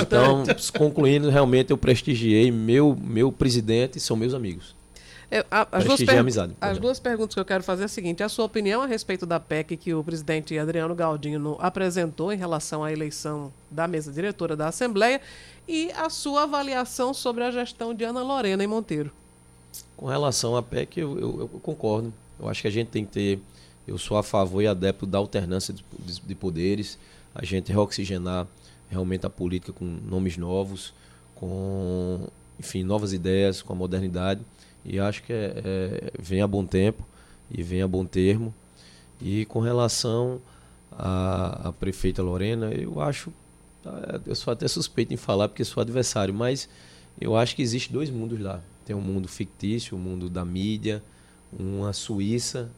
Então, 0.01 0.43
concluindo, 0.77 1.29
realmente 1.29 1.71
eu 1.71 1.77
prestigiei 1.77 2.51
meu, 2.51 2.97
meu 3.01 3.31
presidente 3.31 3.97
e 3.97 4.01
são 4.01 4.15
meus 4.15 4.33
amigos. 4.33 4.75
Eu- 5.31 5.45
a- 5.51 5.67
as 5.71 5.83
duas, 5.83 5.99
a 6.09 6.19
amizade, 6.19 6.53
as 6.59 6.69
exemplo. 6.71 6.81
duas 6.87 6.99
perguntas 6.99 7.35
que 7.35 7.39
eu 7.39 7.45
quero 7.45 7.63
fazer 7.63 7.83
é 7.83 7.85
a 7.85 7.87
seguinte: 7.87 8.23
a 8.23 8.29
sua 8.29 8.45
opinião 8.45 8.81
a 8.81 8.87
respeito 8.87 9.27
da 9.27 9.39
PEC 9.39 9.77
que 9.77 9.93
o 9.93 10.03
presidente 10.03 10.57
Adriano 10.57 10.95
Galdino 10.95 11.55
apresentou 11.59 12.33
em 12.33 12.37
relação 12.37 12.83
à 12.83 12.91
eleição 12.91 13.53
da 13.69 13.87
mesa 13.87 14.11
diretora 14.11 14.55
da 14.55 14.69
Assembleia 14.69 15.21
e 15.67 15.91
a 15.91 16.09
sua 16.09 16.43
avaliação 16.43 17.13
sobre 17.13 17.43
a 17.43 17.51
gestão 17.51 17.93
de 17.93 18.03
Ana 18.03 18.23
Lorena 18.23 18.63
em 18.63 18.67
Monteiro. 18.67 19.11
Com 19.95 20.07
relação 20.07 20.55
à 20.57 20.63
PEC, 20.63 20.99
eu, 20.99 21.19
eu- 21.19 21.39
eu 21.41 21.59
concordo. 21.61 22.11
Eu 22.39 22.47
acho 22.47 22.61
que 22.61 22.67
a 22.67 22.71
gente 22.71 22.87
tem 22.87 23.05
que 23.05 23.11
ter. 23.11 23.39
Eu 23.87 23.97
sou 23.97 24.17
a 24.17 24.23
favor 24.23 24.61
e 24.61 24.67
adepto 24.67 25.05
da 25.05 25.17
alternância 25.17 25.73
de, 25.73 25.83
de- 25.99 26.21
de 26.21 26.35
poderes, 26.35 26.97
a 27.33 27.43
gente 27.43 27.71
reoxigenar 27.71 28.47
realmente 28.89 29.25
a 29.25 29.29
política 29.29 29.73
com 29.73 29.85
nomes 29.85 30.37
novos, 30.37 30.93
com 31.35 32.27
enfim, 32.59 32.83
novas 32.83 33.13
ideias, 33.13 33.61
com 33.61 33.73
a 33.73 33.75
modernidade. 33.75 34.41
E 34.85 34.99
acho 34.99 35.23
que 35.23 35.33
é, 35.33 35.53
é, 35.63 36.11
vem 36.19 36.41
a 36.41 36.47
bom 36.47 36.65
tempo 36.65 37.05
e 37.49 37.63
vem 37.63 37.81
a 37.81 37.87
bom 37.87 38.05
termo. 38.05 38.53
E 39.21 39.45
com 39.45 39.59
relação 39.59 40.41
à, 40.91 41.73
prefeita 41.79 42.21
Lorena, 42.21 42.71
eu 42.71 43.01
acho. 43.01 43.31
Eu 44.25 44.35
sou 44.35 44.51
até 44.51 44.67
suspeito 44.67 45.13
em 45.13 45.17
falar 45.17 45.47
porque 45.47 45.63
sou 45.63 45.81
adversário, 45.81 46.33
mas 46.33 46.69
eu 47.19 47.35
acho 47.35 47.55
que 47.55 47.61
existe 47.61 47.91
dois 47.91 48.09
mundos 48.09 48.39
lá. 48.39 48.61
Tem 48.85 48.95
um 48.95 49.01
mundo 49.01 49.27
fictício, 49.27 49.95
o 49.95 49.99
um 49.99 50.03
mundo 50.03 50.29
da 50.29 50.43
mídia, 50.43 51.01
uma 51.57 51.93
Suíça 51.93 52.69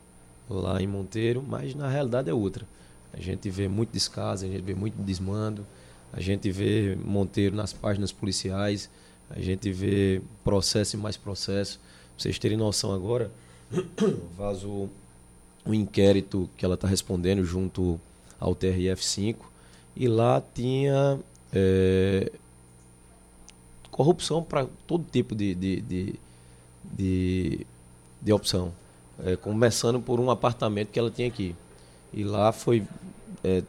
lá 0.49 0.81
em 0.81 0.87
Monteiro, 0.87 1.43
mas 1.47 1.73
na 1.75 1.89
realidade 1.89 2.29
é 2.29 2.33
outra. 2.33 2.65
A 3.13 3.19
gente 3.19 3.49
vê 3.49 3.67
muito 3.67 3.91
descaso, 3.91 4.45
a 4.45 4.47
gente 4.47 4.61
vê 4.61 4.73
muito 4.73 4.95
desmando, 5.01 5.65
a 6.13 6.21
gente 6.21 6.49
vê 6.51 6.97
Monteiro 7.03 7.55
nas 7.55 7.73
páginas 7.73 8.11
policiais, 8.11 8.89
a 9.29 9.39
gente 9.39 9.71
vê 9.71 10.21
processo 10.43 10.95
e 10.95 10.99
mais 10.99 11.17
processo. 11.17 11.79
Pra 11.79 12.23
vocês 12.23 12.39
terem 12.39 12.57
noção 12.57 12.93
agora, 12.93 13.31
vazou 14.37 14.89
um 15.65 15.73
inquérito 15.73 16.49
que 16.57 16.65
ela 16.65 16.75
está 16.75 16.87
respondendo 16.87 17.43
junto 17.43 17.99
ao 18.39 18.55
TRF5 18.55 19.37
e 19.95 20.07
lá 20.07 20.41
tinha 20.53 21.19
é, 21.53 22.31
corrupção 23.89 24.41
para 24.41 24.65
todo 24.87 25.05
tipo 25.11 25.35
de, 25.35 25.53
de, 25.53 25.81
de, 25.81 26.15
de, 26.83 27.67
de 28.21 28.31
opção. 28.31 28.73
É, 29.23 29.35
começando 29.35 29.99
por 29.99 30.19
um 30.19 30.31
apartamento 30.31 30.89
que 30.89 30.99
ela 30.99 31.11
tinha 31.11 31.27
aqui. 31.27 31.55
E 32.13 32.23
lá 32.23 32.51
foi, 32.51 32.85
é, 33.43 33.63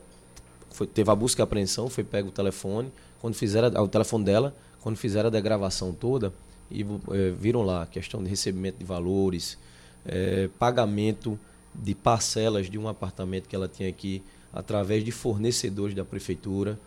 foi 0.70 0.86
teve 0.86 1.10
a 1.10 1.14
busca 1.14 1.42
e 1.42 1.44
apreensão, 1.44 1.88
foi 1.88 2.04
pego 2.04 2.28
o 2.28 2.32
telefone, 2.32 2.90
quando 3.20 3.34
fizeram 3.34 3.68
o 3.82 3.88
telefone 3.88 4.24
dela, 4.24 4.54
quando 4.80 4.96
fizeram 4.96 5.28
a 5.28 5.30
degravação 5.30 5.92
toda, 5.92 6.32
e 6.70 6.82
é, 6.82 7.30
viram 7.30 7.62
lá 7.62 7.86
questão 7.86 8.22
de 8.22 8.28
recebimento 8.28 8.78
de 8.78 8.84
valores, 8.84 9.58
é, 10.04 10.48
pagamento 10.58 11.38
de 11.74 11.94
parcelas 11.94 12.68
de 12.68 12.78
um 12.78 12.88
apartamento 12.88 13.48
que 13.48 13.54
ela 13.54 13.68
tinha 13.68 13.88
aqui 13.88 14.22
através 14.52 15.04
de 15.04 15.10
fornecedores 15.10 15.94
da 15.94 16.04
prefeitura. 16.04 16.78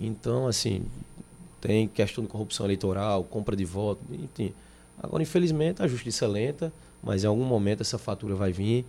Então, 0.00 0.46
assim, 0.46 0.84
tem 1.60 1.86
questão 1.86 2.24
de 2.24 2.30
corrupção 2.30 2.66
eleitoral, 2.66 3.24
compra 3.24 3.54
de 3.54 3.64
voto, 3.64 4.00
enfim. 4.12 4.52
Agora, 5.02 5.22
infelizmente, 5.22 5.82
a 5.82 5.88
justiça 5.88 6.24
é 6.24 6.28
lenta, 6.28 6.72
mas 7.02 7.24
em 7.24 7.26
algum 7.26 7.44
momento 7.44 7.80
essa 7.80 7.98
fatura 7.98 8.34
vai 8.34 8.52
vir, 8.52 8.84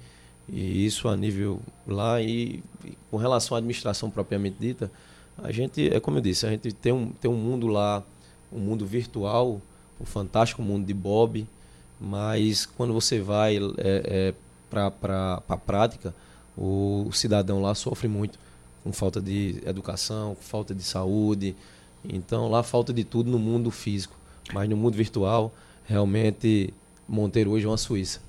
e 0.47 0.85
isso 0.85 1.07
a 1.07 1.15
nível 1.15 1.59
lá. 1.87 2.21
E, 2.21 2.63
e 2.85 2.97
com 3.09 3.17
relação 3.17 3.55
à 3.55 3.57
administração 3.59 4.09
propriamente 4.09 4.57
dita, 4.59 4.91
a 5.37 5.51
gente, 5.51 5.93
é 5.93 5.99
como 5.99 6.17
eu 6.17 6.21
disse, 6.21 6.45
a 6.45 6.49
gente 6.49 6.71
tem 6.73 6.91
um, 6.91 7.09
tem 7.09 7.29
um 7.29 7.35
mundo 7.35 7.67
lá, 7.67 8.03
um 8.51 8.59
mundo 8.59 8.85
virtual, 8.85 9.61
o 9.99 10.03
um 10.03 10.05
fantástico 10.05 10.61
mundo 10.61 10.85
de 10.85 10.93
Bob, 10.93 11.47
mas 11.99 12.65
quando 12.65 12.93
você 12.93 13.19
vai 13.19 13.57
é, 13.57 13.61
é, 13.77 14.33
para 14.69 15.41
a 15.47 15.57
prática, 15.57 16.13
o 16.57 17.09
cidadão 17.11 17.61
lá 17.61 17.73
sofre 17.73 18.07
muito 18.07 18.37
com 18.83 18.91
falta 18.91 19.21
de 19.21 19.61
educação, 19.65 20.35
com 20.35 20.41
falta 20.41 20.75
de 20.75 20.83
saúde. 20.83 21.55
Então 22.03 22.49
lá 22.49 22.61
falta 22.61 22.91
de 22.91 23.03
tudo 23.03 23.31
no 23.31 23.39
mundo 23.39 23.71
físico, 23.71 24.15
mas 24.53 24.69
no 24.69 24.75
mundo 24.75 24.95
virtual, 24.95 25.53
realmente 25.85 26.73
Monteiro 27.07 27.51
hoje 27.51 27.65
é 27.65 27.69
uma 27.69 27.77
Suíça. 27.77 28.19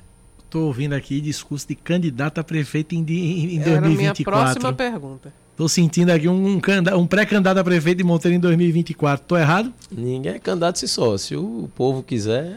Estou 0.45 0.67
ouvindo 0.67 0.95
aqui 0.95 1.21
discurso 1.21 1.67
de 1.67 1.75
candidato 1.75 2.39
a 2.39 2.45
prefeito 2.45 2.95
em, 2.95 3.05
em, 3.09 3.57
em 3.57 3.61
Era 3.61 3.81
2024. 3.81 3.97
minha 3.97 4.15
próxima 4.25 4.73
pergunta. 4.73 5.33
Estou 5.51 5.69
sentindo 5.69 6.11
aqui 6.11 6.29
um, 6.29 6.57
um, 6.57 6.61
um 6.99 7.07
pré-candidato 7.07 7.59
a 7.59 7.65
prefeito 7.65 7.99
de 7.99 8.05
Monteiro 8.05 8.37
em 8.37 8.41
2024. 8.41 9.23
Estou 9.23 9.39
errado? 9.39 9.73
Ninguém 9.91 10.33
é 10.33 10.39
candidato 10.39 10.79
se 10.79 10.89
só. 10.89 11.17
Se 11.17 11.37
o 11.37 11.71
povo 11.77 12.03
quiser, 12.03 12.57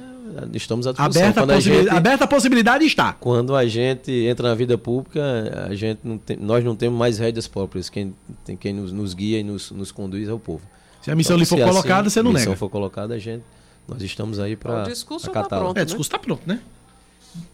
estamos 0.54 0.88
à 0.88 0.92
disposição. 0.92 1.24
Aberta, 1.24 1.42
a, 1.42 1.48
possibilidade, 1.48 1.84
gente, 1.84 1.90
aberta 1.96 2.24
a 2.24 2.28
possibilidade 2.28 2.86
está. 2.86 3.14
Quando 3.14 3.56
a 3.56 3.66
gente 3.68 4.12
entra 4.12 4.50
na 4.50 4.56
vida 4.56 4.78
pública, 4.78 5.68
a 5.70 5.76
gente 5.76 6.00
não 6.04 6.18
tem, 6.18 6.38
nós 6.38 6.64
não 6.64 6.76
temos 6.76 6.98
mais 6.98 7.20
rédeas 7.20 7.48
próprias. 7.48 7.90
Quem, 7.90 8.14
tem, 8.44 8.56
quem 8.56 8.74
nos, 8.74 8.92
nos 8.92 9.14
guia 9.14 9.40
e 9.40 9.44
nos, 9.44 9.72
nos 9.72 9.92
conduz 9.92 10.28
é 10.28 10.34
o 10.34 10.40
povo. 10.40 10.62
Se 11.02 11.12
a 11.12 11.16
missão 11.16 11.36
então, 11.36 11.58
lhe 11.58 11.64
for 11.64 11.70
colocada, 11.70 12.08
assim, 12.08 12.16
você 12.16 12.24
não 12.24 12.32
nega. 12.32 12.40
Se 12.40 12.48
a 12.48 12.52
missão 12.52 12.60
for 12.60 12.70
colocada, 12.70 13.14
a 13.14 13.20
gente, 13.20 13.44
nós 13.88 14.02
estamos 14.02 14.40
aí 14.40 14.56
para. 14.56 14.84
O 14.84 14.84
discurso 14.84 15.28
está 15.28 15.44
pronto. 15.44 15.78
É, 15.78 15.82
o 15.82 15.86
discurso 15.86 16.08
está 16.08 16.20
pronto, 16.20 16.42
né? 16.46 16.62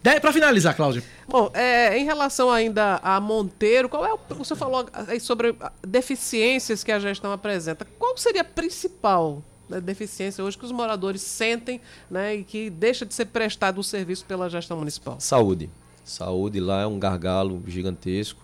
Para 0.02 0.32
finalizar, 0.32 0.74
Cláudio. 0.74 1.02
Bom, 1.28 1.50
é, 1.52 1.98
em 1.98 2.04
relação 2.04 2.50
ainda 2.50 2.96
a 3.02 3.20
Monteiro, 3.20 3.88
qual 3.88 4.04
é 4.04 4.12
o, 4.12 4.18
você 4.34 4.54
falou 4.54 4.86
aí 4.92 5.20
sobre 5.20 5.54
deficiências 5.86 6.82
que 6.82 6.90
a 6.90 6.98
gestão 6.98 7.32
apresenta. 7.32 7.86
Qual 7.98 8.16
seria 8.16 8.40
a 8.40 8.44
principal 8.44 9.42
né, 9.68 9.80
deficiência 9.80 10.42
hoje 10.42 10.56
que 10.56 10.64
os 10.64 10.72
moradores 10.72 11.22
sentem 11.22 11.80
né, 12.10 12.36
e 12.36 12.44
que 12.44 12.70
deixa 12.70 13.04
de 13.04 13.14
ser 13.14 13.26
prestado 13.26 13.78
o 13.78 13.84
serviço 13.84 14.24
pela 14.24 14.48
gestão 14.48 14.78
municipal? 14.78 15.16
Saúde. 15.20 15.68
Saúde 16.04 16.60
lá 16.60 16.82
é 16.82 16.86
um 16.86 16.98
gargalo 16.98 17.62
gigantesco. 17.66 18.40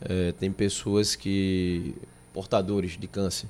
É, 0.00 0.32
tem 0.32 0.52
pessoas 0.52 1.16
que 1.16 1.94
portadores 2.32 2.98
de 2.98 3.06
câncer 3.06 3.48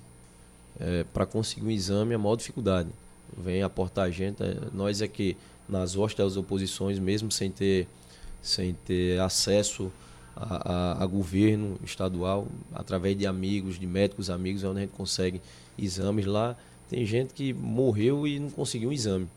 é, 0.78 1.04
para 1.12 1.26
conseguir 1.26 1.66
um 1.66 1.70
exame 1.70 2.12
é 2.12 2.16
a 2.16 2.18
maior 2.18 2.36
dificuldade. 2.36 2.88
Vem 3.36 3.62
aportar 3.62 4.06
a 4.06 4.10
gente, 4.10 4.42
é, 4.42 4.56
nós 4.72 5.02
é 5.02 5.08
que 5.08 5.36
nas 5.68 5.96
hostes 5.96 6.24
das 6.24 6.36
oposições, 6.36 6.98
mesmo 6.98 7.30
sem 7.30 7.50
ter, 7.50 7.86
sem 8.40 8.74
ter 8.74 9.20
acesso 9.20 9.92
a, 10.34 10.72
a, 10.72 11.02
a, 11.02 11.06
governo 11.06 11.78
estadual, 11.84 12.46
através 12.74 13.16
de 13.16 13.26
amigos, 13.26 13.78
de 13.78 13.86
médicos 13.86 14.30
amigos, 14.30 14.62
é 14.62 14.68
onde 14.68 14.78
a 14.78 14.82
gente 14.82 14.92
consegue 14.92 15.40
exames 15.78 16.24
lá. 16.26 16.56
Tem 16.88 17.04
gente 17.04 17.34
que 17.34 17.52
morreu 17.52 18.26
e 18.26 18.38
não 18.38 18.50
conseguiu 18.50 18.90
um 18.90 18.92
exame 18.92 19.28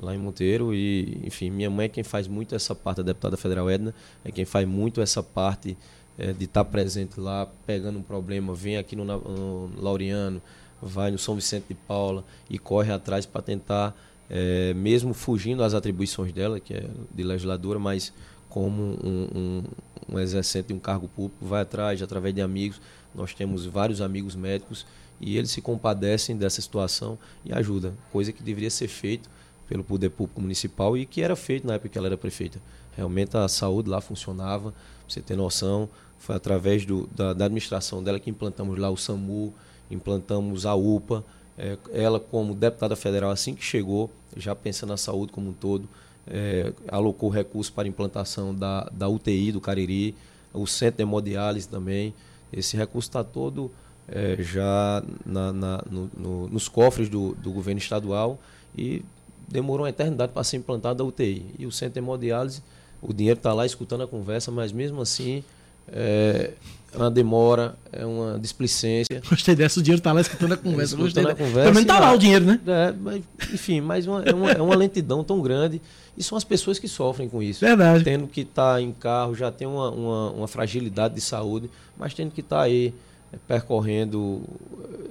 lá 0.00 0.14
em 0.14 0.18
Monteiro 0.18 0.74
e, 0.74 1.20
enfim, 1.24 1.50
minha 1.50 1.70
mãe 1.70 1.86
é 1.86 1.88
quem 1.88 2.04
faz 2.04 2.26
muito 2.26 2.54
essa 2.54 2.74
parte, 2.74 3.00
a 3.00 3.04
deputada 3.04 3.36
federal 3.36 3.70
Edna, 3.70 3.94
é 4.24 4.30
quem 4.30 4.44
faz 4.44 4.66
muito 4.66 5.00
essa 5.00 5.22
parte 5.22 5.76
é, 6.18 6.32
de 6.32 6.44
estar 6.44 6.64
tá 6.64 6.70
presente 6.70 7.18
lá, 7.18 7.46
pegando 7.66 7.98
um 7.98 8.02
problema, 8.02 8.54
vem 8.54 8.76
aqui 8.76 8.96
no, 8.96 9.04
no 9.04 9.70
Laureano, 9.80 10.40
vai 10.82 11.10
no 11.10 11.18
São 11.18 11.34
Vicente 11.34 11.66
de 11.68 11.74
Paula 11.74 12.24
e 12.50 12.58
corre 12.58 12.92
atrás 12.92 13.24
para 13.24 13.40
tentar 13.40 13.96
é, 14.28 14.74
mesmo 14.74 15.14
fugindo 15.14 15.58
das 15.58 15.74
atribuições 15.74 16.32
dela, 16.32 16.58
que 16.58 16.74
é 16.74 16.88
de 17.14 17.22
legisladora, 17.22 17.78
mas 17.78 18.12
como 18.48 18.82
um, 18.82 19.28
um, 19.34 19.62
um 20.10 20.18
exercente 20.18 20.68
de 20.68 20.74
um 20.74 20.78
cargo 20.78 21.08
público, 21.08 21.44
vai 21.44 21.62
atrás, 21.62 22.02
através 22.02 22.34
de 22.34 22.42
amigos. 22.42 22.80
Nós 23.14 23.32
temos 23.32 23.64
vários 23.64 24.00
amigos 24.00 24.34
médicos 24.34 24.86
e 25.20 25.36
eles 25.36 25.50
se 25.50 25.60
compadecem 25.60 26.36
dessa 26.36 26.60
situação 26.60 27.18
e 27.44 27.52
ajudam, 27.52 27.94
coisa 28.10 28.32
que 28.32 28.42
deveria 28.42 28.70
ser 28.70 28.88
feito 28.88 29.30
pelo 29.68 29.84
poder 29.84 30.10
público 30.10 30.40
municipal 30.40 30.96
e 30.96 31.06
que 31.06 31.22
era 31.22 31.36
feito 31.36 31.66
na 31.66 31.74
época 31.74 31.88
que 31.88 31.96
ela 31.96 32.08
era 32.08 32.18
prefeita. 32.18 32.60
Realmente 32.96 33.36
a 33.36 33.48
saúde 33.48 33.88
lá 33.88 34.00
funcionava, 34.00 34.72
pra 34.72 34.80
você 35.08 35.20
ter 35.20 35.36
noção, 35.36 35.88
foi 36.18 36.36
através 36.36 36.84
do, 36.84 37.06
da, 37.08 37.32
da 37.32 37.46
administração 37.46 38.02
dela 38.02 38.20
que 38.20 38.28
implantamos 38.28 38.78
lá 38.78 38.90
o 38.90 38.96
SAMU, 38.96 39.54
implantamos 39.92 40.66
a 40.66 40.74
UPA, 40.74 41.24
é, 41.58 41.76
ela, 41.92 42.18
como 42.18 42.54
deputada 42.54 42.96
federal, 42.96 43.30
assim 43.30 43.54
que 43.54 43.64
chegou, 43.64 44.10
já 44.36 44.54
pensando 44.54 44.90
na 44.90 44.96
saúde 44.96 45.32
como 45.32 45.50
um 45.50 45.52
todo, 45.52 45.88
é, 46.26 46.72
alocou 46.88 47.28
recursos 47.28 47.70
para 47.70 47.86
implantação 47.86 48.54
da, 48.54 48.88
da 48.92 49.08
UTI 49.08 49.52
do 49.52 49.60
Cariri, 49.60 50.14
o 50.52 50.66
centro 50.66 50.98
de 50.98 51.02
hemodiálise 51.02 51.68
também. 51.68 52.14
Esse 52.52 52.76
recurso 52.76 53.08
está 53.08 53.24
todo 53.24 53.70
é, 54.08 54.36
já 54.40 55.02
na, 55.24 55.52
na, 55.52 55.82
no, 55.90 56.10
no, 56.16 56.48
nos 56.48 56.68
cofres 56.68 57.08
do, 57.08 57.34
do 57.34 57.50
governo 57.50 57.78
estadual 57.78 58.38
e 58.76 59.02
demorou 59.48 59.84
uma 59.84 59.90
eternidade 59.90 60.32
para 60.32 60.44
ser 60.44 60.56
implantada 60.58 61.02
a 61.02 61.06
UTI. 61.06 61.46
E 61.58 61.66
o 61.66 61.72
centro 61.72 61.94
de 61.94 61.98
hemodiálise, 62.00 62.62
o 63.00 63.12
dinheiro 63.12 63.38
está 63.38 63.52
lá 63.52 63.66
escutando 63.66 64.02
a 64.02 64.06
conversa, 64.06 64.50
mas 64.50 64.72
mesmo 64.72 65.00
assim 65.00 65.42
é, 65.88 66.52
é 66.94 66.98
uma 66.98 67.10
demora, 67.10 67.74
é 67.90 68.04
uma 68.04 68.38
displicência. 68.38 69.22
Gostei 69.28 69.54
dessa, 69.54 69.80
o 69.80 69.82
dinheiro 69.82 69.98
está 69.98 70.12
lá 70.12 70.20
escutando 70.20 70.52
a 70.52 70.56
conversa. 70.58 70.94
Escutando 70.94 71.28
a 71.28 71.34
conversa. 71.34 71.68
Também 71.70 71.82
está 71.82 71.98
lá 71.98 72.12
o 72.12 72.18
dinheiro, 72.18 72.44
né? 72.44 72.60
É, 72.66 72.92
mas, 72.92 73.22
enfim, 73.52 73.80
mas 73.80 74.06
uma, 74.06 74.22
é, 74.22 74.34
uma, 74.34 74.50
é 74.52 74.60
uma 74.60 74.76
lentidão 74.76 75.24
tão 75.24 75.40
grande. 75.40 75.80
E 76.16 76.22
são 76.22 76.36
as 76.36 76.44
pessoas 76.44 76.78
que 76.78 76.86
sofrem 76.86 77.28
com 77.28 77.42
isso. 77.42 77.64
Verdade. 77.64 78.04
Tendo 78.04 78.26
que 78.26 78.42
estar 78.42 78.74
tá 78.74 78.82
em 78.82 78.92
carro, 78.92 79.34
já 79.34 79.50
tem 79.50 79.66
uma, 79.66 79.90
uma, 79.90 80.30
uma, 80.32 80.48
fragilidade 80.48 81.14
de 81.14 81.22
saúde, 81.22 81.70
mas 81.96 82.12
tendo 82.12 82.30
que 82.30 82.42
estar 82.42 82.58
tá 82.58 82.62
aí 82.64 82.92
é, 83.32 83.38
percorrendo 83.48 84.42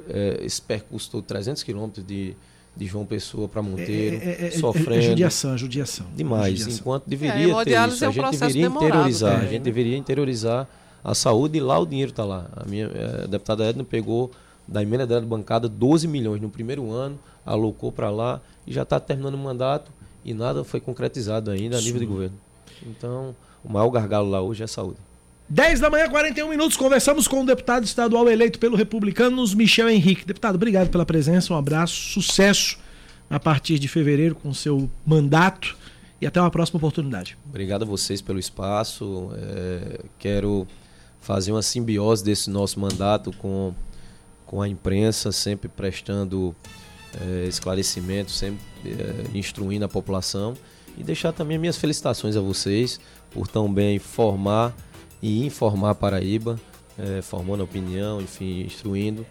é, 0.07 0.39
esse 0.43 0.61
percurso 0.61 1.09
todo, 1.09 1.23
300 1.23 1.63
quilômetros 1.63 2.05
de, 2.05 2.35
de 2.77 2.85
João 2.85 3.07
Pessoa 3.07 3.47
para 3.47 3.63
Monteiro, 3.63 4.17
é, 4.21 4.47
é, 4.47 4.51
sofrendo. 4.51 4.93
É 4.93 5.01
judiação, 5.01 5.57
judiação. 5.57 6.05
Demais. 6.15 6.59
Judiação. 6.59 6.79
Enquanto 6.79 7.07
deveria 7.07 7.55
ter 7.65 7.71
isso. 7.87 8.05
a 8.05 8.09
gente 8.11 8.39
deveria 8.39 8.67
interiorizar. 8.67 9.39
A 9.39 9.45
gente 9.47 9.61
deveria 9.63 9.97
interiorizar 9.97 10.67
a 11.03 11.15
saúde 11.15 11.57
e 11.57 11.61
lá 11.61 11.79
o 11.79 11.85
dinheiro 11.85 12.11
está 12.11 12.23
lá. 12.23 12.47
A 12.55 12.65
minha 12.65 12.87
a 13.23 13.27
deputada 13.27 13.63
Edna 13.63 13.83
pegou 13.83 14.31
da 14.67 14.81
emenda 14.81 15.05
dela 15.05 15.21
de 15.21 15.27
bancada 15.27 15.67
12 15.67 16.07
milhões 16.07 16.41
no 16.41 16.49
primeiro 16.49 16.91
ano, 16.91 17.19
alocou 17.45 17.91
para 17.91 18.09
lá 18.09 18.41
e 18.65 18.73
já 18.73 18.83
está 18.83 18.99
terminando 18.99 19.35
o 19.35 19.37
mandato 19.37 19.91
e 20.23 20.33
nada 20.33 20.63
foi 20.63 20.79
concretizado 20.79 21.51
ainda 21.51 21.77
a 21.77 21.81
nível 21.81 21.99
de 21.99 22.05
governo. 22.05 22.37
Então, 22.85 23.35
o 23.63 23.71
maior 23.71 23.89
gargalo 23.89 24.29
lá 24.29 24.41
hoje 24.41 24.61
é 24.61 24.65
a 24.65 24.67
saúde. 24.67 24.97
10 25.49 25.81
da 25.81 25.89
manhã, 25.89 26.09
41 26.09 26.47
minutos, 26.47 26.77
conversamos 26.77 27.27
com 27.27 27.41
o 27.41 27.45
deputado 27.45 27.83
estadual 27.83 28.29
eleito 28.29 28.57
pelo 28.57 28.77
Republicanos, 28.77 29.53
Michel 29.53 29.89
Henrique. 29.89 30.25
Deputado, 30.25 30.55
obrigado 30.55 30.89
pela 30.89 31.05
presença, 31.05 31.53
um 31.53 31.57
abraço, 31.57 31.93
sucesso 31.93 32.79
a 33.29 33.39
partir 33.39 33.77
de 33.77 33.87
fevereiro 33.89 34.35
com 34.35 34.53
seu 34.53 34.89
mandato 35.05 35.75
e 36.21 36.27
até 36.27 36.39
uma 36.39 36.51
próxima 36.51 36.77
oportunidade. 36.77 37.37
Obrigado 37.49 37.83
a 37.83 37.85
vocês 37.85 38.21
pelo 38.21 38.39
espaço. 38.39 39.31
É, 39.35 39.99
quero 40.17 40.65
fazer 41.21 41.51
uma 41.51 41.61
simbiose 41.61 42.23
desse 42.23 42.49
nosso 42.49 42.79
mandato 42.79 43.31
com, 43.37 43.73
com 44.45 44.61
a 44.61 44.67
imprensa, 44.67 45.31
sempre 45.31 45.69
prestando 45.69 46.53
é, 47.21 47.45
esclarecimento, 47.47 48.31
sempre 48.31 48.59
é, 48.85 49.37
instruindo 49.37 49.85
a 49.85 49.87
população 49.87 50.55
e 50.97 51.03
deixar 51.03 51.31
também 51.31 51.57
minhas 51.57 51.77
felicitações 51.77 52.35
a 52.35 52.41
vocês 52.41 52.99
por 53.29 53.47
tão 53.47 53.71
bem 53.71 53.99
formar 53.99 54.75
e 55.21 55.45
informar 55.45 55.91
a 55.91 55.95
Paraíba, 55.95 56.59
é, 56.97 57.21
formando 57.21 57.63
opinião, 57.63 58.19
enfim, 58.19 58.61
instruindo 58.61 59.25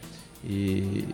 e, 0.45 1.05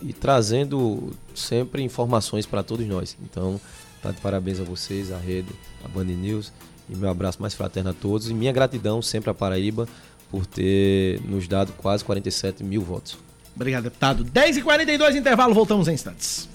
e 0.00 0.12
trazendo 0.12 1.10
sempre 1.34 1.82
informações 1.82 2.46
para 2.46 2.62
todos 2.62 2.86
nós. 2.86 3.16
Então, 3.22 3.60
tá 4.00 4.12
de 4.12 4.20
parabéns 4.20 4.60
a 4.60 4.64
vocês, 4.64 5.10
a 5.10 5.18
rede, 5.18 5.52
a 5.84 5.88
Band 5.88 6.04
News 6.04 6.52
e 6.92 6.96
meu 6.96 7.10
abraço 7.10 7.40
mais 7.40 7.54
fraterno 7.54 7.90
a 7.90 7.92
todos 7.92 8.28
e 8.28 8.34
minha 8.34 8.52
gratidão 8.52 9.00
sempre 9.00 9.30
à 9.30 9.34
Paraíba 9.34 9.88
por 10.30 10.46
ter 10.46 11.20
nos 11.22 11.48
dado 11.48 11.72
quase 11.72 12.04
47 12.04 12.62
mil 12.62 12.82
votos. 12.82 13.18
Obrigado, 13.54 13.84
deputado. 13.84 14.24
10h42, 14.24 15.16
intervalo, 15.16 15.52
voltamos 15.52 15.88
em 15.88 15.92
instantes. 15.92 16.48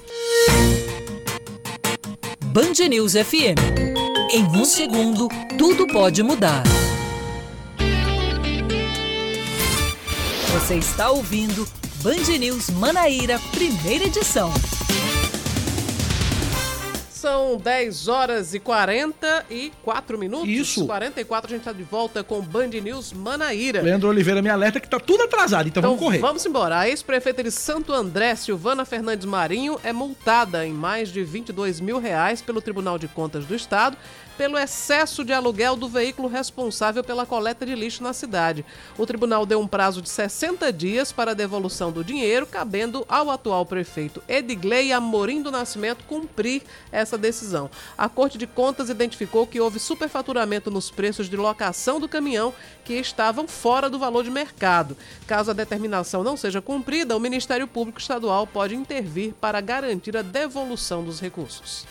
Band 2.45 2.87
News 2.89 3.13
FM. 3.13 3.59
Em 4.31 4.43
um 4.45 4.65
segundo, 4.65 5.27
tudo 5.57 5.87
pode 5.87 6.23
mudar. 6.23 6.63
Você 10.53 10.75
está 10.75 11.11
ouvindo 11.11 11.67
Band 12.01 12.37
News 12.39 12.69
Manaíra, 12.71 13.39
primeira 13.51 14.05
edição. 14.05 14.51
São 17.27 17.57
10 17.57 18.07
horas 18.07 18.53
e 18.53 18.59
44 18.59 20.17
minutos. 20.17 20.47
Isso. 20.47 20.85
44, 20.85 21.47
a 21.47 21.49
gente 21.49 21.59
está 21.59 21.73
de 21.73 21.83
volta 21.83 22.23
com 22.23 22.39
Band 22.39 22.69
News 22.69 23.11
Manaíra. 23.11 23.81
Leandro 23.81 24.07
Oliveira 24.07 24.41
me 24.41 24.49
alerta 24.49 24.79
que 24.79 24.87
tá 24.87 24.97
tudo 24.97 25.23
atrasado, 25.23 25.67
então, 25.67 25.83
vamos 25.83 25.99
correr. 25.99 26.19
Vamos 26.19 26.45
embora. 26.45 26.79
A 26.79 26.87
ex-prefeita 26.87 27.43
de 27.43 27.51
Santo 27.51 27.91
André, 27.91 28.33
Silvana 28.35 28.85
Fernandes 28.85 29.25
Marinho, 29.25 29.77
é 29.83 29.91
multada 29.91 30.65
em 30.65 30.71
mais 30.71 31.09
de 31.09 31.21
22 31.21 31.81
mil 31.81 31.99
reais 31.99 32.41
pelo 32.41 32.61
Tribunal 32.61 32.97
de 32.97 33.09
Contas 33.09 33.43
do 33.43 33.53
Estado 33.53 33.97
pelo 34.37 34.57
excesso 34.57 35.25
de 35.25 35.33
aluguel 35.33 35.75
do 35.75 35.89
veículo 35.89 36.27
responsável 36.27 37.03
pela 37.03 37.25
coleta 37.25 37.65
de 37.65 37.73
lixo 37.75 38.03
na 38.03 38.13
cidade. 38.13 38.63
O 38.97 39.05
tribunal 39.05 39.45
deu 39.45 39.59
um 39.59 39.67
prazo 39.67 40.01
de 40.01 40.09
60 40.09 40.71
dias 40.71 41.11
para 41.11 41.31
a 41.31 41.33
devolução 41.33 41.91
do 41.91 42.03
dinheiro, 42.03 42.45
cabendo 42.45 43.05
ao 43.09 43.31
atual 43.31 43.65
prefeito 43.65 44.21
Edgley 44.27 44.93
Amorim 44.93 45.41
do 45.41 45.51
Nascimento 45.51 46.05
cumprir 46.05 46.61
essa 46.91 47.17
decisão. 47.17 47.69
A 47.97 48.07
Corte 48.07 48.37
de 48.37 48.45
Contas 48.45 48.89
identificou 48.89 49.47
que 49.47 49.59
houve 49.59 49.79
superfaturamento 49.79 50.69
nos 50.69 50.91
preços 50.91 51.29
de 51.29 51.35
locação 51.35 51.99
do 51.99 52.07
caminhão 52.07 52.53
que 52.85 52.93
estavam 52.93 53.47
fora 53.47 53.89
do 53.89 53.99
valor 53.99 54.23
de 54.23 54.29
mercado. 54.29 54.95
Caso 55.25 55.51
a 55.51 55.53
determinação 55.53 56.23
não 56.23 56.37
seja 56.37 56.61
cumprida, 56.61 57.17
o 57.17 57.19
Ministério 57.19 57.67
Público 57.67 57.99
Estadual 57.99 58.45
pode 58.45 58.75
intervir 58.75 59.33
para 59.41 59.59
garantir 59.59 60.15
a 60.15 60.21
devolução 60.21 61.03
dos 61.03 61.19
recursos. 61.19 61.85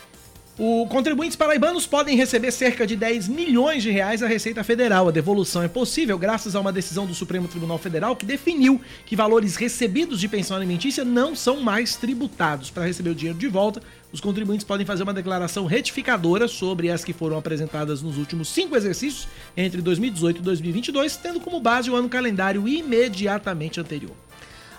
O 0.59 0.87
contribuintes 0.87 1.37
paraibanos 1.37 1.87
podem 1.87 2.17
receber 2.17 2.51
cerca 2.51 2.87
de 2.87 2.97
10 2.97 3.29
milhões 3.29 3.83
de 3.83 3.91
reais 3.91 4.21
da 4.21 4.27
Receita 4.27 4.65
Federal. 4.65 5.07
A 5.07 5.11
devolução 5.11 5.63
é 5.63 5.69
possível 5.69 6.19
graças 6.19 6.57
a 6.57 6.61
uma 6.61 6.73
decisão 6.73 7.05
do 7.05 7.15
Supremo 7.15 7.47
Tribunal 7.47 7.77
Federal 7.77 8.17
que 8.17 8.25
definiu 8.25 8.81
que 9.05 9.15
valores 9.15 9.57
recebidos 9.57 10.19
de 10.19 10.29
pensão 10.29 10.57
alimentícia 10.57 11.05
não 11.05 11.37
são 11.37 11.61
mais 11.61 11.97
tributados. 11.97 12.71
Para 12.71 12.87
receber 12.87 13.11
o 13.11 13.15
dinheiro 13.15 13.39
de 13.39 13.49
volta, 13.49 13.83
os 14.11 14.19
contribuintes 14.19 14.65
podem 14.65 14.87
fazer 14.87 15.03
uma 15.03 15.13
declaração 15.13 15.67
retificadora 15.67 16.49
sobre 16.49 16.91
as 16.91 17.05
que 17.05 17.13
foram 17.13 17.37
apresentadas 17.37 18.01
nos 18.01 18.17
últimos 18.17 18.49
cinco 18.49 18.75
exercícios 18.75 19.29
entre 19.55 19.83
2018 19.83 20.39
e 20.39 20.43
2022, 20.43 21.19
tendo 21.19 21.39
como 21.39 21.61
base 21.61 21.91
o 21.91 21.97
ano 21.97 22.09
calendário 22.09 22.67
imediatamente 22.67 23.79
anterior. 23.79 24.17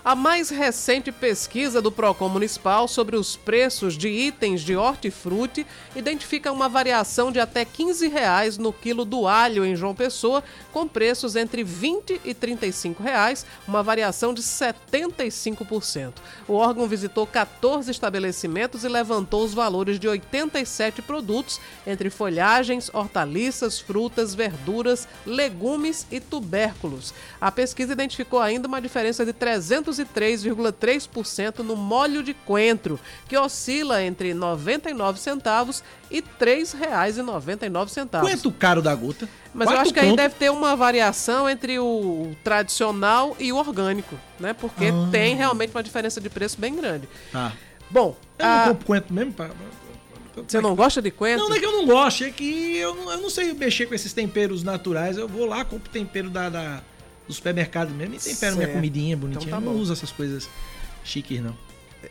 A 0.08 0.16
mais 0.16 0.50
recente 0.50 1.12
pesquisa 1.12 1.82
do 1.82 1.92
Procon 1.92 2.30
Municipal 2.30 2.88
sobre 2.88 3.18
os 3.18 3.36
preços 3.36 3.98
de 3.98 4.08
itens 4.08 4.62
de 4.62 4.74
hortifruti 4.74 5.68
identifica 5.94 6.50
uma 6.50 6.70
variação 6.70 7.30
de 7.30 7.42
até 7.42 7.66
15 7.66 8.08
reais 8.08 8.58
no 8.58 8.72
quilo 8.72 9.04
do 9.04 9.28
alho 9.28 9.66
em 9.66 9.76
João 9.76 9.94
Pessoa, 9.94 10.42
com 10.72 10.88
preços 10.88 11.36
entre 11.36 11.62
R$ 11.62 11.68
20 11.68 12.22
e 12.24 12.34
35 12.34 13.04
reais, 13.04 13.46
uma 13.68 13.84
variação 13.84 14.34
de 14.34 14.42
75%. 14.42 16.14
O 16.48 16.54
órgão 16.54 16.88
visitou 16.88 17.28
14 17.28 17.92
estabelecimentos 17.92 18.86
e 18.86 18.88
levantou 18.88 19.44
os 19.44 19.54
valores 19.54 20.00
de 20.00 20.08
87 20.08 21.02
produtos, 21.02 21.60
entre 21.86 22.10
folhagens, 22.10 22.90
hortaliças, 22.94 23.78
frutas, 23.78 24.34
verduras, 24.34 25.06
legumes 25.26 26.08
e 26.10 26.22
tubérculos. 26.22 27.14
A 27.42 27.52
pesquisa 27.52 27.92
identificou 27.92 28.40
ainda 28.40 28.70
uma 28.70 28.80
diferença 28.80 29.26
de 29.26 29.34
303,3% 30.06 31.60
no 31.60 31.76
molho 31.76 32.22
de 32.24 32.34
coentro, 32.34 32.99
que 33.28 33.38
oscila 33.38 34.03
entre 34.03 34.34
99 34.34 35.19
centavos 35.19 35.84
e 36.11 36.18
R$ 36.18 36.24
3,99. 36.40 38.19
Quanto 38.22 38.52
caro 38.52 38.82
da 38.82 38.94
gota? 38.95 39.28
Mas 39.53 39.69
eu 39.72 39.78
acho 39.80 39.94
que 39.94 39.99
aí 39.99 40.15
deve 40.15 40.36
ter 40.36 40.52
uma 40.52 40.76
variação 40.76 41.49
entre 41.49 41.80
o 41.80 42.36
tradicional 42.44 43.36
e 43.40 43.52
o 43.52 43.57
orgânico, 43.57 44.15
né? 44.40 44.53
Porque 44.53 44.86
Ah. 44.86 45.10
tem 45.11 45.36
realmente 45.36 45.72
uma 45.76 45.82
diferença 45.84 46.22
de 46.22 46.30
preço 46.30 46.60
bem 46.60 46.76
grande. 46.76 47.07
Tá. 47.32 47.53
Bom, 47.90 48.15
Eu 48.38 48.45
não 48.45 48.53
a- 48.61 48.68
compro 48.68 48.86
coentro 48.86 49.14
mesmo? 49.14 49.34
pra- 49.34 49.49
você 50.48 50.61
não 50.61 50.76
gosta 50.76 51.02
de 51.02 51.10
coentro? 51.10 51.41
Não, 51.44 51.49
não 51.49 51.56
é 51.56 51.60
que 51.60 51.65
eu 51.65 51.72
não 51.72 51.86
gosto, 51.88 52.24
é 52.24 52.30
que 52.30 52.78
eu 52.78 52.94
não, 52.94 53.11
eu 53.11 53.18
não 53.22 53.30
sei 53.30 53.52
mexer 53.53 53.88
com 53.88 53.95
esses 53.95 54.14
temperos 54.14 54.61
naturais. 54.61 55.18
Eu 55.18 55.28
vou 55.28 55.45
lá, 55.48 55.65
compro 55.65 55.90
tempero 55.90 56.30
da, 56.30 56.49
da- 56.49 56.82
do 57.28 57.34
supermercado 57.34 57.91
mesmo 57.94 58.16
e 58.16 58.20
tempero 58.20 58.56
minha 58.56 58.66
Certo. 58.68 58.76
comidinha 58.76 59.18
bonitinha. 59.18 59.48
Então 59.48 59.60
tá 59.60 59.66
eu 59.66 59.74
não 59.74 59.80
uso 59.80 59.94
essas 59.94 60.12
coisas 60.12 60.49
chiques, 61.04 61.41
não. 61.41 61.56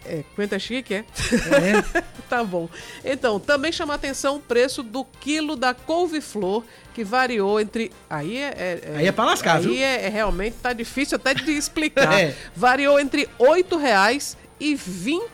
É, 0.05 0.25
coentro 0.35 0.57
é 0.57 0.59
chique, 0.59 0.95
é? 0.95 0.99
É. 0.99 2.03
tá 2.29 2.43
bom. 2.45 2.69
Então, 3.05 3.39
também 3.39 3.71
chama 3.73 3.95
a 3.95 3.97
atenção 3.97 4.37
o 4.37 4.41
preço 4.41 4.83
do 4.83 5.05
quilo 5.05 5.55
da 5.57 5.73
couve-flor, 5.73 6.65
que 6.93 7.05
variou 7.05 7.61
entre... 7.61 7.93
Aí 8.11 8.37
é... 8.37 8.81
é- 8.85 8.95
Aí 8.97 9.07
é 9.07 9.13
pra 9.13 9.25
lascar, 9.25 9.57
aí 9.59 9.63
viu? 9.63 9.75
é, 9.77 10.07
é 10.07 10.09
realmente, 10.09 10.57
tá 10.61 10.73
difícil 10.73 11.17
até 11.17 11.33
de 11.35 11.51
explicar. 11.53 12.13
É. 12.19 12.35
Variou 12.55 12.99
entre 12.99 13.29
8 13.39 13.77
reais 13.77 14.37
e 14.59 14.75
R$ 14.75 14.81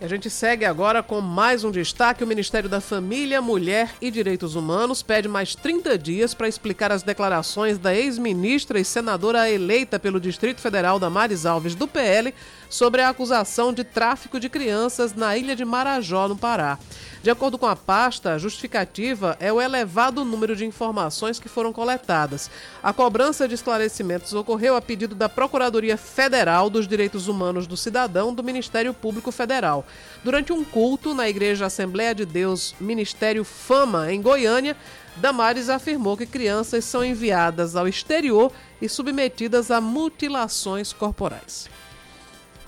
A 0.00 0.08
gente 0.08 0.28
segue 0.28 0.64
agora 0.64 1.02
com 1.02 1.20
mais 1.20 1.64
um 1.64 1.70
destaque. 1.70 2.22
O 2.22 2.26
Ministério 2.26 2.68
da 2.68 2.80
Família, 2.80 3.40
Mulher 3.40 3.94
e 4.02 4.10
Direitos 4.10 4.54
Humanos 4.54 5.02
pede 5.02 5.28
mais 5.28 5.54
30 5.54 5.96
dias 5.96 6.34
para 6.34 6.48
explicar 6.48 6.92
as 6.92 7.02
declarações 7.02 7.78
da 7.78 7.94
ex-ministra 7.94 8.78
e 8.78 8.84
senadora 8.84 9.48
eleita 9.48 9.98
pelo 9.98 10.20
Distrito 10.20 10.60
Federal, 10.60 10.98
Damares 10.98 11.46
Alves, 11.46 11.74
do 11.74 11.88
PL, 11.88 12.34
sobre 12.74 13.00
a 13.00 13.08
acusação 13.08 13.72
de 13.72 13.84
tráfico 13.84 14.40
de 14.40 14.48
crianças 14.48 15.14
na 15.14 15.38
ilha 15.38 15.54
de 15.54 15.64
Marajó, 15.64 16.26
no 16.26 16.36
Pará. 16.36 16.76
De 17.22 17.30
acordo 17.30 17.56
com 17.56 17.66
a 17.66 17.76
pasta, 17.76 18.32
a 18.32 18.38
justificativa 18.38 19.36
é 19.38 19.52
o 19.52 19.60
elevado 19.60 20.24
número 20.24 20.56
de 20.56 20.64
informações 20.66 21.38
que 21.38 21.48
foram 21.48 21.72
coletadas. 21.72 22.50
A 22.82 22.92
cobrança 22.92 23.46
de 23.46 23.54
esclarecimentos 23.54 24.32
ocorreu 24.32 24.74
a 24.74 24.82
pedido 24.82 25.14
da 25.14 25.28
Procuradoria 25.28 25.96
Federal 25.96 26.68
dos 26.68 26.88
Direitos 26.88 27.28
Humanos 27.28 27.68
do 27.68 27.76
Cidadão 27.76 28.34
do 28.34 28.42
Ministério 28.42 28.92
Público 28.92 29.30
Federal. 29.30 29.86
Durante 30.24 30.52
um 30.52 30.64
culto 30.64 31.14
na 31.14 31.28
Igreja 31.28 31.66
Assembleia 31.66 32.12
de 32.12 32.26
Deus 32.26 32.74
Ministério 32.80 33.44
Fama, 33.44 34.12
em 34.12 34.20
Goiânia, 34.20 34.76
Damares 35.14 35.68
afirmou 35.68 36.16
que 36.16 36.26
crianças 36.26 36.84
são 36.84 37.04
enviadas 37.04 37.76
ao 37.76 37.86
exterior 37.86 38.50
e 38.82 38.88
submetidas 38.88 39.70
a 39.70 39.80
mutilações 39.80 40.92
corporais. 40.92 41.68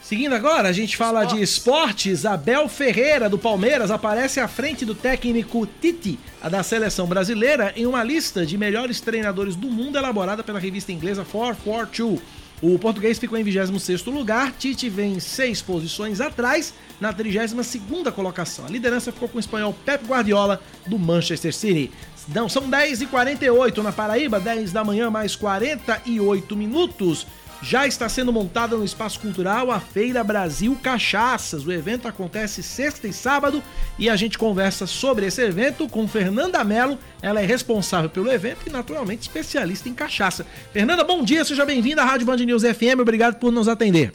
Seguindo 0.07 0.37
agora, 0.37 0.69
a 0.69 0.73
gente 0.73 0.97
fala 0.97 1.25
de 1.25 1.43
esportes. 1.43 2.25
Abel 2.25 2.69
Ferreira, 2.69 3.29
do 3.29 3.37
Palmeiras, 3.37 3.91
aparece 3.91 4.39
à 4.39 4.47
frente 4.47 4.85
do 4.85 4.95
técnico 4.95 5.67
Tite, 5.81 6.17
a 6.41 6.49
da 6.49 6.63
seleção 6.63 7.09
brasileira, 7.09 7.73
em 7.75 7.87
uma 7.87 8.05
lista 8.05 8.47
de 8.47 8.57
melhores 8.57 9.01
treinadores 9.01 9.57
do 9.57 9.69
mundo 9.69 9.99
elaborada 9.99 10.45
pela 10.45 10.61
revista 10.61 10.93
inglesa 10.93 11.25
442. 11.25 12.21
O 12.63 12.79
português 12.79 13.19
ficou 13.19 13.37
em 13.37 13.45
26º 13.45 14.13
lugar, 14.13 14.53
Tite 14.53 14.89
vem 14.89 15.19
seis 15.19 15.61
posições 15.61 16.21
atrás, 16.21 16.73
na 17.01 17.13
32ª 17.13 18.13
colocação. 18.13 18.65
A 18.65 18.71
liderança 18.71 19.11
ficou 19.11 19.29
com 19.29 19.39
o 19.39 19.41
espanhol 19.41 19.75
Pep 19.85 20.07
Guardiola, 20.07 20.63
do 20.87 21.01
Manchester 21.01 21.53
City. 21.53 21.91
Não, 22.29 22.49
são 22.49 22.71
10h48 22.71 23.79
na 23.79 23.91
Paraíba, 23.91 24.39
10 24.39 24.71
da 24.71 24.85
manhã 24.85 25.11
mais 25.11 25.35
48 25.35 26.57
minutos 26.57 27.27
já 27.63 27.87
está 27.87 28.09
sendo 28.09 28.33
montada 28.33 28.77
no 28.77 28.85
Espaço 28.85 29.21
Cultural 29.21 29.71
a 29.71 29.81
Feira 29.81 30.23
Brasil 30.23 30.77
Cachaças. 30.83 31.67
O 31.67 31.73
evento 31.73 32.07
acontece 32.07 32.63
sexta 32.63 33.09
e 33.09 33.13
sábado 33.13 33.63
e 33.99 34.09
a 34.09 34.17
gente 34.17 34.39
conversa 34.39 34.87
sobre 34.87 35.27
esse 35.27 35.43
evento 35.43 35.89
com 35.89 36.07
Fernanda 36.07 36.63
Mello. 36.63 36.99
Ela 37.23 37.41
é 37.41 37.47
responsável 37.47 38.11
pelo 38.11 38.31
evento 38.31 38.67
e, 38.67 38.71
naturalmente, 38.71 39.23
especialista 39.23 39.89
em 39.89 39.95
cachaça. 39.95 40.45
Fernanda, 40.73 41.03
bom 41.03 41.23
dia, 41.23 41.45
seja 41.45 41.65
bem-vinda 41.65 42.03
à 42.03 42.05
Rádio 42.05 42.27
Band 42.27 42.37
News 42.37 42.63
FM. 42.63 43.01
Obrigado 43.01 43.39
por 43.39 43.51
nos 43.51 43.69
atender. 43.69 44.13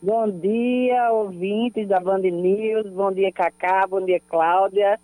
Bom 0.00 0.30
dia, 0.30 1.10
ouvintes 1.10 1.88
da 1.88 1.98
Band 1.98 2.18
News. 2.18 2.86
Bom 2.88 3.10
dia, 3.10 3.32
Cacá. 3.32 3.86
Bom 3.88 4.04
dia, 4.04 4.20
Cláudia. 4.28 5.00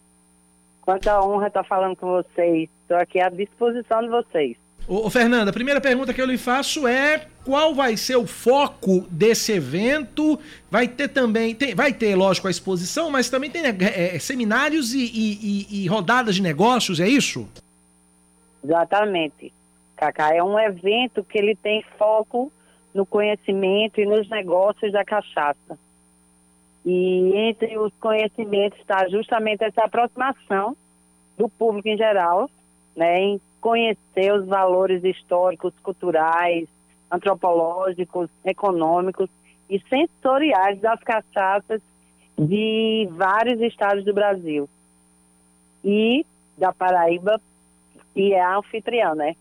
Quanta 0.83 1.21
honra 1.23 1.49
estar 1.49 1.65
falando 1.65 1.97
com 1.97 2.07
vocês. 2.07 2.69
Estou 2.83 2.97
aqui 2.97 3.21
à 3.21 3.29
disposição 3.29 4.03
de 4.03 4.09
vocês. 4.09 4.62
Ô, 4.89 5.09
Fernanda, 5.09 5.51
a 5.51 5.55
primeira 5.55 5.81
pergunta 5.81 6.13
que 6.13 6.21
eu 6.21 6.27
lhe 6.27 6.37
faço 6.37 6.87
é 6.89 7.27
qual 7.45 7.75
vai 7.75 7.97
ser 7.97 8.17
o 8.17 8.27
foco 8.27 9.07
desse 9.11 9.53
evento? 9.53 10.39
Vai 10.71 10.89
ter 10.89 11.09
também, 11.09 11.55
tem, 11.55 11.75
vai 11.75 11.93
ter, 11.93 12.15
lógico, 12.17 12.49
a 12.49 12.51
exposição, 12.51 13.11
mas 13.11 13.31
também 13.31 13.51
tem 13.51 13.63
é, 13.65 14.19
seminários 14.19 14.93
e, 14.93 15.05
e, 15.05 15.83
e, 15.83 15.87
rodadas 15.87 16.35
de 16.35 16.43
negócios, 16.43 17.01
é 17.01 17.09
isso? 17.09 17.49
Exatamente. 18.63 19.53
Cacá, 19.97 20.35
é 20.35 20.43
um 20.43 20.59
evento 20.59 21.23
que 21.23 21.39
ele 21.39 21.55
tem 21.55 21.85
foco 21.97 22.53
no 22.93 23.07
conhecimento 23.07 24.01
e 24.01 24.07
nos 24.07 24.29
negócios 24.29 24.93
da 24.93 25.05
cachaça. 25.05 25.79
E 26.85 27.33
entre 27.37 27.79
os 27.79 27.93
conhecimentos 28.01 28.79
está 28.81 29.09
justamente 29.09 29.63
essa 29.63 29.85
aproximação 29.85 30.77
do 31.39 31.49
público 31.49 31.89
em 31.89 31.97
geral, 31.97 32.51
né, 32.97 33.21
em 33.21 33.41
conhecer 33.63 34.35
os 34.35 34.45
valores 34.45 35.05
históricos, 35.05 35.73
culturais, 35.83 36.69
antropológicos, 37.09 38.29
econômicos 38.45 39.31
e 39.71 39.81
sensoriais 39.89 40.81
das 40.81 41.01
cachaças 41.01 41.81
de 42.37 43.09
vários 43.13 43.61
estados 43.61 44.05
do 44.05 44.13
Brasil. 44.13 44.69
E 45.85 46.27
da 46.59 46.73
Paraíba, 46.73 47.41
que 48.13 48.35
é 48.35 48.41
a 48.41 48.59
anfitriã, 48.59 49.15
né? 49.15 49.37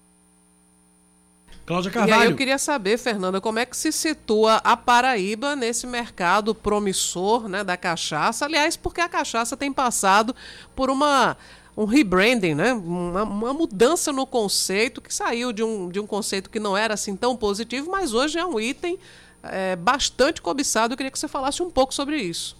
Cláudia 1.65 1.91
Carvalho. 1.91 2.21
E 2.21 2.23
aí 2.25 2.31
eu 2.31 2.35
queria 2.35 2.57
saber, 2.57 2.97
Fernanda, 2.97 3.41
como 3.41 3.59
é 3.59 3.65
que 3.65 3.75
se 3.75 3.91
situa 3.91 4.57
a 4.57 4.77
Paraíba 4.77 5.55
nesse 5.55 5.87
mercado 5.87 6.53
promissor 6.53 7.47
né, 7.47 7.63
da 7.63 7.75
cachaça? 7.75 8.45
Aliás, 8.45 8.77
porque 8.77 9.01
a 9.01 9.09
cachaça 9.09 9.57
tem 9.57 9.71
passado 9.71 10.35
por 10.75 10.89
uma 10.89 11.37
um 11.81 11.85
rebranding, 11.85 12.53
né? 12.53 12.73
Uma, 12.73 13.23
uma, 13.23 13.53
mudança 13.53 14.11
no 14.11 14.27
conceito 14.27 15.01
que 15.01 15.13
saiu 15.13 15.51
de 15.51 15.63
um, 15.63 15.89
de 15.89 15.99
um 15.99 16.05
conceito 16.05 16.49
que 16.49 16.59
não 16.59 16.77
era 16.77 16.93
assim 16.93 17.15
tão 17.15 17.35
positivo, 17.35 17.89
mas 17.89 18.13
hoje 18.13 18.37
é 18.37 18.45
um 18.45 18.59
item 18.59 18.99
é, 19.43 19.75
bastante 19.75 20.41
cobiçado. 20.41 20.93
Eu 20.93 20.97
queria 20.97 21.11
que 21.11 21.17
você 21.17 21.27
falasse 21.27 21.63
um 21.63 21.71
pouco 21.71 21.91
sobre 21.93 22.17
isso. 22.17 22.55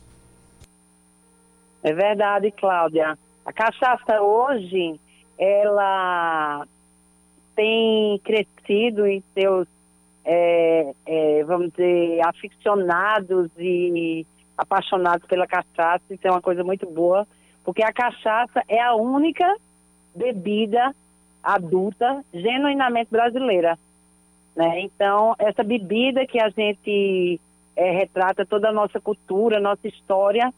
É 1.84 1.94
verdade, 1.94 2.50
Cláudia. 2.52 3.18
A 3.46 3.54
cachaça 3.54 4.22
hoje, 4.22 5.00
ela 5.38 6.66
tem 7.56 8.20
crescido 8.24 9.06
em 9.06 9.24
seus, 9.36 9.68
é, 10.26 10.94
é, 11.06 11.44
vamos 11.44 11.70
dizer, 11.72 12.26
aficionados 12.26 13.52
e 13.60 14.26
apaixonados 14.58 15.28
pela 15.28 15.46
cachaça. 15.46 16.04
Isso 16.10 16.28
é 16.28 16.32
uma 16.32 16.42
coisa 16.42 16.64
muito 16.64 16.88
boa 16.88 17.28
porque 17.64 17.84
a 17.84 17.94
cachaça 17.94 18.64
é 18.68 18.82
a 18.82 18.96
única 18.96 19.56
bebida 20.16 20.94
adulta 21.44 22.24
genuinamente 22.34 23.10
brasileira. 23.10 23.78
Né? 24.56 24.82
Então, 24.82 25.36
essa 25.40 25.64
bebida 25.64 26.26
que 26.26 26.40
a 26.40 26.50
gente 26.50 27.40
é, 27.76 27.92
retrata 27.92 28.46
toda 28.46 28.70
a 28.70 28.74
nossa 28.74 29.00
cultura, 29.00 29.60
nossa 29.60 29.88
história, 29.88 30.54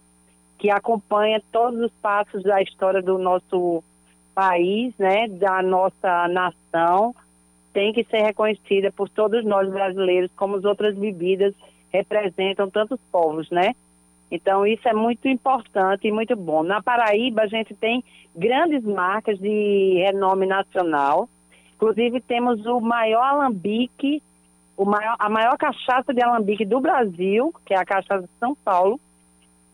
que 0.58 0.70
acompanha 0.70 1.42
todos 1.52 1.80
os 1.80 1.92
passos 2.02 2.44
da 2.44 2.62
história 2.62 3.02
do 3.02 3.18
nosso 3.18 3.84
país, 4.34 4.94
né, 4.98 5.28
da 5.28 5.62
nossa 5.62 6.28
nação, 6.28 7.14
tem 7.72 7.92
que 7.92 8.04
ser 8.06 8.22
reconhecida 8.22 8.92
por 8.92 9.10
todos 9.10 9.44
nós 9.44 9.70
brasileiros, 9.70 10.32
como 10.36 10.56
as 10.56 10.64
outras 10.64 10.96
bebidas 10.96 11.54
representam 11.92 12.70
tantos 12.70 13.00
povos, 13.12 13.50
né? 13.50 13.76
Então, 14.34 14.66
isso 14.66 14.90
é 14.90 14.94
muito 14.94 15.28
importante 15.28 16.08
e 16.08 16.12
muito 16.12 16.36
bom. 16.36 16.64
Na 16.64 16.82
Paraíba, 16.82 17.44
a 17.44 17.48
gente 17.48 17.76
tem 17.76 18.04
grandes 18.36 18.84
marcas 18.84 19.38
de 19.38 20.02
renome 20.04 20.48
nacional. 20.48 21.30
Inclusive, 21.76 22.20
temos 22.20 22.66
o 22.66 22.80
maior 22.80 23.24
alambique, 23.24 24.24
o 24.76 24.86
maior, 24.86 25.16
a 25.20 25.30
maior 25.30 25.56
cachaça 25.56 26.12
de 26.12 26.24
alambique 26.24 26.66
do 26.66 26.82
Brasil, 26.82 27.54
que 27.64 27.76
é 27.76 27.78
a 27.78 27.86
Cachaça 27.86 28.24
de 28.24 28.30
São 28.40 28.56
Paulo. 28.56 29.00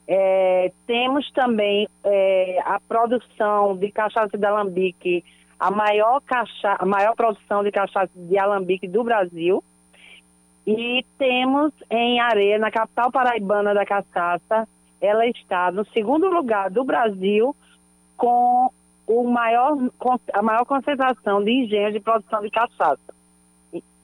É, 0.05 0.73
temos 0.85 1.31
também 1.31 1.87
é, 2.03 2.59
a 2.65 2.81
produção 2.81 3.77
de 3.77 3.89
cachaça 3.91 4.37
de 4.37 4.45
alambique, 4.45 5.23
a 5.57 5.71
maior, 5.71 6.19
cacha, 6.19 6.75
a 6.77 6.85
maior 6.85 7.15
produção 7.15 7.63
de 7.63 7.71
cachaça 7.71 8.11
de 8.13 8.37
alambique 8.37 8.89
do 8.89 9.05
Brasil. 9.05 9.63
E 10.71 11.03
temos 11.17 11.73
em 11.89 12.19
Areia, 12.19 12.59
na 12.59 12.69
capital 12.69 13.11
paraibana 13.11 13.73
da 13.73 13.83
cachaça, 13.83 14.67
ela 15.01 15.25
está 15.25 15.71
no 15.71 15.83
segundo 15.85 16.29
lugar 16.29 16.69
do 16.69 16.83
Brasil 16.83 17.55
com 18.15 18.69
o 19.07 19.23
maior, 19.23 19.75
a 20.31 20.41
maior 20.43 20.65
concentração 20.65 21.43
de 21.43 21.51
engenhos 21.51 21.93
de 21.93 21.99
produção 21.99 22.41
de 22.41 22.51
cachaça. 22.51 23.01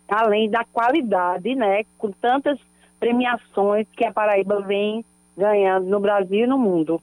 Além 0.10 0.50
da 0.50 0.66
qualidade, 0.66 1.54
né, 1.54 1.84
com 2.00 2.12
tantas 2.12 2.58
premiações 3.00 3.86
que 3.96 4.04
a 4.04 4.12
Paraíba 4.12 4.60
vem 4.62 5.06
ganhando 5.38 5.86
no 5.86 6.00
Brasil 6.00 6.46
e 6.46 6.48
no 6.48 6.58
mundo. 6.58 7.00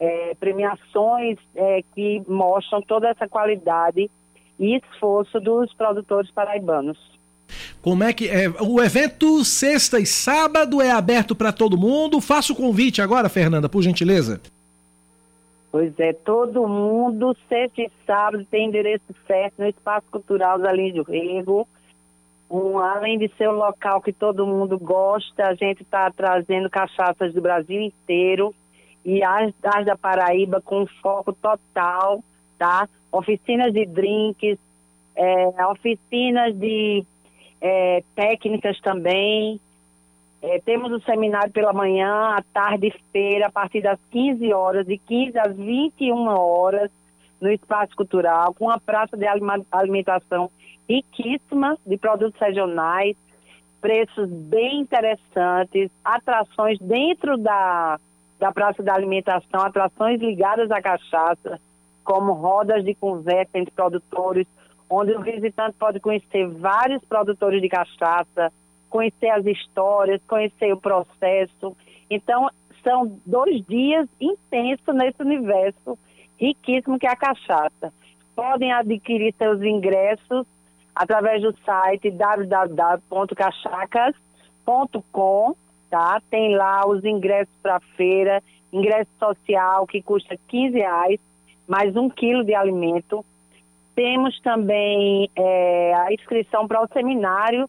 É, 0.00 0.34
premiações 0.40 1.38
é, 1.54 1.84
que 1.94 2.20
mostram 2.26 2.82
toda 2.82 3.10
essa 3.10 3.28
qualidade 3.28 4.10
e 4.58 4.74
esforço 4.74 5.38
dos 5.38 5.72
produtores 5.72 6.32
paraibanos. 6.32 7.13
Como 7.84 8.02
é 8.02 8.14
que 8.14 8.30
é? 8.30 8.48
O 8.62 8.82
evento 8.82 9.44
sexta 9.44 10.00
e 10.00 10.06
sábado 10.06 10.80
é 10.80 10.90
aberto 10.90 11.36
para 11.36 11.52
todo 11.52 11.76
mundo. 11.76 12.18
Faça 12.18 12.50
o 12.50 12.56
convite 12.56 13.02
agora, 13.02 13.28
Fernanda, 13.28 13.68
por 13.68 13.82
gentileza. 13.82 14.40
Pois 15.70 15.92
é, 16.00 16.14
todo 16.14 16.66
mundo, 16.66 17.36
sexta 17.46 17.82
e 17.82 17.90
sábado, 18.06 18.46
tem 18.50 18.68
endereço 18.68 19.04
certo 19.26 19.56
no 19.58 19.68
Espaço 19.68 20.06
Cultural 20.10 20.58
da 20.58 20.72
Linha 20.72 20.94
do 20.94 21.02
Rego. 21.02 21.68
Um, 22.50 22.78
além 22.78 23.18
de 23.18 23.28
ser 23.36 23.50
um 23.50 23.56
local 23.56 24.00
que 24.00 24.14
todo 24.14 24.46
mundo 24.46 24.78
gosta, 24.78 25.48
a 25.48 25.54
gente 25.54 25.82
está 25.82 26.10
trazendo 26.10 26.70
cachaças 26.70 27.34
do 27.34 27.42
Brasil 27.42 27.82
inteiro 27.82 28.54
e 29.04 29.22
as, 29.22 29.52
as 29.62 29.84
da 29.84 29.94
Paraíba 29.94 30.58
com 30.58 30.86
foco 31.02 31.34
total, 31.34 32.24
tá? 32.58 32.88
Oficinas 33.12 33.74
de 33.74 33.84
drinks, 33.84 34.58
é, 35.14 35.66
oficinas 35.66 36.56
de 36.56 37.04
é, 37.60 38.02
técnicas 38.14 38.80
também. 38.80 39.60
É, 40.42 40.60
temos 40.60 40.92
o 40.92 41.00
seminário 41.00 41.52
pela 41.52 41.72
manhã, 41.72 42.34
à 42.36 42.42
tarde 42.52 42.92
feira, 43.10 43.46
a 43.46 43.52
partir 43.52 43.80
das 43.80 43.98
15 44.10 44.52
horas, 44.52 44.86
de 44.86 44.98
15 44.98 45.38
às 45.38 45.56
21 45.56 46.26
horas, 46.28 46.90
no 47.40 47.50
Espaço 47.50 47.94
Cultural, 47.96 48.54
com 48.54 48.66
uma 48.66 48.78
praça 48.78 49.16
de 49.16 49.26
alimentação 49.70 50.50
riquíssima 50.88 51.76
de 51.86 51.96
produtos 51.96 52.40
regionais, 52.40 53.16
preços 53.80 54.30
bem 54.30 54.80
interessantes, 54.80 55.90
atrações 56.04 56.78
dentro 56.78 57.36
da, 57.36 57.98
da 58.38 58.52
praça 58.52 58.82
da 58.82 58.94
alimentação, 58.94 59.60
atrações 59.60 60.20
ligadas 60.20 60.70
à 60.70 60.80
cachaça, 60.80 61.60
como 62.02 62.32
rodas 62.32 62.84
de 62.84 62.94
conversa 62.94 63.58
entre 63.58 63.72
produtores, 63.72 64.46
onde 64.88 65.12
o 65.12 65.20
visitante 65.20 65.76
pode 65.78 66.00
conhecer 66.00 66.48
vários 66.48 67.04
produtores 67.04 67.60
de 67.60 67.68
cachaça, 67.68 68.50
conhecer 68.90 69.28
as 69.30 69.46
histórias, 69.46 70.20
conhecer 70.26 70.72
o 70.72 70.80
processo. 70.80 71.76
Então, 72.10 72.50
são 72.82 73.16
dois 73.24 73.64
dias 73.66 74.08
intensos 74.20 74.94
nesse 74.94 75.22
universo 75.22 75.96
riquíssimo 76.38 76.98
que 76.98 77.06
é 77.06 77.10
a 77.10 77.16
cachaça. 77.16 77.92
Podem 78.36 78.72
adquirir 78.72 79.32
seus 79.34 79.62
ingressos 79.62 80.46
através 80.94 81.40
do 81.42 81.56
site 81.64 82.10
www.cachacas.com.br 82.10 84.24
cachaças.com, 84.64 85.54
tá? 85.90 86.20
Tem 86.30 86.56
lá 86.56 86.86
os 86.86 87.04
ingressos 87.04 87.54
para 87.62 87.76
a 87.76 87.80
feira, 87.80 88.42
ingresso 88.72 89.10
social 89.18 89.86
que 89.86 90.02
custa 90.02 90.36
15 90.48 90.76
reais, 90.76 91.20
mais 91.68 91.94
um 91.96 92.08
quilo 92.08 92.44
de 92.44 92.54
alimento. 92.54 93.24
Temos 93.94 94.40
também 94.40 95.30
é, 95.36 95.94
a 95.94 96.12
inscrição 96.12 96.66
para 96.66 96.82
o 96.82 96.88
seminário, 96.88 97.68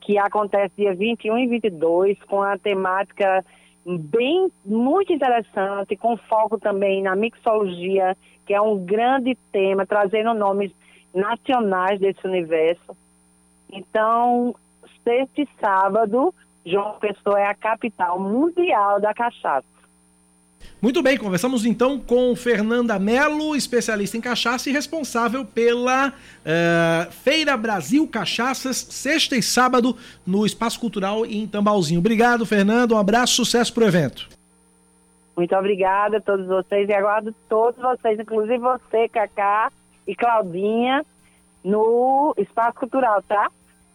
que 0.00 0.18
acontece 0.18 0.74
dia 0.76 0.94
21 0.94 1.38
e 1.38 1.46
22, 1.46 2.18
com 2.24 2.42
a 2.42 2.58
temática 2.58 3.44
bem, 3.86 4.50
muito 4.64 5.12
interessante, 5.12 5.96
com 5.96 6.16
foco 6.16 6.58
também 6.58 7.02
na 7.02 7.14
mixologia, 7.14 8.16
que 8.46 8.54
é 8.54 8.60
um 8.60 8.84
grande 8.84 9.36
tema, 9.52 9.86
trazendo 9.86 10.34
nomes 10.34 10.72
nacionais 11.14 12.00
desse 12.00 12.26
universo. 12.26 12.96
Então, 13.70 14.54
sexta 15.04 15.42
e 15.42 15.48
sábado, 15.60 16.34
João 16.64 16.98
Pessoa 16.98 17.40
é 17.40 17.46
a 17.46 17.54
capital 17.54 18.18
mundial 18.18 19.00
da 19.00 19.14
cachaça. 19.14 19.66
Muito 20.80 21.02
bem, 21.02 21.16
conversamos 21.16 21.64
então 21.64 21.98
com 21.98 22.34
Fernanda 22.34 22.98
Mello, 22.98 23.54
especialista 23.54 24.16
em 24.16 24.20
cachaça 24.20 24.68
e 24.68 24.72
responsável 24.72 25.44
pela 25.44 26.12
eh, 26.44 27.08
Feira 27.22 27.56
Brasil 27.56 28.06
Cachaças, 28.08 28.76
sexta 28.76 29.36
e 29.36 29.42
sábado, 29.42 29.96
no 30.26 30.44
Espaço 30.44 30.80
Cultural 30.80 31.24
em 31.24 31.46
Tambalzinho. 31.46 32.00
Obrigado, 32.00 32.44
Fernanda. 32.44 32.94
Um 32.94 32.98
abraço, 32.98 33.36
sucesso 33.36 33.72
pro 33.72 33.86
evento. 33.86 34.28
Muito 35.36 35.54
obrigada 35.54 36.18
a 36.18 36.20
todos 36.20 36.46
vocês 36.46 36.88
e 36.88 36.92
aguardo 36.92 37.34
todos 37.48 37.80
vocês, 37.80 38.18
inclusive 38.18 38.58
você, 38.58 39.08
Cacá 39.08 39.70
e 40.06 40.14
Claudinha, 40.14 41.04
no 41.64 42.34
Espaço 42.36 42.78
Cultural, 42.78 43.22
tá? 43.22 43.50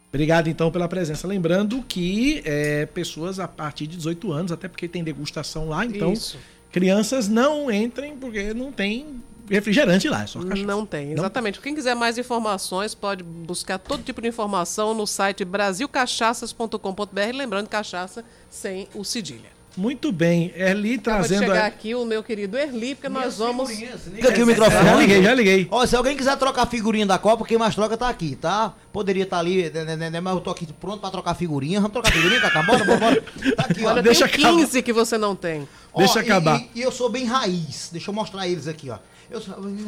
Obrigado 0.10 0.48
então 0.48 0.72
pela 0.72 0.88
presença. 0.88 1.27
Lembrando 1.27 1.84
que 1.84 2.41
é, 2.45 2.85
pessoas 2.85 3.39
a 3.39 3.48
partir 3.48 3.88
de 3.88 3.98
18 3.98 4.31
anos, 4.31 4.52
até 4.52 4.68
porque 4.68 4.88
tem 4.88 5.03
degustação 5.03 5.68
lá, 5.69 5.85
então 5.85 6.14
Isso. 6.14 6.39
Crianças 6.72 7.27
não 7.27 7.72
entrem 7.72 8.15
porque 8.15 8.53
não 8.53 8.72
tem 8.72 9.22
refrigerante 9.49 10.10
lá, 10.10 10.23
é 10.23 10.27
só 10.27 10.41
cachaça. 10.41 10.68
Não 10.68 10.85
tem, 10.85 11.14
exatamente. 11.14 11.60
Quem 11.61 11.73
quiser 11.73 11.95
mais 11.95 12.18
informações 12.18 12.94
pode 12.94 13.23
buscar 13.23 13.77
todo 13.77 14.03
tipo 14.03 14.22
de 14.22 14.27
informação 14.27 14.94
no 14.94 15.07
site 15.07 15.45
brasilcachaças.com.br, 15.45 17.34
lembrando 17.34 17.69
cachaça 17.69 18.23
sem 18.49 18.88
o 18.94 19.03
cedilha. 19.03 19.57
Muito 19.78 20.12
bem, 20.12 20.52
Erli 20.56 20.95
Acaba 20.95 21.20
trazendo. 21.20 21.40
chegar 21.44 21.64
a- 21.64 21.68
aqui 21.68 21.94
o 21.94 22.04
meu 22.04 22.24
querido 22.24 22.58
Erli, 22.58 22.95
porque 22.95 23.08
nós 23.08 23.38
vamos... 23.38 23.70
Liga 23.70 24.30
aqui 24.30 24.41
o 24.41 24.48
microfone. 24.48 24.84
Já 24.84 24.95
liguei, 24.95 25.22
já 25.24 25.34
liguei. 25.36 25.68
Ó, 25.70 25.86
se 25.86 25.95
alguém 25.95 26.18
quiser 26.18 26.36
trocar 26.38 26.66
figurinha 26.66 27.06
da 27.06 27.18
Copa, 27.20 27.45
quem 27.45 27.58
mais 27.60 27.76
troca 27.76 27.95
tá 27.95 28.10
aqui, 28.10 28.36
tá? 28.36 28.74
Poderia 28.91 29.24
estar 29.24 29.38
ali, 29.38 29.70
né, 29.70 29.95
né, 29.95 30.10
né, 30.10 30.20
mas 30.20 30.34
eu 30.34 30.41
tô 30.41 30.49
aqui 30.49 30.66
pronto 30.74 30.99
pra 30.99 31.12
trocar 31.12 31.36
figurinha. 31.36 31.80
Vamos 31.80 31.94
trocar 31.94 32.12
figurinha, 32.12 32.41
Cacá? 32.41 32.64
Bora, 32.64 32.84
bora, 32.84 32.98
bora. 32.99 33.22
Tá 33.56 33.64
aqui, 33.70 33.86
ó. 33.86 33.90
Olha, 33.90 34.02
tem 34.04 34.14
15 34.28 34.82
que 34.82 34.91
você 34.91 35.18
não 35.18 35.36
tem. 35.36 35.68
Ó, 35.94 36.02
e- 36.02 36.70
E, 36.76 36.80
e 36.80 36.82
eu 36.82 36.91
sou 36.91 37.10
bem 37.10 37.26
raiz. 37.26 37.90
Deixa 37.91 38.10
eu 38.10 38.16
mostrar 38.16 38.48
eles 38.48 38.68
aqui, 38.68 38.90
ó. 38.90 38.98
Eu 39.30 39.41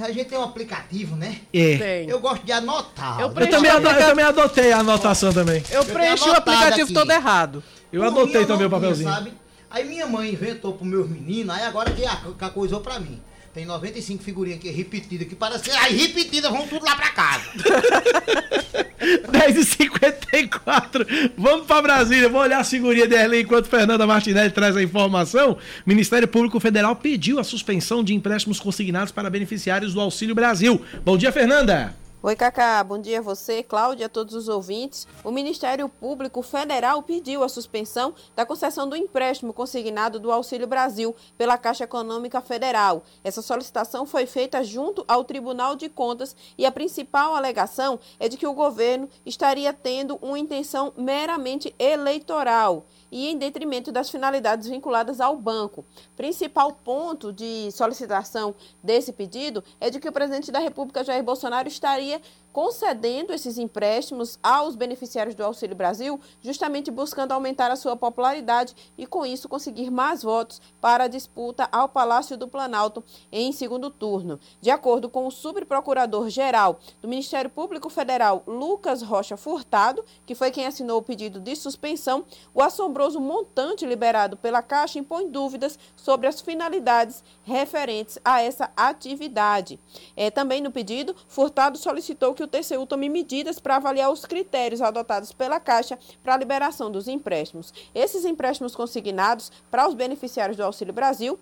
a 0.04 0.12
gente 0.12 0.26
tem 0.28 0.38
um 0.38 0.44
aplicativo, 0.44 1.16
né? 1.16 1.38
É. 1.54 1.78
Tem. 1.78 2.10
Eu 2.10 2.20
gosto 2.20 2.46
de 2.46 2.52
anotar. 2.52 3.22
Eu 3.22 3.28
Eu 3.28 3.50
também, 3.50 3.72
ado- 3.72 3.88
eu 3.88 3.98
também 4.08 4.26
adotei 4.26 4.72
a 4.72 4.80
anotação 4.80 5.32
também. 5.34 5.64
Eu 5.72 5.84
preenchi 5.86 6.30
o 6.30 6.34
aplicativo 6.34 6.94
todo 6.94 7.10
errado. 7.10 7.64
Eu 7.92 8.02
Por 8.02 8.08
adotei 8.08 8.46
também 8.46 8.68
o 8.68 8.70
papelzinho. 8.70 9.10
sabe? 9.10 9.32
Aí 9.70 9.88
minha 9.88 10.08
mãe 10.08 10.34
inventou 10.34 10.74
pros 10.74 10.88
meus 10.88 11.08
meninos, 11.08 11.56
aí 11.56 11.64
agora 11.64 11.92
que 11.92 12.04
a, 12.06 12.50
coisou 12.50 12.82
pra 12.82 13.00
mim. 13.00 13.22
Tem 13.54 13.66
95 13.66 14.24
figurinhas 14.24 14.60
aqui 14.60 14.70
repetidas, 14.70 15.28
que 15.28 15.36
parece 15.36 15.72
aí 15.72 15.96
repetidas 15.96 16.52
vão 16.52 16.68
tudo 16.68 16.86
lá 16.86 16.96
pra 16.96 17.10
casa. 17.10 17.46
10h54, 19.00 21.32
vamos 21.38 21.66
pra 21.66 21.82
Brasília, 21.82 22.30
vou 22.30 22.42
olhar 22.42 22.60
a 22.60 22.64
figurinha 22.64 23.08
dela 23.08 23.38
enquanto 23.38 23.68
Fernanda 23.68 24.06
Martinelli 24.06 24.52
traz 24.52 24.76
a 24.76 24.84
informação. 24.84 25.58
Ministério 25.86 26.28
Público 26.28 26.60
Federal 26.60 26.96
pediu 26.96 27.40
a 27.40 27.44
suspensão 27.44 28.04
de 28.04 28.14
empréstimos 28.14 28.60
consignados 28.60 29.12
para 29.12 29.30
beneficiários 29.30 29.94
do 29.94 30.02
Auxílio 30.02 30.36
Brasil. 30.36 30.82
Bom 31.04 31.18
dia, 31.18 31.32
Fernanda. 31.32 31.96
Oi, 32.22 32.36
Cacá. 32.36 32.84
Bom 32.84 33.00
dia 33.00 33.20
a 33.20 33.22
você, 33.22 33.64
Cláudia, 33.64 34.08
a 34.08 34.10
todos 34.10 34.36
os 34.36 34.50
ouvintes. 34.50 35.08
O 35.24 35.32
Ministério 35.32 35.88
Público 35.88 36.42
Federal 36.42 37.02
pediu 37.02 37.46
a 37.46 37.48
suspensão 37.48 38.14
da 38.36 38.46
concessão 38.46 38.90
do 38.90 38.96
empréstimo 38.98 39.54
consignado 39.54 40.20
do 40.20 40.30
Auxílio 40.30 40.68
Brasil 40.68 41.16
pela 41.38 41.58
Caixa 41.58 41.86
Econômica 41.86 42.42
Federal. 42.42 43.06
Essa 43.24 43.42
solicitação 43.42 44.06
foi 44.06 44.26
feita 44.26 44.62
junto 44.66 45.06
ao 45.08 45.24
Tribunal 45.24 45.78
de 45.78 45.88
Contas 45.88 46.36
e 46.58 46.66
a 46.66 46.72
principal 46.74 47.38
alegação 47.38 47.98
é 48.20 48.28
de 48.28 48.36
que 48.36 48.46
o 48.46 48.54
governo 48.54 49.08
estaria 49.26 49.72
tendo 49.72 50.20
uma 50.22 50.38
intenção 50.38 50.92
meramente 50.98 51.74
eleitoral 51.80 52.86
e 53.12 53.30
em 53.30 53.38
detrimento 53.38 53.92
das 53.92 54.10
finalidades 54.10 54.68
vinculadas 54.68 55.20
ao 55.20 55.38
banco. 55.38 55.86
Principal 56.16 56.74
ponto 56.74 57.32
de 57.34 57.72
solicitação 57.72 58.56
desse 58.84 59.12
pedido 59.12 59.64
é 59.80 59.90
de 59.90 60.00
que 60.00 60.10
o 60.10 60.12
presidente 60.12 60.52
da 60.52 60.60
República, 60.60 61.04
Jair 61.04 61.24
Bolsonaro, 61.24 61.68
estaria 61.68 62.22
concedendo 62.52 63.34
esses 63.34 63.58
empréstimos 63.58 64.40
aos 64.42 64.76
beneficiários 64.76 65.36
do 65.36 65.44
Auxílio 65.44 65.76
Brasil, 65.76 66.20
justamente 66.42 66.92
buscando 66.92 67.32
aumentar 67.32 67.72
a 67.72 67.76
sua 67.76 67.96
popularidade 67.96 68.76
e, 68.98 69.06
com 69.06 69.26
isso, 69.26 69.48
conseguir 69.48 69.90
mais 69.90 70.24
votos 70.24 70.62
para 70.82 71.06
a 71.06 71.08
disputa 71.08 71.70
ao 71.72 71.88
Palácio 71.88 72.38
do 72.38 72.48
Planalto 72.48 73.04
em 73.32 73.52
segundo 73.52 73.90
turno. 73.90 74.40
De 74.62 74.70
acordo 74.70 75.10
com 75.10 75.28
o 75.28 75.32
subprocurador-geral 75.32 76.80
do 77.02 77.08
Ministério 77.08 77.50
Público 77.50 77.90
Federal, 77.90 78.44
Lucas 78.48 79.02
Rocha 79.02 79.38
Furtado, 79.38 80.04
que 80.26 80.36
foi 80.36 80.52
quem 80.52 80.66
assinou 80.66 81.00
o 81.00 81.04
pedido 81.04 81.40
de 81.40 81.56
suspensão, 81.56 82.26
o 82.54 82.62
assombroso 82.62 83.20
montante 83.20 83.86
liberado 83.86 84.38
pela 84.38 84.62
Caixa 84.62 85.00
impõe 85.00 85.30
dúvidas 85.30 85.78
sobre 85.96 86.28
as 86.28 86.42
finalidades 86.42 87.24
referentes 87.44 88.18
a 88.24 88.42
essa 88.42 88.72
atividade. 88.76 89.80
É, 90.16 90.30
também 90.30 90.62
no 90.62 90.72
pedido, 90.72 91.16
Furtado 91.28 91.78
solicitou 91.78 92.34
que 92.34 92.44
o 92.44 92.48
TCU 92.50 92.86
tome 92.86 93.08
medidas 93.08 93.60
para 93.60 93.78
avaliar 93.78 94.12
os 94.12 94.26
critérios 94.26 94.82
adotados 94.82 95.32
pela 95.32 95.60
Caixa 95.60 95.98
para 96.22 96.34
a 96.34 96.38
liberação 96.38 96.92
dos 96.92 97.08
empréstimos. 97.08 97.74
Esses 97.96 98.26
empréstimos 98.26 98.76
consignados 98.76 99.52
para 99.72 99.88
os 99.88 99.94
beneficiários 99.94 100.58
do 100.58 100.64
Auxílio 100.64 100.94
Brasil 100.94 101.40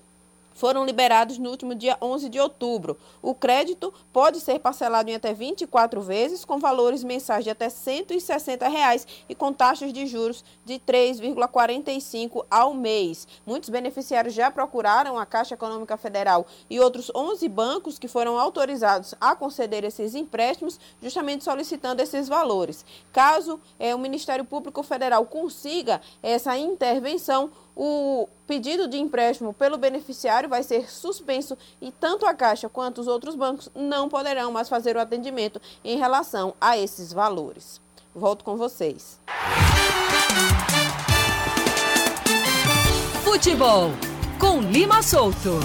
foram 0.57 0.83
liberados 0.83 1.37
no 1.37 1.49
último 1.49 1.75
dia 1.75 1.95
11 2.01 2.29
de 2.29 2.39
outubro. 2.39 2.97
O 3.21 3.33
crédito 3.33 3.93
pode 4.11 4.39
ser 4.39 4.59
parcelado 4.59 5.09
em 5.09 5.15
até 5.15 5.33
24 5.33 6.01
vezes, 6.01 6.43
com 6.43 6.57
valores 6.57 7.03
mensais 7.03 7.43
de 7.43 7.51
até 7.51 7.69
160 7.69 8.67
reais 8.67 9.07
e 9.29 9.35
com 9.35 9.53
taxas 9.53 9.93
de 9.93 10.07
juros 10.07 10.43
de 10.65 10.79
3,45 10.79 12.45
ao 12.49 12.73
mês. 12.73 13.27
Muitos 13.45 13.69
beneficiários 13.69 14.33
já 14.33 14.49
procuraram 14.49 15.17
a 15.17 15.25
Caixa 15.25 15.53
Econômica 15.53 15.95
Federal 15.95 16.45
e 16.69 16.79
outros 16.79 17.11
11 17.15 17.47
bancos 17.47 17.99
que 17.99 18.07
foram 18.07 18.39
autorizados 18.39 19.13
a 19.21 19.35
conceder 19.35 19.83
esses 19.83 20.15
empréstimos, 20.15 20.79
justamente 21.01 21.43
solicitando 21.43 22.01
esses 22.01 22.27
valores. 22.27 22.83
Caso 23.13 23.59
eh, 23.79 23.93
o 23.93 23.99
Ministério 23.99 24.43
Público 24.43 24.81
Federal 24.81 25.23
consiga 25.25 26.01
essa 26.23 26.57
intervenção, 26.57 27.51
o 27.77 28.27
pedido 28.47 28.87
de 28.87 28.97
empréstimo 28.97 29.53
pelo 29.53 29.77
beneficiário 29.77 30.49
vai 30.49 30.63
ser 30.63 30.89
suspenso 30.89 31.55
e 31.79 31.91
tanto 31.91 32.25
a 32.25 32.33
Caixa 32.33 32.67
quanto 32.67 32.99
os 32.99 33.07
outros 33.07 33.35
bancos 33.35 33.69
não 33.75 34.09
poderão 34.09 34.51
mais 34.51 34.67
fazer 34.67 34.97
o 34.97 34.99
atendimento 34.99 35.61
em 35.83 35.97
relação 35.97 36.55
a 36.59 36.75
esses 36.75 37.13
valores. 37.13 37.79
Volto 38.15 38.43
com 38.43 38.57
vocês. 38.57 39.19
Futebol 43.23 43.91
com 44.39 44.59
Lima 44.59 45.03
Solto. 45.03 45.59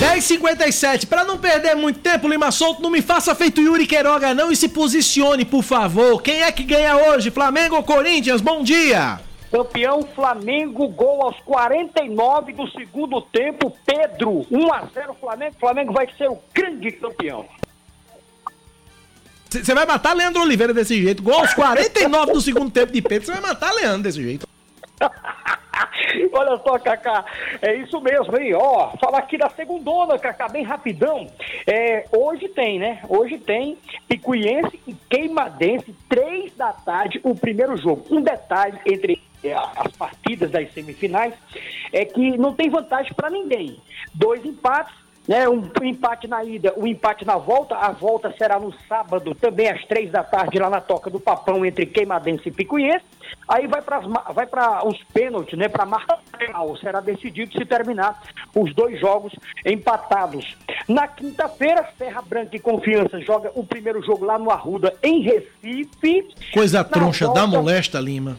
10h57, 0.00 1.06
para 1.06 1.24
não 1.24 1.36
perder 1.36 1.76
muito 1.76 2.00
tempo, 2.00 2.26
Lima 2.26 2.50
Solto, 2.50 2.80
não 2.80 2.88
me 2.88 3.02
faça 3.02 3.34
feito 3.34 3.60
Yuri 3.60 3.86
Queiroga 3.86 4.32
não 4.32 4.50
e 4.50 4.56
se 4.56 4.66
posicione, 4.66 5.44
por 5.44 5.62
favor. 5.62 6.22
Quem 6.22 6.40
é 6.40 6.50
que 6.50 6.62
ganha 6.62 6.96
hoje, 6.96 7.30
Flamengo 7.30 7.76
ou 7.76 7.82
Corinthians? 7.82 8.40
Bom 8.40 8.62
dia. 8.62 9.20
Campeão 9.52 10.02
Flamengo, 10.14 10.88
gol 10.88 11.22
aos 11.22 11.38
49 11.40 12.54
do 12.54 12.66
segundo 12.70 13.20
tempo. 13.20 13.76
Pedro, 13.84 14.46
1 14.50 14.72
a 14.72 14.86
0 14.86 15.16
Flamengo. 15.20 15.56
Flamengo 15.60 15.92
vai 15.92 16.08
ser 16.16 16.30
o 16.30 16.38
grande 16.54 16.92
campeão. 16.92 17.44
Você 19.50 19.74
vai 19.74 19.84
matar 19.84 20.14
Leandro 20.14 20.40
Oliveira 20.40 20.72
desse 20.72 21.02
jeito. 21.02 21.22
Gol 21.22 21.40
aos 21.40 21.52
49 21.52 22.32
do 22.32 22.40
segundo 22.40 22.70
tempo 22.70 22.90
de 22.90 23.02
Pedro, 23.02 23.26
você 23.26 23.32
vai 23.32 23.42
matar 23.42 23.70
Leandro 23.72 24.04
desse 24.04 24.22
jeito. 24.22 24.48
Olha 26.32 26.56
só, 26.58 26.78
Cacá, 26.78 27.24
é 27.62 27.74
isso 27.76 28.00
mesmo, 28.00 28.36
aí, 28.36 28.52
ó. 28.54 28.90
Falar 28.98 29.18
aqui 29.18 29.36
da 29.36 29.48
segundona, 29.50 30.18
Cacá, 30.18 30.48
bem 30.48 30.62
rapidão. 30.62 31.26
É, 31.66 32.04
hoje 32.12 32.48
tem, 32.48 32.78
né? 32.78 33.02
Hoje 33.08 33.38
tem 33.38 33.76
Picuiense 34.08 34.80
e 34.86 34.94
Queimadense, 35.08 35.94
três 36.08 36.54
da 36.56 36.72
tarde, 36.72 37.20
o 37.22 37.34
primeiro 37.34 37.76
jogo. 37.76 38.04
Um 38.10 38.20
detalhe 38.20 38.78
entre 38.86 39.20
é, 39.42 39.54
as 39.54 39.92
partidas 39.96 40.50
das 40.50 40.72
semifinais 40.72 41.34
é 41.92 42.04
que 42.04 42.36
não 42.36 42.54
tem 42.54 42.68
vantagem 42.68 43.12
para 43.14 43.30
ninguém. 43.30 43.80
Dois 44.14 44.44
empates 44.44 44.94
né, 45.28 45.48
um 45.48 45.62
empate 45.82 46.26
na 46.26 46.42
ida, 46.42 46.74
um 46.76 46.86
empate 46.86 47.24
na 47.24 47.36
volta. 47.36 47.74
A 47.76 47.90
volta 47.92 48.34
será 48.36 48.58
no 48.58 48.72
sábado, 48.88 49.34
também 49.34 49.68
às 49.68 49.84
três 49.86 50.10
da 50.10 50.22
tarde, 50.24 50.58
lá 50.58 50.68
na 50.70 50.80
Toca 50.80 51.08
do 51.10 51.20
Papão, 51.20 51.64
entre 51.64 51.86
Queimadense 51.86 52.48
e 52.48 52.52
Picuiense. 52.52 53.04
Aí 53.48 53.66
vai 53.66 53.80
para 53.80 54.00
vai 54.00 54.48
os 54.84 54.98
pênaltis, 55.12 55.56
né, 55.58 55.68
para 55.68 55.86
marca 55.86 56.18
final. 56.36 56.76
Será 56.78 57.00
decidido 57.00 57.52
se 57.52 57.64
terminar 57.64 58.20
os 58.54 58.74
dois 58.74 58.98
jogos 59.00 59.32
empatados. 59.64 60.56
Na 60.88 61.06
quinta-feira, 61.06 61.88
Serra 61.96 62.22
Branca 62.22 62.56
e 62.56 62.60
Confiança 62.60 63.20
joga 63.20 63.52
o 63.54 63.64
primeiro 63.64 64.02
jogo 64.02 64.24
lá 64.24 64.38
no 64.38 64.50
Arruda, 64.50 64.94
em 65.02 65.20
Recife. 65.22 66.26
Coisa 66.52 66.78
Na 66.78 66.84
troncha 66.84 67.26
da 67.26 67.44
volta- 67.44 67.46
molesta, 67.46 68.00
Lima. 68.00 68.36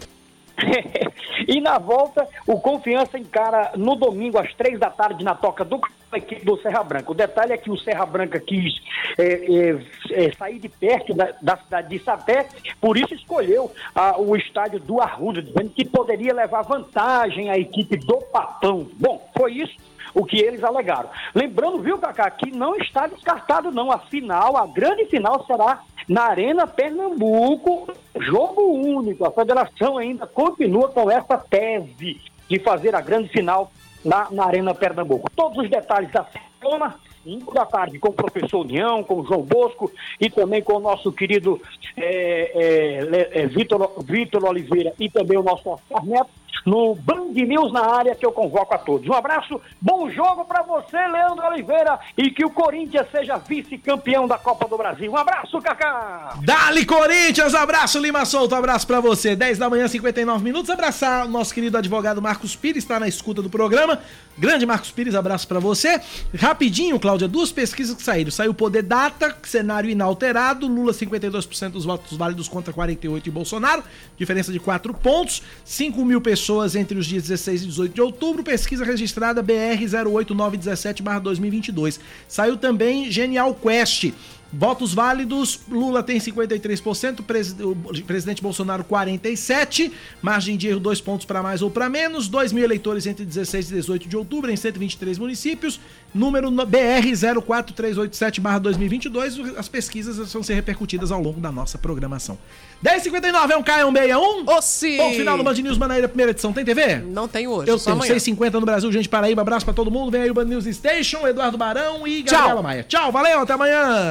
E 1.48 1.62
na 1.62 1.78
volta, 1.78 2.28
o 2.48 2.60
Confiança 2.60 3.18
encara 3.18 3.72
no 3.76 3.96
domingo, 3.96 4.38
às 4.38 4.54
três 4.54 4.80
da 4.80 4.90
tarde, 4.90 5.24
na 5.24 5.36
toca 5.36 5.64
do 5.64 5.80
a 6.12 6.18
equipe 6.18 6.44
do 6.44 6.58
Serra 6.62 6.84
Branca. 6.84 7.12
O 7.12 7.16
detalhe 7.16 7.54
é 7.54 7.58
que 7.58 7.72
o 7.72 7.78
Serra 7.78 8.06
Branca 8.06 8.40
quis 8.40 8.82
é, 9.18 9.24
é, 9.24 10.26
é, 10.26 10.32
sair 10.34 10.60
de 10.60 10.68
perto 10.68 11.14
da, 11.14 11.34
da 11.42 11.58
cidade 11.58 11.90
de 11.90 12.04
Sapé, 12.04 12.48
por 12.80 12.98
isso 12.98 13.14
escolheu 13.14 13.72
ah, 13.96 14.20
o 14.20 14.36
estádio 14.36 14.80
do 14.80 15.00
Arruda, 15.00 15.42
dizendo 15.42 15.70
que 15.70 15.86
poderia 15.86 16.34
levar 16.34 16.64
vantagem 16.64 17.50
à 17.50 17.58
equipe 17.58 17.96
do 17.96 18.18
Papão. 18.18 18.90
Bom, 19.00 19.26
foi 19.38 19.54
isso 19.54 19.76
o 20.14 20.26
que 20.26 20.40
eles 20.40 20.64
alegaram. 20.64 21.10
Lembrando, 21.34 21.80
viu, 21.80 21.98
Cacá, 21.98 22.30
que 22.30 22.52
não 22.52 22.76
está 22.76 23.08
descartado, 23.08 23.72
não. 23.72 23.92
A 23.92 24.00
final, 24.00 24.58
a 24.58 24.68
grande 24.68 25.06
final 25.06 25.46
será 25.46 25.82
na 26.08 26.24
Arena 26.24 26.68
Pernambuco, 26.68 27.92
jogo 28.20 28.62
único. 28.74 29.26
A 29.26 29.32
federação 29.32 29.98
ainda 29.98 30.28
continua 30.28 30.90
com 30.90 31.10
essa 31.10 31.38
tese 31.38 32.20
de 32.50 32.60
fazer 32.60 32.96
a 32.96 33.02
grande 33.02 33.30
final 33.30 33.72
na, 34.04 34.28
na 34.32 34.46
Arena 34.46 34.74
Pernambuco. 34.74 35.30
Todos 35.36 35.58
os 35.64 35.70
detalhes 35.70 36.12
da 36.12 36.26
semana. 36.60 36.96
5 37.24 37.54
da 37.54 37.66
tarde 37.66 38.00
com 38.00 38.10
o 38.10 38.14
professor 38.14 38.62
União, 38.62 39.04
com 39.04 39.22
o 39.22 39.26
João 39.26 39.42
Bosco 39.42 39.92
e 40.20 40.30
também 40.30 40.62
com 40.62 40.74
o 40.74 40.80
nosso 40.80 41.12
querido 41.12 41.62
é, 41.98 43.32
é, 43.34 43.42
é, 43.42 43.48
Vitor, 43.48 43.94
Vitor 44.04 44.46
Oliveira 44.46 44.94
e 45.00 45.10
também 45.10 45.38
o 45.38 45.44
nosso 45.44 45.70
Oscar 45.70 46.06
Neto 46.06 46.42
no 46.66 46.96
Band 46.96 47.32
News 47.34 47.72
na 47.72 47.86
área 47.86 48.16
que 48.16 48.26
eu 48.26 48.32
convoco 48.32 48.74
a 48.74 48.78
todos. 48.78 49.08
Um 49.08 49.14
abraço, 49.14 49.60
bom 49.80 50.10
jogo 50.10 50.46
para 50.46 50.62
você, 50.62 50.98
Leandro 50.98 51.46
Oliveira, 51.48 52.00
e 52.18 52.30
que 52.30 52.46
o 52.46 52.50
Corinthians 52.50 53.08
seja 53.12 53.38
vice-campeão 53.38 54.28
da 54.28 54.38
Copa 54.38 54.68
do 54.68 54.78
Brasil. 54.78 55.12
Um 55.12 55.18
abraço, 55.18 55.60
Cacá! 55.62 56.38
Dali 56.44 56.86
Corinthians, 56.86 57.56
abraço 57.56 58.00
Lima 58.00 58.26
Solto, 58.26 58.56
abraço 58.56 58.86
pra 58.86 59.00
você. 59.00 59.36
10 59.36 59.58
da 59.58 59.70
manhã, 59.70 59.88
59 59.88 60.44
minutos. 60.44 60.70
Abraçar 60.70 61.26
o 61.26 61.30
nosso 61.30 61.54
querido 61.54 61.78
advogado 61.78 62.22
Marcos 62.22 62.56
Pires, 62.56 62.84
está 62.84 63.00
na 63.00 63.08
escuta 63.08 63.42
do 63.42 63.50
programa. 63.50 64.00
Grande 64.38 64.66
Marcos 64.66 64.92
Pires, 64.92 65.14
abraço 65.14 65.46
pra 65.48 65.60
você. 65.60 66.00
Rapidinho, 66.36 67.00
Cláudia, 67.00 67.28
duas 67.28 67.52
pesquisas 67.52 67.96
que 67.96 68.02
saíram. 68.02 68.32
Saiu 68.32 68.52
o 68.52 68.54
Poder 68.54 68.82
Data, 68.82 69.36
cenário 69.44 69.90
inalterado, 69.90 70.68
Lula 70.68 70.94
52% 70.94 71.72
dos 71.72 71.84
votos 71.86 72.18
válidos 72.18 72.48
contra 72.48 72.72
48 72.74 73.24
de 73.24 73.32
Bolsonaro, 73.32 73.84
diferença 74.18 74.52
de 74.52 74.60
4 74.60 74.94
pontos, 74.94 75.42
5 75.66 76.06
mil 76.06 76.22
pessoas 76.22 76.76
entre 76.76 76.98
os 76.98 77.06
dias 77.06 77.24
16 77.24 77.64
e 77.64 77.68
18 77.68 77.94
de 77.94 78.02
outubro, 78.02 78.44
pesquisa 78.44 78.86
registrada 78.86 79.44
BR 79.44 79.84
08917-2022. 79.84 82.00
Saiu 82.28 82.58
também 82.58 83.12
Genial 83.12 83.54
Quest. 83.54 84.12
Votos 84.54 84.94
válidos, 84.94 85.62
Lula 85.70 86.04
tem 86.04 86.20
53%, 86.20 87.24
presi- 87.24 87.56
o 87.64 87.74
presidente 88.06 88.42
Bolsonaro 88.42 88.84
47%, 88.84 89.92
margem 90.22 90.58
de 90.58 90.68
erro 90.68 90.80
2 90.80 91.00
pontos 91.00 91.26
para 91.26 91.42
mais 91.42 91.62
ou 91.62 91.72
para 91.72 91.88
menos, 91.90 92.28
2 92.28 92.52
mil 92.52 92.64
eleitores 92.64 93.08
entre 93.08 93.24
16 93.24 93.72
e 93.72 93.76
18 93.76 94.10
de 94.10 94.18
outubro 94.18 94.52
em 94.52 94.56
123 94.58 95.18
municípios, 95.18 95.80
número 96.14 96.52
BR 96.52 97.16
04387-2022, 97.16 99.58
as 99.58 99.68
pesquisas 99.68 100.32
vão 100.34 100.44
ser 100.44 100.54
repercutidas 100.56 101.12
ao 101.12 101.22
longo 101.22 101.40
da 101.40 101.52
nossa 101.52 101.78
programação. 101.78 102.38
10h59 102.84 103.52
é 103.52 103.58
um 103.58 103.64
K161? 103.64 104.48
Ô, 104.58 104.62
sim! 104.62 104.98
Bom 104.98 105.14
final 105.14 105.38
do 105.38 105.44
Band 105.44 105.54
News 105.54 105.78
Manaíra, 105.78 106.08
primeira 106.08 106.32
edição, 106.32 106.52
tem 106.52 106.66
TV? 106.66 106.98
Não 106.98 107.28
tem 107.28 107.48
hoje, 107.48 107.70
Eu 107.70 107.78
tenho 107.80 107.96
amanhã. 107.96 108.16
6h50 108.16 108.54
no 108.54 108.62
Brasil, 108.66 108.92
gente 108.92 109.08
Paraíba, 109.08 109.42
abraço 109.42 109.66
pra 109.66 109.74
todo 109.74 109.92
mundo, 109.92 110.12
vem 110.12 110.22
aí 110.24 110.32
o 110.32 110.34
Band 110.34 110.46
News 110.46 110.66
Station, 110.66 111.28
Eduardo 111.28 111.58
Barão 111.58 112.08
e 112.08 112.24
Tchau. 112.24 112.38
Gabriela 112.38 112.62
Maia. 112.62 112.86
Tchau, 112.88 113.12
valeu, 113.12 113.40
até 113.40 113.54
amanhã! 113.54 114.10